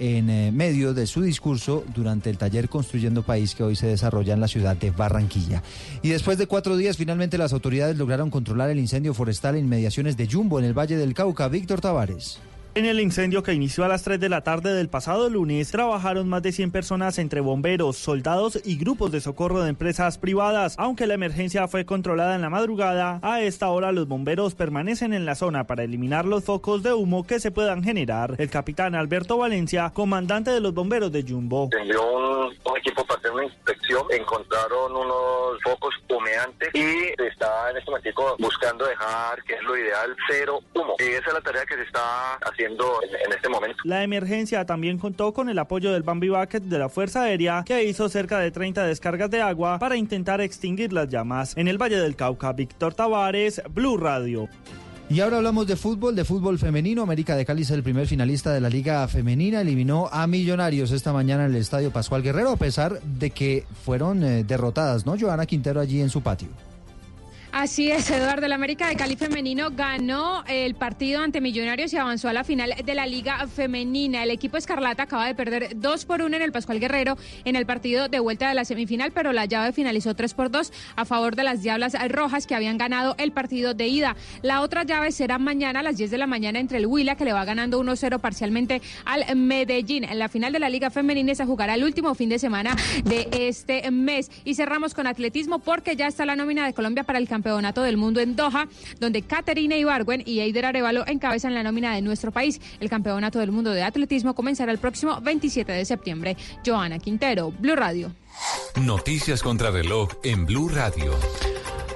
en 0.00 0.28
eh, 0.28 0.50
medio 0.50 0.92
de 0.92 1.06
su 1.06 1.22
discurso 1.22 1.84
durante 1.94 2.30
el 2.30 2.38
taller 2.38 2.68
Construyendo 2.68 3.22
País 3.22 3.54
que 3.54 3.62
hoy 3.62 3.76
se 3.76 3.86
desarrolla 3.86 4.34
en 4.34 4.40
la 4.40 4.48
ciudad 4.48 4.76
de 4.76 4.90
Barranquilla. 4.90 5.62
Y 6.02 6.08
después 6.08 6.36
de 6.36 6.48
cuatro 6.48 6.76
días, 6.76 6.96
finalmente 6.96 7.38
las 7.38 7.52
autoridades 7.52 7.96
lograron 7.96 8.28
controlar 8.28 8.70
el 8.70 8.80
incendio 8.80 9.14
forestal 9.14 9.54
en 9.54 9.66
inmediaciones 9.66 10.16
de 10.16 10.26
Jumbo 10.26 10.58
en 10.58 10.64
el 10.64 10.76
Valle 10.76 10.96
del 10.96 11.14
Cauca. 11.14 11.46
Víctor 11.46 11.80
Tavares. 11.80 12.40
En 12.74 12.86
el 12.86 13.00
incendio 13.00 13.42
que 13.42 13.52
inició 13.52 13.84
a 13.84 13.88
las 13.88 14.02
3 14.02 14.18
de 14.18 14.30
la 14.30 14.40
tarde 14.40 14.72
del 14.72 14.88
pasado 14.88 15.28
lunes, 15.28 15.70
trabajaron 15.70 16.26
más 16.26 16.40
de 16.40 16.52
100 16.52 16.70
personas 16.70 17.18
entre 17.18 17.42
bomberos, 17.42 17.98
soldados 17.98 18.58
y 18.64 18.78
grupos 18.78 19.12
de 19.12 19.20
socorro 19.20 19.60
de 19.60 19.68
empresas 19.68 20.16
privadas. 20.16 20.74
Aunque 20.78 21.06
la 21.06 21.12
emergencia 21.12 21.68
fue 21.68 21.84
controlada 21.84 22.34
en 22.34 22.40
la 22.40 22.48
madrugada, 22.48 23.20
a 23.20 23.42
esta 23.42 23.68
hora 23.68 23.92
los 23.92 24.08
bomberos 24.08 24.54
permanecen 24.54 25.12
en 25.12 25.26
la 25.26 25.34
zona 25.34 25.66
para 25.66 25.84
eliminar 25.84 26.24
los 26.24 26.44
focos 26.44 26.82
de 26.82 26.94
humo 26.94 27.26
que 27.26 27.40
se 27.40 27.50
puedan 27.50 27.84
generar. 27.84 28.36
El 28.38 28.48
capitán 28.48 28.94
Alberto 28.94 29.36
Valencia, 29.36 29.90
comandante 29.90 30.50
de 30.50 30.60
los 30.60 30.72
bomberos 30.72 31.12
de 31.12 31.24
Jumbo. 31.28 31.68
Envió 31.78 32.10
un, 32.10 32.46
un 32.46 32.78
equipo 32.78 33.04
para 33.04 33.18
hacer 33.18 33.32
una 33.32 33.44
inspección, 33.44 34.06
encontraron 34.12 34.96
unos 34.96 35.62
focos 35.62 35.94
humeantes 36.08 36.70
y 36.72 36.80
se 37.18 37.26
está 37.26 37.70
en 37.70 37.76
este 37.76 37.90
momento 37.90 38.36
buscando 38.38 38.86
dejar, 38.86 39.42
que 39.42 39.56
es 39.56 39.62
lo 39.62 39.76
ideal, 39.76 40.16
cero 40.26 40.60
humo. 40.72 40.94
Y 41.00 41.02
esa 41.02 41.28
es 41.28 41.34
la 41.34 41.40
tarea 41.42 41.66
que 41.66 41.74
se 41.74 41.82
está 41.82 42.36
haciendo 42.36 42.61
en, 42.64 42.72
en, 42.72 43.32
este 43.34 43.48
momento. 43.48 43.76
La 43.84 44.02
emergencia 44.02 44.64
también 44.64 44.98
contó 44.98 45.32
con 45.32 45.48
el 45.48 45.58
apoyo 45.58 45.92
del 45.92 46.02
Bambi 46.02 46.28
Bucket 46.28 46.62
de 46.62 46.78
la 46.78 46.88
Fuerza 46.88 47.22
Aérea, 47.22 47.62
que 47.64 47.84
hizo 47.84 48.08
cerca 48.08 48.38
de 48.38 48.50
30 48.50 48.84
descargas 48.86 49.30
de 49.30 49.40
agua 49.42 49.78
para 49.78 49.96
intentar 49.96 50.40
extinguir 50.40 50.92
las 50.92 51.08
llamas. 51.08 51.56
En 51.56 51.68
el 51.68 51.80
Valle 51.80 51.98
del 51.98 52.16
Cauca, 52.16 52.52
Víctor 52.52 52.94
Tavares, 52.94 53.62
Blue 53.70 53.96
Radio. 53.96 54.48
Y 55.12 55.20
ahora 55.20 55.36
hablamos 55.36 55.66
de 55.66 55.76
fútbol, 55.76 56.16
de 56.16 56.24
fútbol 56.24 56.58
femenino. 56.58 57.02
América 57.02 57.36
de 57.36 57.44
Cali 57.44 57.62
es 57.62 57.70
el 57.70 57.82
primer 57.82 58.06
finalista 58.06 58.50
de 58.50 58.62
la 58.62 58.70
Liga 58.70 59.06
Femenina. 59.08 59.60
Eliminó 59.60 60.08
a 60.10 60.26
Millonarios 60.26 60.90
esta 60.90 61.12
mañana 61.12 61.44
en 61.44 61.50
el 61.50 61.60
Estadio 61.60 61.90
Pascual 61.90 62.22
Guerrero, 62.22 62.52
a 62.52 62.56
pesar 62.56 62.98
de 63.02 63.28
que 63.28 63.66
fueron 63.84 64.24
eh, 64.24 64.42
derrotadas, 64.42 65.04
¿no? 65.04 65.14
Joana 65.18 65.44
Quintero 65.44 65.80
allí 65.80 66.00
en 66.00 66.08
su 66.08 66.22
patio. 66.22 66.48
Así 67.52 67.90
es, 67.90 68.10
Eduardo. 68.10 68.46
El 68.46 68.54
América 68.54 68.88
de 68.88 68.96
Cali 68.96 69.14
Femenino 69.14 69.68
ganó 69.70 70.42
el 70.48 70.74
partido 70.74 71.20
ante 71.20 71.42
Millonarios 71.42 71.92
y 71.92 71.98
avanzó 71.98 72.30
a 72.30 72.32
la 72.32 72.44
final 72.44 72.74
de 72.82 72.94
la 72.94 73.04
Liga 73.04 73.46
Femenina. 73.46 74.22
El 74.22 74.30
equipo 74.30 74.56
Escarlata 74.56 75.02
acaba 75.02 75.26
de 75.26 75.34
perder 75.34 75.78
2 75.78 76.04
por 76.06 76.22
1 76.22 76.34
en 76.34 76.42
el 76.42 76.50
Pascual 76.50 76.80
Guerrero 76.80 77.18
en 77.44 77.54
el 77.54 77.66
partido 77.66 78.08
de 78.08 78.20
vuelta 78.20 78.48
de 78.48 78.54
la 78.54 78.64
semifinal, 78.64 79.12
pero 79.12 79.34
la 79.34 79.44
llave 79.44 79.72
finalizó 79.72 80.14
3 80.16 80.32
por 80.32 80.50
2 80.50 80.72
a 80.96 81.04
favor 81.04 81.36
de 81.36 81.44
las 81.44 81.62
Diablas 81.62 81.94
Rojas 82.08 82.46
que 82.46 82.54
habían 82.54 82.78
ganado 82.78 83.16
el 83.18 83.32
partido 83.32 83.74
de 83.74 83.86
ida. 83.86 84.16
La 84.40 84.62
otra 84.62 84.84
llave 84.84 85.12
será 85.12 85.38
mañana 85.38 85.80
a 85.80 85.82
las 85.82 85.98
10 85.98 86.10
de 86.10 86.16
la 86.16 86.26
mañana 86.26 86.58
entre 86.58 86.78
el 86.78 86.86
Huila, 86.86 87.16
que 87.16 87.26
le 87.26 87.34
va 87.34 87.44
ganando 87.44 87.78
1-0 87.82 88.18
parcialmente 88.18 88.80
al 89.04 89.36
Medellín. 89.36 90.04
En 90.04 90.18
la 90.18 90.30
final 90.30 90.54
de 90.54 90.58
la 90.58 90.70
Liga 90.70 90.88
Femenina 90.88 91.34
se 91.34 91.44
jugará 91.44 91.74
el 91.74 91.84
último 91.84 92.14
fin 92.14 92.30
de 92.30 92.38
semana 92.38 92.74
de 93.04 93.28
este 93.30 93.90
mes. 93.90 94.30
Y 94.42 94.54
cerramos 94.54 94.94
con 94.94 95.06
atletismo 95.06 95.58
porque 95.58 95.96
ya 95.96 96.06
está 96.06 96.24
la 96.24 96.34
nómina 96.34 96.64
de 96.64 96.72
Colombia 96.72 97.04
para 97.04 97.18
el 97.18 97.28
campeonato 97.28 97.41
Campeonato 97.42 97.82
del 97.82 97.96
Mundo 97.96 98.20
en 98.20 98.36
Doha, 98.36 98.68
donde 99.00 99.22
Caterina 99.22 99.76
Ibargüen 99.76 100.22
y 100.24 100.38
Eider 100.38 100.64
Arevalo 100.64 101.04
encabezan 101.08 101.54
la 101.54 101.64
nómina 101.64 101.92
de 101.92 102.00
nuestro 102.00 102.30
país. 102.30 102.60
El 102.78 102.88
Campeonato 102.88 103.40
del 103.40 103.50
Mundo 103.50 103.72
de 103.72 103.82
Atletismo 103.82 104.32
comenzará 104.34 104.70
el 104.70 104.78
próximo 104.78 105.20
27 105.20 105.72
de 105.72 105.84
septiembre. 105.84 106.36
Joana 106.64 107.00
Quintero, 107.00 107.50
Blue 107.50 107.74
Radio. 107.74 108.12
Noticias 108.80 109.42
contra 109.42 109.72
reloj 109.72 110.08
en 110.22 110.46
Blue 110.46 110.68
Radio. 110.68 111.14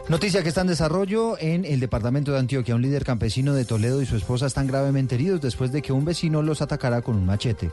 Noticia 0.08 0.42
que 0.42 0.48
está 0.48 0.62
en 0.62 0.66
desarrollo 0.66 1.38
en 1.38 1.64
el 1.64 1.78
departamento 1.78 2.32
de 2.32 2.40
Antioquia. 2.40 2.74
Un 2.74 2.82
líder 2.82 3.04
campesino 3.04 3.54
de 3.54 3.64
Toledo 3.64 4.02
y 4.02 4.06
su 4.06 4.16
esposa 4.16 4.46
están 4.46 4.66
gravemente 4.66 5.14
heridos 5.14 5.40
después 5.40 5.70
de 5.70 5.80
que 5.80 5.92
un 5.92 6.04
vecino 6.04 6.42
los 6.42 6.60
atacara 6.60 7.02
con 7.02 7.14
un 7.14 7.26
machete. 7.26 7.70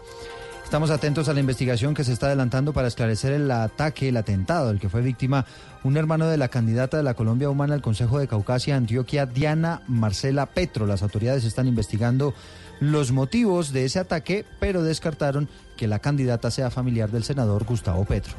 Estamos 0.74 0.90
atentos 0.90 1.30
a 1.30 1.36
la 1.36 1.40
investigación 1.40 1.94
que 1.94 2.04
se 2.04 2.14
está 2.14 2.26
adelantando 2.26 2.74
para 2.74 2.88
esclarecer 2.88 3.32
el 3.32 3.52
ataque, 3.52 4.10
el 4.10 4.18
atentado, 4.18 4.70
del 4.70 4.80
que 4.80 4.90
fue 4.90 5.04
víctima 5.04 5.46
un 5.84 5.98
hermano 5.98 6.26
de 6.26 6.38
la 6.38 6.48
candidata 6.48 6.98
de 6.98 7.04
la 7.04 7.14
Colombia 7.14 7.48
Humana 7.48 7.76
al 7.76 7.84
Consejo 7.84 8.18
de 8.18 8.28
Caucasia, 8.28 8.76
Antioquia, 8.76 9.28
Diana 9.28 9.84
Marcela 9.88 10.48
Petro. 10.48 10.88
Las 10.88 11.04
autoridades 11.04 11.44
están 11.44 11.68
investigando 11.68 12.34
los 12.80 13.12
motivos 13.12 13.72
de 13.72 13.86
ese 13.86 14.00
ataque, 14.00 14.48
pero 14.60 14.82
descartaron 14.82 15.48
que 15.84 15.88
la 15.90 16.00
candidata 16.00 16.50
sea 16.50 16.72
familiar 16.72 17.12
del 17.12 17.26
senador 17.26 17.66
Gustavo 17.66 18.06
Petro. 18.06 18.36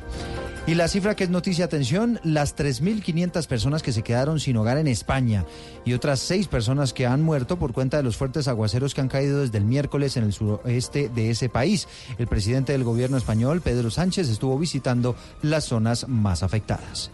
Y 0.66 0.76
la 0.76 0.88
cifra 0.88 1.14
que 1.14 1.24
es 1.24 1.30
noticia, 1.30 1.66
atención, 1.66 2.18
las 2.24 2.56
3.500 2.56 3.46
personas 3.46 3.82
que 3.82 3.92
se 3.92 4.02
quedaron 4.02 4.40
sin 4.40 4.56
hogar 4.56 4.78
en 4.78 4.86
España 4.86 5.44
y 5.84 5.92
otras 5.92 6.20
seis 6.20 6.48
personas 6.48 6.94
que 6.94 7.06
han 7.06 7.20
muerto 7.20 7.58
por 7.58 7.74
cuenta 7.74 7.98
de 7.98 8.02
los 8.02 8.16
fuertes 8.16 8.48
aguaceros 8.48 8.94
que 8.94 9.02
han 9.02 9.08
caído 9.08 9.42
desde 9.42 9.58
el 9.58 9.66
miércoles 9.66 10.16
en 10.16 10.24
el 10.24 10.32
suroeste 10.32 11.10
de 11.10 11.28
ese 11.28 11.50
país. 11.50 11.86
El 12.16 12.28
presidente 12.28 12.72
del 12.72 12.82
gobierno 12.82 13.18
español, 13.18 13.60
Pedro 13.60 13.90
Sánchez, 13.90 14.30
estuvo 14.30 14.58
visitando 14.58 15.16
las 15.42 15.64
zonas 15.64 16.08
más 16.08 16.42
afectadas. 16.42 17.10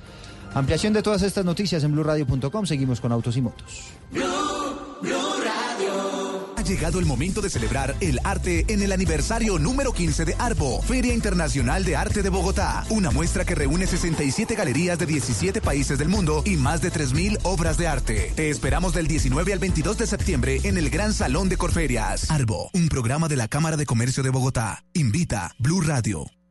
Ampliación 0.55 0.93
de 0.93 1.02
todas 1.02 1.23
estas 1.23 1.44
noticias 1.44 1.82
en 1.82 1.90
blurradio.com. 1.90 2.66
Seguimos 2.66 3.01
con 3.01 3.11
Autos 3.11 3.36
y 3.36 3.40
Motos. 3.40 3.90
Ha 6.61 6.62
llegado 6.62 6.99
el 6.99 7.07
momento 7.07 7.41
de 7.41 7.49
celebrar 7.49 7.97
el 8.01 8.20
arte 8.23 8.66
en 8.69 8.82
el 8.82 8.93
aniversario 8.93 9.59
número 9.59 9.95
15 9.95 10.27
de 10.27 10.35
ARBO, 10.39 10.82
Feria 10.82 11.15
Internacional 11.15 11.87
de 11.87 11.97
Arte 11.97 12.23
de 12.23 12.28
Bogotá. 12.28 12.85
Una 12.91 13.11
muestra 13.11 13.47
que 13.47 13.55
reúne 13.55 13.87
67 13.87 14.57
galerías 14.57 14.99
de 14.99 15.07
17 15.07 15.62
países 15.62 15.97
del 15.97 16.11
mundo 16.11 16.43
y 16.45 16.57
más 16.57 16.82
de 16.82 16.93
3.000 16.93 17.39
obras 17.45 17.78
de 17.78 17.89
arte. 17.89 18.35
Te 18.37 18.51
esperamos 18.51 18.93
del 18.93 19.07
19 19.07 19.55
al 19.55 19.59
22 19.59 19.97
de 19.97 20.07
septiembre 20.07 20.61
en 20.65 20.77
el 20.77 20.91
Gran 20.91 21.15
Salón 21.15 21.49
de 21.49 21.57
Corferias. 21.57 22.31
ARBO, 22.31 22.69
un 22.74 22.91
programa 22.91 23.28
de 23.28 23.37
la 23.37 23.49
Cámara 23.49 23.78
de 23.78 23.87
Comercio 23.87 24.23
de 24.23 24.28
Bogotá. 24.28 24.85
Invita 24.93 25.55
Blue 25.59 25.81
Radio. 25.81 26.40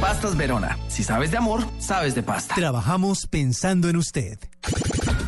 Pastas 0.00 0.36
Verona. 0.36 0.78
Si 0.88 1.02
sabes 1.02 1.30
de 1.30 1.36
amor, 1.36 1.64
sabes 1.78 2.14
de 2.14 2.22
pasta. 2.22 2.54
Trabajamos 2.54 3.26
pensando 3.26 3.88
en 3.88 3.96
usted. 3.96 4.38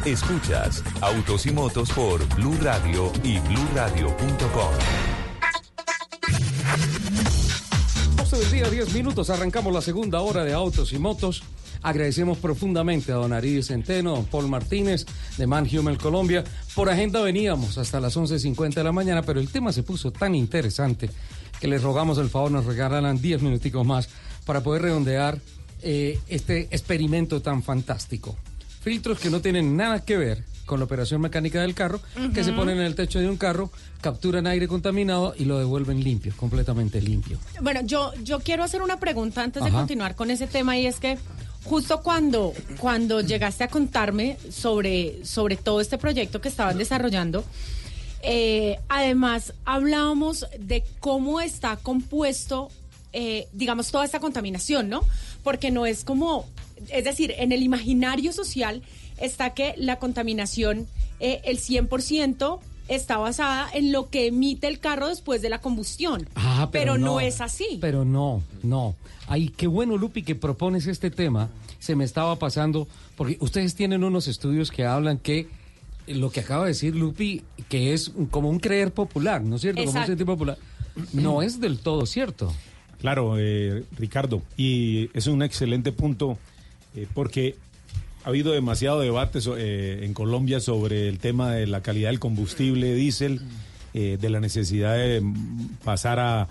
Escuchas 0.04 0.82
Autos 1.00 1.46
y 1.46 1.50
Motos 1.50 1.90
por 1.90 2.26
Blue 2.36 2.56
Radio 2.60 3.12
y 3.22 3.38
bluradio.com. 3.40 4.72
12 8.16 8.36
del 8.38 8.50
día, 8.50 8.70
10 8.70 8.94
minutos. 8.94 9.30
Arrancamos 9.30 9.72
la 9.72 9.80
segunda 9.80 10.20
hora 10.20 10.44
de 10.44 10.52
Autos 10.52 10.92
y 10.92 10.98
Motos. 10.98 11.42
Agradecemos 11.82 12.38
profundamente 12.38 13.12
a 13.12 13.16
don 13.16 13.32
Ariel 13.32 13.62
Centeno, 13.62 14.12
don 14.12 14.24
Paul 14.24 14.48
Martínez 14.48 15.06
de 15.36 15.46
Man 15.46 15.68
Human 15.72 15.96
Colombia. 15.96 16.42
Por 16.74 16.90
agenda 16.90 17.20
veníamos 17.20 17.78
hasta 17.78 18.00
las 18.00 18.16
11.50 18.16 18.74
de 18.74 18.84
la 18.84 18.92
mañana, 18.92 19.22
pero 19.22 19.40
el 19.40 19.50
tema 19.50 19.72
se 19.72 19.82
puso 19.82 20.10
tan 20.10 20.34
interesante 20.34 21.10
que 21.60 21.68
les 21.68 21.82
rogamos 21.82 22.18
el 22.18 22.28
favor 22.28 22.50
nos 22.50 22.66
regalaran 22.66 23.20
10 23.20 23.42
minuticos 23.42 23.86
más 23.86 24.08
para 24.46 24.62
poder 24.62 24.82
redondear 24.82 25.38
eh, 25.82 26.18
este 26.28 26.68
experimento 26.70 27.42
tan 27.42 27.62
fantástico. 27.62 28.34
Filtros 28.80 29.18
que 29.18 29.28
no 29.28 29.40
tienen 29.42 29.76
nada 29.76 30.02
que 30.02 30.16
ver 30.16 30.44
con 30.64 30.80
la 30.80 30.84
operación 30.84 31.20
mecánica 31.20 31.60
del 31.60 31.74
carro, 31.74 32.00
que 32.34 32.42
se 32.42 32.52
ponen 32.52 32.78
en 32.78 32.86
el 32.86 32.94
techo 32.96 33.20
de 33.20 33.28
un 33.28 33.36
carro, 33.36 33.70
capturan 34.00 34.46
aire 34.48 34.66
contaminado 34.66 35.32
y 35.38 35.44
lo 35.44 35.58
devuelven 35.58 36.02
limpio, 36.02 36.32
completamente 36.36 37.00
limpio. 37.00 37.38
Bueno, 37.60 37.82
yo, 37.84 38.12
yo 38.24 38.40
quiero 38.40 38.64
hacer 38.64 38.82
una 38.82 38.98
pregunta 38.98 39.42
antes 39.42 39.62
de 39.62 39.70
continuar 39.70 40.16
con 40.16 40.30
ese 40.30 40.48
tema 40.48 40.76
y 40.76 40.86
es 40.86 40.98
que 40.98 41.18
justo 41.64 42.00
cuando, 42.02 42.52
cuando 42.78 43.20
llegaste 43.20 43.64
a 43.64 43.68
contarme 43.68 44.38
sobre, 44.50 45.24
sobre 45.24 45.56
todo 45.56 45.80
este 45.80 45.98
proyecto 45.98 46.40
que 46.40 46.48
estaban 46.48 46.78
desarrollando, 46.78 47.44
eh, 48.22 48.78
además 48.88 49.54
hablábamos 49.64 50.46
de 50.58 50.82
cómo 50.98 51.40
está 51.40 51.76
compuesto, 51.76 52.70
eh, 53.18 53.48
digamos, 53.54 53.90
toda 53.90 54.04
esta 54.04 54.20
contaminación, 54.20 54.90
¿no? 54.90 55.00
Porque 55.42 55.70
no 55.70 55.86
es 55.86 56.04
como, 56.04 56.44
es 56.90 57.04
decir, 57.04 57.32
en 57.38 57.50
el 57.50 57.62
imaginario 57.62 58.30
social 58.30 58.82
está 59.18 59.54
que 59.54 59.72
la 59.78 59.98
contaminación, 59.98 60.86
eh, 61.18 61.40
el 61.44 61.58
100%, 61.58 62.60
está 62.88 63.16
basada 63.16 63.70
en 63.72 63.90
lo 63.90 64.10
que 64.10 64.26
emite 64.26 64.66
el 64.66 64.80
carro 64.80 65.08
después 65.08 65.40
de 65.40 65.48
la 65.48 65.62
combustión. 65.62 66.28
Ah, 66.34 66.68
pero 66.70 66.98
no 66.98 67.18
es 67.18 67.40
así. 67.40 67.78
Pero 67.80 68.04
no, 68.04 68.42
no. 68.62 68.94
Ay, 69.28 69.48
qué 69.48 69.66
bueno, 69.66 69.96
Lupi, 69.96 70.22
que 70.22 70.34
propones 70.34 70.86
este 70.86 71.10
tema. 71.10 71.48
Se 71.78 71.96
me 71.96 72.04
estaba 72.04 72.36
pasando, 72.36 72.86
porque 73.16 73.38
ustedes 73.40 73.74
tienen 73.74 74.04
unos 74.04 74.28
estudios 74.28 74.70
que 74.70 74.84
hablan 74.84 75.16
que 75.16 75.48
lo 76.06 76.30
que 76.30 76.40
acaba 76.40 76.64
de 76.64 76.72
decir 76.72 76.94
Lupi, 76.94 77.42
que 77.70 77.94
es 77.94 78.12
como 78.30 78.50
un 78.50 78.60
creer 78.60 78.92
popular, 78.92 79.40
¿no 79.40 79.56
es 79.56 79.62
cierto? 79.62 79.82
Como 79.86 80.00
un 80.00 80.06
sentir 80.06 80.26
popular. 80.26 80.58
No 81.14 81.40
es 81.40 81.60
del 81.60 81.78
todo 81.78 82.04
cierto. 82.04 82.52
Claro, 83.06 83.36
eh, 83.38 83.84
Ricardo, 83.96 84.42
y 84.56 85.10
es 85.14 85.28
un 85.28 85.44
excelente 85.44 85.92
punto 85.92 86.38
eh, 86.96 87.06
porque 87.14 87.54
ha 88.24 88.30
habido 88.30 88.50
demasiado 88.50 88.98
debate 88.98 89.40
so- 89.40 89.56
eh, 89.56 90.04
en 90.04 90.12
Colombia 90.12 90.58
sobre 90.58 91.08
el 91.08 91.20
tema 91.20 91.52
de 91.52 91.68
la 91.68 91.82
calidad 91.82 92.08
del 92.10 92.18
combustible 92.18 92.96
diésel, 92.96 93.42
eh, 93.94 94.18
de 94.20 94.28
la 94.28 94.40
necesidad 94.40 94.94
de 94.96 95.22
pasar 95.84 96.18
a 96.18 96.48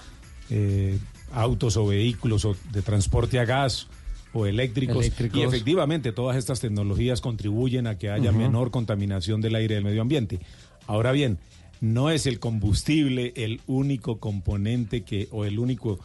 eh, 0.49 0.97
autos 1.33 1.75
o 1.75 1.87
vehículos 1.87 2.45
o 2.45 2.55
de 2.71 2.81
transporte 2.81 3.37
a 3.37 3.43
gas 3.43 3.87
o 4.33 4.45
eléctricos. 4.45 4.95
Eléctricos. 5.03 5.37
Y 5.37 5.43
efectivamente 5.43 6.13
todas 6.13 6.37
estas 6.37 6.61
tecnologías 6.61 7.19
contribuyen 7.19 7.85
a 7.85 7.97
que 7.97 8.09
haya 8.11 8.31
menor 8.31 8.71
contaminación 8.71 9.41
del 9.41 9.55
aire 9.55 9.73
y 9.73 9.75
del 9.75 9.83
medio 9.83 10.01
ambiente. 10.01 10.39
Ahora 10.87 11.11
bien, 11.11 11.37
no 11.81 12.11
es 12.11 12.25
el 12.27 12.39
combustible 12.39 13.33
el 13.35 13.59
único 13.67 14.19
componente 14.21 15.01
que 15.01 15.27
o 15.31 15.43
el 15.43 15.59
único 15.59 15.99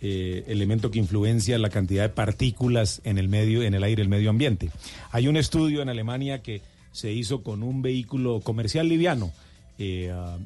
eh, 0.00 0.44
elemento 0.48 0.90
que 0.90 0.98
influencia 0.98 1.58
la 1.58 1.70
cantidad 1.70 2.02
de 2.04 2.08
partículas 2.10 3.00
en 3.04 3.18
el 3.18 3.28
medio, 3.28 3.62
en 3.62 3.74
el 3.74 3.82
aire, 3.82 4.02
el 4.02 4.08
medio 4.08 4.30
ambiente. 4.30 4.70
Hay 5.12 5.28
un 5.28 5.36
estudio 5.36 5.82
en 5.82 5.88
Alemania 5.88 6.42
que 6.42 6.60
se 6.92 7.12
hizo 7.12 7.42
con 7.42 7.62
un 7.62 7.82
vehículo 7.82 8.40
comercial 8.40 8.88
liviano 8.88 9.32
eh, 9.78 10.10
ah, 10.14 10.38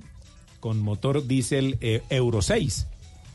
con 0.61 0.81
motor 0.81 1.27
diésel 1.27 1.79
eh, 1.81 2.03
Euro 2.11 2.43
6, 2.43 2.87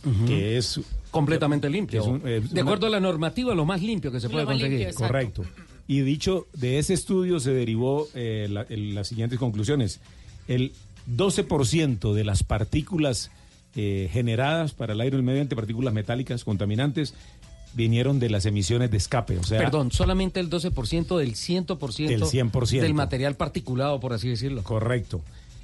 Ujú. 0.06 0.26
que 0.26 0.58
es 0.58 0.80
Completamente 1.12 1.70
limpio. 1.70 2.02
es 2.02 2.08
un- 2.08 2.22
de 2.24 2.40
una- 2.52 2.62
acuerdo 2.62 2.88
a 2.88 2.90
la 2.90 3.00
normativa, 3.00 3.56
lo 3.56 3.66
más 3.66 3.82
limpio 3.82 4.12
que 4.12 4.20
se 4.20 4.30
puede 4.30 4.46
conseguir. 4.46 4.94
Correcto. 4.94 5.44
Y 5.88 6.02
dicho, 6.02 6.48
de 6.54 6.80
ese 6.80 6.94
estudio 6.94 7.40
se 7.40 7.52
derivó 7.54 8.08
eh, 8.16 8.48
la- 8.50 8.66
el- 8.70 8.94
las 8.96 9.08
siguientes 9.08 9.40
conclusiones. 9.40 10.00
El 10.48 10.74
12% 11.08 12.14
de 12.14 12.24
las 12.24 12.44
partículas 12.44 13.32
eh, 13.76 14.10
generadas 14.12 14.74
para 14.74 14.94
el 14.94 15.02
aire 15.02 15.16
y 15.16 15.20
el 15.20 15.24
medio 15.24 15.40
ambiente, 15.40 15.56
partículas 15.56 15.94
metálicas 15.94 16.44
contaminantes, 16.44 17.14
vinieron 17.74 18.20
de 18.20 18.30
las 18.30 18.46
emisiones 18.46 18.90
de 18.92 18.98
escape. 18.98 19.38
O 19.38 19.44
sea, 19.44 19.60
Perdón, 19.60 19.92
solamente 19.92 20.40
el 20.40 20.50
12% 20.50 21.18
del 21.18 21.36
100%, 21.36 22.08
Del 22.08 22.24
100%. 22.24 22.82
del 22.82 22.94
material 22.94 23.36
particulado, 23.36 24.00
por 24.00 24.14
así 24.14 24.30
decirlo. 24.30 24.64
Correcto. 24.64 25.22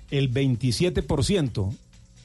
El 0.10 0.30
27% 0.34 1.74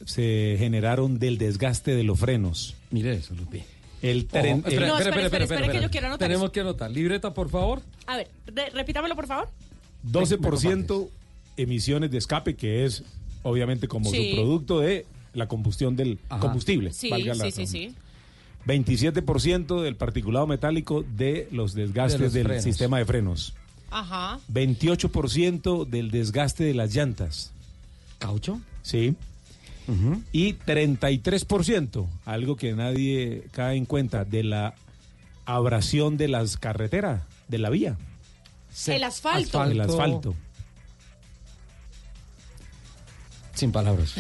se 0.05 0.57
generaron 0.59 1.19
del 1.19 1.39
desgaste 1.39 1.95
de 1.95 2.03
los 2.03 2.19
frenos. 2.19 2.75
Mire 2.91 3.15
eso, 3.15 3.35
Lupi. 3.35 3.63
El 4.03 4.29
tren- 4.29 4.59
espera, 4.59 4.87
el- 4.87 4.89
No, 4.89 4.99
espera, 4.99 4.99
espera, 4.99 5.25
espera, 5.25 5.47
que 5.47 5.67
espera. 5.67 5.81
yo 5.83 5.91
quiero 5.91 6.07
anotar 6.09 6.27
Tenemos 6.29 6.45
eso. 6.47 6.53
que 6.53 6.61
anotar. 6.61 6.91
Libreta, 6.91 7.33
por 7.33 7.49
favor. 7.49 7.81
A 8.07 8.17
ver, 8.17 8.29
re- 8.47 8.71
repítamelo, 8.71 9.15
por 9.17 9.27
favor. 9.27 9.49
12% 10.03 11.09
emisiones 11.57 12.11
de 12.11 12.19
escape, 12.19 12.55
que 12.57 12.85
es 12.85 13.03
obviamente 13.43 13.89
como 13.89 14.11
Sí. 14.11 14.31
subproducto 14.31 14.81
de 14.81 15.07
la 15.37 15.47
combustión 15.49 15.95
del 15.97 16.19
Ajá. 16.29 16.41
combustible. 16.41 16.93
Sí, 16.93 17.11
valga 17.11 17.35
la 17.35 17.45
sí, 17.45 17.51
sí, 17.53 17.57
redundancia. 17.63 17.91
sí. 17.91 17.97
27% 18.67 19.81
del 19.83 19.95
particulado 19.95 20.47
metálico 20.49 21.05
de 21.17 21.49
los 21.53 21.73
desgastes 21.75 22.19
De 22.19 22.25
los 22.25 22.33
del 22.33 22.45
frenos. 22.47 22.65
sistema 22.65 22.99
de 22.99 23.05
frenos. 23.05 23.55
Ajá. 23.93 24.41
28% 24.53 25.85
del 25.87 26.11
desgaste 26.11 26.65
de 26.65 26.75
las 26.75 26.93
llantas. 26.93 27.53
¿Caucho? 28.19 28.61
Sí. 28.83 29.15
Y 30.33 30.55
33%, 30.55 32.09
algo 32.25 32.57
que 32.57 32.73
nadie 32.73 33.45
cae 33.53 33.77
en 33.77 33.87
cuenta, 33.87 34.25
de 34.25 34.43
la 34.43 34.75
abrasión 35.45 36.17
de 36.17 36.27
las 36.27 36.57
carreteras, 36.57 37.23
de 37.47 37.59
la 37.59 37.71
vía. 37.71 37.97
El 38.89 39.05
asfalto. 39.05 39.63
El 39.63 39.81
asfalto. 39.81 40.35
Sin 43.55 43.71
palabras. 43.71 44.15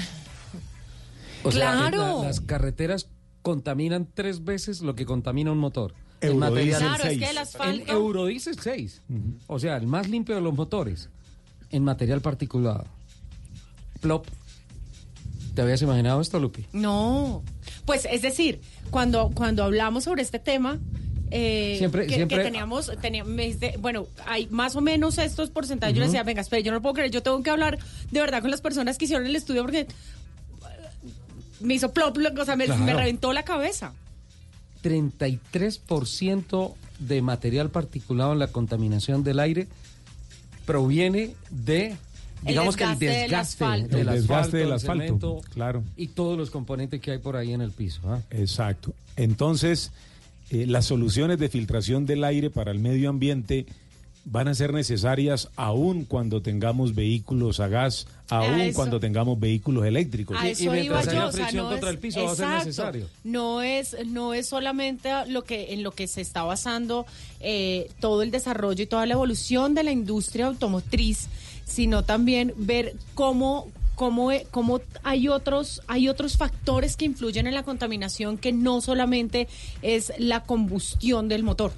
O 1.48 1.52
sea, 1.52 1.72
Claro. 1.72 2.20
la- 2.22 2.26
las 2.28 2.40
carreteras 2.40 3.08
contaminan 3.42 4.08
tres 4.12 4.44
veces 4.44 4.80
lo 4.80 4.94
que 4.94 5.06
contamina 5.06 5.52
un 5.52 5.58
motor. 5.58 5.94
Material 6.34 6.80
Claro, 6.80 6.94
es 7.04 7.08
seis. 7.10 7.18
que 7.20 7.30
el 7.30 7.38
asfalto. 7.38 7.82
El 7.82 7.88
Eurodiesel 7.90 8.58
6. 8.58 9.02
O 9.46 9.58
sea, 9.58 9.76
el 9.76 9.86
más 9.86 10.08
limpio 10.08 10.34
de 10.34 10.40
los 10.40 10.54
motores. 10.54 11.08
En 11.70 11.84
material 11.84 12.20
particulado. 12.20 12.84
Plop. 14.00 14.26
¿Te 15.54 15.62
habías 15.62 15.80
imaginado 15.82 16.20
esto, 16.20 16.38
Lupi? 16.38 16.66
No. 16.72 17.42
Pues 17.84 18.06
es 18.10 18.22
decir, 18.22 18.60
cuando, 18.90 19.30
cuando 19.34 19.64
hablamos 19.64 20.04
sobre 20.04 20.22
este 20.22 20.38
tema, 20.38 20.78
eh, 21.30 21.76
Siempre- 21.78 22.06
que, 22.06 22.14
siempre- 22.14 22.38
que 22.38 22.44
teníamos, 22.44 22.90
teníamos, 23.00 23.34
bueno, 23.80 24.06
hay 24.26 24.46
más 24.50 24.76
o 24.76 24.80
menos 24.80 25.18
estos 25.18 25.50
porcentajes. 25.50 25.94
Yo 25.94 26.00
le 26.00 26.06
decía, 26.06 26.22
venga, 26.22 26.40
espera, 26.40 26.60
yo 26.60 26.70
no 26.72 26.76
lo 26.78 26.82
puedo 26.82 26.94
creer, 26.94 27.10
yo 27.10 27.22
tengo 27.22 27.42
que 27.42 27.50
hablar 27.50 27.78
de 28.10 28.20
verdad 28.20 28.42
con 28.42 28.50
las 28.50 28.60
personas 28.60 28.96
que 28.98 29.06
hicieron 29.06 29.26
el 29.26 29.34
estudio 29.34 29.62
porque 29.62 29.86
me 31.60 31.74
hizo 31.74 31.92
plop, 31.92 32.16
o 32.38 32.44
sea, 32.44 32.56
me, 32.56 32.66
Claro. 32.66 32.84
me 32.84 32.94
reventó 32.94 33.32
la 33.32 33.44
cabeza. 33.44 33.92
33% 34.82 36.74
de 36.98 37.22
material 37.22 37.70
particulado 37.70 38.32
en 38.32 38.38
la 38.38 38.48
contaminación 38.48 39.24
del 39.24 39.40
aire 39.40 39.68
proviene 40.64 41.34
de, 41.50 41.96
digamos 42.42 42.76
que 42.76 42.84
el 42.84 42.90
desgaste 42.90 43.06
del 43.06 43.22
desgaste 43.22 43.64
asfalto. 43.64 43.98
El 43.98 44.06
desgaste 44.06 44.56
del 44.58 44.66
el 44.68 44.72
asfalto, 44.72 45.04
cemento 45.04 45.40
claro. 45.52 45.82
Y 45.96 46.08
todos 46.08 46.36
los 46.38 46.50
componentes 46.50 47.00
que 47.00 47.12
hay 47.12 47.18
por 47.18 47.36
ahí 47.36 47.52
en 47.52 47.60
el 47.60 47.70
piso. 47.70 48.00
¿ah? 48.06 48.20
Exacto. 48.30 48.94
Entonces, 49.16 49.92
eh, 50.50 50.66
las 50.66 50.86
soluciones 50.86 51.38
de 51.38 51.48
filtración 51.48 52.06
del 52.06 52.24
aire 52.24 52.50
para 52.50 52.70
el 52.70 52.78
medio 52.78 53.10
ambiente 53.10 53.66
van 54.28 54.48
a 54.48 54.54
ser 54.54 54.72
necesarias 54.74 55.48
aún 55.54 56.04
cuando 56.04 56.42
tengamos 56.42 56.96
vehículos 56.96 57.60
a 57.60 57.68
gas, 57.68 58.08
aún 58.28 58.72
cuando 58.74 58.98
tengamos 58.98 59.38
vehículos 59.38 59.86
eléctricos. 59.86 60.36
A 60.38 60.44
Y- 60.46 60.48
y 60.48 60.52
eso 60.52 60.62
iba 60.64 60.72
mientras 60.74 61.08
haya 61.08 61.20
yo, 61.20 61.28
o 61.28 61.32
sea, 61.32 61.40
fricción 61.44 61.64
no 61.64 61.70
contra 61.70 61.88
es- 61.90 61.94
el 61.94 62.00
piso 62.00 62.24
va 62.24 62.32
a 62.32 62.34
ser 62.34 62.44
exacto. 62.44 62.64
necesario. 62.66 63.08
No 63.22 63.62
es, 63.62 63.96
no 64.06 64.34
es 64.34 64.48
solamente 64.48 65.10
lo 65.28 65.44
que 65.44 65.72
en 65.74 65.84
lo 65.84 65.92
que 65.92 66.08
se 66.08 66.20
está 66.22 66.42
basando 66.42 67.06
eh, 67.38 67.88
todo 68.00 68.22
el 68.22 68.32
desarrollo 68.32 68.82
y 68.82 68.86
toda 68.86 69.06
la 69.06 69.14
evolución 69.14 69.74
de 69.74 69.84
la 69.84 69.92
industria 69.92 70.46
automotriz, 70.46 71.28
sino 71.64 72.02
también 72.02 72.52
ver 72.56 72.94
cómo 73.14 73.68
cómo, 73.94 74.30
e- 74.32 74.46
cómo 74.50 74.80
hay 75.04 75.28
otros 75.28 75.80
hay 75.86 76.08
otros 76.08 76.36
factores 76.36 76.96
que 76.96 77.04
influyen 77.06 77.46
en 77.46 77.54
la 77.54 77.62
contaminación 77.62 78.36
que 78.38 78.52
no 78.52 78.80
solamente 78.82 79.46
es 79.82 80.12
la 80.18 80.42
combustión 80.42 81.28
del 81.28 81.44
motor. 81.44 81.72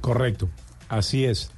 Correcto, 0.00 0.48
así 0.88 1.24
es. 1.24 1.50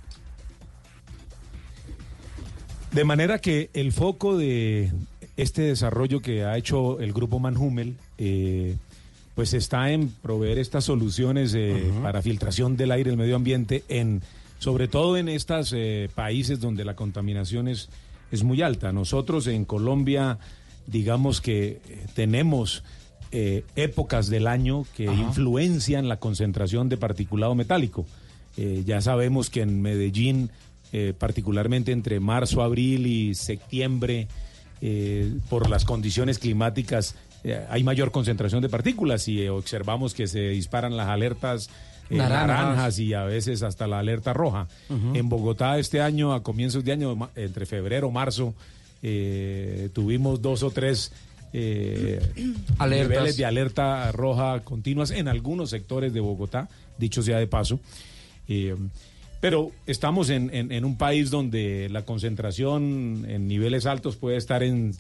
De 2.93 3.05
manera 3.05 3.39
que 3.39 3.71
el 3.75 3.93
foco 3.93 4.37
de 4.37 4.93
este 5.37 5.63
desarrollo 5.63 6.21
que 6.21 6.45
ha 6.45 6.57
hecho 6.57 7.01
el 7.01 7.13
grupo 7.13 7.41
Manhumel, 7.41 7.97
eh, 8.19 8.77
pues 9.35 9.53
está 9.53 9.91
en 9.91 10.09
proveer 10.09 10.59
estas 10.59 10.85
soluciones 10.85 11.55
eh, 11.55 11.93
para 12.03 12.23
filtración 12.23 12.77
del 12.77 12.93
aire 12.93 13.11
el 13.11 13.17
medio 13.17 13.35
ambiente, 13.35 13.83
en, 13.89 14.23
sobre 14.61 14.87
todo 14.87 15.17
en 15.17 15.29
estos 15.29 15.75
países 16.15 16.61
donde 16.61 16.85
la 16.85 16.95
contaminación 16.95 17.67
es, 17.67 17.89
es 18.31 18.43
muy 18.43 18.63
alta. 18.63 18.93
Nosotros 18.93 19.47
en 19.47 19.65
Colombia, 19.65 20.39
digamos 20.87 21.41
que 21.41 21.81
eh, 21.89 22.07
tenemos 22.15 22.83
eh, 23.33 23.65
épocas 23.77 24.29
del 24.29 24.47
año 24.47 24.85
que 24.97 25.05
influencian 25.05 26.09
la 26.09 26.19
concentración 26.19 26.89
de 26.89 26.97
particulado 26.97 27.55
metálico. 27.55 28.07
Eh, 28.57 28.83
ya 28.87 29.01
sabemos 29.01 29.51
que 29.51 29.63
en 29.63 29.83
Medellín, 29.83 30.51
eh, 30.93 31.13
particularmente 31.19 31.93
entre 31.93 32.21
marzo, 32.21 32.63
abril 32.63 33.07
y 33.07 33.35
septiembre, 33.35 34.29
eh, 34.81 35.33
por 35.49 35.71
las 35.71 35.85
condiciones 35.85 36.39
climáticas, 36.39 37.15
hay 37.69 37.85
mayor 37.85 38.11
concentración 38.11 38.63
de 38.63 38.71
partículas 38.71 39.29
y 39.29 39.47
observamos 39.49 40.15
que 40.15 40.27
se 40.27 40.49
disparan 40.49 40.97
las 40.97 41.09
alertas 41.09 41.69
eh, 42.11 42.17
Naranjas. 42.17 42.47
naranjas 42.47 42.99
y 42.99 43.15
a 43.15 43.25
veces 43.25 43.63
hasta 43.63 43.87
la 43.87 43.99
alerta 43.99 44.33
roja. 44.33 44.69
En 45.15 45.29
Bogotá 45.29 45.79
este 45.79 46.01
año, 46.01 46.35
a 46.35 46.43
comienzos 46.43 46.85
de 46.85 46.93
año, 46.93 47.31
entre 47.35 47.67
febrero 47.67 48.09
y 48.09 48.13
marzo, 48.13 48.55
eh, 49.03 49.89
tuvimos 49.93 50.43
dos 50.43 50.63
o 50.63 50.71
tres 50.71 51.13
eh, 51.53 52.21
niveles 52.81 53.37
de 53.37 53.47
alerta 53.47 54.11
roja 54.13 54.61
continuas 54.61 55.11
en 55.13 55.29
algunos 55.29 55.71
sectores 55.71 56.13
de 56.13 56.21
Bogotá, 56.21 56.69
dicho 56.99 57.23
sea 57.23 57.39
de 57.39 57.47
paso. 57.47 57.81
Eh, 58.49 58.75
pero 59.41 59.73
estamos 59.87 60.31
en, 60.31 60.53
en- 60.55 60.73
en 60.73 60.85
un 60.85 60.97
país 60.97 61.31
donde 61.31 61.89
la 61.91 62.03
concentración 62.05 63.25
en 63.29 63.47
niveles 63.49 63.85
altos 63.87 64.17
puede 64.17 64.37
estar 64.37 64.63
en 64.63 64.93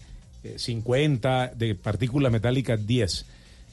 eh, 0.45 0.55
50, 0.59 1.53
de 1.57 1.75
partículas 1.75 2.31
metálicas 2.31 2.87
10, 2.87 3.25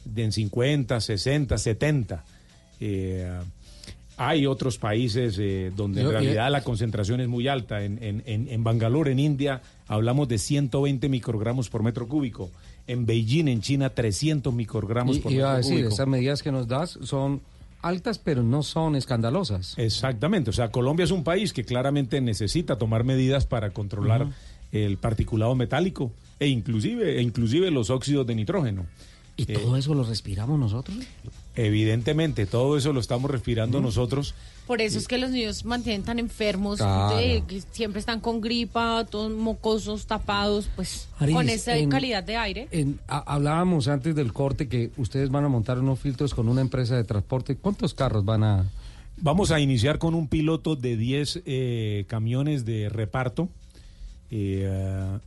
de 0.06 0.24
en 0.24 0.32
50, 0.32 1.00
60, 1.02 1.58
70. 1.58 2.24
Eh, 2.80 3.30
hay 4.18 4.46
otros 4.46 4.78
países 4.78 5.36
eh, 5.40 5.72
donde 5.76 6.02
en 6.02 6.06
Yo- 6.08 6.12
realidad 6.12 6.52
la 6.52 6.64
concentración 6.64 7.22
es 7.22 7.28
muy 7.28 7.48
alta. 7.48 7.84
En, 7.84 8.02
en, 8.04 8.24
en, 8.26 8.48
en 8.50 8.64
Bangalore, 8.64 9.12
en 9.12 9.20
India, 9.20 9.62
hablamos 9.88 10.28
de 10.30 10.38
120 10.38 11.10
microgramos 11.10 11.70
por 11.70 11.84
metro 11.84 12.08
cúbico. 12.08 12.50
En 12.88 13.06
Beijing, 13.06 13.48
en 13.48 13.62
China, 13.62 13.90
300 13.90 14.54
microgramos 14.54 15.18
Y- 15.18 15.20
por 15.20 15.32
iba 15.32 15.52
a 15.54 15.56
metro 15.56 15.58
decir, 15.70 15.74
cúbico. 15.84 15.94
esas 15.96 16.08
medidas 16.08 16.44
que 16.44 16.52
nos 16.52 16.68
das 16.68 16.98
son 17.04 17.42
altas, 17.82 18.20
pero 18.20 18.44
no 18.44 18.64
son 18.64 18.96
escandalosas. 18.96 19.78
Exactamente, 19.78 20.50
o 20.50 20.54
sea, 20.54 20.72
Colombia 20.72 21.04
es 21.04 21.12
un 21.12 21.24
país 21.24 21.54
que 21.54 21.64
claramente 21.64 22.22
necesita 22.22 22.78
tomar 22.78 23.04
medidas 23.04 23.46
para 23.46 23.72
controlar 23.72 24.28
el 24.72 24.98
particulado 24.98 25.56
metálico 25.56 26.12
e 26.40 26.48
inclusive, 26.48 27.18
e 27.18 27.22
inclusive 27.22 27.72
los 27.72 27.90
óxidos 27.90 28.26
de 28.28 28.36
nitrógeno. 28.36 28.86
¿Y 29.38 29.44
Eh, 29.44 29.58
todo 29.58 29.78
eso 29.78 29.94
lo 29.94 30.04
respiramos 30.04 30.60
nosotros? 30.60 30.98
Evidentemente, 31.56 32.46
todo 32.46 32.78
eso 32.78 32.94
lo 32.94 33.00
estamos 33.00 33.30
respirando 33.32 33.82
nosotros. 33.82 34.34
Por 34.68 34.80
eso 34.82 34.98
es 35.00 35.08
que 35.08 35.18
los 35.18 35.32
niños 35.32 35.66
mantienen 35.66 36.04
tan 36.04 36.18
enfermos, 36.20 36.78
Claro. 36.78 37.18
de- 37.18 37.44
que 37.48 37.62
siempre 37.72 38.00
están 38.00 38.22
con 38.22 38.40
gripa, 38.40 39.06
todos 39.10 39.32
mocosos, 39.32 40.06
tapados, 40.06 40.70
pues 40.76 41.10
Aris, 41.20 41.36
con 41.36 41.50
esa 41.50 41.76
en- 41.78 41.90
calidad 41.90 42.24
de 42.24 42.38
aire. 42.38 42.68
En- 42.72 43.00
a- 43.08 43.34
hablábamos 43.34 43.88
antes 43.90 44.16
del 44.16 44.32
corte 44.32 44.68
que 44.70 44.92
ustedes 44.98 45.30
van 45.30 45.44
a 45.44 45.50
montar 45.50 45.80
unos 45.80 46.00
filtros 46.00 46.34
con 46.34 46.48
una 46.48 46.62
empresa 46.62 46.96
de 46.96 47.04
transporte. 47.04 47.58
¿Cuántos 47.58 47.94
carros 47.94 48.24
van 48.24 48.44
a...? 48.44 48.66
Vamos 49.18 49.52
a 49.52 49.60
iniciar 49.60 50.00
con 50.00 50.16
un 50.16 50.28
piloto 50.28 50.76
de 50.76 50.96
10 50.96 51.42
eh, 51.46 52.06
camiones 52.08 52.64
de 52.66 52.88
reparto. 52.90 53.50
eh, 54.32 55.20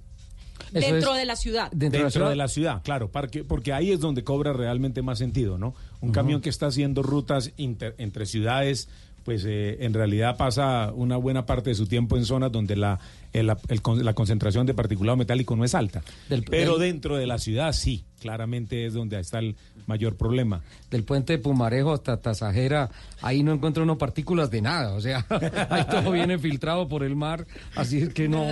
dentro 0.73 1.13
de 1.13 1.25
la 1.27 1.37
ciudad. 1.37 1.71
Dentro, 1.73 2.29
de, 2.31 2.37
la 2.37 2.49
ciudad, 2.49 2.83
claro, 2.83 3.11
porque, 3.11 3.45
porque 3.45 3.73
ahí 3.73 3.93
es 3.93 4.01
donde 4.01 4.25
cobra 4.25 4.53
realmente 4.55 5.03
más 5.03 5.19
sentido, 5.19 5.59
¿no? 5.59 5.75
Un 6.01 6.11
camión 6.13 6.41
que 6.41 6.49
está 6.49 6.67
haciendo 6.67 7.03
rutas 7.03 7.53
inter- 7.59 7.95
entre 7.99 8.25
ciudades, 8.27 8.89
pues 9.25 9.45
eh, 9.47 9.79
en 9.81 9.95
realidad 9.95 10.37
pasa 10.37 10.93
una 10.95 11.17
buena 11.17 11.47
parte 11.47 11.71
de 11.71 11.75
su 11.75 11.87
tiempo 11.87 12.17
en 12.17 12.25
zonas 12.25 12.53
donde 12.53 12.77
la, 12.77 13.01
el- 13.33 13.51
el 13.69 13.81
la 14.05 14.13
concentración 14.15 14.67
de 14.67 14.75
particulado 14.75 15.17
metálico 15.17 15.57
no 15.57 15.65
es 15.65 15.75
alta. 15.75 16.03
Del- 16.29 16.45
Pero 16.45 16.79
del- 16.79 16.93
dentro 16.93 17.17
de 17.17 17.27
la 17.27 17.39
ciudad 17.39 17.73
sí. 17.73 18.05
claramente 18.21 18.87
es 18.87 18.95
donde 18.95 19.19
está 19.19 19.39
el 19.39 19.57
mayor 19.87 20.17
problema. 20.17 20.61
Del 20.91 21.03
puente 21.05 21.35
de 21.35 21.39
Pumarejo 21.39 21.93
hasta 21.93 22.17
Tasajera, 22.19 22.91
ahí 23.23 23.43
no 23.43 23.53
encuentro 23.53 23.83
uno 23.83 23.99
partículas 23.99 24.51
de 24.51 24.63
nada, 24.63 24.93
o 24.95 25.01
sea, 25.01 25.25
ahí 25.71 25.85
todo 25.91 26.13
viene 26.13 26.39
filtrado 26.39 26.89
por 26.89 27.03
el 27.03 27.17
mar, 27.17 27.47
así 27.75 27.99
es 27.99 28.09
que 28.15 28.29
no, 28.29 28.47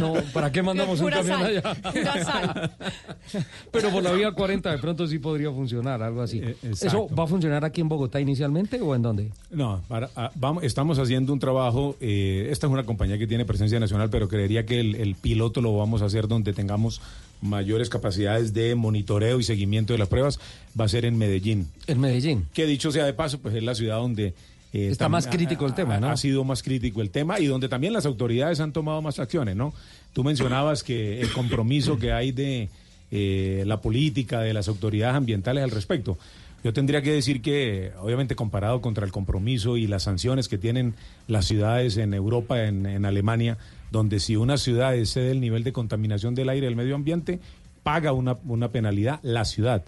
no 0.00 0.14
¿para 0.32 0.50
qué 0.52 0.62
mandamos 0.62 1.00
un 1.00 1.10
camión 1.10 1.38
sal, 1.40 1.46
allá? 1.46 1.74
pura 1.92 2.24
sal. 2.24 2.70
Pero 3.72 3.90
por 3.90 4.02
la 4.02 4.12
vía 4.12 4.32
40 4.32 4.70
de 4.70 4.78
pronto 4.78 5.06
sí 5.06 5.18
podría 5.18 5.50
funcionar, 5.50 6.02
algo 6.02 6.22
así. 6.22 6.38
¿Eso 6.38 6.48
Eh, 6.62 6.68
exacto. 6.70 7.08
va 7.14 7.24
a 7.24 7.26
funcionar 7.26 7.64
aquí 7.64 7.80
en 7.80 7.88
Bogotá 7.88 8.20
inicialmente 8.20 8.80
o 8.80 8.94
en 8.94 9.02
dónde? 9.02 9.30
No, 9.50 9.80
para- 9.88 10.10
ah, 10.16 10.30
vamos, 10.34 10.62
estamos 10.64 10.98
haciendo 10.98 11.32
un 11.32 11.38
trabajo, 11.38 11.96
eh, 12.00 12.48
esta 12.50 12.66
es 12.66 12.72
una 12.72 12.84
compañía 12.84 13.18
que 13.18 13.26
tiene 13.26 13.44
presencia 13.44 13.78
nacional, 13.80 14.10
pero 14.10 14.28
creería 14.28 14.64
que 14.66 14.80
el, 14.80 14.94
el 14.96 15.14
piloto 15.14 15.60
lo 15.60 15.76
vamos 15.76 16.02
a 16.02 16.06
hacer 16.06 16.28
donde 16.28 16.52
tengamos 16.52 17.00
mayores 17.42 17.90
capacidades 17.90 18.54
de 18.54 18.74
monitoreo 18.74 19.38
y 19.38 19.42
seguimiento 19.42 19.92
de 19.92 19.98
las 19.98 20.08
pruebas, 20.08 20.40
va 20.80 20.86
a 20.86 20.88
ser 20.88 21.04
en 21.04 21.18
Medellín. 21.18 21.68
En 21.86 22.00
Medellín. 22.00 22.46
Que 22.54 22.64
dicho 22.66 22.90
sea 22.92 23.04
de 23.04 23.12
paso, 23.12 23.38
pues 23.40 23.54
es 23.54 23.62
la 23.62 23.74
ciudad 23.74 23.96
donde... 23.96 24.32
eh, 24.72 24.88
Está 24.90 25.08
más 25.10 25.26
crítico 25.26 25.66
el 25.66 25.74
tema, 25.74 25.96
ha- 25.96 26.00
¿no? 26.00 26.08
Ha 26.08 26.16
sido 26.16 26.44
más 26.44 26.62
crítico 26.62 27.02
el 27.02 27.10
tema 27.10 27.38
y 27.40 27.46
donde 27.46 27.68
también 27.68 27.92
las 27.92 28.06
autoridades 28.06 28.60
han 28.60 28.72
tomado 28.72 29.02
más 29.02 29.18
acciones, 29.18 29.56
¿no? 29.56 29.74
Tú 30.14 30.24
mencionabas 30.24 30.82
que 30.82 31.20
el 31.20 31.30
compromiso 31.32 31.98
que 31.98 32.12
hay 32.12 32.32
de 32.32 32.68
eh, 33.10 33.64
la 33.66 33.80
política, 33.82 34.40
de 34.40 34.54
las 34.54 34.68
autoridades 34.68 35.16
ambientales 35.16 35.62
al 35.64 35.70
respecto. 35.70 36.16
Yo 36.64 36.72
tendría 36.72 37.02
que 37.02 37.10
decir 37.12 37.42
que, 37.42 37.90
obviamente, 38.00 38.36
comparado 38.36 38.80
contra 38.80 39.04
el 39.04 39.10
compromiso 39.10 39.76
y 39.76 39.88
las 39.88 40.04
sanciones 40.04 40.48
que 40.48 40.58
tienen 40.58 40.94
las 41.26 41.46
ciudades 41.46 41.96
en 41.96 42.14
Europa, 42.14 42.64
en, 42.64 42.86
en 42.86 43.04
Alemania, 43.04 43.58
donde 43.92 44.18
si 44.18 44.34
una 44.36 44.56
ciudad 44.56 44.96
excede 44.96 45.30
el 45.30 45.40
nivel 45.40 45.62
de 45.62 45.72
contaminación 45.72 46.34
del 46.34 46.48
aire 46.48 46.66
y 46.66 46.68
del 46.68 46.76
medio 46.76 46.94
ambiente, 46.96 47.38
paga 47.82 48.12
una, 48.12 48.38
una 48.46 48.70
penalidad 48.70 49.20
la 49.22 49.44
ciudad. 49.44 49.84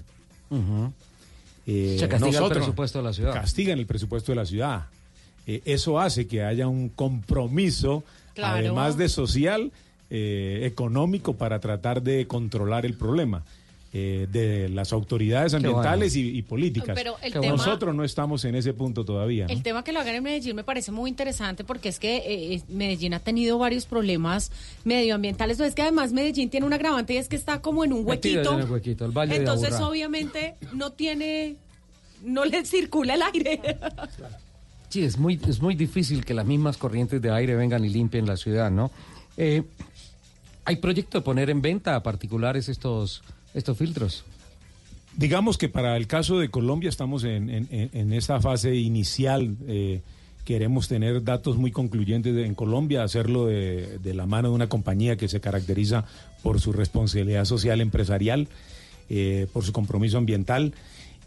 Eh, 1.67 1.97
Se 1.99 2.09
castiga 2.09 2.45
el 2.47 2.53
presupuesto 2.53 2.99
de 2.99 3.05
la 3.05 3.13
ciudad. 3.13 3.33
Castigan 3.33 3.79
el 3.79 3.87
presupuesto 3.87 4.33
de 4.33 4.37
la 4.37 4.45
ciudad. 4.45 4.85
Eh, 5.47 5.63
eso 5.65 5.99
hace 5.99 6.27
que 6.27 6.43
haya 6.43 6.69
un 6.69 6.91
compromiso, 6.91 8.05
Claro. 8.35 8.57
además 8.59 8.97
de 8.97 9.09
social, 9.09 9.73
eh, 10.11 10.61
económico, 10.65 11.35
para 11.35 11.59
tratar 11.61 12.03
de 12.03 12.27
controlar 12.27 12.85
el 12.85 12.95
problema. 12.95 13.43
Eh, 13.97 14.27
de 14.29 14.69
las 14.71 14.93
autoridades 14.93 15.55
ambientales 15.55 16.15
bueno. 16.15 16.29
y, 16.31 16.39
y 16.39 16.43
políticas. 16.43 16.97
Pero 16.97 17.15
el 17.23 17.33
tema- 17.33 17.47
Nosotros 17.47 17.95
no 17.95 18.03
estamos 18.03 18.45
en 18.45 18.57
ese 18.57 18.75
punto 18.75 19.05
todavía. 19.05 19.47
¿no? 19.47 19.53
El 19.53 19.63
tema 19.63 19.85
que 19.85 19.93
lo 19.93 20.01
hagan 20.01 20.17
en 20.17 20.23
Medellín 20.25 20.57
me 20.57 20.65
parece 20.65 20.91
muy 20.91 21.09
interesante 21.09 21.63
porque 21.63 21.91
es 21.91 22.01
que 22.01 22.17
eh, 22.57 22.63
Medellín 22.69 23.15
ha 23.15 23.21
tenido 23.21 23.57
varios 23.57 23.87
problemas 23.87 24.51
medioambientales. 24.83 25.61
es 25.61 25.77
que 25.77 25.83
además 25.83 26.13
Medellín 26.13 26.51
tiene 26.51 26.67
un 26.67 26.73
agravante 26.73 27.15
y 27.15 27.19
es 27.19 27.29
que 27.29 27.37
está 27.37 27.61
como 27.63 27.85
en 27.85 27.93
un 27.93 28.05
huequito. 28.05 28.55
en 28.55 28.61
el 28.65 28.71
huequito, 28.71 29.05
el 29.05 29.13
Valle 29.13 29.37
Entonces, 29.37 29.75
obviamente, 29.81 30.57
no 30.73 30.91
tiene. 30.91 31.55
No 32.25 32.45
le 32.45 32.65
circula 32.65 33.15
el 33.15 33.23
aire. 33.23 33.61
Sí, 34.89 35.03
es 35.03 35.19
muy, 35.19 35.41
es 35.49 35.61
muy 35.61 35.75
difícil 35.75 36.25
que 36.25 36.35
las 36.35 36.47
mismas 36.47 36.77
corrientes 36.77 37.21
de 37.21 37.29
aire 37.29 37.57
vengan 37.57 37.85
y 37.85 37.89
limpien 37.89 38.27
la 38.27 38.37
ciudad, 38.37 38.71
¿no? 38.71 38.93
Eh, 39.37 39.65
¿Hay 40.65 40.77
proyecto 40.77 41.19
de 41.19 41.23
poner 41.25 41.51
en 41.51 41.61
venta 41.61 41.97
a 41.97 42.03
particulares 42.05 42.69
estos, 42.69 43.25
estos 43.55 43.79
filtros? 43.79 44.25
Digamos 45.17 45.59
que 45.59 45.69
para 45.69 45.97
el 45.97 46.09
caso 46.09 46.39
de 46.39 46.49
Colombia 46.51 46.89
estamos 46.89 47.23
en, 47.23 47.49
en, 47.71 48.13
esta 48.13 48.41
fase 48.41 48.75
inicial. 48.75 49.57
eh, 49.69 50.01
queremos 50.45 50.89
tener 50.89 51.25
datos 51.25 51.57
muy 51.57 51.71
concluyentes 51.71 52.37
en 52.37 52.55
Colombia, 52.55 53.03
hacerlo 53.03 53.47
de, 53.47 53.99
de 53.99 54.13
la 54.13 54.27
mano 54.27 54.49
de 54.49 54.55
una 54.55 54.69
compañía 54.69 55.17
que 55.17 55.27
se 55.27 55.41
caracteriza 55.41 56.05
por 56.43 56.61
su 56.61 56.71
responsabilidad 56.73 57.47
social 57.47 57.81
empresarial, 57.81 58.49
eh, 59.09 59.47
por 59.55 59.65
su 59.65 59.73
compromiso 59.73 60.19
ambiental. 60.19 60.75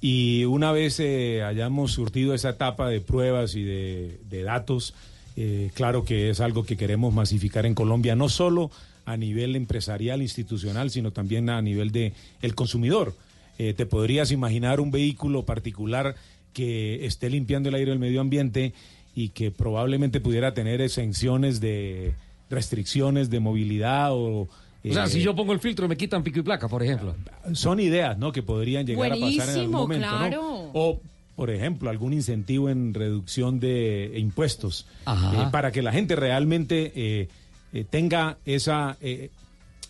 Y 0.01 0.45
una 0.45 0.71
vez 0.71 0.99
eh, 0.99 1.41
hayamos 1.41 1.93
surtido 1.93 2.35
esa 2.35 2.49
etapa 2.49 2.89
de 2.89 3.01
pruebas 3.01 3.55
y 3.55 3.63
de, 3.63 4.19
de 4.29 4.43
datos, 4.43 4.93
claro 5.75 6.03
que 6.03 6.31
es 6.31 6.39
algo 6.39 6.63
que 6.63 6.77
queremos 6.77 7.13
masificar 7.13 7.67
en 7.67 7.75
Colombia, 7.75 8.15
no 8.15 8.27
solo 8.27 8.71
a 9.07 9.15
nivel 9.15 9.55
empresarial, 9.55 10.21
institucional, 10.21 10.91
sino 10.91 11.11
también 11.11 11.49
a 11.49 11.61
nivel 11.61 11.91
de 11.91 12.11
el 12.41 12.55
consumidor. 12.55 13.15
Eh, 13.57 13.73
¿Te 13.73 13.85
podrías 13.85 14.31
imaginar 14.31 14.81
un 14.81 14.91
vehículo 14.91 15.43
particular 15.43 16.15
que 16.53 17.05
esté 17.05 17.29
limpiando 17.29 17.69
el 17.69 17.75
aire 17.75 17.91
del 17.91 17.99
medio 17.99 18.19
ambiente 18.19 18.73
y 19.15 19.29
que 19.29 19.49
probablemente 19.49 20.19
pudiera 20.19 20.53
tener 20.53 20.81
exenciones 20.81 21.61
de 21.61 22.15
restricciones 22.49 23.29
de 23.29 23.39
movilidad 23.39 24.11
o... 24.11 24.41
o 24.41 24.47
sea, 24.83 25.05
eh, 25.05 25.07
si 25.07 25.21
yo 25.21 25.33
pongo 25.33 25.53
el 25.53 25.59
filtro 25.59 25.87
me 25.87 25.95
quitan 25.95 26.21
pico 26.21 26.39
y 26.39 26.43
placa, 26.43 26.67
por 26.67 26.83
ejemplo. 26.83 27.15
son 27.53 27.79
ideas, 27.79 28.17
¿no? 28.17 28.33
Que 28.33 28.43
podrían 28.43 28.85
llegar 28.85 29.13
a 29.13 29.15
pasar 29.15 29.49
en 29.49 29.59
algún 29.61 29.71
Buenísimo, 29.71 29.77
momento, 29.79 30.11
¿no? 30.11 30.17
claro. 30.17 30.69
O, 30.73 30.99
por 31.37 31.49
ejemplo, 31.49 31.89
algún 31.89 32.11
incentivo 32.11 32.69
en 32.69 32.93
reducción 32.93 33.61
de 33.61 34.15
impuestos 34.17 34.85
Ajá. 35.05 35.43
eh, 35.43 35.47
para 35.49 35.71
que 35.71 35.81
la 35.81 35.93
gente 35.93 36.17
realmente 36.17 36.91
eh, 36.93 37.29
eh, 37.73 37.85
tenga 37.89 38.37
esa 38.45 38.97
eh, 39.01 39.29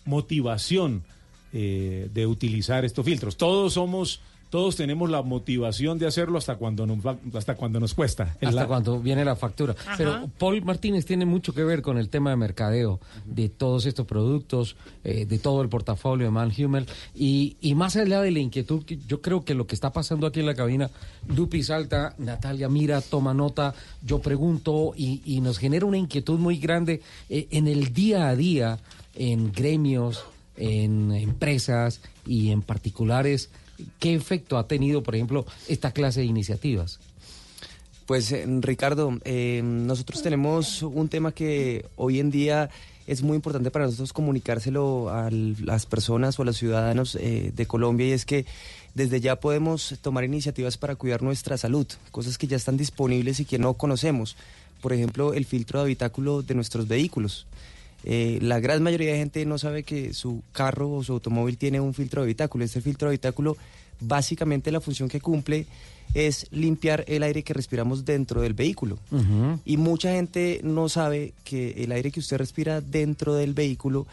motivación 0.04 1.04
eh, 1.52 2.08
de 2.12 2.26
utilizar 2.26 2.84
estos 2.84 3.04
filtros. 3.04 3.36
Todos 3.36 3.74
somos, 3.74 4.20
todos 4.50 4.76
tenemos 4.76 5.10
la 5.10 5.22
motivación 5.22 5.98
de 5.98 6.06
hacerlo 6.06 6.38
hasta 6.38 6.56
cuando 6.56 6.86
nos, 6.86 6.98
va- 7.06 7.18
hasta 7.34 7.54
cuando 7.54 7.80
nos 7.80 7.94
cuesta. 7.94 8.36
Es 8.40 8.48
Hasta 8.48 8.62
la- 8.62 8.66
cuando 8.66 8.98
viene 9.00 9.24
la 9.24 9.36
factura. 9.36 9.74
Ajá. 9.86 9.94
Pero 9.98 10.30
Paul 10.38 10.62
Martínez 10.64 11.04
tiene 11.04 11.26
mucho 11.26 11.52
que 11.52 11.64
ver 11.64 11.82
con 11.82 11.98
el 11.98 12.08
tema 12.08 12.30
de 12.30 12.36
mercadeo, 12.36 13.00
de 13.26 13.48
todos 13.48 13.84
estos 13.86 14.06
productos, 14.06 14.76
eh, 15.04 15.26
de 15.26 15.38
todo 15.38 15.60
el 15.62 15.68
portafolio 15.68 16.26
de 16.26 16.30
Manhumel. 16.30 16.86
Y, 17.14 17.56
y 17.60 17.74
más 17.74 17.96
allá 17.96 18.20
de 18.22 18.30
la 18.30 18.38
inquietud, 18.38 18.84
yo 19.06 19.20
creo 19.20 19.44
que 19.44 19.54
lo 19.54 19.66
que 19.66 19.74
está 19.74 19.92
pasando 19.92 20.26
aquí 20.26 20.40
en 20.40 20.46
la 20.46 20.54
cabina, 20.54 20.90
Lupi 21.28 21.62
salta, 21.62 22.14
Natalia 22.18 22.68
mira, 22.68 23.00
toma 23.00 23.34
nota, 23.34 23.74
yo 24.02 24.20
pregunto 24.20 24.92
y, 24.96 25.20
y 25.24 25.40
nos 25.40 25.58
genera 25.58 25.84
una 25.86 25.98
inquietud 25.98 26.38
muy 26.38 26.58
grande 26.58 27.02
eh, 27.28 27.48
en 27.50 27.68
el 27.68 27.92
día 27.92 28.28
a 28.28 28.36
día, 28.36 28.78
en 29.14 29.52
gremios, 29.52 30.24
en 30.56 31.12
empresas 31.12 32.00
y 32.26 32.50
en 32.50 32.62
particulares. 32.62 33.50
¿Qué 33.98 34.14
efecto 34.14 34.58
ha 34.58 34.66
tenido, 34.66 35.02
por 35.02 35.14
ejemplo, 35.14 35.46
esta 35.68 35.92
clase 35.92 36.20
de 36.20 36.26
iniciativas? 36.26 36.98
Pues 38.06 38.32
eh, 38.32 38.46
Ricardo, 38.60 39.18
eh, 39.24 39.60
nosotros 39.62 40.22
tenemos 40.22 40.82
un 40.82 41.08
tema 41.08 41.32
que 41.32 41.84
hoy 41.96 42.20
en 42.20 42.30
día 42.30 42.70
es 43.06 43.22
muy 43.22 43.36
importante 43.36 43.70
para 43.70 43.86
nosotros 43.86 44.12
comunicárselo 44.12 45.10
a 45.10 45.30
las 45.30 45.86
personas 45.86 46.38
o 46.38 46.42
a 46.42 46.44
los 46.44 46.56
ciudadanos 46.56 47.16
eh, 47.16 47.52
de 47.54 47.66
Colombia 47.66 48.08
y 48.08 48.12
es 48.12 48.24
que 48.24 48.46
desde 48.94 49.20
ya 49.20 49.36
podemos 49.36 49.94
tomar 50.02 50.24
iniciativas 50.24 50.76
para 50.76 50.96
cuidar 50.96 51.22
nuestra 51.22 51.56
salud, 51.56 51.86
cosas 52.10 52.38
que 52.38 52.46
ya 52.46 52.56
están 52.56 52.76
disponibles 52.76 53.40
y 53.40 53.44
que 53.44 53.58
no 53.58 53.74
conocemos. 53.74 54.36
Por 54.80 54.92
ejemplo, 54.92 55.34
el 55.34 55.44
filtro 55.44 55.78
de 55.78 55.84
habitáculo 55.84 56.42
de 56.42 56.54
nuestros 56.54 56.88
vehículos. 56.88 57.46
Eh, 58.04 58.38
la 58.42 58.60
gran 58.60 58.82
mayoría 58.82 59.12
de 59.12 59.18
gente 59.18 59.44
no 59.44 59.58
sabe 59.58 59.82
que 59.82 60.14
su 60.14 60.42
carro 60.52 60.90
o 60.90 61.04
su 61.04 61.12
automóvil 61.12 61.58
tiene 61.58 61.80
un 61.80 61.94
filtro 61.94 62.22
de 62.22 62.26
habitáculo. 62.26 62.64
Este 62.64 62.80
filtro 62.80 63.08
de 63.08 63.14
habitáculo, 63.14 63.56
básicamente 64.00 64.70
la 64.70 64.80
función 64.80 65.08
que 65.08 65.20
cumple 65.20 65.66
es 66.14 66.46
limpiar 66.50 67.04
el 67.06 67.22
aire 67.22 67.42
que 67.42 67.54
respiramos 67.54 68.04
dentro 68.04 68.40
del 68.40 68.54
vehículo. 68.54 68.98
Y 69.64 69.76
mucha 69.76 70.12
gente 70.12 70.60
no 70.62 70.88
sabe 70.88 71.34
que 71.44 71.84
el 71.84 71.92
aire 71.92 72.10
que 72.10 72.20
usted 72.20 72.38
respira 72.38 72.80
dentro 72.80 73.34
del 73.34 73.52
vehículo 73.52 74.06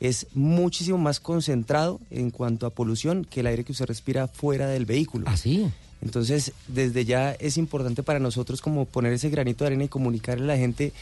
es 0.00 0.26
muchísimo 0.34 0.98
más 0.98 1.20
concentrado 1.20 2.00
en 2.10 2.30
cuanto 2.30 2.66
a 2.66 2.70
polución 2.70 3.24
que 3.24 3.40
el 3.40 3.46
aire 3.46 3.64
que 3.64 3.72
usted 3.72 3.86
respira 3.86 4.26
fuera 4.26 4.66
del 4.66 4.86
vehículo. 4.86 5.28
Así. 5.28 5.70
Entonces, 6.02 6.52
desde 6.66 7.04
ya 7.04 7.32
es 7.32 7.56
importante 7.56 8.02
para 8.02 8.18
nosotros 8.18 8.60
como 8.60 8.84
poner 8.86 9.12
ese 9.12 9.30
granito 9.30 9.62
de 9.62 9.68
arena 9.68 9.84
y 9.84 9.88
comunicarle 9.88 10.44
a 10.44 10.48
la 10.48 10.56
gente 10.56 10.92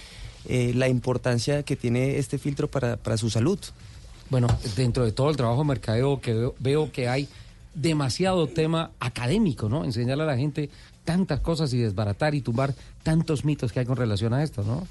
eh, 0.49 0.73
la 0.75 0.89
importancia 0.89 1.63
que 1.63 1.77
tiene 1.77 2.19
este 2.19 2.39
filtro 2.39 2.69
para, 2.69 2.97
para 2.97 3.17
su 3.17 3.31
salud. 3.31 3.59
Bueno, 4.31 4.47
dentro 4.77 5.05
de 5.05 5.13
todo 5.13 5.31
el 5.31 5.37
trabajo 5.37 5.63
de 5.63 5.69
mercadeo 5.69 6.21
que 6.21 6.35
veo, 6.35 6.55
veo 6.59 6.93
que 6.93 7.09
hay 7.09 7.29
demasiado 7.75 8.47
tema 8.47 8.91
académico, 9.01 9.69
¿no? 9.69 9.85
Enseñarle 9.85 10.25
a 10.25 10.27
la 10.27 10.37
gente 10.37 10.71
tantas 11.05 11.41
cosas 11.41 11.73
y 11.73 11.79
desbaratar 11.79 12.35
y 12.35 12.41
tumbar 12.41 12.75
tantos 13.03 13.45
mitos 13.45 13.73
que 13.73 13.81
hay 13.81 13.87
con 13.87 13.97
relación 13.97 14.33
a 14.33 14.43
esto, 14.43 14.63
¿no? 14.63 14.87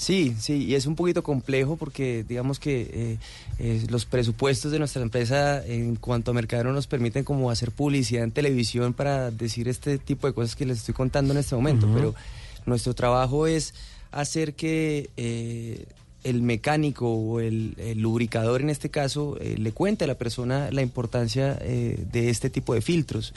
Sí, 0.00 0.34
sí, 0.38 0.64
y 0.64 0.76
es 0.76 0.86
un 0.86 0.96
poquito 0.96 1.22
complejo 1.22 1.76
porque 1.76 2.24
digamos 2.26 2.58
que 2.58 2.80
eh, 2.90 3.18
eh, 3.58 3.84
los 3.90 4.06
presupuestos 4.06 4.72
de 4.72 4.78
nuestra 4.78 5.02
empresa 5.02 5.62
en 5.66 5.96
cuanto 5.96 6.30
a 6.30 6.34
mercadeo 6.34 6.64
no 6.64 6.72
nos 6.72 6.86
permiten 6.86 7.22
como 7.22 7.50
hacer 7.50 7.70
publicidad 7.70 8.24
en 8.24 8.32
televisión 8.32 8.94
para 8.94 9.30
decir 9.30 9.68
este 9.68 9.98
tipo 9.98 10.26
de 10.26 10.32
cosas 10.32 10.56
que 10.56 10.64
les 10.64 10.78
estoy 10.78 10.94
contando 10.94 11.34
en 11.34 11.40
este 11.40 11.54
momento, 11.54 11.86
pero 11.92 12.14
nuestro 12.64 12.94
trabajo 12.94 13.46
es 13.46 13.74
hacer 14.12 14.54
que 14.54 15.10
eh, 15.16 15.86
el 16.24 16.42
mecánico 16.42 17.08
o 17.08 17.40
el, 17.40 17.74
lubricador 17.96 18.60
en 18.60 18.70
este 18.70 18.90
caso 18.90 19.36
eh, 19.40 19.56
le 19.58 19.72
cuente 19.72 20.04
a 20.04 20.06
la 20.06 20.16
persona 20.16 20.70
la 20.70 20.82
importancia 20.82 21.58
eh, 21.60 22.04
de 22.12 22.30
este 22.30 22.50
tipo 22.50 22.74
de 22.74 22.80
filtros. 22.80 23.34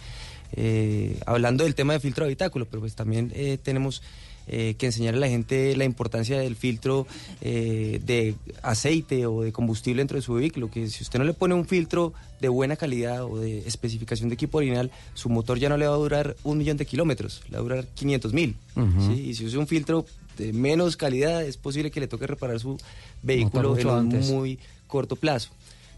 Hablando 1.26 1.64
del 1.64 1.74
tema 1.74 1.94
de 1.94 2.00
filtro 2.00 2.26
de 2.26 2.28
habitáculo, 2.28 2.66
pero 2.66 2.82
pues 2.82 2.94
también 2.94 3.34
tenemos 3.64 4.04
eh, 4.48 4.76
que 4.78 4.88
enseñar 4.88 5.16
a 5.16 5.18
la 5.18 5.28
gente 5.28 5.76
la 5.76 5.86
importancia 5.86 6.40
del 6.40 6.56
filtro 6.56 7.08
eh, 7.42 8.02
de 8.06 8.36
aceite 8.62 9.26
o 9.26 9.42
de 9.42 9.52
combustible 9.52 10.02
dentro 10.02 10.18
de 10.18 10.22
su 10.22 10.34
vehículo, 10.34 10.70
que 10.70 10.90
si 10.90 11.04
usted 11.04 11.20
no 11.20 11.26
le 11.26 11.34
pone 11.34 11.54
un 11.54 11.66
filtro 11.66 12.14
de 12.42 12.50
buena 12.50 12.76
calidad 12.76 13.24
o 13.24 13.40
de 13.40 13.60
especificación 13.60 14.30
de 14.30 14.36
equipo 14.36 14.58
original, 14.58 14.92
su 15.14 15.30
motor 15.30 15.60
ya 15.60 15.70
no 15.70 15.78
le 15.78 15.88
va 15.88 15.94
a 15.94 15.98
durar 15.98 16.36
un 16.44 16.58
millón 16.58 16.78
de 16.78 16.86
kilómetros, 16.86 17.42
le 17.50 17.54
va 17.54 17.60
a 17.60 17.64
durar 17.64 17.88
500 17.88 18.34
mil. 18.34 18.56
Y 19.16 19.36
si 19.36 19.46
usa 19.46 19.60
un 19.60 19.68
filtro 19.68 20.06
de 20.38 20.52
menos 20.52 20.98
calidad, 20.98 21.44
es 21.44 21.58
posible 21.58 21.92
que 21.92 22.00
le 22.00 22.08
toque 22.08 22.28
reparar 22.28 22.60
su 22.60 22.78
vehículo 23.22 23.78
en 23.78 23.88
un 23.88 23.98
antes. 23.98 24.30
muy 24.30 24.60
corto 24.88 25.16
plazo. 25.16 25.50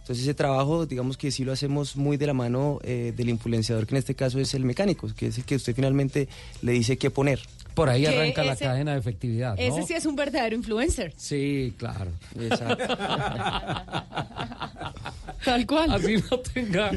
Entonces 0.05 0.23
ese 0.23 0.35
trabajo, 0.35 0.85
digamos 0.85 1.17
que 1.17 1.31
sí 1.31 1.43
lo 1.43 1.51
hacemos 1.51 1.95
muy 1.95 2.15
de 2.17 2.27
la 2.27 2.33
mano 2.33 2.79
eh, 2.83 3.11
del 3.17 3.27
influenciador, 3.29 3.87
que 3.87 3.95
en 3.95 3.97
este 3.97 4.13
caso 4.13 4.39
es 4.39 4.53
el 4.53 4.63
mecánico, 4.63 5.09
que 5.15 5.27
es 5.27 5.37
el 5.39 5.45
que 5.45 5.55
usted 5.55 5.73
finalmente 5.73 6.27
le 6.61 6.73
dice 6.73 6.95
qué 6.97 7.09
poner. 7.09 7.39
Por 7.75 7.89
ahí 7.89 8.05
arranca 8.05 8.43
la 8.43 8.55
cadena 8.55 8.93
de 8.93 8.99
efectividad, 8.99 9.55
¿no? 9.55 9.61
Ese 9.61 9.83
sí 9.83 9.93
es 9.93 10.05
un 10.05 10.15
verdadero 10.15 10.55
influencer. 10.55 11.13
Sí, 11.17 11.73
claro. 11.77 12.11
Tal 15.43 15.67
cual. 15.67 15.91
Así 15.91 16.15
no 16.31 16.39
tenga, 16.39 16.91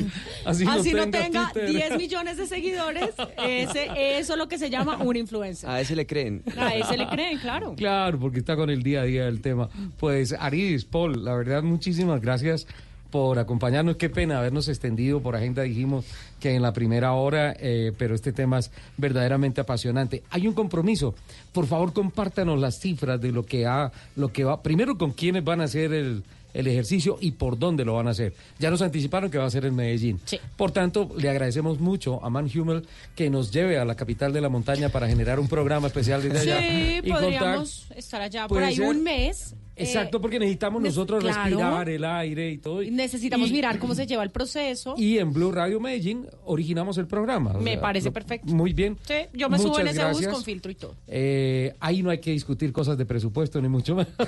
así, 0.44 0.64
Así 0.66 0.92
no 0.92 1.04
no 1.04 1.10
tenga, 1.10 1.50
tenga 1.50 1.52
Twitter. 1.52 1.90
10 1.90 1.96
millones 1.98 2.36
de 2.38 2.46
seguidores, 2.46 3.10
ese, 3.44 4.18
eso 4.18 4.32
es 4.32 4.38
lo 4.38 4.48
que 4.48 4.56
se 4.56 4.70
llama 4.70 4.96
un 4.96 5.16
influencer. 5.16 5.68
A 5.68 5.80
ese 5.80 5.94
le 5.94 6.06
creen. 6.06 6.42
A 6.56 6.74
ese 6.74 6.96
le 6.96 7.06
creen, 7.08 7.38
claro. 7.38 7.74
Claro, 7.76 8.18
porque 8.18 8.38
está 8.38 8.56
con 8.56 8.70
el 8.70 8.82
día 8.82 9.02
a 9.02 9.04
día 9.04 9.26
del 9.26 9.42
tema. 9.42 9.68
Pues 9.98 10.32
Aris, 10.32 10.86
Paul, 10.86 11.24
la 11.24 11.34
verdad, 11.34 11.62
muchísimas 11.62 12.22
gracias 12.22 12.66
por 13.10 13.38
acompañarnos. 13.38 13.96
Qué 13.96 14.10
pena 14.10 14.38
habernos 14.38 14.68
extendido 14.68 15.20
por 15.20 15.34
agenda. 15.36 15.62
Dijimos 15.62 16.04
que 16.40 16.54
en 16.54 16.62
la 16.62 16.72
primera 16.72 17.12
hora, 17.12 17.54
eh, 17.58 17.92
pero 17.96 18.14
este 18.14 18.32
tema 18.32 18.58
es 18.58 18.70
verdaderamente 18.96 19.60
apasionante. 19.60 20.22
Hay 20.30 20.46
un 20.46 20.54
compromiso. 20.54 21.14
Por 21.52 21.66
favor, 21.66 21.92
compártanos 21.92 22.58
las 22.60 22.78
cifras 22.78 23.20
de 23.20 23.32
lo 23.32 23.44
que 23.44 23.66
ha, 23.66 23.90
lo 24.16 24.32
que 24.32 24.44
va. 24.44 24.62
Primero, 24.62 24.98
con 24.98 25.12
quiénes 25.12 25.42
van 25.44 25.60
a 25.60 25.64
hacer 25.64 25.92
el, 25.92 26.22
el 26.54 26.66
ejercicio 26.66 27.16
y 27.20 27.32
por 27.32 27.58
dónde 27.58 27.84
lo 27.84 27.94
van 27.94 28.08
a 28.08 28.10
hacer. 28.10 28.34
Ya 28.58 28.70
nos 28.70 28.82
anticiparon 28.82 29.30
que 29.30 29.38
va 29.38 29.46
a 29.46 29.50
ser 29.50 29.64
en 29.64 29.74
Medellín. 29.74 30.20
Por 30.56 30.70
tanto, 30.70 31.10
le 31.18 31.28
agradecemos 31.30 31.80
mucho 31.80 32.22
a 32.24 32.30
Man 32.30 32.50
Hummel 32.54 32.86
que 33.16 33.30
nos 33.30 33.50
lleve 33.52 33.78
a 33.78 33.84
la 33.84 33.94
capital 33.94 34.32
de 34.32 34.40
la 34.40 34.48
montaña 34.48 34.88
para 34.90 35.08
generar 35.08 35.40
un 35.40 35.48
programa 35.48 35.86
especial 35.86 36.22
desde 36.22 36.40
allá. 36.40 36.58
Sí, 36.60 37.00
contar 37.10 37.22
podríamos 37.22 37.86
estar 37.96 38.20
allá 38.20 38.46
por 38.48 38.62
ahí 38.62 38.76
ser- 38.76 38.86
un 38.88 39.02
mes. 39.02 39.54
Exacto, 39.78 40.16
eh, 40.16 40.20
porque 40.20 40.38
necesitamos 40.38 40.82
nosotros 40.82 41.22
claro. 41.22 41.42
respirar 41.56 41.88
el 41.88 42.04
aire 42.04 42.50
y 42.50 42.58
todo. 42.58 42.82
necesitamos 42.82 43.48
Y- 43.50 43.52
mirar 43.52 43.78
cómo 43.80 43.94
se 43.94 44.06
lleva 44.06 44.22
el 44.22 44.30
proceso. 44.30 44.94
Y 44.96 45.18
en 45.18 45.32
Blue 45.32 45.52
Radio 45.52 45.80
Medellín 45.80 46.26
originamos 46.44 46.98
el 46.98 47.06
programa. 47.06 47.54
Me 47.54 47.72
sea, 47.72 47.80
parece 47.80 48.06
lo- 48.08 48.12
perfecto. 48.12 48.52
Muy 48.52 48.72
bien. 48.72 48.96
Sí, 49.06 49.14
yo 49.34 49.48
me 49.48 49.58
subo 49.58 49.78
en 49.78 49.86
Muchas 49.86 49.96
ese 49.96 50.04
bus 50.04 50.12
gracias. 50.20 50.34
con 50.34 50.44
filtro 50.44 50.72
y 50.72 50.74
todo. 50.74 50.94
Eh, 51.06 51.74
ahí 51.80 52.02
no 52.02 52.10
hay 52.10 52.18
que 52.18 52.32
discutir 52.32 52.72
cosas 52.72 52.98
de 52.98 53.06
presupuesto, 53.06 53.60
ni 53.60 53.68
mucho 53.68 53.94
más. 53.96 54.06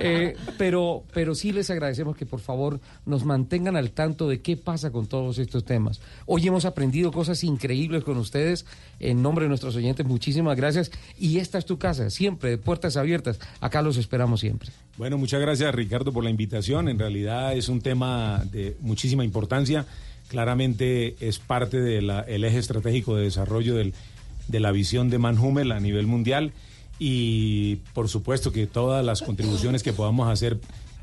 Eh, 0.00 0.36
pero, 0.58 1.04
pero 1.12 1.34
sí 1.34 1.52
les 1.52 1.70
agradecemos 1.70 2.16
que 2.16 2.26
por 2.26 2.40
favor 2.40 2.80
nos 3.06 3.24
mantengan 3.24 3.76
al 3.76 3.90
tanto 3.90 4.28
de 4.28 4.40
qué 4.40 4.56
pasa 4.56 4.90
con 4.90 5.06
todos 5.06 5.38
estos 5.38 5.64
temas. 5.64 6.00
Hoy 6.26 6.46
hemos 6.46 6.64
aprendido 6.64 7.12
cosas 7.12 7.44
increíbles 7.44 8.04
con 8.04 8.16
ustedes. 8.18 8.66
En 9.00 9.22
nombre 9.22 9.44
de 9.44 9.48
nuestros 9.48 9.74
oyentes, 9.76 10.06
muchísimas 10.06 10.56
gracias. 10.56 10.90
Y 11.18 11.38
esta 11.38 11.58
es 11.58 11.66
tu 11.66 11.78
casa, 11.78 12.10
siempre, 12.10 12.50
de 12.50 12.58
puertas 12.58 12.96
abiertas. 12.96 13.38
Acá 13.60 13.82
los 13.82 13.96
esperamos 13.96 14.41
siempre. 14.42 14.70
Bueno, 14.98 15.16
muchas 15.16 15.40
gracias 15.40 15.74
Ricardo 15.74 16.12
por 16.12 16.22
la 16.22 16.30
invitación. 16.30 16.88
En 16.88 16.98
realidad 16.98 17.56
es 17.56 17.68
un 17.68 17.80
tema 17.80 18.44
de 18.50 18.76
muchísima 18.80 19.24
importancia. 19.24 19.86
Claramente 20.28 21.16
es 21.20 21.38
parte 21.38 21.80
del 21.80 22.10
eje 22.44 22.58
estratégico 22.58 23.16
de 23.16 23.24
desarrollo 23.24 23.74
de 23.76 24.60
la 24.60 24.72
visión 24.72 25.08
de 25.08 25.18
Manhumel 25.18 25.72
a 25.72 25.80
nivel 25.80 26.06
mundial 26.06 26.52
y 26.98 27.76
por 27.94 28.08
supuesto 28.08 28.52
que 28.52 28.66
todas 28.66 29.04
las 29.04 29.22
contribuciones 29.22 29.82
que 29.82 29.92
podamos 29.92 30.28
hacer 30.28 30.58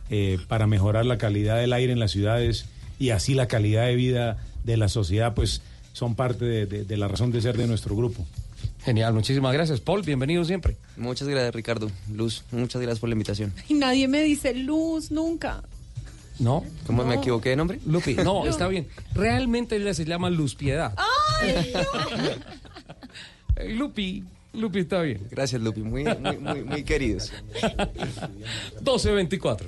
eh, 0.09 0.37
para 0.47 0.67
mejorar 0.67 1.05
la 1.05 1.17
calidad 1.17 1.57
del 1.57 1.73
aire 1.73 1.93
en 1.93 1.99
las 1.99 2.11
ciudades 2.11 2.65
y 2.99 3.09
así 3.09 3.33
la 3.33 3.47
calidad 3.47 3.85
de 3.85 3.95
vida 3.95 4.37
de 4.63 4.77
la 4.77 4.89
sociedad, 4.89 5.33
pues 5.33 5.61
son 5.93 6.15
parte 6.15 6.45
de 6.65 6.97
la 6.97 7.07
razón 7.07 7.31
de 7.31 7.41
ser 7.41 7.57
de 7.57 7.67
nuestro 7.67 7.95
grupo. 7.95 8.25
Genial, 8.84 9.14
muchísimas 9.14 9.53
gracias. 9.53 9.81
Paul, 9.81 10.01
bienvenido 10.03 10.43
siempre. 10.45 10.77
Muchas 10.97 11.27
gracias 11.27 11.53
Ricardo. 11.53 11.91
Luz, 12.14 12.43
muchas 12.51 12.81
gracias 12.81 12.99
por 12.99 13.10
la 13.10 13.14
invitación. 13.14 13.53
Y 13.68 13.73
nadie 13.73 14.07
me 14.07 14.23
dice 14.23 14.53
luz 14.53 15.11
nunca. 15.11 15.64
¿No? 16.39 16.64
¿Cómo 16.88 17.03
me 17.03 17.15
No. 17.15 17.22
equivoqué 17.22 17.49
de 17.49 17.56
nombre? 17.57 17.80
Lupi, 17.85 18.15
no, 18.15 18.45
está 18.47 18.68
bien. 18.69 18.88
Realmente 19.14 19.76
ella 19.76 19.93
se 19.93 20.06
llama 20.06 20.30
Luz 20.30 20.56
Piedad. 20.56 20.93
¡Ay, 21.41 21.73
Eh, 23.57 23.73
Lupi, 23.76 24.23
Lupi 24.53 24.80
está 24.80 25.01
bien. 25.01 25.27
Gracias 25.30 25.61
Lupi, 25.61 25.81
muy, 25.81 26.06
muy, 26.06 26.38
muy, 26.38 26.64
muy 26.64 26.84
queridos. 26.84 27.31
1224. 28.81 29.68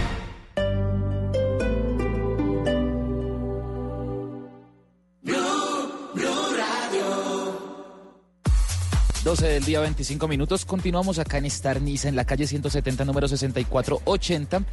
12 9.23 9.47
del 9.47 9.63
día, 9.63 9.79
25 9.79 10.27
minutos. 10.27 10.65
Continuamos 10.65 11.19
acá 11.19 11.37
en 11.37 11.45
Star 11.45 11.79
Niza, 11.79 12.09
en 12.09 12.15
la 12.15 12.25
calle 12.25 12.47
170, 12.47 13.05
número 13.05 13.27
6480. 13.27 14.63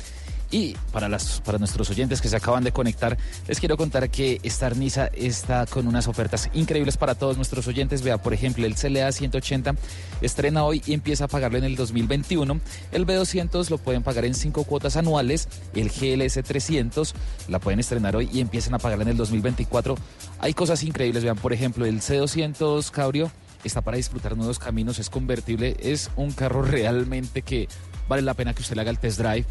Y 0.50 0.74
para, 0.90 1.10
las, 1.10 1.42
para 1.42 1.58
nuestros 1.58 1.90
oyentes 1.90 2.22
que 2.22 2.30
se 2.30 2.36
acaban 2.36 2.64
de 2.64 2.72
conectar, 2.72 3.18
les 3.46 3.60
quiero 3.60 3.76
contar 3.76 4.08
que 4.08 4.40
Star 4.44 4.74
Niza 4.74 5.08
está 5.08 5.66
con 5.66 5.86
unas 5.86 6.08
ofertas 6.08 6.48
increíbles 6.54 6.96
para 6.96 7.14
todos 7.14 7.36
nuestros 7.36 7.66
oyentes. 7.66 8.00
Vea, 8.00 8.16
por 8.16 8.32
ejemplo, 8.32 8.64
el 8.64 8.74
CLA 8.74 9.12
180 9.12 9.74
estrena 10.22 10.64
hoy 10.64 10.80
y 10.86 10.94
empieza 10.94 11.24
a 11.24 11.28
pagarlo 11.28 11.58
en 11.58 11.64
el 11.64 11.76
2021. 11.76 12.58
El 12.92 13.06
B200 13.06 13.68
lo 13.68 13.76
pueden 13.76 14.02
pagar 14.02 14.24
en 14.24 14.34
cinco 14.34 14.64
cuotas 14.64 14.96
anuales. 14.96 15.46
El 15.74 15.90
GLS 15.90 16.42
300 16.42 17.14
la 17.48 17.58
pueden 17.58 17.80
estrenar 17.80 18.16
hoy 18.16 18.30
y 18.32 18.40
empiezan 18.40 18.72
a 18.72 18.78
pagarla 18.78 19.02
en 19.02 19.10
el 19.10 19.18
2024. 19.18 19.94
Hay 20.38 20.54
cosas 20.54 20.82
increíbles. 20.84 21.22
Vean, 21.22 21.36
por 21.36 21.52
ejemplo, 21.52 21.84
el 21.84 22.00
C200 22.00 22.90
Cabrio 22.90 23.30
está 23.64 23.80
para 23.80 23.97
disfrutar 23.97 24.36
nuevos 24.36 24.59
caminos, 24.59 24.98
es 24.98 25.10
convertible, 25.10 25.76
es 25.80 26.10
un 26.16 26.32
carro 26.32 26.62
realmente 26.62 27.43
que 27.43 27.68
vale 28.09 28.22
la 28.22 28.35
pena 28.35 28.55
que 28.55 28.62
usted 28.62 28.76
le 28.76 28.82
haga 28.82 28.90
el 28.90 28.98
test 28.98 29.18
drive. 29.18 29.44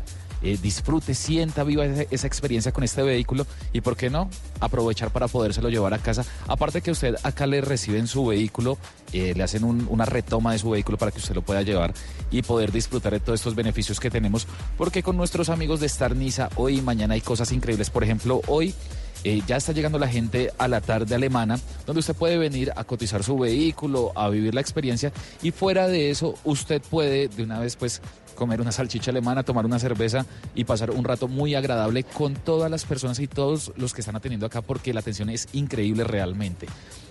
eh, 0.44 0.56
disfrute, 0.62 1.16
sienta 1.16 1.64
viva 1.64 1.84
esa, 1.86 2.28
experiencia 2.28 2.72
con 2.72 2.84
este 2.84 3.02
vehículo 3.02 3.48
y, 3.74 3.82
¿por 3.82 3.98
qué 3.98 4.12
no? 4.12 4.30
Aprovechar 4.60 5.10
para 5.10 5.28
podérselo 5.28 5.68
llevar 5.70 5.96
a 5.96 5.98
casa. 5.98 6.24
Aparte 6.48 6.82
que 6.82 6.92
usted 6.92 7.16
acá 7.24 7.48
le 7.48 7.60
reciben 7.60 8.06
su 8.06 8.24
vehículo, 8.28 8.78
eh, 9.14 9.34
le 9.36 9.42
hacen 9.44 9.64
un- 9.64 9.88
una 9.90 10.06
retoma 10.06 10.52
de 10.52 10.60
su 10.60 10.70
vehículo 10.70 11.00
para 11.00 11.12
que 11.12 11.18
usted 11.18 11.34
lo 11.34 11.42
pueda 11.42 11.64
llevar 11.64 11.92
y 12.30 12.44
poder 12.44 12.72
disfrutar 12.72 13.14
de 13.14 13.20
todos 13.20 13.40
estos 13.40 13.56
beneficios 13.56 14.00
que 14.00 14.12
tenemos. 14.12 14.46
Porque 14.78 15.02
con 15.02 15.18
nuestros 15.18 15.50
amigos 15.50 15.80
de 15.80 15.88
Star 15.88 16.16
Niza, 16.16 16.50
hoy 16.56 16.78
y 16.78 16.82
mañana 16.84 17.16
hay 17.16 17.22
cosas 17.22 17.52
increíbles. 17.52 17.90
Por 17.90 18.04
ejemplo, 18.04 18.42
hoy 18.46 18.76
eh, 19.24 19.42
ya 19.48 19.58
está 19.58 19.72
llegando 19.72 20.00
la 20.00 20.08
gente 20.08 20.52
a 20.58 20.68
la 20.68 20.82
tarde 20.82 21.16
alemana, 21.16 21.60
donde 21.86 22.00
usted 22.00 22.16
puede 22.16 22.38
venir 22.38 22.72
a 22.76 22.84
cotizar 22.84 23.24
su 23.24 23.38
vehículo, 23.38 24.12
a 24.16 24.30
vivir 24.30 24.54
la 24.54 24.62
experiencia 24.62 25.12
y 25.42 25.52
fuera 25.52 25.88
de 25.88 26.10
eso 26.10 26.36
usted 26.44 26.82
puede 26.82 27.28
de 27.28 27.44
una 27.44 27.60
vez 27.60 27.76
pues 27.76 28.02
comer 28.38 28.62
una 28.62 28.72
salchicha 28.72 29.12
alemana, 29.12 29.44
tomar 29.44 29.66
una 29.66 29.80
cerveza 29.80 30.26
y 30.56 30.64
pasar 30.64 30.92
un 30.92 31.04
rato 31.04 31.28
muy 31.28 31.56
agradable 31.56 32.04
con 32.04 32.36
todas 32.36 32.72
las 32.72 32.86
personas 32.86 33.20
y 33.20 33.28
todos 33.28 33.74
los 33.76 33.94
que 33.94 34.02
están 34.02 34.16
atendiendo 34.16 34.46
acá 34.46 34.62
porque 34.62 34.94
la 34.94 35.02
atención 35.02 35.30
es 35.30 35.50
increíble 35.52 36.06
realmente. 36.06 36.68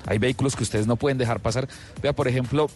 Hay 0.07 0.19
vehículos 0.19 0.57
que 0.57 0.63
ustedes 0.63 0.87
no 0.87 0.97
pueden 0.97 1.19
dejar 1.19 1.41
pasar. 1.41 1.69
Vea, 2.01 2.15
por 2.15 2.29
ejemplo, 2.29 2.71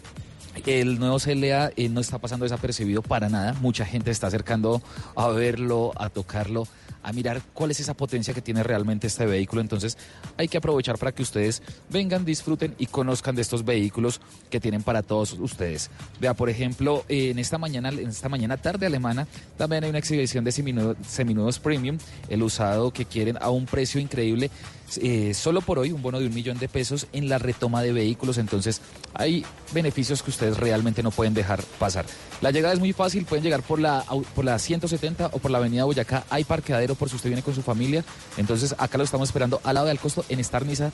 el 0.66 0.98
nuevo 0.98 1.18
CLA 1.18 1.72
eh, 1.76 1.88
no 1.88 2.00
está 2.00 2.18
pasando 2.18 2.44
desapercibido 2.44 3.02
para 3.02 3.28
nada. 3.28 3.54
Mucha 3.60 3.84
gente 3.84 4.10
está 4.10 4.26
acercando 4.28 4.82
a 5.16 5.28
verlo, 5.28 5.92
a 5.96 6.08
tocarlo, 6.08 6.66
a 7.02 7.12
mirar 7.12 7.40
cuál 7.54 7.70
es 7.70 7.80
esa 7.80 7.94
potencia 7.94 8.34
que 8.34 8.42
tiene 8.42 8.62
realmente 8.62 9.06
este 9.06 9.24
vehículo. 9.26 9.62
Entonces 9.62 9.96
hay 10.36 10.48
que 10.48 10.58
aprovechar 10.58 10.98
para 10.98 11.12
que 11.12 11.22
ustedes 11.22 11.62
vengan, 11.88 12.24
disfruten 12.24 12.74
y 12.78 12.86
conozcan 12.86 13.34
de 13.34 13.42
estos 13.42 13.64
vehículos 13.64 14.20
que 14.50 14.60
tienen 14.60 14.82
para 14.82 15.02
todos 15.02 15.32
ustedes. 15.32 15.90
Vea, 16.20 16.34
por 16.34 16.50
ejemplo, 16.50 17.04
en 17.08 17.38
esta 17.38 17.56
mañana, 17.58 17.88
en 17.88 18.08
esta 18.08 18.28
mañana 18.28 18.56
tarde 18.58 18.86
alemana, 18.86 19.26
también 19.56 19.84
hay 19.84 19.90
una 19.90 19.98
exhibición 19.98 20.44
de 20.44 20.50
seminu- 20.50 20.96
seminudos 21.06 21.58
premium, 21.58 21.96
el 22.28 22.42
usado 22.42 22.92
que 22.92 23.04
quieren 23.06 23.38
a 23.40 23.50
un 23.50 23.66
precio 23.66 24.00
increíble. 24.00 24.50
Eh, 24.98 25.34
solo 25.34 25.60
por 25.60 25.78
hoy 25.78 25.92
un 25.92 26.02
bono 26.02 26.20
de 26.20 26.26
un 26.26 26.34
millón 26.34 26.58
de 26.58 26.68
pesos 26.68 27.06
en 27.12 27.28
la 27.28 27.38
retoma 27.38 27.82
de 27.82 27.92
vehículos. 27.92 28.38
Entonces 28.38 28.80
hay 29.14 29.44
beneficios 29.72 30.22
que 30.22 30.30
ustedes 30.30 30.56
realmente 30.56 31.02
no 31.02 31.10
pueden 31.10 31.34
dejar 31.34 31.62
pasar. 31.78 32.06
La 32.40 32.50
llegada 32.50 32.74
es 32.74 32.80
muy 32.80 32.92
fácil, 32.92 33.24
pueden 33.24 33.44
llegar 33.44 33.62
por 33.62 33.78
la, 33.80 34.04
por 34.34 34.44
la 34.44 34.58
170 34.58 35.30
o 35.32 35.38
por 35.38 35.50
la 35.50 35.58
avenida 35.58 35.84
Boyacá. 35.84 36.24
Hay 36.30 36.44
parqueadero 36.44 36.94
por 36.94 37.08
si 37.08 37.16
usted 37.16 37.30
viene 37.30 37.42
con 37.42 37.54
su 37.54 37.62
familia. 37.62 38.04
Entonces 38.36 38.74
acá 38.78 38.98
lo 38.98 39.04
estamos 39.04 39.28
esperando 39.28 39.60
al 39.64 39.74
lado 39.74 39.86
del 39.86 39.98
costo 39.98 40.24
en 40.28 40.40
Star 40.40 40.66
Niza, 40.66 40.90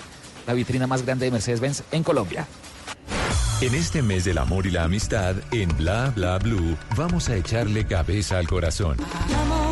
la 0.47 0.53
vitrina 0.55 0.87
más 0.87 1.05
grande 1.05 1.27
de 1.27 1.31
Mercedes-Benz 1.33 1.83
en 1.93 2.03
Colombia. 2.03 2.47
En 3.63 3.75
este 3.75 4.03
mes 4.03 4.25
del 4.27 4.37
amor 4.37 4.67
y 4.67 4.71
la 4.71 4.85
amistad, 4.85 5.35
en 5.51 5.75
Bla 5.79 6.13
Bla 6.15 6.39
Blue, 6.39 6.77
vamos 6.95 7.31
a 7.31 7.37
echarle 7.37 7.87
cabeza 7.87 8.37
al 8.37 8.47
corazón. 8.47 8.99
Hagamos 9.01 9.67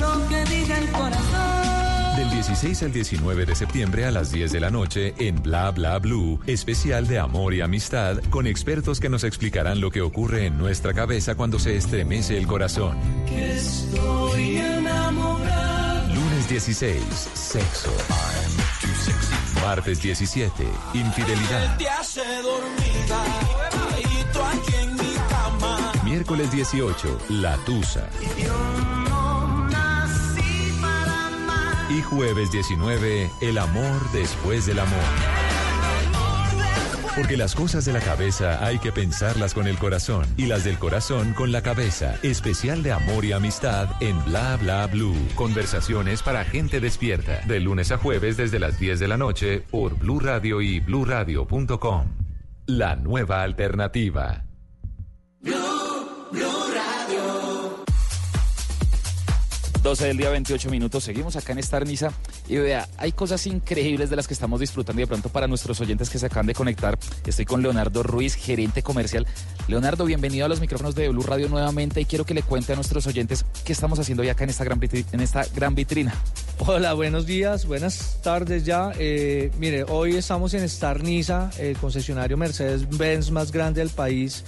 lo 0.00 1.43
16 2.14 2.82
al 2.84 2.92
19 2.92 3.44
de 3.44 3.54
septiembre 3.56 4.04
a 4.04 4.10
las 4.10 4.30
10 4.30 4.52
de 4.52 4.60
la 4.60 4.70
noche 4.70 5.14
en 5.18 5.42
Bla 5.42 5.70
Bla 5.72 5.98
Blue, 5.98 6.38
especial 6.46 7.06
de 7.08 7.18
amor 7.18 7.54
y 7.54 7.60
amistad 7.60 8.18
con 8.30 8.46
expertos 8.46 9.00
que 9.00 9.08
nos 9.08 9.24
explicarán 9.24 9.80
lo 9.80 9.90
que 9.90 10.00
ocurre 10.00 10.46
en 10.46 10.56
nuestra 10.56 10.94
cabeza 10.94 11.34
cuando 11.34 11.58
se 11.58 11.76
estremece 11.76 12.38
el 12.38 12.46
corazón. 12.46 12.96
Que 13.26 13.54
estoy 13.54 14.58
enamorado. 14.58 16.14
Lunes 16.14 16.48
16, 16.48 17.02
sexo. 17.34 17.90
Martes 19.62 20.02
17, 20.02 20.64
infidelidad. 20.94 21.78
Te 21.78 21.88
hace 21.88 22.20
dormida 22.42 23.24
y 23.98 24.32
tú 24.32 24.38
aquí 24.40 24.74
en 24.82 24.94
mi 24.94 25.14
cama. 25.28 25.92
Miércoles 26.04 26.52
18, 26.52 27.18
la 27.30 27.56
tusa. 27.64 28.08
Y 31.94 32.02
jueves 32.02 32.50
19, 32.50 33.30
el 33.40 33.56
amor 33.56 34.10
después 34.12 34.66
del 34.66 34.80
amor. 34.80 34.98
Porque 37.14 37.36
las 37.36 37.54
cosas 37.54 37.84
de 37.84 37.92
la 37.92 38.00
cabeza 38.00 38.66
hay 38.66 38.80
que 38.80 38.90
pensarlas 38.90 39.54
con 39.54 39.68
el 39.68 39.78
corazón 39.78 40.26
y 40.36 40.46
las 40.46 40.64
del 40.64 40.76
corazón 40.76 41.34
con 41.34 41.52
la 41.52 41.62
cabeza. 41.62 42.16
Especial 42.24 42.82
de 42.82 42.90
amor 42.90 43.24
y 43.24 43.30
amistad 43.30 43.90
en 44.00 44.24
Bla 44.24 44.56
Bla 44.56 44.88
Blue. 44.88 45.14
Conversaciones 45.36 46.22
para 46.22 46.44
gente 46.44 46.80
despierta. 46.80 47.42
De 47.46 47.60
lunes 47.60 47.92
a 47.92 47.98
jueves 47.98 48.36
desde 48.36 48.58
las 48.58 48.76
10 48.80 48.98
de 48.98 49.06
la 49.06 49.16
noche 49.16 49.62
por 49.70 49.96
Blue 49.96 50.18
Radio 50.18 50.60
y 50.62 50.80
bluradio.com. 50.80 52.06
La 52.66 52.96
nueva 52.96 53.44
alternativa. 53.44 54.42
Blue 55.40 55.73
12 59.84 60.06
del 60.06 60.16
día, 60.16 60.30
28 60.30 60.70
minutos. 60.70 61.04
Seguimos 61.04 61.36
acá 61.36 61.52
en 61.52 61.58
Star 61.58 61.86
Niza. 61.86 62.10
Y 62.48 62.56
vea, 62.56 62.88
hay 62.96 63.12
cosas 63.12 63.46
increíbles 63.46 64.08
de 64.08 64.16
las 64.16 64.26
que 64.26 64.32
estamos 64.32 64.58
disfrutando. 64.58 64.98
De 64.98 65.06
pronto, 65.06 65.28
para 65.28 65.46
nuestros 65.46 65.78
oyentes 65.78 66.08
que 66.08 66.18
se 66.18 66.24
acaban 66.24 66.46
de 66.46 66.54
conectar, 66.54 66.98
estoy 67.26 67.44
con 67.44 67.60
Leonardo 67.60 68.02
Ruiz, 68.02 68.34
gerente 68.34 68.82
comercial. 68.82 69.26
Leonardo, 69.68 70.06
bienvenido 70.06 70.46
a 70.46 70.48
los 70.48 70.58
micrófonos 70.58 70.94
de 70.94 71.10
Blue 71.10 71.22
Radio 71.22 71.50
nuevamente. 71.50 72.00
Y 72.00 72.06
quiero 72.06 72.24
que 72.24 72.32
le 72.32 72.42
cuente 72.42 72.72
a 72.72 72.76
nuestros 72.76 73.06
oyentes 73.06 73.44
qué 73.62 73.74
estamos 73.74 73.98
haciendo 73.98 74.22
hoy 74.22 74.30
acá 74.30 74.44
en 74.44 74.50
esta 74.50 74.64
gran, 74.64 74.80
en 74.82 75.20
esta 75.20 75.44
gran 75.54 75.74
vitrina. 75.74 76.14
Hola, 76.60 76.94
buenos 76.94 77.26
días, 77.26 77.66
buenas 77.66 78.22
tardes 78.22 78.64
ya. 78.64 78.90
Eh, 78.98 79.50
mire, 79.58 79.84
hoy 79.84 80.16
estamos 80.16 80.54
en 80.54 80.62
Star 80.62 81.02
Niza, 81.02 81.50
el 81.58 81.76
concesionario 81.76 82.38
Mercedes-Benz 82.38 83.30
más 83.30 83.52
grande 83.52 83.82
del 83.82 83.90
país, 83.90 84.44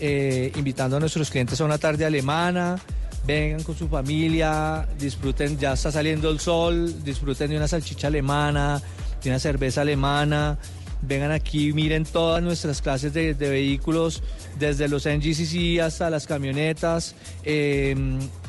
eh, 0.00 0.50
invitando 0.56 0.96
a 0.96 1.00
nuestros 1.00 1.28
clientes 1.28 1.60
a 1.60 1.66
una 1.66 1.76
tarde 1.76 2.06
alemana. 2.06 2.80
Vengan 3.28 3.62
con 3.62 3.76
su 3.76 3.88
familia, 3.88 4.88
disfruten, 4.98 5.58
ya 5.58 5.74
está 5.74 5.92
saliendo 5.92 6.30
el 6.30 6.40
sol, 6.40 7.04
disfruten 7.04 7.50
de 7.50 7.58
una 7.58 7.68
salchicha 7.68 8.06
alemana, 8.06 8.80
de 9.22 9.28
una 9.28 9.38
cerveza 9.38 9.82
alemana. 9.82 10.56
Vengan 11.02 11.32
aquí, 11.32 11.74
miren 11.74 12.04
todas 12.04 12.42
nuestras 12.42 12.80
clases 12.80 13.12
de, 13.12 13.34
vehículos, 13.34 14.22
desde 14.58 14.88
los 14.88 15.06
NGCC 15.06 15.78
hasta 15.82 16.08
las 16.08 16.26
camionetas. 16.26 17.14
Eh, 17.44 17.94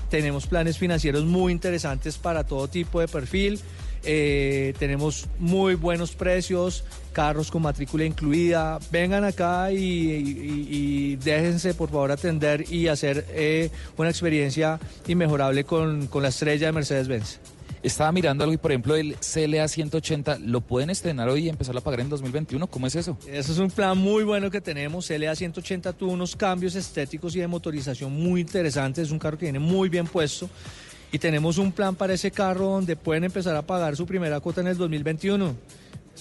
tenemos 0.10 0.48
planes 0.48 0.78
financieros 0.78 1.26
muy 1.26 1.52
interesantes 1.52 2.18
para 2.18 2.46
todo 2.46 2.70
tipo 2.70 3.02
de 3.02 3.10
perfil. 3.10 3.60
Eh, 4.06 4.74
tenemos 4.80 5.28
muy 5.40 5.76
buenos 5.76 6.14
precios, 6.14 6.86
carros 7.12 7.52
con 7.52 7.62
matrícula 7.62 8.06
incluida. 8.06 8.80
Vengan 8.92 9.24
acá 9.24 9.72
y, 9.72 9.78
y- 9.78 10.68
y 10.70 11.16
déjense 11.18 11.74
por 11.74 11.90
favor 11.90 12.12
atender 12.12 12.66
y 12.72 12.88
hacer 12.88 13.26
eh, 13.30 13.70
una 13.98 14.10
experiencia 14.10 14.80
inmejorable 15.08 15.64
con, 15.64 16.08
con 16.08 16.24
la 16.24 16.30
estrella 16.30 16.68
de 16.68 16.72
Mercedes-Benz. 16.74 17.40
Estaba 17.82 18.12
mirando 18.12 18.44
algo 18.44 18.54
y, 18.54 18.58
por 18.58 18.72
ejemplo, 18.72 18.96
el 18.98 19.16
CLA 19.16 19.66
180, 19.70 20.40
¿lo 20.40 20.60
pueden 20.60 20.90
estrenar 20.90 21.30
hoy 21.30 21.46
y 21.46 21.50
empezarlo 21.50 21.80
a 21.80 21.84
pagar 21.84 22.02
en 22.02 22.10
2021? 22.10 22.68
¿Cómo 22.68 22.88
es 22.88 22.96
eso? 22.96 23.18
Eso 23.26 23.54
es 23.54 23.58
un 23.58 23.72
plan 23.72 23.98
muy 23.98 24.26
bueno 24.26 24.52
que 24.52 24.60
tenemos. 24.60 25.10
LA 25.10 25.34
180 25.34 25.94
tuvo 25.94 26.12
unos 26.12 26.36
cambios 26.36 26.76
estéticos 26.76 27.38
y 27.38 27.40
de 27.40 27.48
motorización 27.48 28.12
muy 28.12 28.42
interesantes. 28.42 29.06
Es 29.08 29.12
un 29.12 29.20
carro 29.20 29.38
que 29.38 29.46
viene 29.46 29.60
muy 29.60 29.88
bien 29.88 30.08
puesto. 30.08 30.50
Y 31.14 31.20
tenemos 31.20 31.58
un 31.58 31.72
plan 31.72 31.96
para 31.96 32.14
ese 32.14 32.32
carro 32.32 32.66
donde 32.68 32.98
pueden 32.98 33.24
empezar 33.24 33.56
a 33.56 33.62
pagar 33.62 33.96
su 33.96 34.06
primera 34.06 34.42
cuota 34.42 34.60
en 34.60 34.68
el 34.68 34.78
2021. 34.78 35.56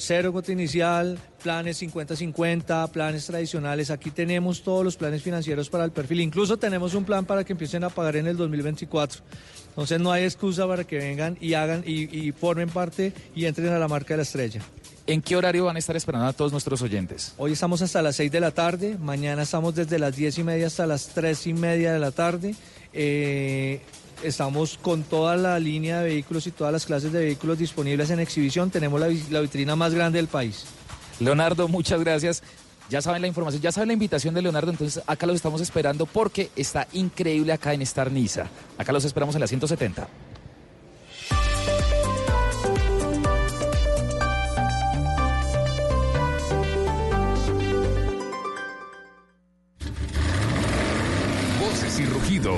Cero 0.01 0.31
cuota 0.33 0.53
inicial, 0.53 1.19
planes 1.43 1.83
50-50, 1.83 2.89
planes 2.91 3.27
tradicionales. 3.27 3.91
Aquí 3.91 4.13
tenemos 4.13 4.63
todos 4.63 4.85
los 4.85 4.97
planes 4.97 5.23
financieros 5.23 5.69
para 5.69 5.85
el 5.85 5.91
perfil. 5.91 6.21
Incluso 6.21 6.57
tenemos 6.57 6.95
un 6.95 7.05
plan 7.05 7.25
para 7.25 7.43
que 7.43 7.53
empiecen 7.53 7.83
a 7.83 7.91
pagar 7.91 8.15
en 8.15 8.29
el 8.29 8.37
2024. 8.37 9.23
Entonces 9.71 10.01
no 10.01 10.13
hay 10.13 10.23
excusa 10.23 10.69
para 10.69 10.85
que 10.85 10.99
vengan 10.99 11.37
y 11.41 11.55
hagan 11.55 11.83
y, 11.85 12.17
y 12.17 12.31
formen 12.31 12.69
parte 12.69 13.13
y 13.35 13.47
entren 13.47 13.73
a 13.73 13.79
la 13.81 13.89
marca 13.89 14.15
de 14.15 14.19
la 14.19 14.23
estrella. 14.23 14.63
¿En 15.09 15.21
qué 15.21 15.35
horario 15.37 15.65
van 15.65 15.75
a 15.75 15.79
estar 15.81 15.97
esperando 15.97 16.29
a 16.29 16.33
todos 16.33 16.53
nuestros 16.53 16.81
oyentes? 16.83 17.35
Hoy 17.37 17.53
estamos 17.53 17.83
hasta 17.83 18.01
las 18.01 18.15
6 18.17 18.31
de 18.31 18.41
la 18.41 18.53
tarde, 18.53 18.97
mañana 19.01 19.43
estamos 19.43 19.75
desde 19.75 19.99
las 19.99 20.15
10 20.15 20.39
y 20.39 20.45
media 20.45 20.67
hasta 20.69 20.87
las 20.87 21.09
3 21.09 21.47
y 21.49 21.55
media 21.55 21.93
de 21.93 21.99
la 21.99 22.13
tarde. 22.13 22.55
Eh, 22.93 23.81
estamos 24.23 24.79
con 24.81 25.03
toda 25.03 25.37
la 25.37 25.59
línea 25.59 26.01
de 26.01 26.05
vehículos 26.11 26.47
y 26.47 26.51
todas 26.51 26.73
las 26.73 26.87
clases 26.87 27.13
de 27.13 27.21
vehículos 27.21 27.59
disponibles 27.59 28.11
en 28.11 28.21
exhibición. 28.21 28.71
Tenemos 28.71 29.01
la, 29.01 29.07
vi- 29.09 29.25
la 29.31 29.41
vitrina 29.41 29.77
más 29.77 29.95
grande 29.95 30.19
del 30.19 30.29
país. 30.29 30.65
Leonardo, 31.21 31.69
muchas 31.69 32.01
gracias. 32.01 32.43
Ya 32.91 33.03
saben 33.03 33.21
la 33.21 33.29
información, 33.29 33.61
ya 33.61 33.71
saben 33.71 33.89
la 33.89 33.93
invitación 33.93 34.33
de 34.35 34.41
Leonardo, 34.41 34.71
entonces 34.71 35.03
acá 35.07 35.27
los 35.27 35.37
estamos 35.37 35.61
esperando 35.61 36.07
porque 36.07 36.51
está 36.57 36.89
increíble 36.95 37.53
acá 37.53 37.75
en 37.75 37.83
Star 37.83 38.11
Niza. 38.11 38.47
Acá 38.79 38.93
los 38.93 39.05
esperamos 39.05 39.35
en 39.35 39.43
la 39.43 39.47
170. 39.47 40.09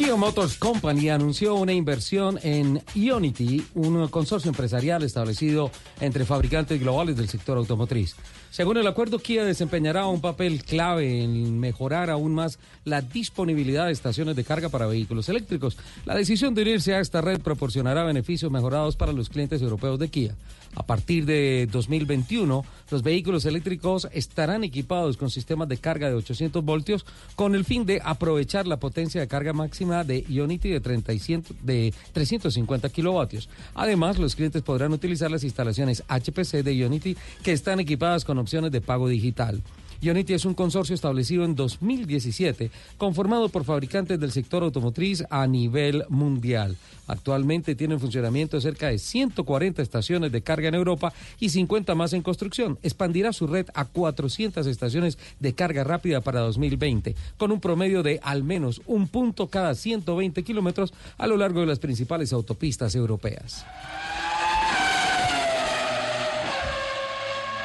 Kia 0.00 0.16
Motors 0.16 0.56
Company 0.56 1.10
anunció 1.10 1.56
una 1.56 1.74
inversión 1.74 2.38
en 2.42 2.82
Ionity, 2.94 3.62
un 3.74 4.08
consorcio 4.08 4.48
empresarial 4.48 5.02
establecido 5.02 5.70
entre 6.00 6.24
fabricantes 6.24 6.80
globales 6.80 7.18
del 7.18 7.28
sector 7.28 7.58
automotriz. 7.58 8.16
Según 8.50 8.78
el 8.78 8.86
acuerdo, 8.86 9.18
Kia 9.18 9.44
desempeñará 9.44 10.06
un 10.06 10.22
papel 10.22 10.64
clave 10.64 11.22
en 11.22 11.60
mejorar 11.60 12.08
aún 12.08 12.34
más 12.34 12.58
la 12.86 13.02
disponibilidad 13.02 13.88
de 13.88 13.92
estaciones 13.92 14.36
de 14.36 14.44
carga 14.44 14.70
para 14.70 14.86
vehículos 14.86 15.28
eléctricos. 15.28 15.76
La 16.06 16.14
decisión 16.14 16.54
de 16.54 16.62
unirse 16.62 16.94
a 16.94 17.00
esta 17.00 17.20
red 17.20 17.38
proporcionará 17.42 18.02
beneficios 18.02 18.50
mejorados 18.50 18.96
para 18.96 19.12
los 19.12 19.28
clientes 19.28 19.60
europeos 19.60 19.98
de 19.98 20.08
Kia. 20.08 20.34
A 20.76 20.84
partir 20.84 21.26
de 21.26 21.68
2021, 21.70 22.64
los 22.90 23.02
vehículos 23.02 23.44
eléctricos 23.44 24.08
estarán 24.12 24.62
equipados 24.62 25.16
con 25.16 25.28
sistemas 25.28 25.68
de 25.68 25.78
carga 25.78 26.08
de 26.08 26.14
800 26.14 26.64
voltios 26.64 27.04
con 27.34 27.56
el 27.56 27.64
fin 27.64 27.84
de 27.86 28.00
aprovechar 28.04 28.68
la 28.68 28.78
potencia 28.78 29.20
de 29.20 29.26
carga 29.26 29.52
máxima 29.52 30.04
de 30.04 30.24
Ionity 30.28 30.70
de, 30.70 30.80
30 30.80 31.12
y 31.12 31.18
100 31.18 31.44
de 31.62 31.94
350 32.12 32.88
kilovatios. 32.90 33.48
Además, 33.74 34.18
los 34.18 34.36
clientes 34.36 34.62
podrán 34.62 34.92
utilizar 34.92 35.30
las 35.30 35.42
instalaciones 35.42 36.04
HPC 36.08 36.62
de 36.62 36.76
Ionity 36.76 37.16
que 37.42 37.52
están 37.52 37.80
equipadas 37.80 38.24
con 38.24 38.38
opciones 38.38 38.70
de 38.70 38.80
pago 38.80 39.08
digital. 39.08 39.62
Ionity 40.02 40.32
es 40.32 40.46
un 40.46 40.54
consorcio 40.54 40.94
establecido 40.94 41.44
en 41.44 41.54
2017, 41.54 42.70
conformado 42.96 43.50
por 43.50 43.64
fabricantes 43.64 44.18
del 44.18 44.32
sector 44.32 44.62
automotriz 44.62 45.24
a 45.28 45.46
nivel 45.46 46.04
mundial. 46.08 46.76
Actualmente 47.06 47.74
tiene 47.74 47.94
en 47.94 48.00
funcionamiento 48.00 48.58
cerca 48.60 48.88
de 48.88 48.98
140 48.98 49.82
estaciones 49.82 50.32
de 50.32 50.42
carga 50.42 50.68
en 50.68 50.74
Europa 50.74 51.12
y 51.38 51.50
50 51.50 51.94
más 51.94 52.14
en 52.14 52.22
construcción. 52.22 52.78
Expandirá 52.82 53.32
su 53.34 53.46
red 53.46 53.66
a 53.74 53.84
400 53.84 54.66
estaciones 54.66 55.18
de 55.38 55.52
carga 55.52 55.84
rápida 55.84 56.22
para 56.22 56.40
2020, 56.40 57.14
con 57.36 57.52
un 57.52 57.60
promedio 57.60 58.02
de 58.02 58.20
al 58.22 58.42
menos 58.42 58.80
un 58.86 59.06
punto 59.08 59.48
cada 59.48 59.74
120 59.74 60.42
kilómetros 60.42 60.94
a 61.18 61.26
lo 61.26 61.36
largo 61.36 61.60
de 61.60 61.66
las 61.66 61.78
principales 61.78 62.32
autopistas 62.32 62.94
europeas. 62.94 63.66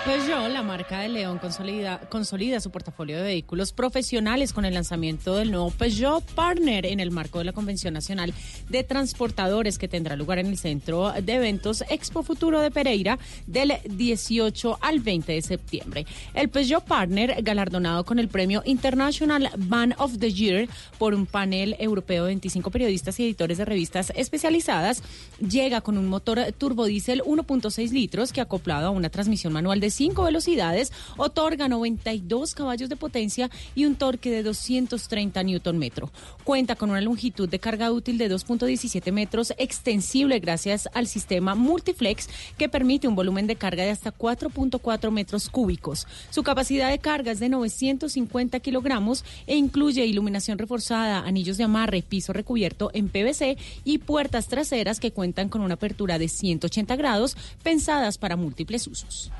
Peugeot, 0.06 0.52
la 0.52 0.62
marca 0.62 1.00
de 1.00 1.10
León, 1.10 1.40
consolida, 1.40 2.60
su 2.60 2.70
portafolio 2.70 3.18
de 3.18 3.24
vehículos 3.24 3.74
profesionales 3.74 4.54
con 4.54 4.64
el 4.64 4.76
lanzamiento 4.76 5.36
del 5.36 5.50
nuevo 5.50 5.72
Peugeot 5.72 6.24
Partner 6.36 6.86
en 6.86 7.00
el 7.00 7.10
marco 7.10 7.40
de 7.40 7.46
la 7.46 7.54
Convención 7.54 7.96
Nacional 7.96 8.32
de 8.70 8.84
Transportadores 8.84 9.80
que 9.80 9.88
tendrá 9.88 10.16
lugar 10.16 10.38
en 10.38 10.46
el 10.46 10.60
Centro 10.60 11.12
de 11.12 11.34
Eventos 11.34 11.84
Expo 11.90 12.22
Futuro 12.22 12.62
de 12.62 12.70
Pereira 12.70 13.18
del 13.48 13.74
18 13.84 14.78
al 14.80 15.00
20 15.00 15.32
de 15.32 15.42
septiembre. 15.42 16.06
El 16.36 16.50
Peugeot 16.50 16.84
Partner, 16.84 17.42
galardonado 17.42 18.06
con 18.06 18.20
el 18.20 18.28
premio 18.28 18.62
International 18.64 19.50
Van 19.58 19.96
of 19.98 20.20
the 20.20 20.32
Year 20.32 20.70
por 21.00 21.16
un 21.16 21.26
panel 21.26 21.76
europeo 21.80 22.26
de 22.26 22.28
25 22.28 22.70
periodistas 22.70 23.20
y 23.20 23.24
editores 23.24 23.58
de 23.58 23.66
revistas 23.66 24.14
especializadas, 24.16 25.02
llega 25.40 25.82
con 25.82 25.98
un 25.98 26.08
motor 26.08 26.54
turbodiesel 26.56 27.24
1.6 27.24 27.90
litros 27.90 28.32
que 28.32 28.42
acoplado 28.42 28.86
a 28.86 28.92
una 28.92 29.10
transmisión 29.10 29.52
manual 29.52 29.80
de 29.80 29.95
cinco 29.96 30.24
velocidades, 30.24 30.92
otorga 31.18 31.68
92 31.68 32.54
caballos 32.54 32.90
de 32.90 32.96
potencia 32.96 33.50
y 33.76 33.86
un 33.86 33.96
torque 33.96 34.30
de 34.30 34.44
230 34.44 35.42
newton 35.44 35.78
metro. 35.78 36.12
Cuenta 36.44 36.76
con 36.76 36.90
una 36.90 37.02
longitud 37.02 37.50
de 37.50 37.60
carga 37.60 37.92
útil 37.92 38.18
de 38.18 38.30
2.17 38.30 39.12
metros, 39.12 39.54
extensible 39.58 40.40
gracias 40.40 40.90
al 40.94 41.08
sistema 41.08 41.56
Multiflex 41.56 42.30
que 42.58 42.70
permite 42.70 43.08
un 43.08 43.16
volumen 43.16 43.48
de 43.48 43.56
carga 43.56 43.84
de 43.84 43.92
hasta 43.92 44.14
4.4 44.16 45.12
metros 45.12 45.50
cúbicos. 45.50 46.08
Su 46.30 46.44
capacidad 46.44 46.90
de 46.90 47.00
carga 47.00 47.32
es 47.32 47.40
de 47.40 47.50
950 47.50 48.60
kilogramos 48.60 49.24
e 49.48 49.56
incluye 49.56 50.06
iluminación 50.06 50.58
reforzada, 50.58 51.20
anillos 51.20 51.58
de 51.58 51.64
amarre, 51.64 52.02
piso 52.02 52.34
recubierto 52.34 52.92
en 52.94 53.10
PVC 53.10 53.58
y 53.84 54.00
puertas 54.00 54.48
traseras 54.48 55.00
que 55.00 55.12
cuentan 55.12 55.50
con 55.50 55.62
una 55.62 55.76
apertura 55.76 56.20
de 56.20 56.28
180 56.28 56.96
grados 56.96 57.38
pensadas 57.64 58.18
para 58.18 58.36
múltiples 58.36 58.88
usos. 58.88 59.32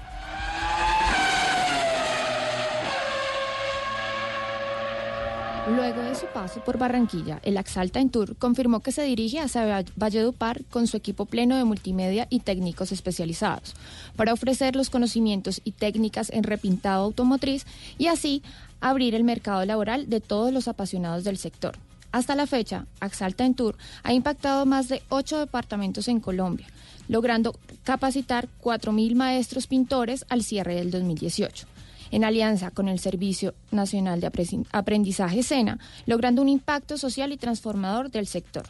Luego 5.68 6.04
de 6.04 6.14
su 6.14 6.28
paso 6.28 6.64
por 6.64 6.78
Barranquilla, 6.78 7.40
el 7.42 7.58
Axalta 7.58 8.00
en 8.00 8.12
Tour 8.12 8.36
confirmó 8.36 8.82
que 8.82 8.92
se 8.92 9.02
dirige 9.02 9.40
hacia 9.40 9.84
Valledupar 9.96 10.64
con 10.66 10.86
su 10.86 10.96
equipo 10.96 11.26
pleno 11.26 11.58
de 11.58 11.64
multimedia 11.64 12.28
y 12.30 12.42
técnicos 12.42 12.92
especializados 12.92 13.74
para 14.16 14.34
ofrecer 14.34 14.76
los 14.76 14.92
conocimientos 14.92 15.62
y 15.64 15.72
técnicas 15.72 16.30
en 16.30 16.44
repintado 16.44 17.06
automotriz 17.06 17.66
y 17.98 18.08
así 18.08 18.44
abrir 18.80 19.16
el 19.16 19.24
mercado 19.24 19.66
laboral 19.66 20.08
de 20.08 20.22
todos 20.22 20.54
los 20.54 20.68
apasionados 20.68 21.24
del 21.24 21.40
sector. 21.40 21.76
Hasta 22.12 22.36
la 22.36 22.46
fecha, 22.46 22.86
Axalta 23.00 23.44
en 23.44 23.56
Tour 23.56 23.76
ha 24.04 24.14
impactado 24.14 24.68
más 24.68 24.88
de 24.88 25.02
ocho 25.10 25.40
departamentos 25.40 26.08
en 26.08 26.20
Colombia, 26.20 26.68
logrando 27.08 27.58
capacitar 27.84 28.48
4.000 28.62 29.16
maestros 29.16 29.68
pintores 29.68 30.26
al 30.30 30.44
cierre 30.44 30.76
del 30.76 30.92
2018 30.92 31.68
en 32.12 32.24
alianza 32.24 32.72
con 32.72 32.88
el 32.88 33.00
Servicio 33.00 33.56
Nacional 33.72 34.22
de 34.22 34.32
Apre- 34.32 34.66
Aprendizaje 34.72 35.42
SENA, 35.44 35.80
logrando 36.06 36.42
un 36.42 36.50
impacto 36.50 36.98
social 36.98 37.32
y 37.34 37.38
transformador 37.38 38.12
del 38.12 38.28
sector. 38.28 38.66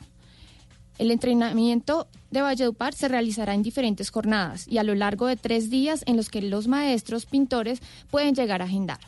El 0.97 1.11
entrenamiento 1.11 2.07
de 2.31 2.41
Valledupar 2.41 2.93
se 2.93 3.09
realizará 3.09 3.53
en 3.53 3.61
diferentes 3.61 4.09
jornadas 4.09 4.65
y 4.69 4.77
a 4.77 4.83
lo 4.83 4.95
largo 4.95 5.27
de 5.27 5.35
tres 5.35 5.69
días 5.69 6.03
en 6.07 6.15
los 6.15 6.29
que 6.29 6.41
los 6.41 6.67
maestros 6.67 7.25
pintores 7.25 7.81
pueden 8.09 8.33
llegar 8.35 8.61
a 8.61 8.65
agendar. 8.65 8.99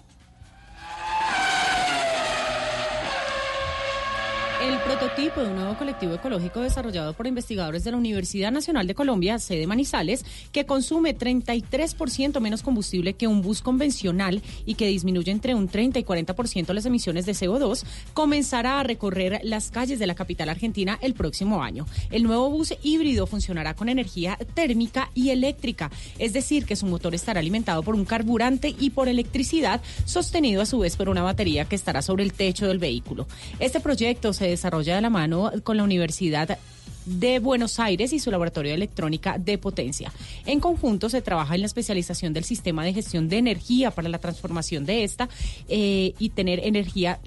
El 4.61 4.76
prototipo 4.87 5.41
de 5.41 5.49
un 5.49 5.55
nuevo 5.57 5.77
colectivo 5.77 6.13
ecológico 6.13 6.61
desarrollado 6.61 7.11
por 7.11 7.27
investigadores 7.27 7.83
de 7.83 7.91
la 7.91 7.97
Universidad 7.97 8.53
Nacional 8.53 8.87
de 8.87 8.95
Colombia, 8.95 9.37
sede 9.37 9.67
Manizales, 9.67 10.23
que 10.53 10.65
consume 10.65 11.13
33% 11.13 12.39
menos 12.39 12.63
combustible 12.63 13.11
que 13.11 13.27
un 13.27 13.41
bus 13.41 13.61
convencional 13.61 14.41
y 14.65 14.75
que 14.75 14.87
disminuye 14.87 15.29
entre 15.29 15.55
un 15.55 15.67
30 15.67 15.99
y 15.99 16.03
40% 16.05 16.71
las 16.71 16.85
emisiones 16.85 17.25
de 17.25 17.33
CO2, 17.33 17.83
comenzará 18.13 18.79
a 18.79 18.83
recorrer 18.83 19.41
las 19.43 19.71
calles 19.71 19.99
de 19.99 20.07
la 20.07 20.15
capital 20.15 20.47
argentina 20.47 20.97
el 21.01 21.15
próximo 21.15 21.61
año. 21.61 21.85
El 22.09 22.23
nuevo 22.23 22.49
bus 22.49 22.73
híbrido 22.81 23.27
funcionará 23.27 23.73
con 23.73 23.89
energía 23.89 24.37
térmica 24.53 25.11
y 25.13 25.31
eléctrica, 25.31 25.91
es 26.17 26.31
decir, 26.31 26.65
que 26.65 26.77
su 26.77 26.85
motor 26.85 27.13
estará 27.13 27.41
alimentado 27.41 27.83
por 27.83 27.93
un 27.93 28.05
carburante 28.05 28.73
y 28.79 28.91
por 28.91 29.09
electricidad, 29.09 29.81
sostenido 30.05 30.61
a 30.61 30.65
su 30.65 30.79
vez 30.79 30.95
por 30.95 31.09
una 31.09 31.23
batería 31.23 31.65
que 31.65 31.75
estará 31.75 32.01
sobre 32.01 32.23
el 32.23 32.31
techo 32.31 32.67
del 32.67 32.79
vehículo. 32.79 33.27
Este 33.59 33.81
proyecto 33.81 34.31
se 34.31 34.47
desarrolla 34.47 34.76
de 34.85 35.01
la 35.01 35.09
mano 35.09 35.51
con 35.63 35.77
la 35.77 35.83
Universidad 35.83 36.57
de 37.05 37.39
Buenos 37.39 37.79
Aires 37.79 38.11
y 38.13 38.19
su 38.19 38.31
laboratorio 38.31 38.71
de 38.71 38.75
electrónica 38.75 39.37
de 39.37 39.57
potencia. 39.57 40.11
En 40.45 40.59
conjunto 40.59 41.09
se 41.09 41.21
trabaja 41.21 41.55
en 41.55 41.61
la 41.61 41.67
especialización 41.67 42.33
del 42.33 42.43
sistema 42.43 42.83
de 42.83 42.93
gestión 42.93 43.29
de 43.29 43.37
energía 43.37 43.91
para 43.91 44.09
la 44.09 44.19
transformación 44.19 44.85
de 44.85 45.03
esta 45.03 45.29
eh, 45.69 46.13
y 46.19 46.29
tener 46.29 46.59
energía 46.63 47.19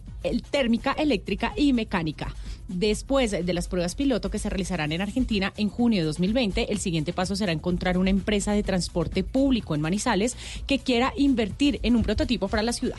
térmica, 0.51 0.93
eléctrica 0.93 1.55
y 1.57 1.73
mecánica. 1.73 2.35
Después 2.69 3.31
de 3.31 3.53
las 3.53 3.67
pruebas 3.69 3.95
piloto 3.95 4.31
que 4.31 4.39
se 4.39 4.51
realizarán 4.51 4.93
en 4.93 5.01
Argentina 5.01 5.53
en 5.57 5.71
junio 5.71 6.03
de 6.03 6.07
2020, 6.07 6.71
el 6.71 6.79
siguiente 6.79 7.13
paso 7.13 7.35
será 7.35 7.53
encontrar 7.53 7.99
una 7.99 8.11
empresa 8.11 8.53
de 8.53 8.63
transporte 8.63 9.25
público 9.25 9.75
en 9.75 9.81
Manizales 9.81 10.37
que 10.67 10.79
quiera 10.79 11.13
invertir 11.17 11.81
en 11.83 11.97
un 11.97 12.03
prototipo 12.03 12.49
para 12.49 12.63
la 12.63 12.73
ciudad. 12.73 12.99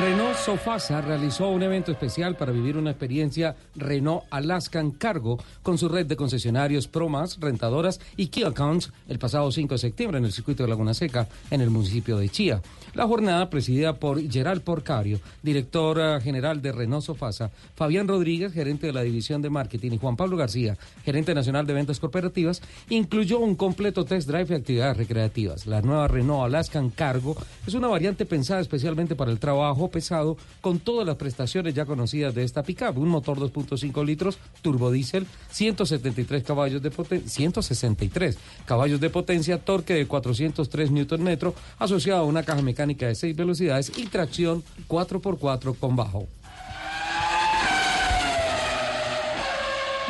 Renault 0.00 0.36
Sofasa 0.36 1.00
realizó 1.00 1.48
un 1.50 1.62
evento 1.62 1.92
especial 1.92 2.36
para 2.36 2.52
vivir 2.52 2.76
una 2.76 2.90
experiencia 2.90 3.54
Renault 3.76 4.24
Alaskan 4.30 4.90
Cargo 4.90 5.38
con 5.62 5.78
su 5.78 5.88
red 5.88 6.06
de 6.06 6.16
concesionarios 6.16 6.88
Promas, 6.88 7.38
rentadoras 7.38 8.00
y 8.16 8.28
Key 8.28 8.44
Accounts 8.44 8.92
el 9.08 9.18
pasado 9.18 9.50
5 9.52 9.74
de 9.74 9.78
septiembre 9.78 10.18
en 10.18 10.24
el 10.24 10.32
circuito 10.32 10.62
de 10.62 10.68
Laguna 10.68 10.94
Seca 10.94 11.28
en 11.50 11.60
el 11.60 11.70
municipio 11.70 12.16
de 12.16 12.28
Chía. 12.28 12.60
La 12.94 13.08
jornada 13.08 13.50
presidida 13.50 13.94
por 13.94 14.22
Gerald 14.30 14.62
Porcario, 14.62 15.18
director 15.42 15.98
eh, 16.00 16.20
general 16.20 16.62
de 16.62 16.70
Renault 16.70 17.04
Sofasa, 17.04 17.50
Fabián 17.74 18.06
Rodríguez, 18.06 18.52
gerente 18.52 18.86
de 18.86 18.92
la 18.92 19.02
división 19.02 19.42
de 19.42 19.50
marketing 19.50 19.92
y 19.92 19.98
Juan 19.98 20.14
Pablo 20.14 20.36
García, 20.36 20.78
gerente 21.04 21.34
nacional 21.34 21.66
de 21.66 21.74
ventas 21.74 21.98
corporativas, 21.98 22.62
incluyó 22.90 23.40
un 23.40 23.56
completo 23.56 24.04
test 24.04 24.28
drive 24.28 24.46
y 24.48 24.54
actividades 24.54 24.96
recreativas. 24.96 25.66
La 25.66 25.82
nueva 25.82 26.06
Renault 26.06 26.44
Alaskan 26.44 26.90
Cargo 26.90 27.36
es 27.66 27.74
una 27.74 27.88
variante 27.88 28.26
pensada 28.26 28.60
especialmente 28.60 29.16
para 29.16 29.32
el 29.32 29.40
trabajo 29.40 29.90
pesado 29.90 30.36
con 30.60 30.78
todas 30.78 31.04
las 31.04 31.16
prestaciones 31.16 31.74
ya 31.74 31.86
conocidas 31.86 32.32
de 32.32 32.44
esta 32.44 32.62
pickup. 32.62 32.96
Un 32.96 33.08
motor 33.08 33.38
2.5 33.38 34.04
litros, 34.04 34.38
turbodiesel, 34.62 35.26
173 35.50 36.44
caballos 36.44 36.80
de 36.80 36.92
potencia, 36.92 37.28
163 37.28 38.38
caballos 38.66 39.00
de 39.00 39.10
potencia, 39.10 39.58
torque 39.58 39.94
de 39.94 40.06
403 40.06 40.92
Nm 40.92 41.52
asociado 41.80 42.20
a 42.20 42.24
una 42.24 42.44
caja 42.44 42.62
mecánica 42.62 42.83
de 42.86 43.14
6 43.14 43.36
velocidades 43.36 43.92
y 43.96 44.06
tracción 44.06 44.62
4x4 44.88 45.76
con 45.78 45.96
bajo. 45.96 46.26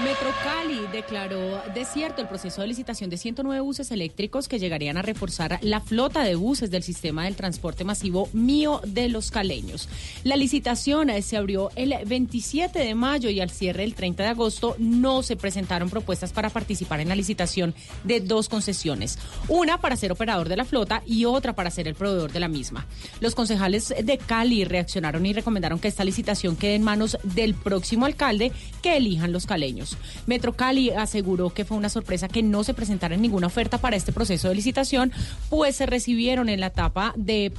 Metrocali 0.04 0.86
declaró 0.92 1.62
desierto 1.72 2.20
el 2.20 2.28
proceso 2.28 2.60
de 2.60 2.66
licitación 2.66 3.08
de 3.08 3.16
109 3.16 3.60
buses 3.60 3.90
eléctricos 3.90 4.48
que 4.48 4.58
llegarían 4.58 4.98
a 4.98 5.02
reforzar 5.02 5.58
la 5.62 5.80
flota 5.80 6.22
de 6.22 6.34
buses 6.34 6.70
del 6.70 6.82
sistema 6.82 7.24
del 7.24 7.36
transporte 7.36 7.84
masivo 7.84 8.28
mío 8.34 8.82
de 8.86 9.08
los 9.08 9.30
caleños. 9.30 9.88
La 10.22 10.36
licitación 10.36 11.08
eh, 11.08 11.22
se 11.22 11.38
abrió 11.38 11.70
el 11.74 11.94
27 12.04 12.78
de 12.78 12.94
mayo 12.94 13.30
y 13.30 13.40
al 13.40 13.48
cierre 13.48 13.82
el 13.82 13.94
30 13.94 14.24
de 14.24 14.28
agosto 14.28 14.76
no 14.78 15.22
se 15.22 15.36
presentaron 15.36 15.88
propuestas 15.88 16.34
para 16.34 16.50
participar 16.50 17.00
en 17.00 17.08
la 17.08 17.16
licitación 17.16 17.74
de 18.02 18.20
dos 18.20 18.50
concesiones, 18.50 19.18
una 19.48 19.80
para 19.80 19.96
ser 19.96 20.12
operador 20.12 20.50
de 20.50 20.56
la 20.58 20.66
flota 20.66 21.02
y 21.06 21.24
otra 21.24 21.54
para 21.54 21.70
ser 21.70 21.88
el 21.88 21.94
proveedor 21.94 22.30
de 22.30 22.40
la 22.40 22.48
misma. 22.48 22.86
Los 23.20 23.34
concejales 23.34 23.94
de 24.02 24.18
Cali 24.18 24.64
reaccionaron 24.64 25.24
y 25.24 25.32
recomendaron 25.32 25.78
que 25.78 25.88
esta 25.88 26.04
licitación 26.04 26.56
quede 26.56 26.74
en 26.74 26.82
manos 26.82 27.16
del 27.22 27.54
próximo 27.54 28.04
alcalde 28.04 28.52
que 28.82 28.98
elijan 28.98 29.32
los 29.32 29.46
caleños. 29.46 29.93
Metro 30.26 30.54
Cali 30.54 30.90
aseguró 30.90 31.50
que 31.50 31.64
fue 31.64 31.76
una 31.76 31.88
sorpresa 31.88 32.28
que 32.28 32.42
no 32.42 32.64
se 32.64 32.74
presentara 32.74 33.16
ninguna 33.16 33.46
oferta 33.46 33.78
para 33.78 33.96
este 33.96 34.12
proceso 34.12 34.48
de 34.48 34.54
licitación, 34.54 35.12
pues 35.50 35.76
se 35.76 35.86
recibieron 35.86 36.48
en 36.48 36.60
la 36.60 36.66
etapa 36.66 37.12
de 37.16 37.52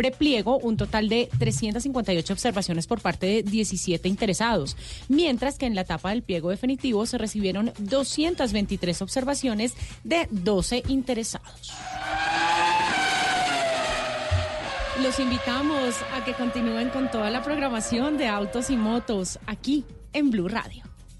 prepliego 0.00 0.56
un 0.56 0.78
total 0.78 1.10
de 1.10 1.28
358 1.38 2.32
observaciones 2.32 2.86
por 2.86 3.02
parte 3.02 3.26
de 3.26 3.42
17 3.42 4.08
interesados, 4.08 4.74
mientras 5.08 5.58
que 5.58 5.66
en 5.66 5.74
la 5.74 5.82
etapa 5.82 6.08
del 6.08 6.22
pliego 6.22 6.48
definitivo 6.48 7.04
se 7.04 7.18
recibieron 7.18 7.70
223 7.80 9.02
observaciones 9.02 9.74
de 10.02 10.26
12 10.30 10.84
interesados. 10.88 11.74
Los 15.02 15.18
invitamos 15.18 15.96
a 16.14 16.24
que 16.24 16.32
continúen 16.32 16.88
con 16.88 17.10
toda 17.10 17.28
la 17.28 17.42
programación 17.42 18.16
de 18.16 18.26
autos 18.26 18.70
y 18.70 18.78
motos 18.78 19.38
aquí 19.46 19.84
en 20.14 20.30
Blue 20.30 20.48
Radio. 20.48 20.89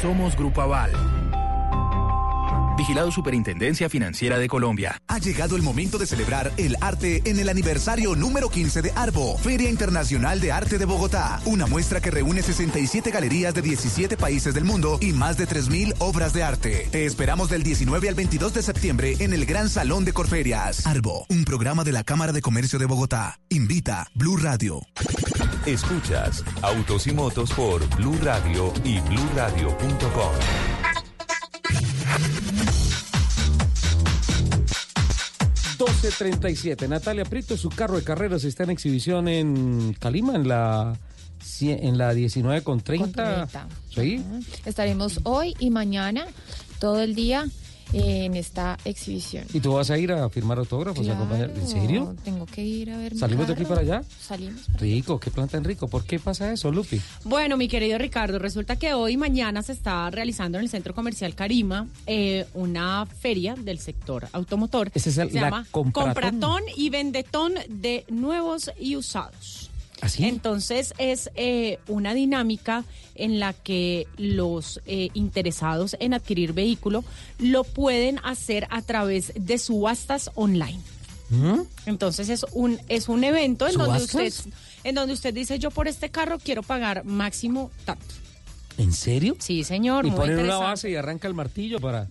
Somos 0.00 0.34
Grupo 0.34 0.62
Aval. 0.62 0.90
Vigilado 2.80 3.12
Superintendencia 3.12 3.90
Financiera 3.90 4.38
de 4.38 4.48
Colombia. 4.48 5.02
Ha 5.06 5.18
llegado 5.18 5.54
el 5.54 5.60
momento 5.60 5.98
de 5.98 6.06
celebrar 6.06 6.50
el 6.56 6.78
arte 6.80 7.20
en 7.26 7.38
el 7.38 7.50
aniversario 7.50 8.16
número 8.16 8.48
15 8.48 8.80
de 8.80 8.90
Arbo, 8.96 9.36
Feria 9.36 9.68
Internacional 9.68 10.40
de 10.40 10.50
Arte 10.50 10.78
de 10.78 10.86
Bogotá. 10.86 11.42
Una 11.44 11.66
muestra 11.66 12.00
que 12.00 12.10
reúne 12.10 12.40
67 12.40 13.10
galerías 13.10 13.52
de 13.52 13.60
17 13.60 14.16
países 14.16 14.54
del 14.54 14.64
mundo 14.64 14.96
y 15.02 15.12
más 15.12 15.36
de 15.36 15.46
3.000 15.46 15.96
obras 15.98 16.32
de 16.32 16.42
arte. 16.42 16.88
Te 16.90 17.04
esperamos 17.04 17.50
del 17.50 17.64
19 17.64 18.08
al 18.08 18.14
22 18.14 18.54
de 18.54 18.62
septiembre 18.62 19.14
en 19.18 19.34
el 19.34 19.44
Gran 19.44 19.68
Salón 19.68 20.06
de 20.06 20.14
Corferias. 20.14 20.86
Arbo, 20.86 21.26
un 21.28 21.44
programa 21.44 21.84
de 21.84 21.92
la 21.92 22.02
Cámara 22.02 22.32
de 22.32 22.40
Comercio 22.40 22.78
de 22.78 22.86
Bogotá. 22.86 23.40
Invita 23.50 24.08
Blue 24.14 24.38
Radio. 24.38 24.80
Escuchas 25.66 26.42
Autos 26.62 27.06
y 27.06 27.12
Motos 27.12 27.52
por 27.52 27.86
Blue 27.96 28.16
Radio 28.22 28.72
y 28.84 29.00
bluradio.com. 29.00 30.32
siete. 36.56 36.88
Natalia 36.88 37.24
Prieto, 37.24 37.56
su 37.56 37.68
carro 37.68 37.96
de 37.96 38.02
carreras 38.02 38.44
está 38.44 38.64
en 38.64 38.70
exhibición 38.70 39.28
en 39.28 39.94
Calima, 39.94 40.34
en 40.34 40.48
la, 40.48 40.98
en 41.60 41.98
la 41.98 42.14
19 42.14 42.62
con 42.62 42.80
30. 42.80 43.48
Sí. 43.94 44.24
Estaremos 44.64 45.20
hoy 45.24 45.54
y 45.58 45.70
mañana 45.70 46.26
todo 46.78 47.02
el 47.02 47.14
día 47.14 47.46
en 47.92 48.34
esta 48.36 48.78
exhibición. 48.84 49.44
¿Y 49.52 49.60
tú 49.60 49.72
vas 49.74 49.90
a 49.90 49.98
ir 49.98 50.12
a 50.12 50.28
firmar 50.28 50.58
autógrafos? 50.58 51.06
a 51.08 51.12
acompañar? 51.14 51.50
¿En 51.50 51.66
serio? 51.66 52.14
Tengo 52.24 52.46
que 52.46 52.64
ir 52.64 52.90
a 52.90 52.98
ver. 52.98 53.12
mi 53.14 53.18
¿Salimos 53.18 53.46
de 53.46 53.54
aquí 53.54 53.64
para 53.64 53.80
allá? 53.80 54.02
Salimos. 54.20 54.62
Rico, 54.78 55.18
qué 55.18 55.30
plan 55.30 55.48
tan 55.48 55.64
rico. 55.64 55.88
¿Por 55.88 56.04
qué 56.04 56.18
pasa 56.18 56.52
eso, 56.52 56.70
Lupi? 56.70 57.00
Bueno, 57.24 57.56
mi 57.56 57.68
querido 57.68 57.98
Ricardo, 57.98 58.38
resulta 58.38 58.76
que 58.76 58.94
hoy 58.94 59.12
y 59.12 59.16
mañana 59.16 59.62
se 59.62 59.72
está 59.72 60.08
realizando 60.10 60.58
en 60.58 60.64
el 60.64 60.70
Centro 60.70 60.94
Comercial 60.94 61.34
Carima 61.34 61.86
eh, 62.06 62.46
una 62.54 63.06
feria 63.06 63.54
del 63.54 63.78
sector 63.78 64.28
automotor. 64.32 64.90
Ese 64.94 65.10
es 65.10 65.18
el- 65.18 65.28
se 65.30 65.34
la 65.36 65.40
llama 65.42 65.66
Compratón. 65.70 66.12
Compratón 66.14 66.62
y 66.76 66.90
Vendetón 66.90 67.54
de 67.68 68.04
nuevos 68.08 68.70
y 68.78 68.96
usados. 68.96 69.69
¿Así? 70.00 70.24
Entonces 70.24 70.94
es 70.98 71.30
eh, 71.34 71.78
una 71.88 72.14
dinámica 72.14 72.84
en 73.14 73.38
la 73.38 73.52
que 73.52 74.06
los 74.16 74.80
eh, 74.86 75.10
interesados 75.14 75.96
en 76.00 76.14
adquirir 76.14 76.52
vehículo 76.52 77.04
lo 77.38 77.64
pueden 77.64 78.18
hacer 78.24 78.66
a 78.70 78.82
través 78.82 79.32
de 79.34 79.58
subastas 79.58 80.30
online. 80.34 80.80
Entonces 81.86 82.28
es 82.28 82.44
un 82.54 82.80
es 82.88 83.08
un 83.08 83.22
evento 83.22 83.68
en 83.68 83.74
donde 83.74 84.02
usted 84.02 84.32
en 84.82 84.94
donde 84.96 85.12
usted 85.12 85.32
dice 85.32 85.60
yo 85.60 85.70
por 85.70 85.86
este 85.86 86.10
carro 86.10 86.40
quiero 86.40 86.64
pagar 86.64 87.04
máximo 87.04 87.70
tanto. 87.84 88.04
¿En 88.78 88.92
serio? 88.92 89.36
Sí, 89.38 89.62
señor. 89.62 90.06
Y 90.06 90.10
muy 90.10 90.18
ponen 90.18 90.38
una 90.40 90.56
base 90.56 90.90
y 90.90 90.96
arranca 90.96 91.28
el 91.28 91.34
martillo 91.34 91.78
para... 91.80 92.08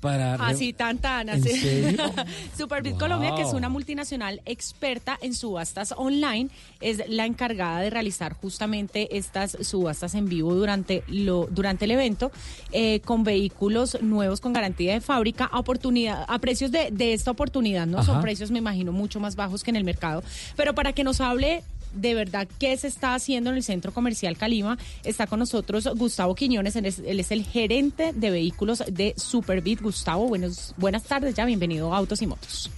para 0.00 0.34
Así 0.34 0.72
tan 0.72 0.98
tan 0.98 1.28
¿En 1.28 1.40
así. 1.40 1.58
serio? 1.58 1.98
Superbit 2.56 2.92
Wow. 2.92 3.00
Colombia, 3.00 3.34
que 3.34 3.42
es 3.42 3.52
una 3.52 3.68
multinacional 3.68 4.40
experta 4.46 5.18
en 5.20 5.34
subastas 5.34 5.92
online, 5.96 6.50
es 6.80 7.02
la 7.08 7.26
encargada 7.26 7.80
de 7.80 7.90
realizar 7.90 8.34
justamente 8.34 9.16
estas 9.16 9.56
subastas 9.62 10.14
en 10.14 10.28
vivo 10.28 10.54
durante 10.54 11.02
lo 11.08 11.46
durante 11.50 11.84
el 11.84 11.90
evento 11.92 12.30
eh, 12.72 13.00
con 13.04 13.24
vehículos 13.24 14.00
nuevos 14.02 14.40
con 14.40 14.52
garantía 14.52 14.92
de 14.94 15.00
fábrica 15.00 15.44
a 15.46 15.58
oportunidad 15.58 16.24
a 16.28 16.38
precios 16.38 16.70
de, 16.70 16.90
de 16.90 17.12
esta 17.12 17.30
oportunidad, 17.30 17.86
¿no? 17.86 18.02
Son 18.04 18.20
precios 18.20 18.50
me 18.50 18.58
imagino 18.58 18.92
mucho 18.92 19.20
más 19.20 19.36
bajos 19.36 19.62
que 19.64 19.70
en 19.70 19.76
el 19.76 19.84
mercado, 19.84 20.22
pero 20.56 20.74
para 20.74 20.92
que 20.92 21.04
nos 21.04 21.20
hable 21.20 21.62
de 21.92 22.14
verdad 22.14 22.48
qué 22.58 22.76
se 22.76 22.88
está 22.88 23.14
haciendo 23.14 23.50
en 23.50 23.56
el 23.56 23.62
centro 23.62 23.92
comercial 23.92 24.36
Calima. 24.36 24.78
Está 25.04 25.26
con 25.26 25.38
nosotros 25.38 25.88
Gustavo 25.96 26.34
Quiñones, 26.34 26.76
él 26.76 26.86
es, 26.86 26.98
él 27.00 27.20
es 27.20 27.30
el 27.30 27.44
gerente 27.44 28.12
de 28.14 28.30
vehículos 28.30 28.84
de 28.90 29.14
Superbit. 29.16 29.80
Gustavo, 29.80 30.28
buenos, 30.28 30.74
buenas 30.76 31.04
tardes, 31.04 31.34
ya 31.34 31.44
bienvenido 31.44 31.94
a 31.94 31.98
Autos 31.98 32.22
y 32.22 32.26
Motos. 32.26 32.70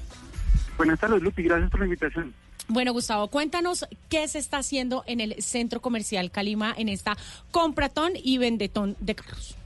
Buenas 0.77 0.99
tardes, 0.99 1.23
Lupi. 1.23 1.43
Gracias 1.43 1.71
por 1.71 1.81
la 1.81 1.87
invitación. 1.87 2.33
Bueno, 2.69 2.93
Gustavo, 2.93 3.29
cuéntanos 3.29 3.85
qué 4.09 4.29
se 4.29 4.39
está 4.39 4.59
haciendo 4.59 5.03
en 5.07 5.21
el 5.21 5.43
centro 5.43 5.81
comercial 5.81 6.31
Calima 6.31 6.73
en 6.77 6.89
esta 6.89 7.17
compratón 7.51 8.13
y 8.15 8.39
vendetón 8.39 8.97
de 9.01 9.17
carros. 9.17 9.57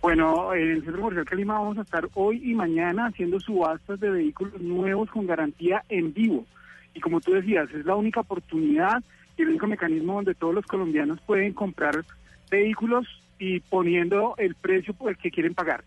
Bueno, 0.00 0.54
en 0.54 0.70
el 0.70 0.84
Centro 0.84 1.02
Comercial 1.02 1.24
Calima 1.24 1.58
vamos 1.58 1.78
a 1.78 1.82
estar 1.82 2.08
hoy 2.14 2.40
y 2.44 2.54
mañana 2.54 3.06
haciendo 3.06 3.40
subastas 3.40 3.98
de 3.98 4.10
vehículos 4.10 4.60
nuevos 4.60 5.10
con 5.10 5.26
garantía 5.26 5.84
en 5.88 6.12
vivo. 6.12 6.46
Y 6.94 7.00
como 7.00 7.20
tú 7.20 7.32
decías, 7.32 7.68
es 7.72 7.84
la 7.84 7.94
única 7.94 8.20
oportunidad 8.20 9.02
y 9.36 9.42
el 9.42 9.50
único 9.50 9.66
mecanismo 9.66 10.14
donde 10.14 10.34
todos 10.34 10.54
los 10.54 10.66
colombianos 10.66 11.20
pueden 11.26 11.52
comprar 11.52 12.04
vehículos 12.50 13.06
y 13.38 13.60
poniendo 13.60 14.34
el 14.36 14.54
precio 14.54 14.94
por 14.94 15.10
el 15.10 15.16
que 15.16 15.30
quieren 15.30 15.54
pagar. 15.54 15.84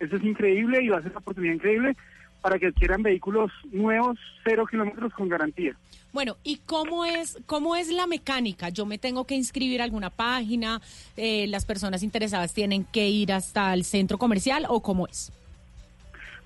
Eso 0.00 0.16
es 0.16 0.24
increíble 0.24 0.82
y 0.82 0.88
va 0.88 0.98
a 0.98 1.02
ser 1.02 1.10
una 1.10 1.20
oportunidad 1.20 1.54
increíble 1.54 1.96
para 2.40 2.58
que 2.58 2.66
adquieran 2.66 3.02
vehículos 3.02 3.50
nuevos, 3.72 4.18
cero 4.42 4.66
kilómetros 4.70 5.12
con 5.14 5.28
garantía. 5.28 5.74
Bueno, 6.12 6.36
¿y 6.44 6.58
cómo 6.66 7.04
es, 7.04 7.38
cómo 7.46 7.74
es 7.74 7.90
la 7.90 8.06
mecánica? 8.06 8.68
Yo 8.68 8.86
me 8.86 8.98
tengo 8.98 9.26
que 9.26 9.34
inscribir 9.34 9.80
a 9.80 9.84
alguna 9.84 10.10
página, 10.10 10.80
eh, 11.16 11.46
las 11.48 11.64
personas 11.64 12.02
interesadas 12.02 12.52
tienen 12.52 12.84
que 12.84 13.08
ir 13.08 13.32
hasta 13.32 13.72
el 13.72 13.84
centro 13.84 14.18
comercial 14.18 14.66
o 14.68 14.82
cómo 14.82 15.06
es? 15.06 15.32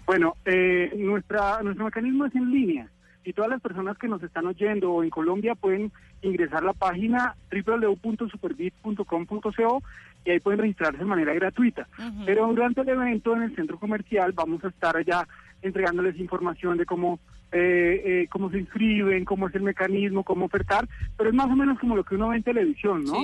Bueno, 0.06 0.36
eh, 0.44 0.92
nuestra, 0.96 1.62
nuestro 1.62 1.84
mecanismo 1.84 2.26
es 2.26 2.34
en 2.34 2.50
línea 2.50 2.88
y 3.28 3.32
todas 3.34 3.50
las 3.50 3.60
personas 3.60 3.98
que 3.98 4.08
nos 4.08 4.22
están 4.22 4.46
oyendo 4.46 4.90
o 4.90 5.02
en 5.02 5.10
Colombia 5.10 5.54
pueden 5.54 5.92
ingresar 6.22 6.62
a 6.62 6.68
la 6.68 6.72
página 6.72 7.34
www.superbit.com.co 7.52 9.82
y 10.24 10.30
ahí 10.30 10.40
pueden 10.40 10.60
registrarse 10.60 10.96
de 10.96 11.04
manera 11.04 11.34
gratuita. 11.34 11.86
Pero 12.24 12.46
durante 12.46 12.80
el 12.80 12.88
evento 12.88 13.36
en 13.36 13.42
el 13.42 13.54
centro 13.54 13.78
comercial 13.78 14.32
vamos 14.32 14.64
a 14.64 14.68
estar 14.68 14.96
allá 14.96 15.28
entregándoles 15.60 16.18
información 16.18 16.78
de 16.78 16.86
cómo 16.86 17.20
eh, 17.52 18.02
eh, 18.04 18.28
cómo 18.30 18.50
se 18.50 18.60
inscriben, 18.60 19.26
cómo 19.26 19.48
es 19.48 19.54
el 19.54 19.62
mecanismo, 19.62 20.24
cómo 20.24 20.46
ofertar, 20.46 20.88
pero 21.18 21.28
es 21.28 21.36
más 21.36 21.48
o 21.48 21.56
menos 21.56 21.78
como 21.78 21.96
lo 21.96 22.04
que 22.04 22.14
uno 22.14 22.28
ve 22.28 22.36
en 22.36 22.42
televisión, 22.42 23.04
¿no? 23.04 23.18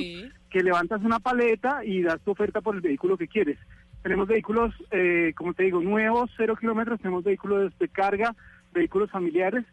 Que 0.51 0.63
levantas 0.63 1.03
una 1.03 1.19
paleta 1.19 1.83
y 1.83 2.03
das 2.03 2.21
tu 2.21 2.33
oferta 2.33 2.61
por 2.61 2.75
el 2.75 2.83
vehículo 2.83 3.17
que 3.17 3.29
quieres. 3.29 3.57
Tenemos 4.03 4.29
vehículos, 4.29 4.75
eh, 4.91 5.33
como 5.35 5.55
te 5.55 5.63
digo, 5.63 5.81
nuevos, 5.81 6.31
cero 6.37 6.57
kilómetros, 6.61 7.01
tenemos 7.01 7.25
vehículos 7.25 7.73
de 7.79 7.89
carga, 7.89 8.37
vehículos 8.75 9.11
familiares 9.11 9.65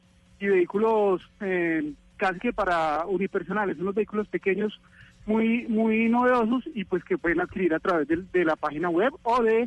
y 0.41 0.47
vehículos 0.47 1.21
eh, 1.39 1.93
casi 2.17 2.39
que 2.39 2.53
para 2.53 3.05
unipersonales, 3.05 3.77
unos 3.79 3.95
vehículos 3.95 4.27
pequeños 4.27 4.79
muy 5.25 5.67
muy 5.67 6.09
novedosos 6.09 6.63
y 6.73 6.83
pues 6.85 7.03
que 7.03 7.17
pueden 7.17 7.41
adquirir 7.41 7.73
a 7.73 7.79
través 7.79 8.07
del- 8.07 8.29
de, 8.31 8.43
la 8.43 8.55
página 8.55 8.89
web 8.89 9.13
o 9.23 9.41
de 9.43 9.63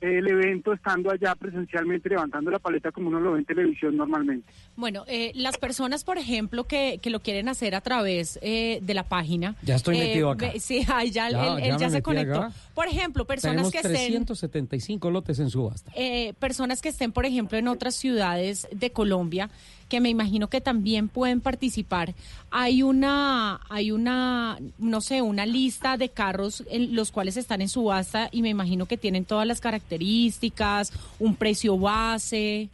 eh, 0.00 0.18
el 0.18 0.28
evento 0.28 0.72
estando 0.72 1.10
allá 1.10 1.34
presencialmente 1.34 2.08
levantando 2.08 2.50
la 2.52 2.58
paleta 2.60 2.92
como 2.92 3.08
uno 3.08 3.18
lo 3.18 3.32
ve 3.32 3.40
en 3.40 3.44
televisión 3.46 3.96
normalmente. 3.96 4.46
Bueno, 4.76 5.02
eh, 5.08 5.32
las 5.34 5.58
personas, 5.58 6.04
por 6.04 6.18
ejemplo, 6.18 6.64
que, 6.64 7.00
que 7.02 7.10
lo 7.10 7.18
quieren 7.20 7.48
hacer 7.48 7.74
a 7.74 7.80
través 7.80 8.38
eh, 8.42 8.78
de 8.82 8.94
la 8.94 9.02
página. 9.02 9.56
Ya 9.62 9.74
estoy 9.74 9.96
eh, 9.96 10.00
metido 10.06 10.30
acá. 10.30 10.52
Sí, 10.60 10.82
ahí 10.94 11.10
ya, 11.10 11.30
Ya, 11.30 11.54
él, 11.56 11.58
ya 11.58 11.64
él 11.66 11.76
ya 11.78 11.86
me 11.88 11.92
se 11.94 12.02
conectó. 12.02 12.42
acá. 12.42 12.52
Por 12.74 12.86
ejemplo, 12.86 13.24
personas 13.26 13.56
Tenemos 13.56 13.72
que 13.72 13.78
estén... 13.78 13.92
375 14.26 15.10
lotes 15.10 15.38
en 15.40 15.50
subasta. 15.50 15.90
eh, 15.96 16.32
personas 16.38 16.80
que 16.80 16.90
estén, 16.90 17.10
por 17.10 17.26
ejemplo, 17.26 17.58
en 17.58 17.66
otras 17.66 17.96
ciudades 17.96 18.68
de 18.70 18.92
Colombia, 18.92 19.50
que 19.88 20.00
me 20.00 20.08
imagino 20.08 20.48
que 20.48 20.60
también 20.60 21.08
pueden 21.08 21.40
participar. 21.40 22.14
Hay 22.50 22.82
una, 22.82 23.60
hay 23.68 23.90
una, 23.90 24.58
no 24.78 25.00
sé, 25.00 25.22
una 25.22 25.46
lista 25.46 25.96
de 25.96 26.10
carros 26.10 26.64
en 26.70 26.94
los 26.94 27.10
cuales 27.10 27.36
están 27.36 27.60
en 27.60 27.68
subasta 27.68 28.28
y 28.30 28.42
me 28.42 28.50
imagino 28.50 28.86
que 28.86 28.96
tienen 28.96 29.24
todas 29.24 29.46
las 29.46 29.60
características, 29.60 30.92
un 31.18 31.36
precio 31.36 31.78
base. 31.78 32.68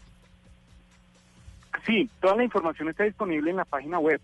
Sí, 1.87 2.09
toda 2.21 2.37
la 2.37 2.45
información 2.45 2.89
está 2.89 3.05
disponible 3.05 3.51
en 3.51 3.57
la 3.57 3.65
página 3.65 3.99
web. 3.99 4.21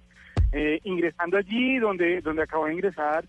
Eh, 0.53 0.81
ingresando 0.85 1.37
allí, 1.37 1.79
donde, 1.79 2.21
donde 2.23 2.43
acabo 2.43 2.67
de 2.67 2.73
ingresar, 2.73 3.25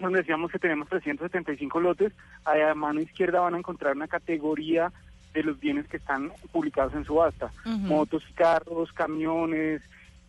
donde 0.00 0.20
decíamos 0.20 0.50
que 0.50 0.58
tenemos 0.58 0.88
375 0.88 1.80
lotes, 1.80 2.12
a 2.44 2.74
mano 2.74 3.00
izquierda 3.00 3.40
van 3.40 3.54
a 3.54 3.58
encontrar 3.58 3.94
una 3.94 4.08
categoría 4.08 4.92
de 5.34 5.42
los 5.42 5.58
bienes 5.60 5.86
que 5.88 5.98
están 5.98 6.32
publicados 6.52 6.94
en 6.94 7.04
subasta. 7.04 7.50
Ujú. 7.66 7.78
Motos 7.78 8.22
y 8.30 8.32
carros, 8.32 8.92
camiones, 8.92 9.82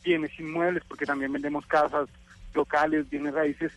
bienes 0.04 0.38
inmuebles, 0.40 0.84
porque 0.88 1.06
también 1.06 1.32
vendemos 1.32 1.66
casas 1.66 2.10
locales, 2.54 3.10
bienes 3.10 3.34
raíces, 3.34 3.72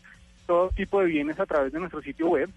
todo 0.46 0.70
tipo 0.70 1.00
de 1.00 1.06
bienes 1.06 1.38
a 1.38 1.46
través 1.46 1.72
de 1.72 1.78
nuestro 1.78 2.00
sitio 2.00 2.28
web. 2.28 2.50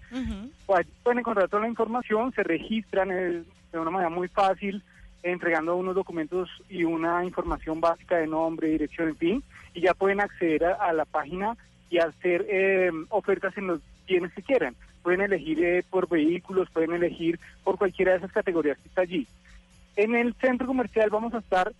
Pues 0.66 0.86
pueden 1.02 1.20
encontrar 1.20 1.48
toda 1.48 1.62
la 1.62 1.68
información, 1.68 2.32
se 2.32 2.42
registran 2.42 3.10
eh, 3.10 3.42
de 3.72 3.78
una 3.78 3.90
manera 3.90 4.10
muy 4.10 4.28
fácil, 4.28 4.82
entregando 5.22 5.76
unos 5.76 5.94
documentos 5.94 6.48
y 6.68 6.84
una 6.84 7.24
información 7.24 7.80
básica 7.80 8.16
de 8.16 8.26
nombre, 8.26 8.68
dirección, 8.68 9.08
en 9.10 9.16
fin, 9.16 9.44
y 9.74 9.82
ya 9.82 9.94
pueden 9.94 10.20
acceder 10.20 10.64
a, 10.64 10.74
a 10.74 10.92
la 10.92 11.04
página 11.04 11.56
y 11.90 11.98
hacer 11.98 12.46
eh, 12.48 12.90
ofertas 13.10 13.56
en 13.58 13.66
los 13.66 13.80
bienes 14.06 14.32
que 14.32 14.42
quieran. 14.42 14.74
Pueden 15.02 15.20
elegir 15.20 15.62
eh, 15.64 15.84
por 15.88 16.08
vehículos, 16.08 16.70
pueden 16.70 16.92
elegir 16.92 17.38
por 17.64 17.76
cualquiera 17.78 18.12
de 18.12 18.18
esas 18.18 18.32
categorías 18.32 18.78
que 18.78 18.88
está 18.88 19.02
allí. 19.02 19.26
En 19.96 20.14
el 20.14 20.34
centro 20.34 20.66
comercial 20.66 21.10
vamos 21.10 21.34
a 21.34 21.38
estar 21.38 21.72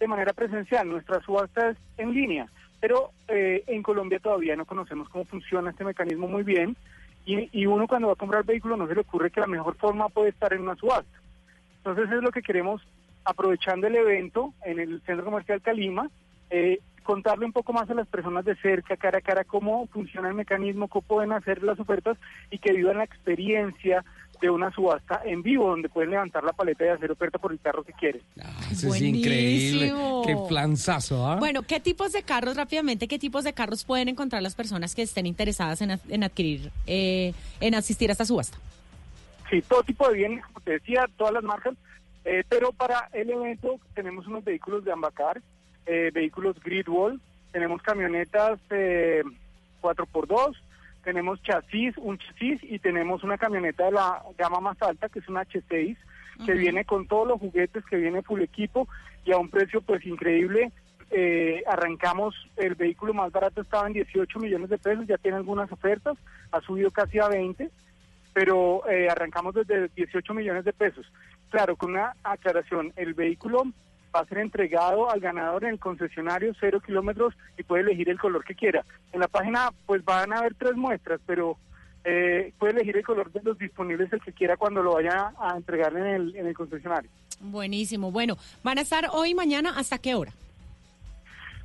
de 0.00 0.08
manera 0.08 0.32
presencial, 0.32 0.88
nuestra 0.88 1.20
subasta 1.20 1.70
es 1.70 1.76
en 1.96 2.12
línea, 2.12 2.48
pero 2.80 3.10
eh, 3.28 3.62
en 3.68 3.82
Colombia 3.82 4.18
todavía 4.18 4.56
no 4.56 4.64
conocemos 4.64 5.08
cómo 5.08 5.24
funciona 5.24 5.70
este 5.70 5.84
mecanismo 5.84 6.26
muy 6.26 6.42
bien 6.42 6.76
Y, 7.24 7.48
y 7.52 7.66
uno 7.66 7.86
cuando 7.86 8.08
va 8.08 8.14
a 8.14 8.16
comprar 8.16 8.44
vehículo 8.44 8.76
no 8.76 8.88
se 8.88 8.94
le 8.94 9.02
ocurre 9.02 9.30
que 9.30 9.40
la 9.40 9.46
mejor 9.46 9.76
forma 9.76 10.08
puede 10.08 10.30
estar 10.30 10.52
en 10.52 10.62
una 10.62 10.74
subasta. 10.74 11.20
Entonces 11.78 12.10
es 12.10 12.22
lo 12.22 12.32
que 12.32 12.42
queremos, 12.42 12.82
aprovechando 13.24 13.86
el 13.86 13.94
evento 13.94 14.52
en 14.64 14.80
el 14.80 15.00
Centro 15.02 15.24
Comercial 15.24 15.60
Calima, 15.62 16.10
eh, 16.50 16.80
contarle 17.02 17.46
un 17.46 17.52
poco 17.52 17.72
más 17.72 17.88
a 17.90 17.94
las 17.94 18.06
personas 18.08 18.44
de 18.44 18.56
cerca, 18.56 18.96
cara 18.96 19.18
a 19.18 19.22
cara, 19.22 19.44
cómo 19.44 19.86
funciona 19.88 20.28
el 20.28 20.34
mecanismo, 20.34 20.88
cómo 20.88 21.02
pueden 21.06 21.32
hacer 21.32 21.62
las 21.62 21.78
ofertas 21.78 22.16
y 22.50 22.58
que 22.58 22.72
vivan 22.72 22.98
la 22.98 23.04
experiencia 23.04 24.04
de 24.40 24.50
una 24.50 24.72
subasta 24.72 25.20
en 25.24 25.40
vivo, 25.42 25.68
donde 25.68 25.88
pueden 25.88 26.10
levantar 26.10 26.42
la 26.42 26.52
paleta 26.52 26.84
y 26.84 26.88
hacer 26.88 27.12
oferta 27.12 27.38
por 27.38 27.52
el 27.52 27.60
carro 27.60 27.84
que 27.84 27.92
quieren. 27.92 28.22
Eso 28.72 28.92
es 28.92 29.00
increíble. 29.00 29.92
Qué 30.26 30.36
planzazo, 30.48 31.24
¿ah? 31.24 31.36
Bueno, 31.36 31.62
¿qué 31.62 31.78
tipos 31.78 32.12
de 32.12 32.24
carros, 32.24 32.56
rápidamente, 32.56 33.06
qué 33.06 33.20
tipos 33.20 33.44
de 33.44 33.52
carros 33.52 33.84
pueden 33.84 34.08
encontrar 34.08 34.42
las 34.42 34.56
personas 34.56 34.96
que 34.96 35.02
estén 35.02 35.26
interesadas 35.26 35.80
en, 35.82 35.92
ad- 35.92 36.00
en 36.08 36.24
adquirir, 36.24 36.72
eh, 36.88 37.34
en 37.60 37.74
asistir 37.76 38.10
a 38.10 38.12
esta 38.12 38.24
subasta? 38.24 38.58
Sí, 39.48 39.62
todo 39.62 39.84
tipo 39.84 40.08
de 40.08 40.14
bienes, 40.16 40.44
como 40.46 40.60
te 40.60 40.72
decía, 40.72 41.06
todas 41.16 41.34
las 41.34 41.44
marcas, 41.44 41.74
eh, 42.24 42.42
pero 42.48 42.72
para 42.72 43.08
el 43.12 43.30
evento 43.30 43.78
tenemos 43.94 44.26
unos 44.26 44.42
vehículos 44.42 44.84
de 44.84 44.90
Ambacar, 44.92 45.40
eh, 45.86 46.10
vehículos 46.12 46.56
Gridwall, 46.62 47.20
tenemos 47.52 47.82
camionetas 47.82 48.58
eh, 48.70 49.22
4x2, 49.80 50.56
tenemos 51.04 51.42
chasis, 51.42 51.96
un 51.98 52.18
chasis 52.18 52.60
y 52.62 52.78
tenemos 52.78 53.24
una 53.24 53.38
camioneta 53.38 53.86
de 53.86 53.92
la 53.92 54.22
gama 54.38 54.60
más 54.60 54.80
alta 54.82 55.08
que 55.08 55.18
es 55.18 55.28
una 55.28 55.44
H6 55.44 55.96
que 56.46 56.52
viene 56.54 56.84
con 56.84 57.06
todos 57.06 57.28
los 57.28 57.38
juguetes, 57.38 57.84
que 57.84 57.96
viene 57.96 58.22
full 58.22 58.40
equipo 58.40 58.88
y 59.24 59.32
a 59.32 59.38
un 59.38 59.48
precio 59.48 59.80
pues 59.80 60.04
increíble. 60.06 60.72
Eh, 61.10 61.62
arrancamos, 61.66 62.34
el 62.56 62.74
vehículo 62.74 63.12
más 63.12 63.30
barato 63.30 63.60
estaba 63.60 63.86
en 63.86 63.92
18 63.92 64.38
millones 64.38 64.70
de 64.70 64.78
pesos, 64.78 65.06
ya 65.06 65.18
tiene 65.18 65.36
algunas 65.36 65.70
ofertas, 65.70 66.16
ha 66.50 66.60
subido 66.62 66.90
casi 66.90 67.18
a 67.18 67.28
20 67.28 67.70
pero 68.32 68.88
eh, 68.88 69.08
arrancamos 69.10 69.54
desde 69.54 69.88
18 69.88 70.34
millones 70.34 70.64
de 70.64 70.72
pesos. 70.72 71.06
Claro, 71.50 71.76
con 71.76 71.90
una 71.90 72.16
aclaración, 72.22 72.92
el 72.96 73.14
vehículo 73.14 73.64
va 74.14 74.20
a 74.20 74.26
ser 74.26 74.38
entregado 74.38 75.10
al 75.10 75.20
ganador 75.20 75.64
en 75.64 75.70
el 75.70 75.78
concesionario 75.78 76.54
cero 76.58 76.80
kilómetros 76.80 77.34
y 77.58 77.62
puede 77.62 77.82
elegir 77.82 78.08
el 78.08 78.18
color 78.18 78.44
que 78.44 78.54
quiera. 78.54 78.84
En 79.12 79.20
la 79.20 79.28
página 79.28 79.72
pues 79.86 80.04
van 80.04 80.32
a 80.32 80.38
haber 80.38 80.54
tres 80.54 80.74
muestras, 80.76 81.20
pero 81.26 81.56
eh, 82.04 82.52
puede 82.58 82.72
elegir 82.72 82.96
el 82.96 83.04
color 83.04 83.30
de 83.32 83.42
los 83.42 83.58
disponibles 83.58 84.12
el 84.12 84.20
que 84.20 84.32
quiera 84.32 84.56
cuando 84.56 84.82
lo 84.82 84.94
vaya 84.94 85.32
a 85.38 85.56
entregar 85.56 85.96
en 85.96 86.06
el, 86.06 86.36
en 86.36 86.46
el 86.46 86.54
concesionario. 86.54 87.10
Buenísimo. 87.40 88.10
Bueno, 88.10 88.36
van 88.62 88.78
a 88.78 88.82
estar 88.82 89.08
hoy 89.12 89.30
y 89.30 89.34
mañana, 89.34 89.74
¿hasta 89.76 89.98
qué 89.98 90.14
hora? 90.14 90.32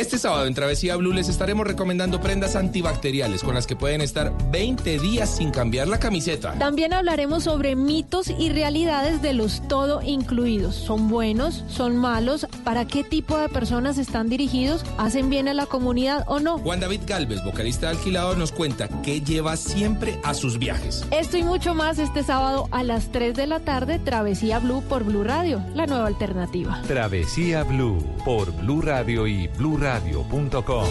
Este 0.00 0.16
sábado 0.16 0.46
en 0.46 0.54
Travesía 0.54 0.96
Blue 0.96 1.12
les 1.12 1.28
estaremos 1.28 1.66
recomendando 1.66 2.22
prendas 2.22 2.56
antibacteriales 2.56 3.42
con 3.42 3.54
las 3.54 3.66
que 3.66 3.76
pueden 3.76 4.00
estar 4.00 4.32
20 4.50 4.98
días 4.98 5.36
sin 5.36 5.50
cambiar 5.50 5.88
la 5.88 5.98
camiseta. 5.98 6.54
También 6.54 6.94
hablaremos 6.94 7.44
sobre 7.44 7.76
mitos 7.76 8.30
y 8.30 8.48
realidades 8.48 9.20
de 9.20 9.34
los 9.34 9.60
todo 9.68 10.00
incluidos. 10.00 10.74
¿Son 10.74 11.08
buenos? 11.08 11.64
¿Son 11.68 11.98
malos? 11.98 12.46
¿Para 12.64 12.86
qué 12.86 13.04
tipo 13.04 13.36
de 13.36 13.50
personas 13.50 13.98
están 13.98 14.30
dirigidos? 14.30 14.86
¿Hacen 14.96 15.28
bien 15.28 15.48
a 15.48 15.54
la 15.54 15.66
comunidad 15.66 16.24
o 16.28 16.40
no? 16.40 16.56
Juan 16.58 16.80
David 16.80 17.02
Galvez, 17.06 17.44
vocalista 17.44 17.90
de 17.90 17.98
Alquilador, 17.98 18.38
nos 18.38 18.52
cuenta 18.52 18.88
qué 19.02 19.20
lleva 19.20 19.58
siempre 19.58 20.18
a 20.24 20.32
sus 20.32 20.58
viajes. 20.58 21.04
Esto 21.10 21.36
y 21.36 21.42
mucho 21.42 21.74
más 21.74 21.98
este 21.98 22.22
sábado 22.22 22.68
a 22.70 22.84
las 22.84 23.12
3 23.12 23.34
de 23.34 23.46
la 23.46 23.60
tarde, 23.60 23.98
Travesía 23.98 24.60
Blue 24.60 24.82
por 24.88 25.04
Blue 25.04 25.24
Radio, 25.24 25.62
la 25.74 25.84
nueva 25.84 26.06
alternativa. 26.06 26.80
Travesía 26.86 27.64
Blue 27.64 27.98
por 28.24 28.50
Blue 28.52 28.80
Radio 28.80 29.26
y 29.26 29.49
bluradio.com. 29.58 30.88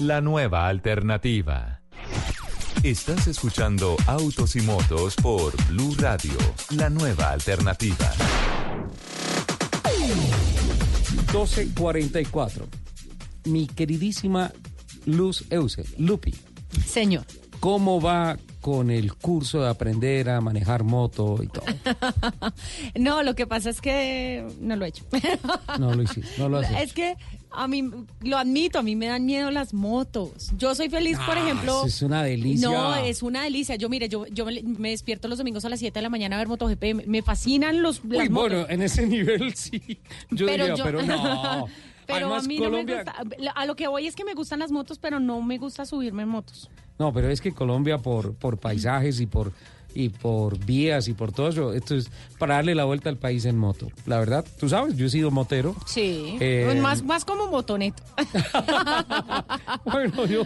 La 0.00 0.20
nueva 0.20 0.68
alternativa. 0.68 1.80
Estás 2.82 3.26
escuchando 3.26 3.96
Autos 4.06 4.54
y 4.56 4.60
Motos 4.60 5.16
por 5.16 5.54
Blue 5.68 5.94
Radio, 5.98 6.32
la 6.70 6.88
nueva 6.90 7.30
alternativa. 7.30 8.12
1244. 11.32 12.66
Mi 13.44 13.66
queridísima 13.66 14.52
Luz 15.06 15.44
Euse, 15.50 15.84
Lupi. 15.98 16.34
Señor. 16.86 17.24
¿Cómo 17.60 18.00
va 18.00 18.36
con 18.60 18.90
el 18.90 19.14
curso 19.14 19.62
de 19.62 19.68
aprender 19.70 20.28
a 20.28 20.40
manejar 20.40 20.84
moto 20.84 21.42
y 21.42 21.46
todo? 21.48 21.64
No, 22.94 23.22
lo 23.22 23.34
que 23.34 23.46
pasa 23.46 23.70
es 23.70 23.80
que 23.80 24.46
no 24.60 24.76
lo 24.76 24.84
he 24.84 24.88
hecho. 24.88 25.04
No 25.78 25.94
lo 25.94 26.02
hiciste, 26.02 26.30
no 26.38 26.48
lo 26.48 26.58
has 26.60 26.70
hecho. 26.70 26.78
Es 26.78 26.92
que 26.92 27.16
a 27.50 27.68
mí, 27.68 27.82
lo 28.20 28.36
admito, 28.38 28.78
a 28.78 28.82
mí 28.82 28.96
me 28.96 29.06
dan 29.06 29.24
miedo 29.24 29.50
las 29.50 29.72
motos. 29.72 30.50
Yo 30.58 30.74
soy 30.74 30.88
feliz, 30.90 31.18
por 31.24 31.36
Ah, 31.38 31.42
ejemplo. 31.42 31.72
eso 31.78 31.86
es 31.86 32.02
una 32.02 32.22
delicia. 32.22 32.68
No, 32.68 32.94
es 32.96 33.22
una 33.22 33.42
delicia. 33.44 33.76
Yo, 33.76 33.88
mire, 33.88 34.08
yo, 34.08 34.26
yo 34.26 34.44
me, 34.44 34.62
me 34.62 34.90
despierto 34.90 35.28
los 35.28 35.38
domingos 35.38 35.64
a 35.64 35.68
las 35.68 35.78
7 35.80 35.98
de 35.98 36.02
la 36.02 36.10
mañana 36.10 36.36
a 36.36 36.38
ver 36.40 36.48
MotoGP. 36.48 36.82
Me, 36.94 37.06
me 37.06 37.22
fascinan 37.22 37.82
los, 37.82 38.04
las 38.04 38.22
Uy, 38.24 38.28
motos. 38.28 38.50
bueno, 38.50 38.66
en 38.68 38.82
ese 38.82 39.06
nivel 39.06 39.54
sí. 39.56 39.80
Yo 40.30 40.46
Pero 40.46 40.64
diría, 40.66 40.74
yo- 40.76 40.84
pero 40.84 41.02
no. 41.02 41.66
Pero 42.06 42.26
Además, 42.26 42.44
a 42.44 42.46
mí 42.48 42.58
Colombia, 42.58 43.04
no 43.14 43.24
me 43.24 43.34
gusta. 43.34 43.50
A 43.56 43.66
lo 43.66 43.74
que 43.74 43.88
voy 43.88 44.06
es 44.06 44.14
que 44.14 44.24
me 44.24 44.34
gustan 44.34 44.60
las 44.60 44.70
motos, 44.70 44.96
pero 45.00 45.18
no 45.18 45.42
me 45.42 45.58
gusta 45.58 45.84
subirme 45.84 46.22
en 46.22 46.28
motos. 46.28 46.70
No, 47.00 47.12
pero 47.12 47.28
es 47.28 47.40
que 47.40 47.50
Colombia 47.52 47.98
por, 47.98 48.32
por 48.34 48.58
paisajes 48.58 49.18
y 49.18 49.26
por 49.26 49.50
y 49.96 50.10
por 50.10 50.58
vías 50.64 51.08
y 51.08 51.14
por 51.14 51.32
todo 51.32 51.48
eso, 51.48 51.72
esto 51.72 51.94
es 51.96 52.10
para 52.38 52.56
darle 52.56 52.74
la 52.74 52.84
vuelta 52.84 53.08
al 53.08 53.16
país 53.16 53.44
en 53.46 53.56
moto. 53.58 53.88
La 54.06 54.18
verdad, 54.18 54.44
tú 54.60 54.68
sabes, 54.68 54.96
yo 54.96 55.06
he 55.06 55.10
sido 55.10 55.30
motero. 55.30 55.74
Sí. 55.86 56.36
Eh, 56.40 56.64
Pues 56.66 56.80
más, 56.82 57.02
más 57.02 57.24
como 57.24 57.46
motoneto. 57.46 58.02
Bueno, 59.84 60.26
yo, 60.26 60.42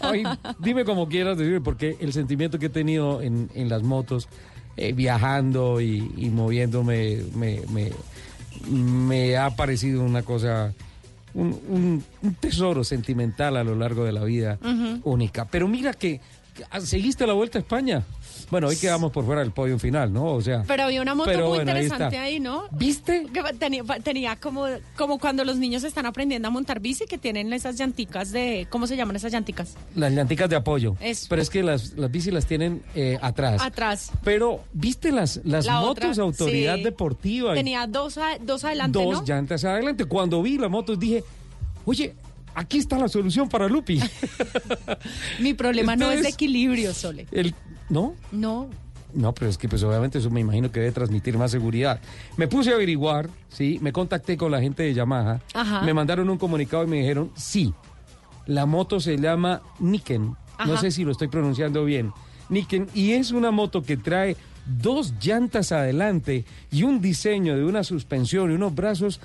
ay, 0.00 0.22
dime 0.58 0.84
como 0.84 1.08
quieras 1.08 1.38
decir, 1.38 1.60
porque 1.62 1.96
el 2.00 2.12
sentimiento 2.12 2.58
que 2.58 2.66
he 2.66 2.70
tenido 2.70 3.20
en, 3.22 3.50
en 3.54 3.68
las 3.68 3.82
motos, 3.82 4.28
eh, 4.76 4.92
viajando 4.92 5.80
y, 5.80 6.10
y 6.16 6.30
moviéndome, 6.30 7.18
me, 7.34 7.60
me, 7.70 7.90
me 8.70 9.36
ha 9.36 9.50
parecido 9.56 10.02
una 10.02 10.22
cosa, 10.22 10.72
un, 11.34 11.58
un- 11.68 12.04
un 12.22 12.34
tesoro 12.34 12.84
sentimental 12.84 13.56
a 13.56 13.64
lo 13.64 13.74
largo 13.74 14.04
de 14.04 14.12
la 14.12 14.24
vida 14.24 14.58
única. 15.04 15.46
Pero 15.46 15.68
mira 15.68 15.92
que, 15.94 16.20
que, 16.54 16.64
ah, 16.70 16.80
seguiste 16.80 17.26
la 17.26 17.32
vuelta 17.32 17.58
a 17.58 17.62
España. 17.62 18.02
Bueno, 18.52 18.68
hoy 18.68 18.76
quedamos 18.76 19.10
por 19.12 19.24
fuera 19.24 19.40
del 19.40 19.50
podio 19.50 19.78
final, 19.78 20.12
¿no? 20.12 20.26
O 20.26 20.42
sea, 20.42 20.62
Pero 20.68 20.82
había 20.82 21.00
una 21.00 21.14
moto 21.14 21.30
muy 21.30 21.38
bueno, 21.42 21.62
interesante 21.62 22.18
ahí, 22.18 22.38
¿no? 22.38 22.64
¿Viste? 22.70 23.26
Que 23.32 23.42
tenía, 23.58 23.82
tenía 24.04 24.36
como, 24.36 24.66
como 24.94 25.18
cuando 25.18 25.42
los 25.42 25.56
niños 25.56 25.84
están 25.84 26.04
aprendiendo 26.04 26.48
a 26.48 26.50
montar 26.50 26.78
bici, 26.78 27.06
que 27.06 27.16
tienen 27.16 27.50
esas 27.54 27.78
llanticas 27.78 28.30
de... 28.30 28.66
¿Cómo 28.68 28.86
se 28.86 28.94
llaman 28.94 29.16
esas 29.16 29.32
llanticas? 29.32 29.74
Las 29.94 30.12
llanticas 30.12 30.50
de 30.50 30.56
apoyo. 30.56 30.96
Eso. 31.00 31.28
Pero 31.30 31.40
es 31.40 31.48
que 31.48 31.62
las, 31.62 31.94
las 31.94 32.10
bicis 32.10 32.30
las 32.30 32.44
tienen 32.44 32.82
eh, 32.94 33.18
atrás. 33.22 33.62
Atrás. 33.62 34.10
Pero, 34.22 34.62
¿viste 34.74 35.12
las, 35.12 35.40
las 35.44 35.64
La 35.64 35.80
motos 35.80 36.10
otra, 36.10 36.22
autoridad 36.22 36.76
sí. 36.76 36.82
deportiva? 36.84 37.54
Tenía 37.54 37.86
dos, 37.86 38.18
a- 38.18 38.36
dos 38.38 38.64
adelante, 38.64 39.02
dos 39.02 39.20
¿no? 39.20 39.24
llantas 39.24 39.64
adelante. 39.64 40.04
Cuando 40.04 40.42
vi 40.42 40.58
la 40.58 40.68
moto 40.68 40.94
dije, 40.94 41.24
oye, 41.86 42.14
aquí 42.54 42.78
está 42.78 42.98
la 42.98 43.08
solución 43.08 43.48
para 43.48 43.68
Lupi. 43.68 44.00
Mi 45.40 45.54
problema 45.54 45.96
no 45.96 46.10
es 46.10 46.22
de 46.22 46.28
equilibrio, 46.28 46.92
Sole. 46.94 47.26
El, 47.32 47.54
¿No? 47.88 48.14
No. 48.30 48.70
No, 49.14 49.34
pero 49.34 49.50
es 49.50 49.58
que 49.58 49.68
pues 49.68 49.82
obviamente 49.82 50.18
eso 50.18 50.30
me 50.30 50.40
imagino 50.40 50.72
que 50.72 50.80
debe 50.80 50.92
transmitir 50.92 51.36
más 51.36 51.50
seguridad. 51.50 52.00
Me 52.38 52.48
puse 52.48 52.70
a 52.70 52.74
averiguar, 52.74 53.28
sí, 53.50 53.78
me 53.82 53.92
contacté 53.92 54.38
con 54.38 54.50
la 54.50 54.60
gente 54.60 54.82
de 54.82 54.94
Yamaha, 54.94 55.42
Ajá. 55.52 55.82
me 55.82 55.92
mandaron 55.92 56.30
un 56.30 56.38
comunicado 56.38 56.84
y 56.84 56.86
me 56.86 56.96
dijeron, 56.96 57.30
sí, 57.36 57.74
la 58.46 58.64
moto 58.64 59.00
se 59.00 59.18
llama 59.18 59.60
Niken, 59.80 60.34
no 60.66 60.76
sé 60.78 60.90
si 60.90 61.04
lo 61.04 61.12
estoy 61.12 61.28
pronunciando 61.28 61.84
bien, 61.84 62.10
Niken, 62.48 62.88
y 62.94 63.12
es 63.12 63.32
una 63.32 63.50
moto 63.50 63.82
que 63.82 63.98
trae 63.98 64.36
dos 64.64 65.12
llantas 65.20 65.72
adelante 65.72 66.46
y 66.70 66.84
un 66.84 67.02
diseño 67.02 67.54
de 67.54 67.64
una 67.64 67.84
suspensión 67.84 68.50
y 68.50 68.54
unos 68.54 68.74
brazos 68.74 69.20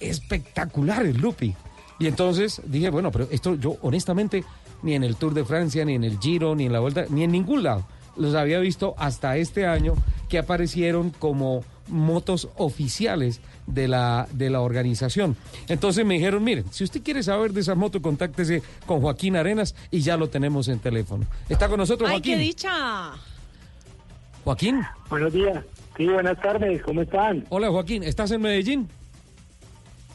espectaculares, 0.00 1.16
Lupi. 1.20 1.54
Y 1.98 2.06
entonces 2.06 2.62
dije, 2.64 2.90
bueno, 2.90 3.10
pero 3.10 3.26
esto 3.30 3.54
yo 3.56 3.76
honestamente 3.82 4.44
ni 4.82 4.94
en 4.94 5.04
el 5.04 5.16
Tour 5.16 5.34
de 5.34 5.44
Francia, 5.44 5.84
ni 5.84 5.94
en 5.94 6.04
el 6.04 6.18
Giro, 6.18 6.54
ni 6.54 6.66
en 6.66 6.72
la 6.72 6.80
Vuelta, 6.80 7.06
ni 7.10 7.24
en 7.24 7.32
ningún 7.32 7.62
lado 7.62 7.84
los 8.18 8.34
había 8.34 8.58
visto 8.58 8.94
hasta 8.98 9.36
este 9.36 9.66
año 9.66 9.94
que 10.28 10.38
aparecieron 10.38 11.10
como 11.10 11.64
motos 11.86 12.48
oficiales 12.56 13.40
de 13.66 13.88
la, 13.88 14.28
de 14.32 14.50
la 14.50 14.60
organización. 14.60 15.36
Entonces 15.68 16.04
me 16.04 16.14
dijeron, 16.14 16.44
miren, 16.44 16.64
si 16.70 16.84
usted 16.84 17.02
quiere 17.02 17.22
saber 17.22 17.52
de 17.52 17.60
esas 17.60 17.76
motos, 17.76 18.02
contáctese 18.02 18.62
con 18.86 19.00
Joaquín 19.00 19.36
Arenas 19.36 19.74
y 19.90 20.00
ya 20.00 20.16
lo 20.16 20.28
tenemos 20.28 20.68
en 20.68 20.80
teléfono. 20.80 21.24
Está 21.48 21.68
con 21.68 21.78
nosotros 21.78 22.08
¡Ay, 22.10 22.16
Joaquín. 22.16 22.34
qué 22.34 22.40
dicha! 22.40 23.12
Joaquín. 24.44 24.80
Buenos 25.08 25.32
días. 25.32 25.64
Sí, 25.96 26.06
buenas 26.06 26.40
tardes. 26.40 26.82
¿Cómo 26.82 27.02
están? 27.02 27.44
Hola 27.48 27.70
Joaquín, 27.70 28.02
¿estás 28.02 28.30
en 28.32 28.42
Medellín? 28.42 28.88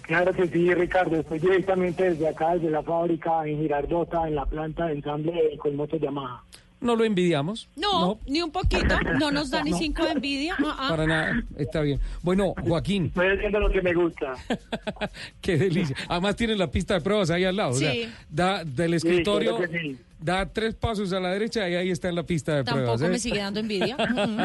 Claro 0.03 0.33
que 0.33 0.47
sí, 0.47 0.73
Ricardo. 0.73 1.15
Estoy 1.15 1.39
directamente 1.39 2.09
desde 2.09 2.27
acá, 2.27 2.55
desde 2.55 2.69
la 2.69 2.83
fábrica 2.83 3.47
en 3.47 3.59
Girardota, 3.59 4.27
en 4.27 4.35
la 4.35 4.45
planta 4.45 4.87
de 4.87 4.93
ensamble 4.93 5.57
con 5.57 5.75
motos 5.77 5.99
Yamaha. 5.99 6.43
No 6.83 6.95
lo 6.95 7.03
envidiamos. 7.05 7.69
No, 7.75 8.19
ni 8.27 8.41
un 8.41 8.51
poquito. 8.51 8.95
No 9.19 9.31
nos 9.31 9.49
da 9.49 9.63
ni 9.63 9.73
cinco 9.73 10.03
de 10.05 10.11
envidia. 10.11 10.55
Ah, 10.59 10.75
ah. 10.79 10.89
Para 10.89 11.07
nada, 11.07 11.43
está 11.57 11.81
bien. 11.81 11.99
Bueno, 12.21 12.53
Joaquín. 12.67 13.05
Estoy 13.05 13.27
haciendo 13.29 13.59
lo 13.59 13.69
que 13.71 13.81
me 13.81 13.93
gusta. 13.93 14.33
Qué 15.41 15.57
delicia. 15.57 15.95
Además 16.09 16.35
tienen 16.35 16.57
la 16.57 16.69
pista 16.69 16.93
de 16.95 17.01
pruebas 17.01 17.29
ahí 17.29 17.43
al 17.45 17.55
lado. 17.55 17.71
o 17.71 17.73
sea, 17.73 17.91
Sí. 17.93 18.09
da 18.29 18.63
del 18.63 18.91
Sí, 18.91 18.95
escritorio, 19.07 19.57
claro 19.57 19.71
que 19.71 19.79
sí. 19.79 19.97
da 20.19 20.45
tres 20.45 20.75
pasos 20.75 21.11
a 21.13 21.19
la 21.19 21.29
derecha 21.31 21.67
y 21.69 21.75
ahí 21.75 21.89
está 21.89 22.09
en 22.09 22.15
la 22.15 22.23
pista 22.23 22.55
de 22.55 22.63
Tampoco 22.63 22.83
pruebas. 22.97 23.01
¿eh? 23.01 23.09
me 23.09 23.19
sigue 23.19 23.39
dando 23.39 23.59
envidia. 23.59 23.95
Mm. 24.13 24.37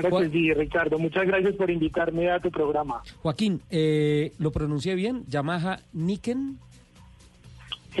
Claro 0.00 0.18
que 0.20 0.30
sí, 0.30 0.52
Ricardo. 0.54 0.98
Muchas 0.98 1.26
gracias 1.26 1.54
por 1.54 1.70
invitarme 1.70 2.30
a 2.30 2.40
tu 2.40 2.50
programa. 2.50 3.02
Joaquín, 3.22 3.60
eh, 3.70 4.32
¿lo 4.38 4.50
pronuncié 4.52 4.94
bien? 4.94 5.24
Yamaha 5.28 5.80
Niken. 5.92 6.58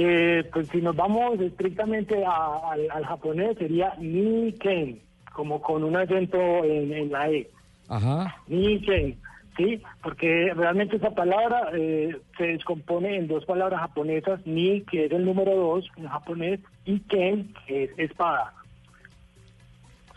Eh, 0.00 0.44
pues 0.52 0.68
si 0.68 0.80
nos 0.80 0.94
vamos 0.94 1.40
estrictamente 1.40 2.24
a- 2.24 2.70
al, 2.70 2.88
al 2.90 3.04
japonés 3.04 3.58
sería 3.58 3.94
Niken, 3.98 5.00
como 5.32 5.60
con 5.60 5.82
un 5.82 5.96
acento 5.96 6.38
en, 6.64 6.92
en 6.92 7.10
la 7.10 7.28
E. 7.30 7.50
Ajá. 7.88 8.36
Niken, 8.46 9.18
¿sí? 9.56 9.82
Porque 10.00 10.52
realmente 10.54 10.96
esa 10.96 11.10
palabra 11.10 11.70
eh, 11.74 12.16
se 12.36 12.44
descompone 12.44 13.16
en 13.16 13.26
dos 13.26 13.44
palabras 13.44 13.80
japonesas, 13.80 14.40
Ni, 14.46 14.82
que 14.82 15.06
es 15.06 15.12
el 15.12 15.24
número 15.24 15.54
dos 15.56 15.88
en 15.96 16.06
japonés, 16.06 16.60
y 16.84 17.00
Ken, 17.00 17.52
que 17.66 17.84
es 17.84 17.98
espada. 17.98 18.52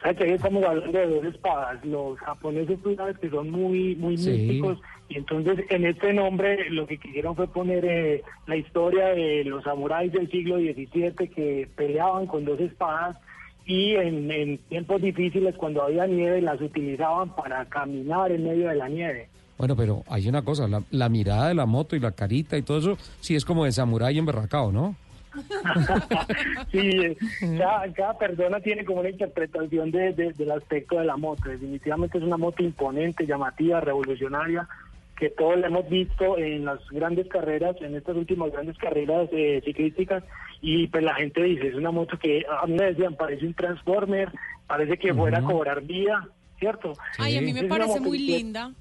O 0.02 0.04
sea 0.04 0.14
que 0.16 0.34
estamos 0.34 0.64
hablando 0.64 0.98
de 0.98 1.08
dos 1.08 1.26
espadas. 1.26 1.86
Los 1.86 2.18
japoneses, 2.20 2.80
tú 2.82 2.96
sabes 2.96 3.18
que 3.20 3.30
son 3.30 3.52
muy, 3.52 3.96
muy 3.96 4.18
Sí. 4.18 4.32
místicos, 4.32 4.80
y 5.10 5.18
entonces 5.18 5.60
en 5.70 5.86
este 5.86 6.12
nombre 6.12 6.70
lo 6.72 6.88
que 6.88 6.98
quisieron 6.98 7.36
fue 7.36 7.48
poner 7.48 7.86
eh, 7.86 8.24
la 8.48 8.56
historia 8.56 9.08
de 9.10 9.44
los 9.44 9.64
samuráis 9.64 10.12
del 10.12 10.30
siglo 10.32 10.58
XVII 10.58 11.28
que 11.30 11.70
peleaban 11.76 12.26
con 12.26 12.46
dos 12.46 12.60
espadas 12.60 13.16
y 13.66 13.94
en, 13.96 14.32
en 14.32 14.58
tiempos 14.70 15.02
difíciles 15.04 15.54
cuando 15.56 15.84
había 15.84 16.08
nieve 16.08 16.42
las 16.42 16.60
utilizaban 16.62 17.36
para 17.36 17.66
caminar 17.66 18.32
en 18.32 18.44
medio 18.44 18.70
de 18.70 18.76
la 18.76 18.90
nieve. 18.90 19.28
Bueno, 19.60 19.76
pero 19.76 20.02
hay 20.10 20.28
una 20.28 20.42
cosa, 20.42 20.68
la, 20.68 20.82
la 20.90 21.10
mirada 21.10 21.50
de 21.50 21.54
la 21.54 21.68
moto 21.68 21.96
y 21.96 22.00
la 22.00 22.12
carita 22.14 22.58
y 22.58 22.64
todo 22.64 22.80
eso, 22.80 22.98
sí 23.20 23.36
es 23.36 23.46
como 23.46 23.66
de 23.66 23.72
samurái 23.72 24.18
emberracado, 24.18 24.72
¿no? 24.72 24.96
Sí, 26.72 27.18
cada, 27.58 27.92
cada 27.94 28.18
persona 28.18 28.60
tiene 28.60 28.86
como 28.86 29.00
una 29.02 29.10
interpretación 29.10 29.92
de- 29.92 30.14
de- 30.14 30.34
del 30.34 30.52
aspecto 30.52 31.00
de 31.00 31.06
la 31.06 31.18
moto. 31.18 31.50
Definitivamente 31.50 32.18
es 32.18 32.24
una 32.24 32.38
moto 32.38 32.64
imponente, 32.64 33.26
llamativa, 33.26 33.80
revolucionaria, 33.82 34.68
que 35.18 35.30
todos 35.30 35.60
la 35.60 35.68
hemos 35.68 35.88
visto 35.90 36.38
en 36.38 36.66
las 36.66 36.80
grandes 36.90 37.28
carreras, 37.28 37.76
en 37.82 37.96
estas 37.96 38.16
últimas 38.16 38.52
grandes 38.52 38.78
carreras 38.78 39.30
eh, 39.32 39.62
ciclísticas, 39.64 40.24
y 40.62 40.88
pues 40.88 41.04
la 41.04 41.14
gente 41.16 41.44
dice, 41.44 41.68
es 41.68 41.76
una 41.76 41.92
moto 41.92 42.18
que 42.18 42.44
a 42.62 42.66
mí 42.66 42.74
me 42.74 42.86
decían, 42.86 43.16
parece 43.16 43.46
un 43.46 43.54
transformer, 43.54 44.30
parece 44.68 44.98
que 44.98 45.14
fuera 45.14 45.40
a 45.40 45.42
cobrar 45.44 45.82
vida, 45.82 46.28
¿cierto? 46.60 46.94
Ay, 47.20 47.38
a 47.38 47.42
mí 47.42 47.54
me 47.54 47.62
Es 47.62 47.66
parece 47.68 48.00
muy 48.00 48.18
linda. 48.20 48.72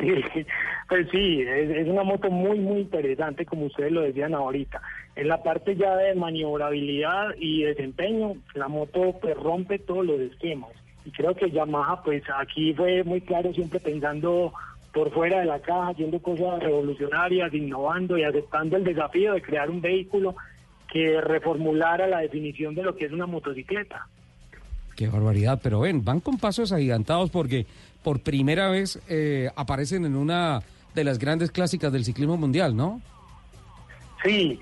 Sí, 0.00 0.08
pues 0.88 1.06
sí, 1.10 1.42
es, 1.42 1.70
es 1.70 1.88
una 1.88 2.02
moto 2.02 2.30
muy, 2.30 2.58
muy 2.58 2.80
interesante, 2.80 3.44
como 3.44 3.66
ustedes 3.66 3.92
lo 3.92 4.00
decían 4.00 4.32
ahorita. 4.34 4.80
En 5.14 5.28
la 5.28 5.42
parte 5.42 5.76
ya 5.76 5.94
de 5.96 6.14
maniobrabilidad 6.14 7.34
y 7.38 7.64
desempeño, 7.64 8.34
la 8.54 8.68
moto 8.68 9.18
pues 9.20 9.36
rompe 9.36 9.78
todos 9.78 10.06
los 10.06 10.20
esquemas. 10.20 10.70
Y 11.04 11.10
creo 11.10 11.34
que 11.34 11.50
Yamaha, 11.50 12.02
pues 12.02 12.22
aquí 12.38 12.72
fue 12.74 13.04
muy 13.04 13.20
claro, 13.20 13.52
siempre 13.52 13.80
pensando 13.80 14.52
por 14.92 15.12
fuera 15.12 15.40
de 15.40 15.46
la 15.46 15.60
caja, 15.60 15.88
haciendo 15.88 16.20
cosas 16.20 16.60
revolucionarias, 16.60 17.52
innovando 17.52 18.16
y 18.16 18.24
aceptando 18.24 18.76
el 18.76 18.84
desafío 18.84 19.34
de 19.34 19.42
crear 19.42 19.70
un 19.70 19.80
vehículo 19.80 20.34
que 20.90 21.20
reformulara 21.20 22.06
la 22.06 22.20
definición 22.20 22.74
de 22.74 22.82
lo 22.82 22.94
que 22.94 23.06
es 23.06 23.12
una 23.12 23.26
motocicleta. 23.26 24.06
Qué 24.96 25.08
barbaridad, 25.08 25.60
pero 25.62 25.80
ven, 25.80 26.04
van 26.04 26.20
con 26.20 26.38
pasos 26.38 26.72
agigantados 26.72 27.30
porque 27.30 27.66
por 28.02 28.20
primera 28.20 28.68
vez 28.68 29.00
eh, 29.08 29.50
aparecen 29.56 30.04
en 30.04 30.16
una 30.16 30.60
de 30.94 31.04
las 31.04 31.18
grandes 31.18 31.50
clásicas 31.50 31.92
del 31.92 32.04
ciclismo 32.04 32.36
mundial, 32.36 32.76
¿no? 32.76 33.00
Sí, 34.22 34.60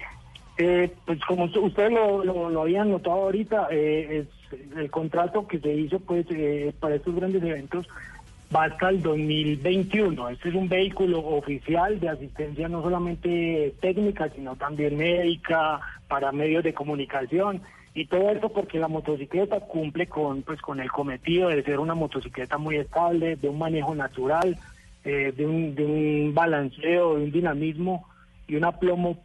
eh, 0.62 0.90
pues 1.06 1.18
como 1.24 1.44
usted- 1.44 1.60
ustedes 1.60 1.92
lo, 1.92 2.22
lo, 2.24 2.50
lo 2.50 2.60
habían 2.62 2.90
notado 2.90 3.16
ahorita, 3.22 3.68
eh, 3.70 4.26
es 4.52 4.60
el 4.76 4.90
contrato 4.90 5.46
que 5.46 5.58
se 5.58 5.72
hizo 5.72 5.98
pues 6.00 6.26
eh, 6.30 6.72
para 6.78 6.96
estos 6.96 7.14
grandes 7.14 7.42
eventos 7.42 7.86
va 8.54 8.64
hasta 8.64 8.90
el 8.90 9.00
2021. 9.00 10.28
Este 10.28 10.48
es 10.50 10.54
un 10.54 10.68
vehículo 10.68 11.20
oficial 11.20 11.98
de 12.00 12.08
asistencia 12.08 12.68
no 12.68 12.82
solamente 12.82 13.74
técnica, 13.80 14.28
sino 14.30 14.56
también 14.56 14.96
médica, 14.96 15.80
para 16.08 16.32
medios 16.32 16.64
de 16.64 16.74
comunicación. 16.74 17.62
Y 17.94 18.06
todo 18.06 18.30
esto 18.30 18.48
porque 18.50 18.78
la 18.78 18.88
motocicleta 18.88 19.60
cumple 19.60 20.08
con 20.08 20.42
pues 20.42 20.60
con 20.60 20.78
el 20.80 20.90
cometido 20.90 21.48
de 21.48 21.62
ser 21.62 21.78
una 21.80 21.94
motocicleta 21.94 22.58
muy 22.58 22.76
estable, 22.76 23.36
de 23.36 23.48
un 23.48 23.58
manejo 23.58 23.94
natural, 23.94 24.56
eh, 25.04 25.32
de, 25.36 25.46
un, 25.46 25.74
de 25.74 25.84
un 25.86 26.34
balanceo, 26.34 27.16
de 27.16 27.24
un 27.24 27.32
dinamismo 27.32 28.04
y 28.46 28.56
un 28.56 28.64
aplomo 28.64 29.16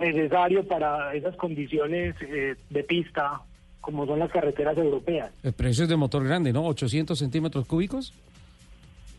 necesario 0.00 0.66
para 0.66 1.14
esas 1.14 1.36
condiciones 1.36 2.14
eh, 2.22 2.56
de 2.70 2.84
pista 2.84 3.42
como 3.80 4.06
son 4.06 4.18
las 4.18 4.30
carreteras 4.30 4.76
europeas. 4.76 5.30
El 5.42 5.52
precio 5.52 5.84
es 5.84 5.90
de 5.90 5.96
motor 5.96 6.24
grande, 6.24 6.52
¿no? 6.52 6.66
800 6.66 7.18
centímetros 7.18 7.66
cúbicos. 7.66 8.12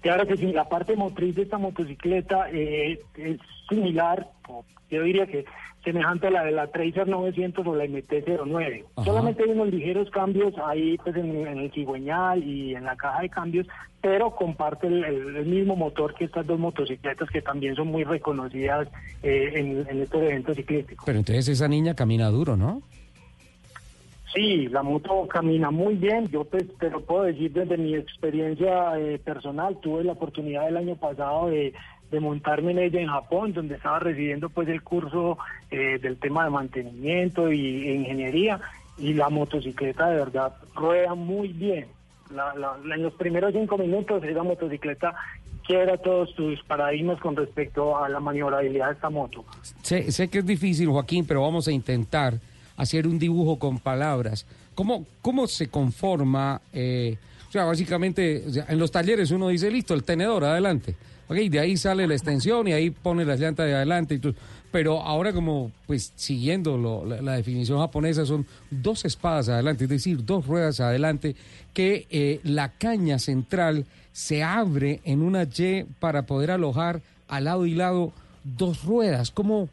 Claro 0.02 0.26
que 0.26 0.38
sí, 0.38 0.52
la 0.52 0.68
parte 0.68 0.96
motriz 0.96 1.36
de 1.36 1.44
esta 1.44 1.58
motocicleta 1.58 2.50
eh, 2.52 3.00
es 3.18 3.40
similar, 3.70 4.28
yo 4.90 5.04
diría 5.04 5.28
que 5.28 5.46
semejante 5.84 6.28
a 6.28 6.32
la 6.32 6.44
de 6.44 6.52
la 6.52 6.68
Tracer 6.68 7.08
900 7.08 7.66
o 7.66 7.76
la 7.76 7.86
MT-09. 7.86 8.84
Ajá. 8.96 9.06
Solamente 9.06 9.44
hay 9.44 9.50
unos 9.50 9.70
ligeros 9.70 10.10
cambios 10.12 10.54
ahí 10.64 10.98
pues 11.04 11.16
en, 11.16 11.48
en 11.48 11.58
el 11.58 11.72
cigüeñal 11.72 12.44
y 12.44 12.76
en 12.76 12.84
la 12.84 12.96
caja 12.96 13.22
de 13.22 13.30
cambios, 13.30 13.68
pero 14.00 14.32
comparte 14.36 14.88
el, 14.88 15.04
el- 15.04 15.36
el 15.38 15.46
mismo 15.46 15.76
motor 15.76 16.14
que 16.14 16.26
estas 16.26 16.46
dos 16.46 16.60
motocicletas 16.60 17.30
que 17.30 17.42
también 17.42 17.76
son 17.76 17.88
muy 17.88 18.04
reconocidas 18.04 18.88
eh, 19.24 19.52
en, 19.56 19.88
en 19.90 20.02
estos 20.04 20.22
eventos 20.22 20.56
ciclísticos. 20.56 21.04
Pero 21.06 21.18
entonces 21.20 21.48
esa 21.48 21.68
niña 21.68 21.96
camina 21.96 22.30
duro, 22.30 22.56
¿no? 22.56 22.82
Sí, 24.34 24.68
la 24.70 24.82
moto 24.82 25.28
camina 25.28 25.72
muy 25.72 25.96
bien. 25.96 26.30
Yo 26.30 26.46
pues 26.46 26.64
te 26.80 26.90
lo 26.90 27.02
puedo 27.02 27.24
decir 27.24 27.52
desde 27.52 27.78
mi 27.78 27.96
experiencia 27.96 28.98
eh, 28.98 29.20
personal. 29.20 29.78
Tuve 29.82 30.06
la 30.06 30.14
oportunidad 30.14 30.70
el 30.70 30.78
año 30.78 30.96
pasado 30.96 31.50
de, 31.50 31.74
de 32.12 32.20
montarme 32.20 32.72
en 32.72 32.80
ella 32.80 33.00
en 33.02 33.08
Japón, 33.08 33.54
donde 33.54 33.76
estaba 33.76 34.00
recibiendo 34.00 34.50
pues 34.50 34.68
el 34.68 34.82
curso 34.84 35.38
eh, 35.72 35.98
del 36.02 36.18
tema 36.18 36.44
de 36.44 36.50
mantenimiento 36.52 37.52
y 37.52 37.88
e 37.88 37.96
ingeniería. 37.96 38.60
Y 38.98 39.14
la 39.14 39.30
motocicleta 39.30 40.10
de 40.10 40.18
verdad 40.18 40.54
rueda 40.76 41.16
muy 41.16 41.48
bien. 41.50 41.88
La- 42.36 42.54
la- 42.56 42.78
la- 42.86 42.96
en 42.96 43.04
los 43.04 43.14
primeros 43.14 43.54
cinco 43.54 43.78
minutos 43.78 44.24
esa 44.24 44.44
motocicleta 44.44 45.16
quiebra 45.66 45.98
todos 45.98 46.36
tus 46.36 46.62
paradigmas 46.64 47.20
con 47.20 47.36
respecto 47.36 47.98
a 47.98 48.10
la 48.10 48.20
maniobrabilidad 48.20 48.88
de 48.88 48.94
esta 48.94 49.10
moto. 49.10 49.46
Sé, 49.82 50.12
sé 50.12 50.28
que 50.28 50.40
es 50.40 50.46
difícil, 50.46 50.90
Joaquín, 50.90 51.26
pero 51.26 51.42
vamos 51.42 51.68
a 51.68 51.72
intentar 51.72 52.36
hacer 52.78 53.08
un 53.08 53.18
dibujo 53.18 53.58
con 53.58 53.80
palabras. 53.80 54.46
¿Cómo, 54.76 55.06
cómo 55.22 55.48
se 55.48 55.68
conforma? 55.70 56.62
eh, 56.74 57.18
o 57.48 57.52
sea, 57.52 57.66
básicamente, 57.66 58.44
en 58.68 58.80
los 58.80 58.92
talleres 58.92 59.30
uno 59.32 59.50
dice, 59.50 59.70
listo, 59.70 59.94
el 59.94 60.04
tenedor, 60.06 60.46
adelante. 60.46 60.96
Ok, 61.32 61.38
de 61.50 61.60
ahí 61.62 61.78
sale 61.78 62.06
la 62.08 62.14
extensión 62.14 62.68
y 62.68 62.74
ahí 62.74 62.90
pone 62.90 63.24
las 63.24 63.40
llantas 63.40 63.66
de 63.66 63.74
adelante. 63.74 64.16
Y 64.16 64.20
todo. 64.20 64.34
Pero 64.70 65.02
ahora 65.02 65.32
como, 65.32 65.72
pues, 65.88 66.12
siguiendo 66.16 66.78
lo- 66.78 67.06
la, 67.06 67.22
la 67.22 67.34
definición 67.38 67.80
japonesa, 67.80 68.26
son 68.26 68.46
dos 68.70 69.06
espadas 69.06 69.48
adelante, 69.50 69.86
es 69.86 69.90
decir, 69.90 70.26
dos 70.26 70.46
ruedas 70.46 70.80
adelante, 70.82 71.36
que 71.74 72.06
eh, 72.10 72.40
la 72.44 72.70
caña 72.74 73.18
central 73.20 73.86
se 74.12 74.44
abre 74.44 75.00
en 75.06 75.22
una 75.22 75.44
Y 75.44 75.86
para 76.00 76.24
poder 76.26 76.52
alojar 76.52 77.02
al 77.30 77.46
lado 77.46 77.66
y 77.66 77.76
lado 77.76 78.12
dos 78.44 78.84
ruedas. 78.84 79.32
¿Cómo, 79.32 79.70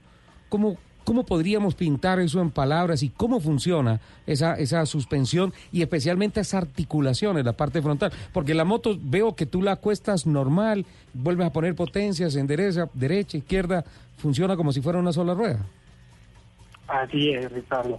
cómo, 0.48 0.76
cómo 1.08 1.24
podríamos 1.24 1.74
pintar 1.74 2.20
eso 2.20 2.38
en 2.42 2.50
palabras 2.50 3.02
y 3.02 3.08
cómo 3.08 3.40
funciona 3.40 3.98
esa, 4.26 4.56
esa 4.56 4.84
suspensión 4.84 5.54
y 5.72 5.80
especialmente 5.80 6.40
esa 6.40 6.58
articulación 6.58 7.38
en 7.38 7.46
la 7.46 7.54
parte 7.54 7.80
frontal? 7.80 8.12
Porque 8.30 8.52
la 8.52 8.66
moto 8.66 8.94
veo 9.00 9.34
que 9.34 9.46
tú 9.46 9.62
la 9.62 9.72
acuestas 9.72 10.26
normal, 10.26 10.84
vuelves 11.14 11.46
a 11.46 11.50
poner 11.50 11.74
potencias, 11.74 12.36
endereza, 12.36 12.90
derecha, 12.92 13.38
izquierda, 13.38 13.86
funciona 14.18 14.54
como 14.54 14.70
si 14.70 14.82
fuera 14.82 14.98
una 14.98 15.14
sola 15.14 15.32
rueda. 15.32 15.64
Así 16.86 17.30
es, 17.30 17.50
Ricardo. 17.52 17.96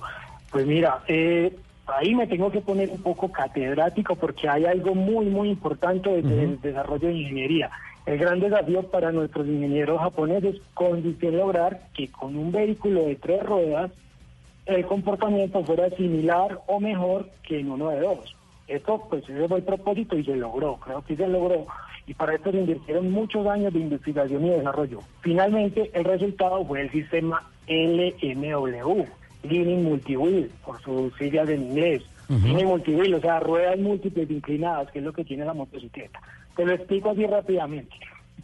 Pues 0.52 0.68
mira, 0.68 1.04
eh, 1.08 1.52
Ahí 1.98 2.14
me 2.14 2.28
tengo 2.28 2.52
que 2.52 2.62
poner 2.62 2.92
un 2.92 3.02
poco 3.02 3.32
catedrático 3.32 4.16
porque 4.16 4.48
hay 4.48 4.66
algo 4.66 4.94
muy, 4.94 5.26
muy 5.26 5.50
importante 5.50 6.22
desde 6.22 6.44
el 6.44 6.62
desarrollo 6.62 7.08
de 7.08 7.16
ingeniería. 7.16 7.72
El 8.10 8.18
gran 8.18 8.40
desafío 8.40 8.82
para 8.90 9.12
nuestros 9.12 9.46
ingenieros 9.46 10.00
japoneses 10.00 10.56
consiste 10.74 11.28
en 11.28 11.38
lograr 11.38 11.90
que 11.94 12.08
con 12.08 12.36
un 12.36 12.52
vehículo 12.52 13.06
de 13.06 13.16
tres 13.18 13.44
ruedas 13.44 13.92
el 14.66 14.84
comportamiento 14.88 15.64
fuera 15.64 15.92
similar 15.92 16.60
o 16.66 16.80
mejor 16.80 17.30
que 17.44 17.60
en 17.60 17.70
uno 17.70 17.90
de 17.92 18.00
dos. 18.00 18.36
Esto, 18.68 19.06
pues, 19.08 19.30
ese 19.30 19.48
fue 19.48 19.60
el 19.60 19.64
propósito 19.64 20.18
y 20.18 20.24
se 20.24 20.36
logró, 20.36 20.78
creo 20.78 21.04
que 21.04 21.16
se 21.16 21.28
logró. 21.28 21.68
Y 22.08 22.16
para 22.16 22.34
esto 22.34 22.50
se 22.52 22.58
invirtieron 22.58 23.12
muchos 23.12 23.46
años 23.46 23.72
de 23.74 23.80
investigación 23.80 24.44
y 24.44 24.50
desarrollo. 24.50 25.02
Finalmente, 25.22 25.92
el 25.94 26.04
resultado 26.04 26.66
fue 26.66 26.82
el 26.82 26.90
sistema 26.90 27.48
LMW, 27.68 29.04
Leaning 29.44 29.84
Multi-Wheel, 29.84 30.50
por 30.66 30.82
sus 30.82 31.16
siglas 31.16 31.48
en 31.50 31.62
inglés. 31.62 32.02
Ujú. 32.28 32.48
Leaning 32.48 32.70
Multi-Wheel, 32.70 33.14
o 33.14 33.22
sea, 33.22 33.40
ruedas 33.40 33.78
múltiples 33.78 34.32
inclinadas, 34.32 34.90
que 34.90 34.98
es 34.98 35.06
lo 35.06 35.14
que 35.14 35.24
tiene 35.24 35.46
la 35.46 35.54
motocicleta. 35.54 36.20
Te 36.56 36.66
lo 36.66 36.74
explico 36.74 37.12
así 37.12 37.26
rápidamente. 37.26 37.96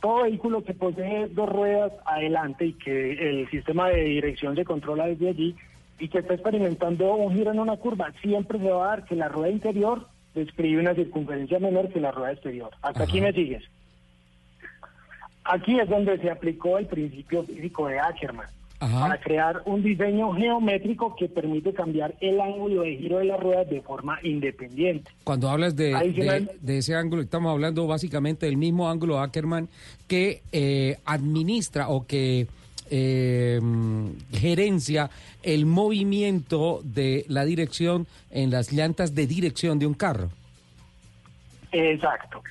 Todo 0.02 0.23
vehículo 0.23 0.64
que 0.64 0.73
posee 0.73 1.27
dos 1.27 1.49
ruedas 1.49 1.91
adelante 2.06 2.68
y 2.68 2.73
que 2.73 3.11
el 3.14 3.49
sistema 3.49 3.90
de 3.90 4.03
dirección 4.03 4.56
se 4.56 4.65
controla 4.65 5.07
desde 5.07 5.30
allí 5.30 5.56
y 5.99 6.10
que 6.10 6.19
está 6.19 6.34
experimentando 6.34 7.15
un 7.15 7.34
giro 7.34 7.52
en 7.52 7.60
una 7.60 7.77
curva, 7.77 8.11
siempre 8.22 8.60
se 8.60 8.69
va 8.69 8.86
a 8.86 8.88
dar 8.90 9.06
que 9.06 9.15
la 9.15 9.30
rueda 9.30 9.49
interior 9.49 10.07
describe 10.34 10.82
una 10.82 10.94
circunferencia 10.94 11.60
menor 11.60 11.90
que 11.90 12.02
la 12.02 12.11
rueda 12.11 12.34
exterior. 12.34 12.72
Hasta 12.82 13.03
aquí 13.03 13.22
me 13.22 13.32
sigues. 13.32 13.64
Aquí 15.45 15.80
es 15.80 15.88
donde 15.88 16.18
se 16.18 16.30
aplicó 16.30 16.77
el 16.77 16.88
principio 16.88 17.44
físico 17.44 17.88
de 17.88 17.99
Ackermann 17.99 18.49
para 18.80 19.20
crear 19.20 19.62
un 19.66 19.82
diseño 19.82 20.34
geométrico 20.34 21.16
que 21.16 21.28
permite 21.28 21.74
cambiar 21.74 22.14
el 22.20 22.40
ángulo 22.42 22.82
de 22.82 22.98
giro 22.98 23.20
de 23.20 23.26
las 23.26 23.40
ruedas 23.40 23.70
de 23.70 23.82
forma 23.82 24.20
independiente. 24.24 25.10
Cuando 25.24 25.50
hablas 25.50 25.76
de, 25.76 26.48
de 26.62 26.78
ese 26.78 26.96
ángulo, 26.96 27.22
estamos 27.22 27.52
hablando 27.52 27.88
básicamente 27.88 28.46
del 28.46 28.58
mismo 28.58 28.90
ángulo 28.90 29.20
Ackerman 29.20 29.70
que 30.08 30.42
eh, 30.52 30.98
administra 31.06 31.90
o 31.90 32.06
que 32.06 32.48
eh, 32.92 33.60
mm, 33.62 34.10
gerencia 34.34 35.10
el 35.42 35.66
movimiento 35.66 36.82
de 36.84 37.26
la 37.28 37.46
dirección 37.46 38.08
en 38.30 38.52
las 38.52 38.72
llantas 38.72 39.16
de 39.16 39.26
dirección 39.26 39.80
de 39.80 39.88
un 39.88 39.94
carro. 39.94 40.30
Exacto. 41.72 42.44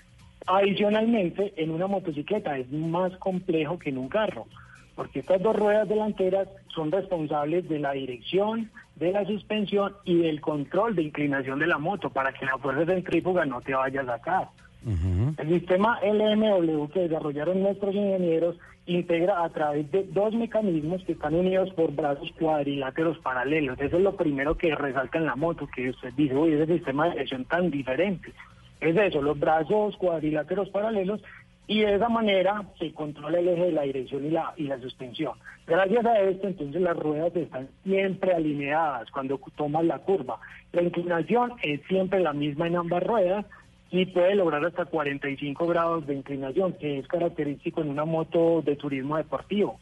Adicionalmente, 0.47 1.55
en 1.57 1.71
una 1.71 1.87
motocicleta 1.87 2.59
es 2.59 2.71
más 2.71 3.17
complejo 3.17 3.79
que 3.79 3.91
en 3.91 3.99
un 3.99 4.09
carro, 4.09 4.47
porque 4.95 5.21
estas 5.21 5.43
dos 5.43 5.57
ruedas 5.57 5.89
delanteras 5.89 6.49
son 6.69 6.91
responsables 6.93 7.69
de 7.69 7.79
la 7.79 7.93
dirección, 7.93 8.71
de 8.97 9.13
la 9.13 9.25
suspensión 9.25 9.93
y 10.05 10.19
del 10.19 10.41
control 10.41 10.95
de 10.95 11.03
inclinación 11.03 11.59
de 11.59 11.67
la 11.67 11.79
moto 11.79 12.11
para 12.11 12.33
que 12.33 12.47
la 12.47 12.59
fuerza 12.59 12.87
centrífuga 12.87 13.45
no 13.45 13.61
te 13.61 13.75
vaya 13.75 14.03
a 14.03 14.07
sacar. 14.07 14.49
El 15.39 15.49
sistema 15.49 15.99
LMW 16.03 16.89
que 16.89 17.09
desarrollaron 17.09 17.63
nuestros 17.63 17.95
ingenieros 17.95 18.57
integra 18.87 19.43
a 19.43 19.49
través 19.49 19.91
de 19.91 20.05
dos 20.05 20.35
mecanismos 20.35 21.03
que 21.05 21.13
están 21.13 21.35
unidos 21.35 21.71
por 21.71 21.95
brazos 21.95 22.31
cuadriláteros 22.39 23.19
paralelos. 23.19 23.81
Eso 23.81 23.97
es 23.97 24.03
lo 24.03 24.15
primero 24.15 24.57
que 24.57 24.75
resalta 24.75 25.19
en 25.19 25.25
la 25.25 25.37
moto, 25.37 25.67
que 25.75 25.89
usted 25.89 26.13
dice, 26.15 26.37
uy, 26.37 26.53
ese 26.53 26.67
sistema 26.67 27.05
de 27.05 27.13
dirección 27.13 27.47
tan 27.47 27.71
diferente. 27.71 28.33
Es 28.81 28.95
eso, 28.95 29.23
los 29.23 29.39
brazos 29.41 29.97
cuadriláteros 29.97 30.69
paralelos 30.69 31.23
y 31.67 31.81
de 31.81 31.95
esa 31.95 32.09
manera 32.09 32.63
se 32.79 32.93
controla 32.93 33.39
el 33.39 33.49
eje 33.49 33.65
de 33.67 33.73
la 33.73 33.83
dirección 33.83 34.27
y 34.27 34.31
la, 34.31 34.53
y 34.57 34.65
la 34.65 34.79
suspensión. 34.79 35.39
Gracias 35.67 36.05
a 36.05 36.21
esto, 36.21 36.47
entonces 36.47 36.83
las 36.83 36.97
ruedas 36.97 37.35
están 37.35 37.69
siempre 37.85 38.35
alineadas 38.35 39.11
cuando 39.11 39.41
tomas 39.57 39.85
la 39.85 39.99
curva. 39.99 40.39
La 40.73 40.83
inclinación 40.83 41.53
es 41.63 41.81
siempre 41.89 42.21
la 42.21 42.35
misma 42.35 42.67
en 42.67 42.77
ambas 42.77 43.03
ruedas 43.03 43.47
y 43.91 44.07
puede 44.07 44.35
lograr 44.35 44.65
hasta 44.65 44.85
45 44.85 45.67
grados 45.67 46.07
de 46.07 46.15
inclinación, 46.15 46.75
que 46.75 46.99
es 46.99 47.09
característico 47.09 47.81
en 47.81 47.91
una 47.91 48.05
moto 48.05 48.61
de 48.63 48.77
turismo 48.77 49.17
deportivo. 49.17 49.79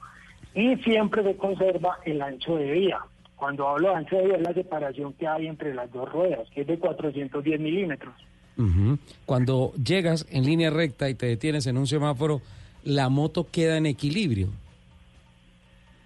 Y 0.55 0.77
siempre 0.77 1.25
se 1.25 1.37
conserva 1.37 1.99
el 2.05 2.23
ancho 2.23 2.57
de 2.57 2.71
vía. 2.71 2.99
Cuando 3.35 3.67
hablo 3.67 3.89
de 3.89 3.95
ancho 3.97 4.17
de 4.17 4.27
vía 4.27 4.37
es 4.37 4.43
la 4.43 4.55
separación 4.55 5.15
que 5.15 5.27
hay 5.27 5.49
entre 5.49 5.75
las 5.75 5.91
dos 5.91 6.13
ruedas, 6.13 6.49
que 6.51 6.61
es 6.61 6.67
de 6.67 6.79
410 6.79 7.59
milímetros. 7.59 8.15
Ujú. 8.57 8.99
Cuando 9.27 9.73
llegas 9.75 10.27
en 10.31 10.45
línea 10.45 10.71
recta 10.71 11.09
y 11.09 11.15
te 11.15 11.27
detienes 11.27 11.67
en 11.67 11.79
un 11.79 11.87
semáforo, 11.87 12.41
la 12.85 13.09
moto 13.09 13.47
queda 13.51 13.77
en 13.77 13.87
equilibrio. 13.87 14.49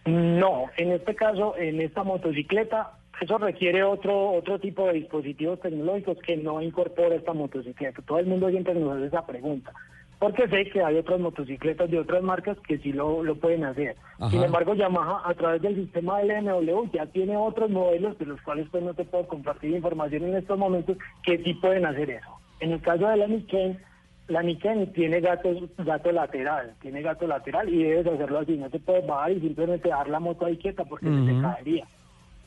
No, 0.04 0.66
en 0.76 0.92
este 0.92 1.14
caso, 1.16 1.56
en 1.56 1.80
esta 1.80 2.04
motocicleta, 2.04 2.92
eso 3.20 3.38
requiere 3.38 3.82
otro 3.82 4.32
otro 4.32 4.58
tipo 4.58 4.86
de 4.86 4.94
dispositivos 4.94 5.60
tecnológicos 5.60 6.18
que 6.18 6.36
no 6.36 6.62
incorpora 6.62 7.16
esta 7.16 7.32
motocicleta. 7.32 8.02
Todo 8.02 8.18
el 8.18 8.26
mundo 8.26 8.48
siempre 8.50 8.74
nos 8.74 8.96
hace 8.96 9.06
esa 9.06 9.26
pregunta. 9.26 9.72
Porque 10.18 10.48
sé 10.48 10.70
que 10.70 10.82
hay 10.82 10.96
otras 10.96 11.20
motocicletas 11.20 11.90
de 11.90 11.98
otras 11.98 12.22
marcas 12.22 12.56
que 12.66 12.78
sí 12.78 12.92
lo, 12.92 13.22
lo 13.22 13.36
pueden 13.36 13.64
hacer. 13.64 13.96
Ajá. 14.18 14.30
Sin 14.30 14.42
embargo, 14.42 14.74
Yamaha, 14.74 15.20
a 15.28 15.34
través 15.34 15.60
del 15.60 15.76
sistema 15.76 16.22
LMW, 16.22 16.90
ya 16.92 17.04
tiene 17.06 17.36
otros 17.36 17.70
modelos 17.70 18.18
de 18.18 18.24
los 18.24 18.40
cuales 18.40 18.66
pues 18.70 18.82
no 18.82 18.94
te 18.94 19.04
puedo 19.04 19.26
compartir 19.28 19.72
información 19.72 20.24
en 20.24 20.36
estos 20.36 20.58
momentos 20.58 20.96
que 21.22 21.36
sí 21.42 21.52
pueden 21.54 21.84
hacer 21.84 22.10
eso. 22.10 22.30
En 22.60 22.72
el 22.72 22.80
caso 22.80 23.06
de 23.08 23.16
la 23.18 23.26
Niken, 23.26 23.78
la 24.28 24.42
Niken 24.42 24.92
tiene 24.94 25.20
gato, 25.20 25.50
gato 25.78 26.10
lateral, 26.10 26.74
tiene 26.80 27.02
gato 27.02 27.26
lateral 27.26 27.68
y 27.68 27.82
debes 27.82 28.06
hacerlo 28.06 28.38
así. 28.38 28.56
No 28.56 28.70
te 28.70 28.80
puedes 28.80 29.06
bajar 29.06 29.32
y 29.32 29.40
simplemente 29.40 29.88
dejar 29.88 30.08
la 30.08 30.18
moto 30.18 30.46
ahí 30.46 30.56
quieta 30.56 30.84
porque 30.84 31.06
se 31.06 31.32
te 31.32 31.40
caería. 31.42 31.86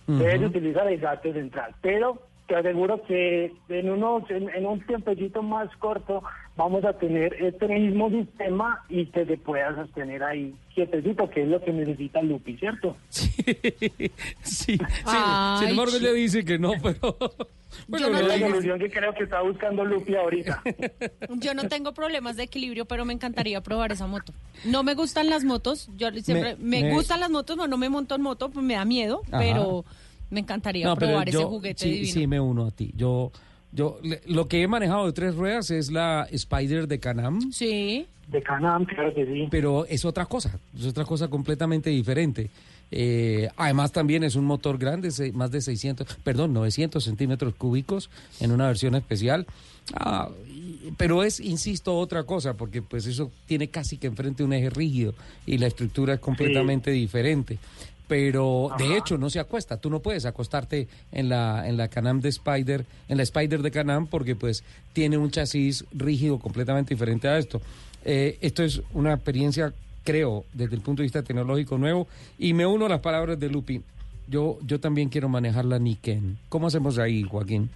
Debes 0.07 0.41
utilizar 0.41 0.87
el 0.91 0.99
gato 0.99 1.31
central. 1.31 1.75
Pero 1.81 2.28
te 2.49 2.55
aseguro 2.55 3.01
que 3.03 3.53
en, 3.69 3.89
unos, 3.89 4.30
en, 4.31 4.49
en 4.49 4.65
un 4.65 4.81
tiempecito 4.85 5.41
más 5.41 5.69
corto 5.77 6.21
vamos 6.57 6.84
a 6.84 6.91
tener 6.93 7.34
este 7.41 7.67
mismo 7.67 8.09
sistema 8.09 8.84
y 8.89 9.05
que 9.05 9.23
te 9.26 9.38
puedas 9.38 9.76
sostener 9.76 10.21
ahí 10.23 10.53
quietecito, 10.76 11.30
que 11.30 11.43
es 11.43 11.47
lo 11.47 11.63
que 11.63 11.71
necesita 11.71 12.21
Lupi, 12.21 12.57
¿cierto? 12.57 12.97
Sí, 13.09 13.31
sí. 14.41 14.77
Ay, 15.05 15.59
sin 15.59 15.69
embargo, 15.69 15.93
ella 15.95 16.11
dice 16.11 16.43
que 16.43 16.57
no, 16.59 16.71
pero... 16.81 17.15
bueno, 17.88 18.09
la 18.09 18.35
digo- 18.35 18.49
solución 18.49 18.80
que 18.80 18.89
creo 18.89 19.13
que 19.13 19.23
está 19.23 19.41
buscando 19.41 19.85
Lupi 19.85 20.15
ahorita. 20.15 20.61
Yo 21.39 21.53
no 21.53 21.67
tengo 21.69 21.93
problemas 21.93 22.35
de 22.35 22.43
equilibrio, 22.43 22.85
pero 22.85 23.05
me 23.05 23.13
encantaría 23.13 23.61
probar 23.61 23.91
esa 23.91 24.07
moto. 24.07 24.34
No 24.65 24.84
me 24.84 24.95
gustan 24.95 25.30
las 25.30 25.43
motos, 25.45 25.89
yo 25.95 26.09
siempre 26.11 26.55
me, 26.59 26.81
me- 26.84 26.93
gustan 26.93 27.19
las 27.21 27.30
motos, 27.30 27.55
no, 27.55 27.67
no 27.67 27.77
me 27.77 27.88
monto 27.89 28.15
en 28.15 28.21
moto, 28.21 28.49
pues 28.49 28.65
me 28.65 28.73
da 28.73 28.84
miedo, 28.85 29.21
Ajá. 29.30 29.39
pero 29.39 29.85
me 30.30 30.39
encantaría 30.41 30.85
No, 30.85 30.95
probar 30.95 31.27
ese 31.30 31.43
juguete 31.43 31.84
sí, 31.84 31.91
divino. 31.91 32.14
sí 32.14 32.27
me 32.27 32.39
uno 32.39 32.65
a 32.68 32.72
ti. 32.72 32.91
Yo, 32.95 33.31
yo, 33.72 33.99
le- 34.03 34.22
lo 34.27 34.47
que 34.47 34.61
he 34.61 34.68
manejado 34.68 35.06
de 35.06 35.14
tres 35.14 35.35
ruedas 35.35 35.72
es 35.72 35.91
la 35.91 36.27
Spider 36.31 36.88
de 36.88 36.99
Canam. 36.99 37.51
Sí. 37.51 38.06
De 38.27 38.41
Canam, 38.43 38.85
claro 38.85 39.14
que 39.14 39.26
sí. 39.26 39.47
Pero 39.49 39.85
es 39.85 40.06
otra 40.06 40.26
cosa, 40.26 40.60
es 40.77 40.85
otra 40.85 41.06
cosa 41.06 41.27
completamente 41.30 41.89
diferente. 41.89 42.49
Eh, 42.91 43.47
además 43.56 43.91
también 43.91 44.23
es 44.23 44.35
un 44.35 44.45
motor 44.45 44.77
grande, 44.80 45.10
más 45.34 45.51
de 45.51 45.61
600, 45.61 46.07
perdón, 46.23 46.53
900 46.53 47.03
centímetros 47.03 47.53
cúbicos 47.56 48.10
en 48.39 48.51
una 48.51 48.68
versión 48.68 48.95
especial. 48.95 49.45
Ah, 49.93 50.30
y- 50.47 50.91
pero 50.97 51.23
es, 51.23 51.39
insisto, 51.39 51.95
otra 51.97 52.23
cosa, 52.23 52.56
porque 52.56 52.81
pues 52.81 53.06
eso 53.06 53.31
tiene 53.47 53.69
casi 53.69 53.97
que 53.97 54.07
enfrente 54.07 54.43
un 54.43 54.53
eje 54.53 54.69
rígido 54.72 55.14
y 55.45 55.57
la 55.60 55.68
estructura 55.68 56.15
es 56.15 56.19
completamente 56.19 56.89
diferente. 56.91 57.57
Pero 58.10 58.72
de 58.80 58.98
hecho 58.98 59.19
no 59.19 59.30
se 59.30 59.40
acuesta, 59.40 59.77
tú 59.77 59.91
no 59.91 59.99
puedes 59.99 60.26
acostarte 60.26 60.88
en 61.11 61.30
la 61.30 61.69
en 61.69 61.77
la 61.77 61.90
Canam 61.90 62.22
de 62.22 62.30
Spider, 62.30 62.84
en 63.07 63.18
la 63.18 63.23
Spider 63.23 63.61
de 63.61 63.69
Canam 63.69 64.07
porque 64.07 64.36
pues 64.36 64.64
tiene 64.94 65.19
un 65.19 65.30
chasis 65.30 65.86
rígido 65.91 66.40
completamente 66.40 66.95
diferente 66.95 67.27
a 67.27 67.38
esto. 67.38 67.61
Eh, 68.03 68.40
esto 68.41 68.64
es 68.64 68.81
una 68.95 69.14
experiencia, 69.14 69.73
creo, 70.03 70.44
desde 70.53 70.73
el 70.73 70.81
punto 70.81 71.03
de 71.03 71.06
vista 71.06 71.22
tecnológico 71.22 71.77
nuevo 71.77 72.07
y 72.40 72.53
me 72.53 72.65
uno 72.65 72.88
a 72.88 72.90
las 72.90 73.02
palabras 73.02 73.40
de 73.40 73.48
Lupi. 73.48 73.84
Yo 74.27 74.57
yo 74.65 74.80
también 74.80 75.10
quiero 75.10 75.30
manejar 75.30 75.65
la 75.65 75.77
Niken. 75.77 76.40
¿Cómo 76.49 76.65
hacemos 76.65 76.98
ahí, 76.98 77.22
Joaquín? 77.22 77.69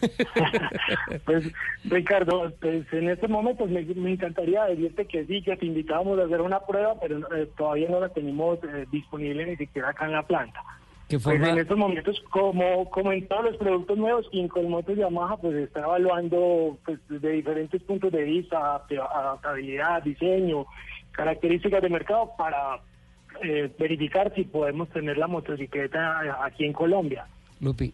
Pues 1.24 1.44
Ricardo, 1.84 2.52
pues 2.60 2.90
en 2.92 3.08
este 3.08 3.28
momento 3.28 3.66
me, 3.66 3.82
me 3.82 4.12
encantaría 4.12 4.64
decirte 4.64 5.06
que 5.06 5.24
sí, 5.26 5.42
que 5.42 5.56
te 5.56 5.66
invitábamos 5.66 6.18
a 6.18 6.24
hacer 6.24 6.40
una 6.40 6.60
prueba, 6.60 6.94
pero 7.00 7.18
eh, 7.34 7.48
todavía 7.56 7.88
no 7.88 8.00
la 8.00 8.08
tenemos 8.08 8.58
eh, 8.64 8.86
disponible 8.90 9.46
ni 9.46 9.56
siquiera 9.56 9.90
acá 9.90 10.06
en 10.06 10.12
la 10.12 10.22
planta. 10.22 10.60
¿Qué 11.08 11.18
Pues 11.18 11.42
en 11.42 11.58
estos 11.58 11.76
momentos, 11.76 12.22
como, 12.30 12.88
como 12.88 13.12
en 13.12 13.26
todos 13.28 13.44
los 13.44 13.56
productos 13.58 13.98
nuevos, 13.98 14.26
Incolmotos 14.32 14.96
Yamaha 14.96 15.36
pues 15.36 15.54
está 15.56 15.80
evaluando 15.80 16.78
pues, 16.84 16.98
de 17.08 17.30
diferentes 17.32 17.82
puntos 17.82 18.10
de 18.12 18.22
vista, 18.22 18.58
adapta- 18.58 19.08
adaptabilidad, 19.14 20.02
diseño, 20.02 20.64
características 21.10 21.82
de 21.82 21.90
mercado 21.90 22.30
para 22.38 22.80
eh, 23.42 23.70
verificar 23.78 24.32
si 24.34 24.44
podemos 24.44 24.88
tener 24.90 25.18
la 25.18 25.26
motocicleta 25.26 26.24
eh, 26.24 26.30
aquí 26.42 26.64
en 26.64 26.72
Colombia. 26.72 27.26
Lupi. 27.60 27.92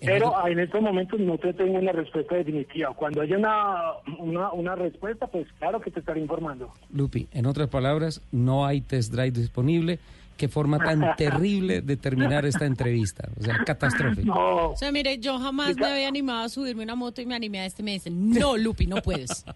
Pero 0.00 0.46
en 0.46 0.58
estos 0.60 0.82
momentos 0.82 1.18
no 1.20 1.38
te 1.38 1.52
tengo 1.54 1.78
una 1.78 1.92
respuesta 1.92 2.34
definitiva. 2.34 2.92
Cuando 2.94 3.22
haya 3.22 3.36
una, 3.38 3.76
una, 4.18 4.52
una 4.52 4.74
respuesta, 4.74 5.26
pues 5.26 5.46
claro 5.58 5.80
que 5.80 5.90
te 5.90 6.00
estaré 6.00 6.20
informando. 6.20 6.70
Lupi, 6.92 7.28
en 7.32 7.46
otras 7.46 7.68
palabras, 7.68 8.20
no 8.30 8.66
hay 8.66 8.82
test 8.82 9.12
drive 9.12 9.30
disponible 9.30 9.98
qué 10.36 10.48
forma 10.48 10.78
tan 10.78 11.00
terrible 11.16 11.80
de 11.80 11.96
terminar 11.96 12.44
esta 12.44 12.66
entrevista. 12.66 13.26
O 13.40 13.42
sea, 13.42 13.64
catastrófico. 13.64 14.72
O 14.72 14.76
sea, 14.76 14.92
mire, 14.92 15.16
yo 15.18 15.38
jamás 15.38 15.76
me 15.78 15.86
había 15.86 16.08
animado 16.08 16.44
a 16.44 16.48
subirme 16.50 16.82
una 16.84 16.94
moto 16.94 17.22
y 17.22 17.26
me 17.26 17.34
animé 17.34 17.60
a 17.60 17.64
este 17.66 17.82
me 17.82 17.92
dicen, 17.92 18.30
no, 18.38 18.56
Lupi, 18.58 18.86
no 18.86 18.96
puedes. 18.96 19.46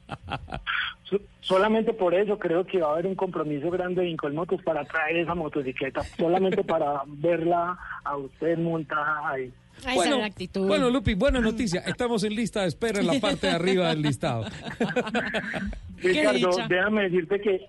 So- 1.05 1.21
Solamente 1.43 1.93
por 1.93 2.15
eso 2.15 2.39
creo 2.39 2.65
que 2.65 2.79
va 2.81 2.91
a 2.91 2.93
haber 2.93 3.07
un 3.07 3.17
compromiso 3.17 3.71
grande 3.71 4.03
de 4.03 4.09
Incolmotos 4.11 4.63
para 4.63 4.85
traer 4.85 5.17
esa 5.17 5.35
motocicleta, 5.35 6.03
solamente 6.17 6.63
para 6.63 7.03
verla 7.07 7.77
a 8.05 8.17
usted 8.17 8.57
montada 8.59 9.29
ahí. 9.31 9.53
Bueno, 9.95 10.19
bueno, 10.67 10.91
Lupi, 10.91 11.15
buena 11.15 11.41
noticia. 11.41 11.81
Estamos 11.87 12.25
en 12.25 12.35
lista 12.35 12.63
de 12.63 12.69
espera 12.69 13.01
en 13.01 13.07
la 13.07 13.15
parte 13.21 13.47
de 13.47 13.53
arriba 13.55 13.89
del 13.89 14.03
listado. 14.03 14.45
Ricardo, 15.99 16.51
déjame 16.69 17.03
decirte 17.05 17.41
que 17.41 17.67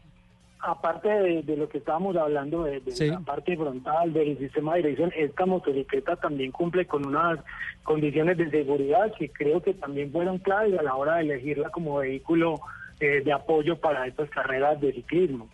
aparte 0.60 1.10
de, 1.10 1.42
de 1.42 1.58
lo 1.58 1.68
que 1.68 1.80
estábamos 1.80 2.16
hablando 2.16 2.64
de, 2.64 2.80
de 2.82 2.92
Sí. 2.92 3.08
la 3.08 3.20
parte 3.20 3.58
frontal 3.58 4.14
del 4.14 4.38
sistema 4.38 4.76
de 4.76 4.84
dirección, 4.84 5.12
esta 5.18 5.46
motocicleta 5.46 6.16
también 6.18 6.52
cumple 6.52 6.86
con 6.86 7.06
unas 7.06 7.40
condiciones 7.84 8.38
de 8.38 8.50
seguridad 8.52 9.12
que 9.18 9.30
creo 9.30 9.62
que 9.62 9.74
también 9.74 10.12
fueron 10.12 10.38
claves 10.38 10.78
a 10.80 10.84
la 10.84 10.96
hora 10.96 11.16
de 11.16 11.22
elegirla 11.24 11.70
como 11.70 11.98
vehículo 11.98 12.60
eh, 13.00 13.22
de 13.26 13.34
apoyo 13.34 13.78
para 13.80 14.06
estas 14.06 14.30
carreras 14.30 14.80
de 14.80 14.94
ciclismo. 14.94 15.50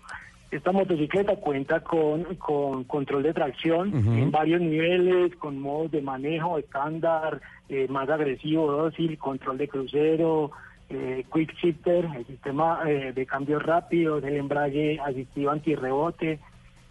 Esta 0.49 0.71
motocicleta 0.71 1.35
cuenta 1.35 1.81
con, 1.81 2.23
con 2.35 2.85
control 2.85 3.23
de 3.23 3.33
tracción 3.33 3.91
en 4.17 4.31
varios 4.31 4.61
niveles, 4.61 5.35
con 5.35 5.59
modos 5.59 5.91
de 5.91 6.01
manejo 6.01 6.57
estándar, 6.57 7.41
eh, 7.67 7.87
más 7.89 8.09
agresivo, 8.09 8.71
dócil, 8.71 9.17
control 9.17 9.57
de 9.57 9.67
crucero, 9.67 10.51
eh, 10.89 11.25
quick 11.33 11.53
shifter, 11.61 12.07
el 12.15 12.25
sistema 12.27 12.79
eh, 12.87 13.11
de 13.13 13.25
cambio 13.25 13.59
rápido, 13.59 14.19
el 14.19 14.35
embrague 14.37 14.99
asistivo 15.03 15.51
antirrebote. 15.51 16.39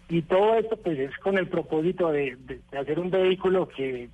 Y 0.09 0.21
todo 0.21 0.53
esto 0.55 0.77
pues 0.77 0.99
es 0.99 1.17
con 1.17 1.37
el 1.39 1.47
propósito 1.47 2.11
de, 2.11 2.35
de- 2.45 2.59
de 2.71 2.77
hacer 2.77 2.99
un 2.99 3.09
vehículo 3.09 3.67
que 3.67 4.09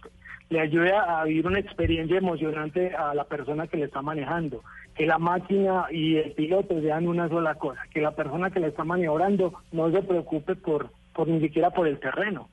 le 0.49 0.59
ayude 0.59 0.93
a 0.93 1.19
a 1.21 1.25
vivir 1.25 1.45
una 1.47 1.59
experiencia 1.59 2.17
emocionante 2.17 2.95
a 2.95 3.13
la 3.13 3.25
persona 3.25 3.67
que 3.67 3.75
le 3.77 3.85
está 3.85 4.01
manejando. 4.01 4.63
Que 4.95 5.05
la 5.05 5.17
máquina 5.17 5.85
y 5.91 6.17
el 6.17 6.31
piloto 6.33 6.79
sean 6.81 7.07
una 7.07 7.27
sola 7.29 7.55
cosa. 7.55 7.81
Que 7.91 8.01
la 8.01 8.11
persona 8.11 8.51
que 8.51 8.59
le 8.59 8.67
está 8.67 8.83
maniobrando 8.83 9.53
no 9.71 9.91
se 9.91 10.01
preocupe 10.01 10.55
por, 10.55 10.91
por 11.13 11.27
ni 11.27 11.39
siquiera 11.39 11.71
por 11.71 11.87
el 11.87 11.99
terreno. 11.99 12.49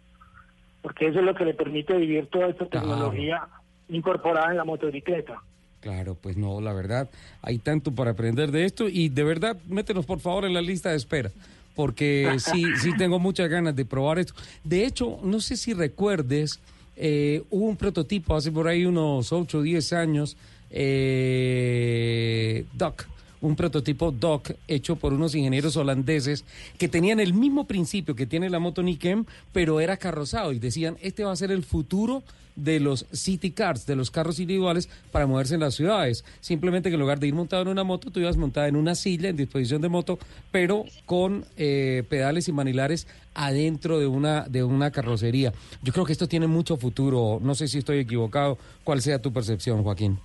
Porque 0.82 1.08
eso 1.08 1.18
es 1.18 1.24
lo 1.24 1.34
que 1.34 1.44
le 1.44 1.54
permite 1.54 1.96
vivir 1.96 2.28
toda 2.28 2.48
esta 2.48 2.66
tecnología 2.66 3.46
incorporada 3.88 4.50
en 4.50 4.56
la 4.56 4.64
motocicleta. 4.64 5.42
Claro, 5.80 6.14
pues 6.14 6.36
no, 6.36 6.60
la 6.60 6.72
verdad, 6.72 7.08
hay 7.42 7.58
tanto 7.58 7.92
para 7.92 8.10
aprender 8.10 8.50
de 8.50 8.66
esto 8.66 8.88
y 8.88 9.08
de 9.08 9.24
verdad, 9.24 9.56
métenos 9.66 10.04
por 10.04 10.20
favor 10.20 10.44
en 10.44 10.52
la 10.52 10.60
lista 10.60 10.90
de 10.90 10.96
espera, 10.96 11.30
porque 11.74 12.34
sí, 12.38 12.64
sí 12.76 12.90
tengo 12.98 13.18
muchas 13.18 13.48
ganas 13.48 13.74
de 13.74 13.86
probar 13.86 14.18
esto. 14.18 14.34
De 14.62 14.84
hecho, 14.84 15.18
no 15.22 15.40
sé 15.40 15.56
si 15.56 15.72
recuerdes, 15.72 16.60
eh, 16.96 17.42
hubo 17.48 17.66
un 17.66 17.76
prototipo 17.76 18.36
hace 18.36 18.52
por 18.52 18.68
ahí 18.68 18.84
unos 18.84 19.32
8 19.32 19.58
o 19.58 19.62
10 19.62 19.92
años, 19.94 20.36
eh, 20.70 22.64
Doc, 22.72 23.06
un 23.40 23.56
prototipo 23.56 24.12
Doc 24.12 24.52
hecho 24.68 24.96
por 24.96 25.12
unos 25.12 25.34
ingenieros 25.34 25.76
holandeses 25.76 26.44
que 26.78 26.88
tenían 26.88 27.20
el 27.20 27.34
mismo 27.34 27.66
principio 27.66 28.14
que 28.14 28.26
tiene 28.26 28.50
la 28.50 28.58
moto 28.58 28.82
Nikem, 28.82 29.24
pero 29.52 29.80
era 29.80 29.96
carrozado 29.96 30.52
y 30.52 30.58
decían, 30.58 30.96
este 31.00 31.24
va 31.24 31.32
a 31.32 31.36
ser 31.36 31.50
el 31.50 31.64
futuro 31.64 32.22
de 32.56 32.80
los 32.80 33.06
city 33.12 33.52
cars, 33.52 33.86
de 33.86 33.96
los 33.96 34.10
carros 34.10 34.38
individuales 34.38 34.88
para 35.12 35.26
moverse 35.26 35.54
en 35.54 35.60
las 35.60 35.74
ciudades. 35.74 36.24
Simplemente 36.40 36.90
que 36.90 36.94
en 36.94 37.00
lugar 37.00 37.18
de 37.18 37.28
ir 37.28 37.34
montado 37.34 37.62
en 37.62 37.68
una 37.68 37.84
moto, 37.84 38.10
tú 38.10 38.20
ibas 38.20 38.36
montada 38.36 38.68
en 38.68 38.76
una 38.76 38.94
silla 38.94 39.28
en 39.28 39.36
disposición 39.36 39.80
de 39.80 39.88
moto, 39.88 40.18
pero 40.50 40.84
con 41.06 41.44
eh, 41.56 42.04
pedales 42.08 42.48
y 42.48 42.52
manilares 42.52 43.06
adentro 43.34 43.98
de 43.98 44.06
una, 44.06 44.42
de 44.42 44.64
una 44.64 44.90
carrocería. 44.90 45.52
Yo 45.82 45.92
creo 45.92 46.04
que 46.04 46.12
esto 46.12 46.28
tiene 46.28 46.46
mucho 46.46 46.76
futuro. 46.76 47.38
No 47.40 47.54
sé 47.54 47.68
si 47.68 47.78
estoy 47.78 47.98
equivocado. 47.98 48.58
¿Cuál 48.84 49.00
sea 49.00 49.22
tu 49.22 49.32
percepción, 49.32 49.82
Joaquín? 49.82 50.18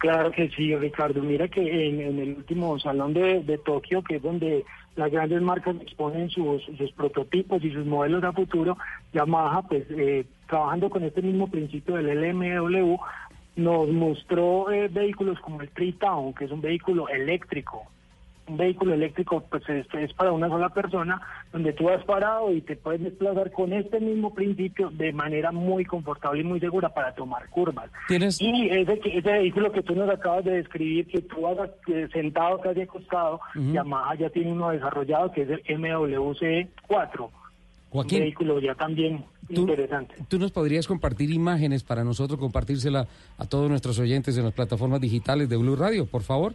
Claro 0.00 0.32
que 0.32 0.48
sí, 0.48 0.74
Ricardo. 0.74 1.22
Mira 1.22 1.46
que 1.48 1.60
en, 1.60 2.00
el 2.00 2.36
último 2.38 2.78
salón 2.78 3.12
de, 3.12 3.42
de 3.42 3.58
Tokio, 3.58 4.02
que 4.02 4.16
es 4.16 4.22
donde 4.22 4.64
las 4.96 5.12
grandes 5.12 5.42
marcas 5.42 5.76
exponen 5.78 6.30
sus, 6.30 6.62
sus 6.78 6.90
prototipos 6.92 7.62
y 7.62 7.70
sus 7.70 7.84
modelos 7.84 8.24
a 8.24 8.32
futuro, 8.32 8.78
Yamaha, 9.12 9.60
pues 9.68 9.84
eh, 9.90 10.24
trabajando 10.48 10.88
con 10.88 11.02
este 11.02 11.20
mismo 11.20 11.50
principio 11.50 11.96
del 11.96 12.18
LMW, 12.18 12.96
nos 13.56 13.88
mostró 13.90 14.70
eh, 14.70 14.88
vehículos 14.88 15.38
como 15.40 15.60
el 15.60 15.68
Tri-Town, 15.68 16.32
que 16.32 16.46
es 16.46 16.50
un 16.50 16.62
vehículo 16.62 17.06
eléctrico. 17.10 17.86
Un 18.50 18.56
vehículo 18.56 18.94
eléctrico 18.94 19.44
pues 19.48 19.62
es, 19.68 19.86
es 19.94 20.12
para 20.14 20.32
una 20.32 20.48
sola 20.48 20.68
persona, 20.70 21.20
donde 21.52 21.72
tú 21.72 21.84
vas 21.84 22.02
parado 22.04 22.52
y 22.52 22.60
te 22.60 22.76
puedes 22.76 23.00
desplazar 23.02 23.52
con 23.52 23.72
este 23.72 24.00
mismo 24.00 24.34
principio 24.34 24.90
de 24.90 25.12
manera 25.12 25.52
muy 25.52 25.84
confortable 25.84 26.40
y 26.40 26.44
muy 26.44 26.58
segura 26.60 26.88
para 26.92 27.14
tomar 27.14 27.48
curvas. 27.50 27.90
¿Tienes- 28.08 28.40
Y 28.40 28.68
ese, 28.70 29.00
ese 29.04 29.30
vehículo 29.32 29.70
que 29.72 29.82
tú 29.82 29.94
nos 29.94 30.10
acabas 30.10 30.44
de 30.44 30.52
describir, 30.52 31.06
que 31.06 31.20
tú 31.22 31.46
hagas 31.46 31.70
eh, 31.86 32.08
sentado 32.12 32.60
casi 32.60 32.80
acostado, 32.82 33.40
Ujú. 33.54 33.72
Yamaha 33.72 34.14
ya 34.16 34.30
tiene 34.30 34.52
uno 34.52 34.70
desarrollado 34.70 35.30
que 35.32 35.42
es 35.42 35.48
el 35.50 35.62
MWC4. 35.64 37.28
Joaquín. 37.90 38.18
Un 38.18 38.24
vehículo 38.24 38.60
ya 38.60 38.74
también 38.74 39.24
interesante. 39.48 40.14
¿Tú 40.28 40.38
nos 40.38 40.52
podrías 40.52 40.86
compartir 40.86 41.30
imágenes 41.30 41.82
para 41.82 42.04
nosotros 42.04 42.38
compartírsela 42.38 43.06
a 43.36 43.46
todos 43.46 43.68
nuestros 43.68 43.98
oyentes 43.98 44.36
en 44.38 44.44
las 44.44 44.54
plataformas 44.54 45.00
digitales 45.00 45.48
de 45.48 45.56
Blue 45.56 45.74
Radio, 45.76 46.06
por 46.06 46.22
favor? 46.22 46.54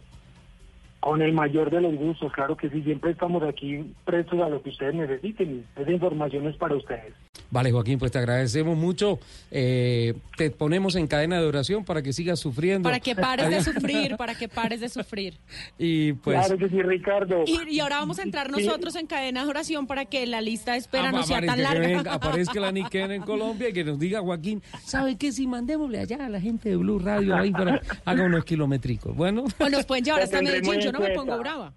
Con 1.00 1.22
el 1.22 1.32
mayor 1.32 1.70
de 1.70 1.80
los 1.80 1.94
gustos, 1.94 2.32
claro 2.32 2.56
que 2.56 2.68
sí, 2.70 2.82
siempre 2.82 3.12
estamos 3.12 3.42
aquí 3.44 3.84
prestos 4.04 4.40
a 4.40 4.48
lo 4.48 4.60
que 4.62 4.70
ustedes 4.70 4.94
necesiten. 4.94 5.64
Esa 5.76 5.90
información 5.92 6.46
es 6.48 6.56
para 6.56 6.74
ustedes. 6.74 7.14
Vale, 7.48 7.70
Joaquín, 7.70 7.98
pues 7.98 8.10
te 8.10 8.18
agradecemos 8.18 8.76
mucho. 8.76 9.20
Eh, 9.52 10.14
te 10.36 10.50
ponemos 10.50 10.96
en 10.96 11.06
cadena 11.06 11.40
de 11.40 11.46
oración 11.46 11.84
para 11.84 12.02
que 12.02 12.12
sigas 12.12 12.40
sufriendo. 12.40 12.88
Para 12.88 12.98
que 12.98 13.14
pares 13.14 13.50
de 13.50 13.62
sufrir, 13.62 14.16
para 14.18 14.34
que 14.34 14.48
pares 14.48 14.80
de 14.80 14.88
sufrir. 14.88 15.34
Y 15.78 16.14
pues... 16.14 16.38
Claro 16.44 16.58
que 16.58 16.68
sí, 16.68 16.82
Ricardo. 16.82 17.44
Y, 17.46 17.74
y 17.76 17.80
ahora 17.80 17.98
vamos 17.98 18.18
a 18.18 18.22
entrar 18.22 18.50
nosotros 18.50 18.96
en 18.96 19.06
cadena 19.06 19.44
de 19.44 19.50
oración 19.50 19.86
para 19.86 20.06
que 20.06 20.26
la 20.26 20.40
lista 20.40 20.72
de 20.72 20.78
espera 20.78 21.10
Ah, 21.10 21.12
no 21.12 21.22
sea 21.22 21.40
tan 21.40 21.54
que 21.56 21.62
larga. 21.62 21.86
venga- 21.86 22.12
aparezca 22.14 22.58
la 22.58 22.72
Niken 22.72 23.12
en 23.12 23.22
Colombia 23.22 23.68
y 23.68 23.72
que 23.72 23.84
nos 23.84 23.98
diga 24.00 24.20
Joaquín, 24.22 24.60
¿sabe 24.84 25.16
qué? 25.16 25.30
Si 25.30 25.46
mandémosle 25.46 26.00
allá 26.00 26.24
a 26.26 26.28
la 26.28 26.40
gente 26.40 26.70
de 26.70 26.76
Blue 26.76 26.98
Radio 26.98 27.36
ahí 27.36 27.52
para 27.52 27.80
haga 28.04 28.24
unos 28.24 28.44
kilométricos. 28.44 29.14
Bueno. 29.14 29.44
O 29.58 29.68
nos 29.68 29.84
pueden 29.86 30.04
llevar 30.04 30.22
hasta 30.22 30.42
Medellín, 30.42 30.80
yo 30.86 30.92
no 30.92 31.00
me 31.00 31.10
pongo 31.10 31.38
brava. 31.38 31.72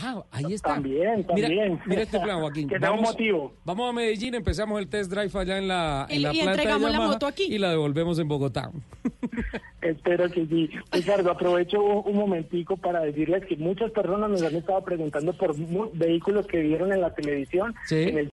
Ah, 0.00 0.22
ahí 0.30 0.52
está. 0.52 0.74
También, 0.74 1.26
Mira, 1.34 1.48
también. 1.48 1.80
mira 1.86 2.02
este 2.02 2.20
plan, 2.20 2.38
Joaquín. 2.40 2.68
Que 2.68 2.76
un 2.88 3.00
motivo. 3.00 3.52
Vamos 3.64 3.90
a 3.90 3.92
Medellín, 3.92 4.34
empezamos 4.36 4.78
el 4.78 4.86
test 4.88 5.10
drive 5.10 5.30
allá 5.40 5.58
en 5.58 5.66
la, 5.66 6.06
en 6.08 6.20
Y- 6.20 6.22
la 6.22 6.28
y 6.32 6.34
planta 6.34 6.50
de 6.52 6.56
entregamos 6.58 6.82
la 6.90 6.92
Yamaha 6.98 7.08
moto 7.12 7.26
aquí. 7.26 7.44
y 7.44 7.58
la 7.58 7.70
devolvemos 7.70 8.18
en 8.20 8.28
Bogotá. 8.28 8.70
Espero 9.82 10.28
que 10.30 10.44
sí. 10.46 10.70
Ricardo, 10.92 11.30
aprovecho 11.30 11.80
un, 11.82 12.02
un 12.12 12.16
momentico 12.16 12.76
para 12.76 13.00
decirles 13.00 13.44
que 13.46 13.56
muchas 13.56 13.90
personas 13.92 14.28
nos 14.30 14.42
han 14.42 14.56
estado 14.56 14.82
preguntando 14.84 15.32
por 15.32 15.56
mu- 15.56 15.88
vehículos 15.94 16.46
que 16.46 16.60
vieron 16.60 16.92
en 16.92 17.00
la 17.00 17.14
televisión 17.14 17.74
Sí. 17.86 17.96
en 18.02 18.18
el 18.18 18.26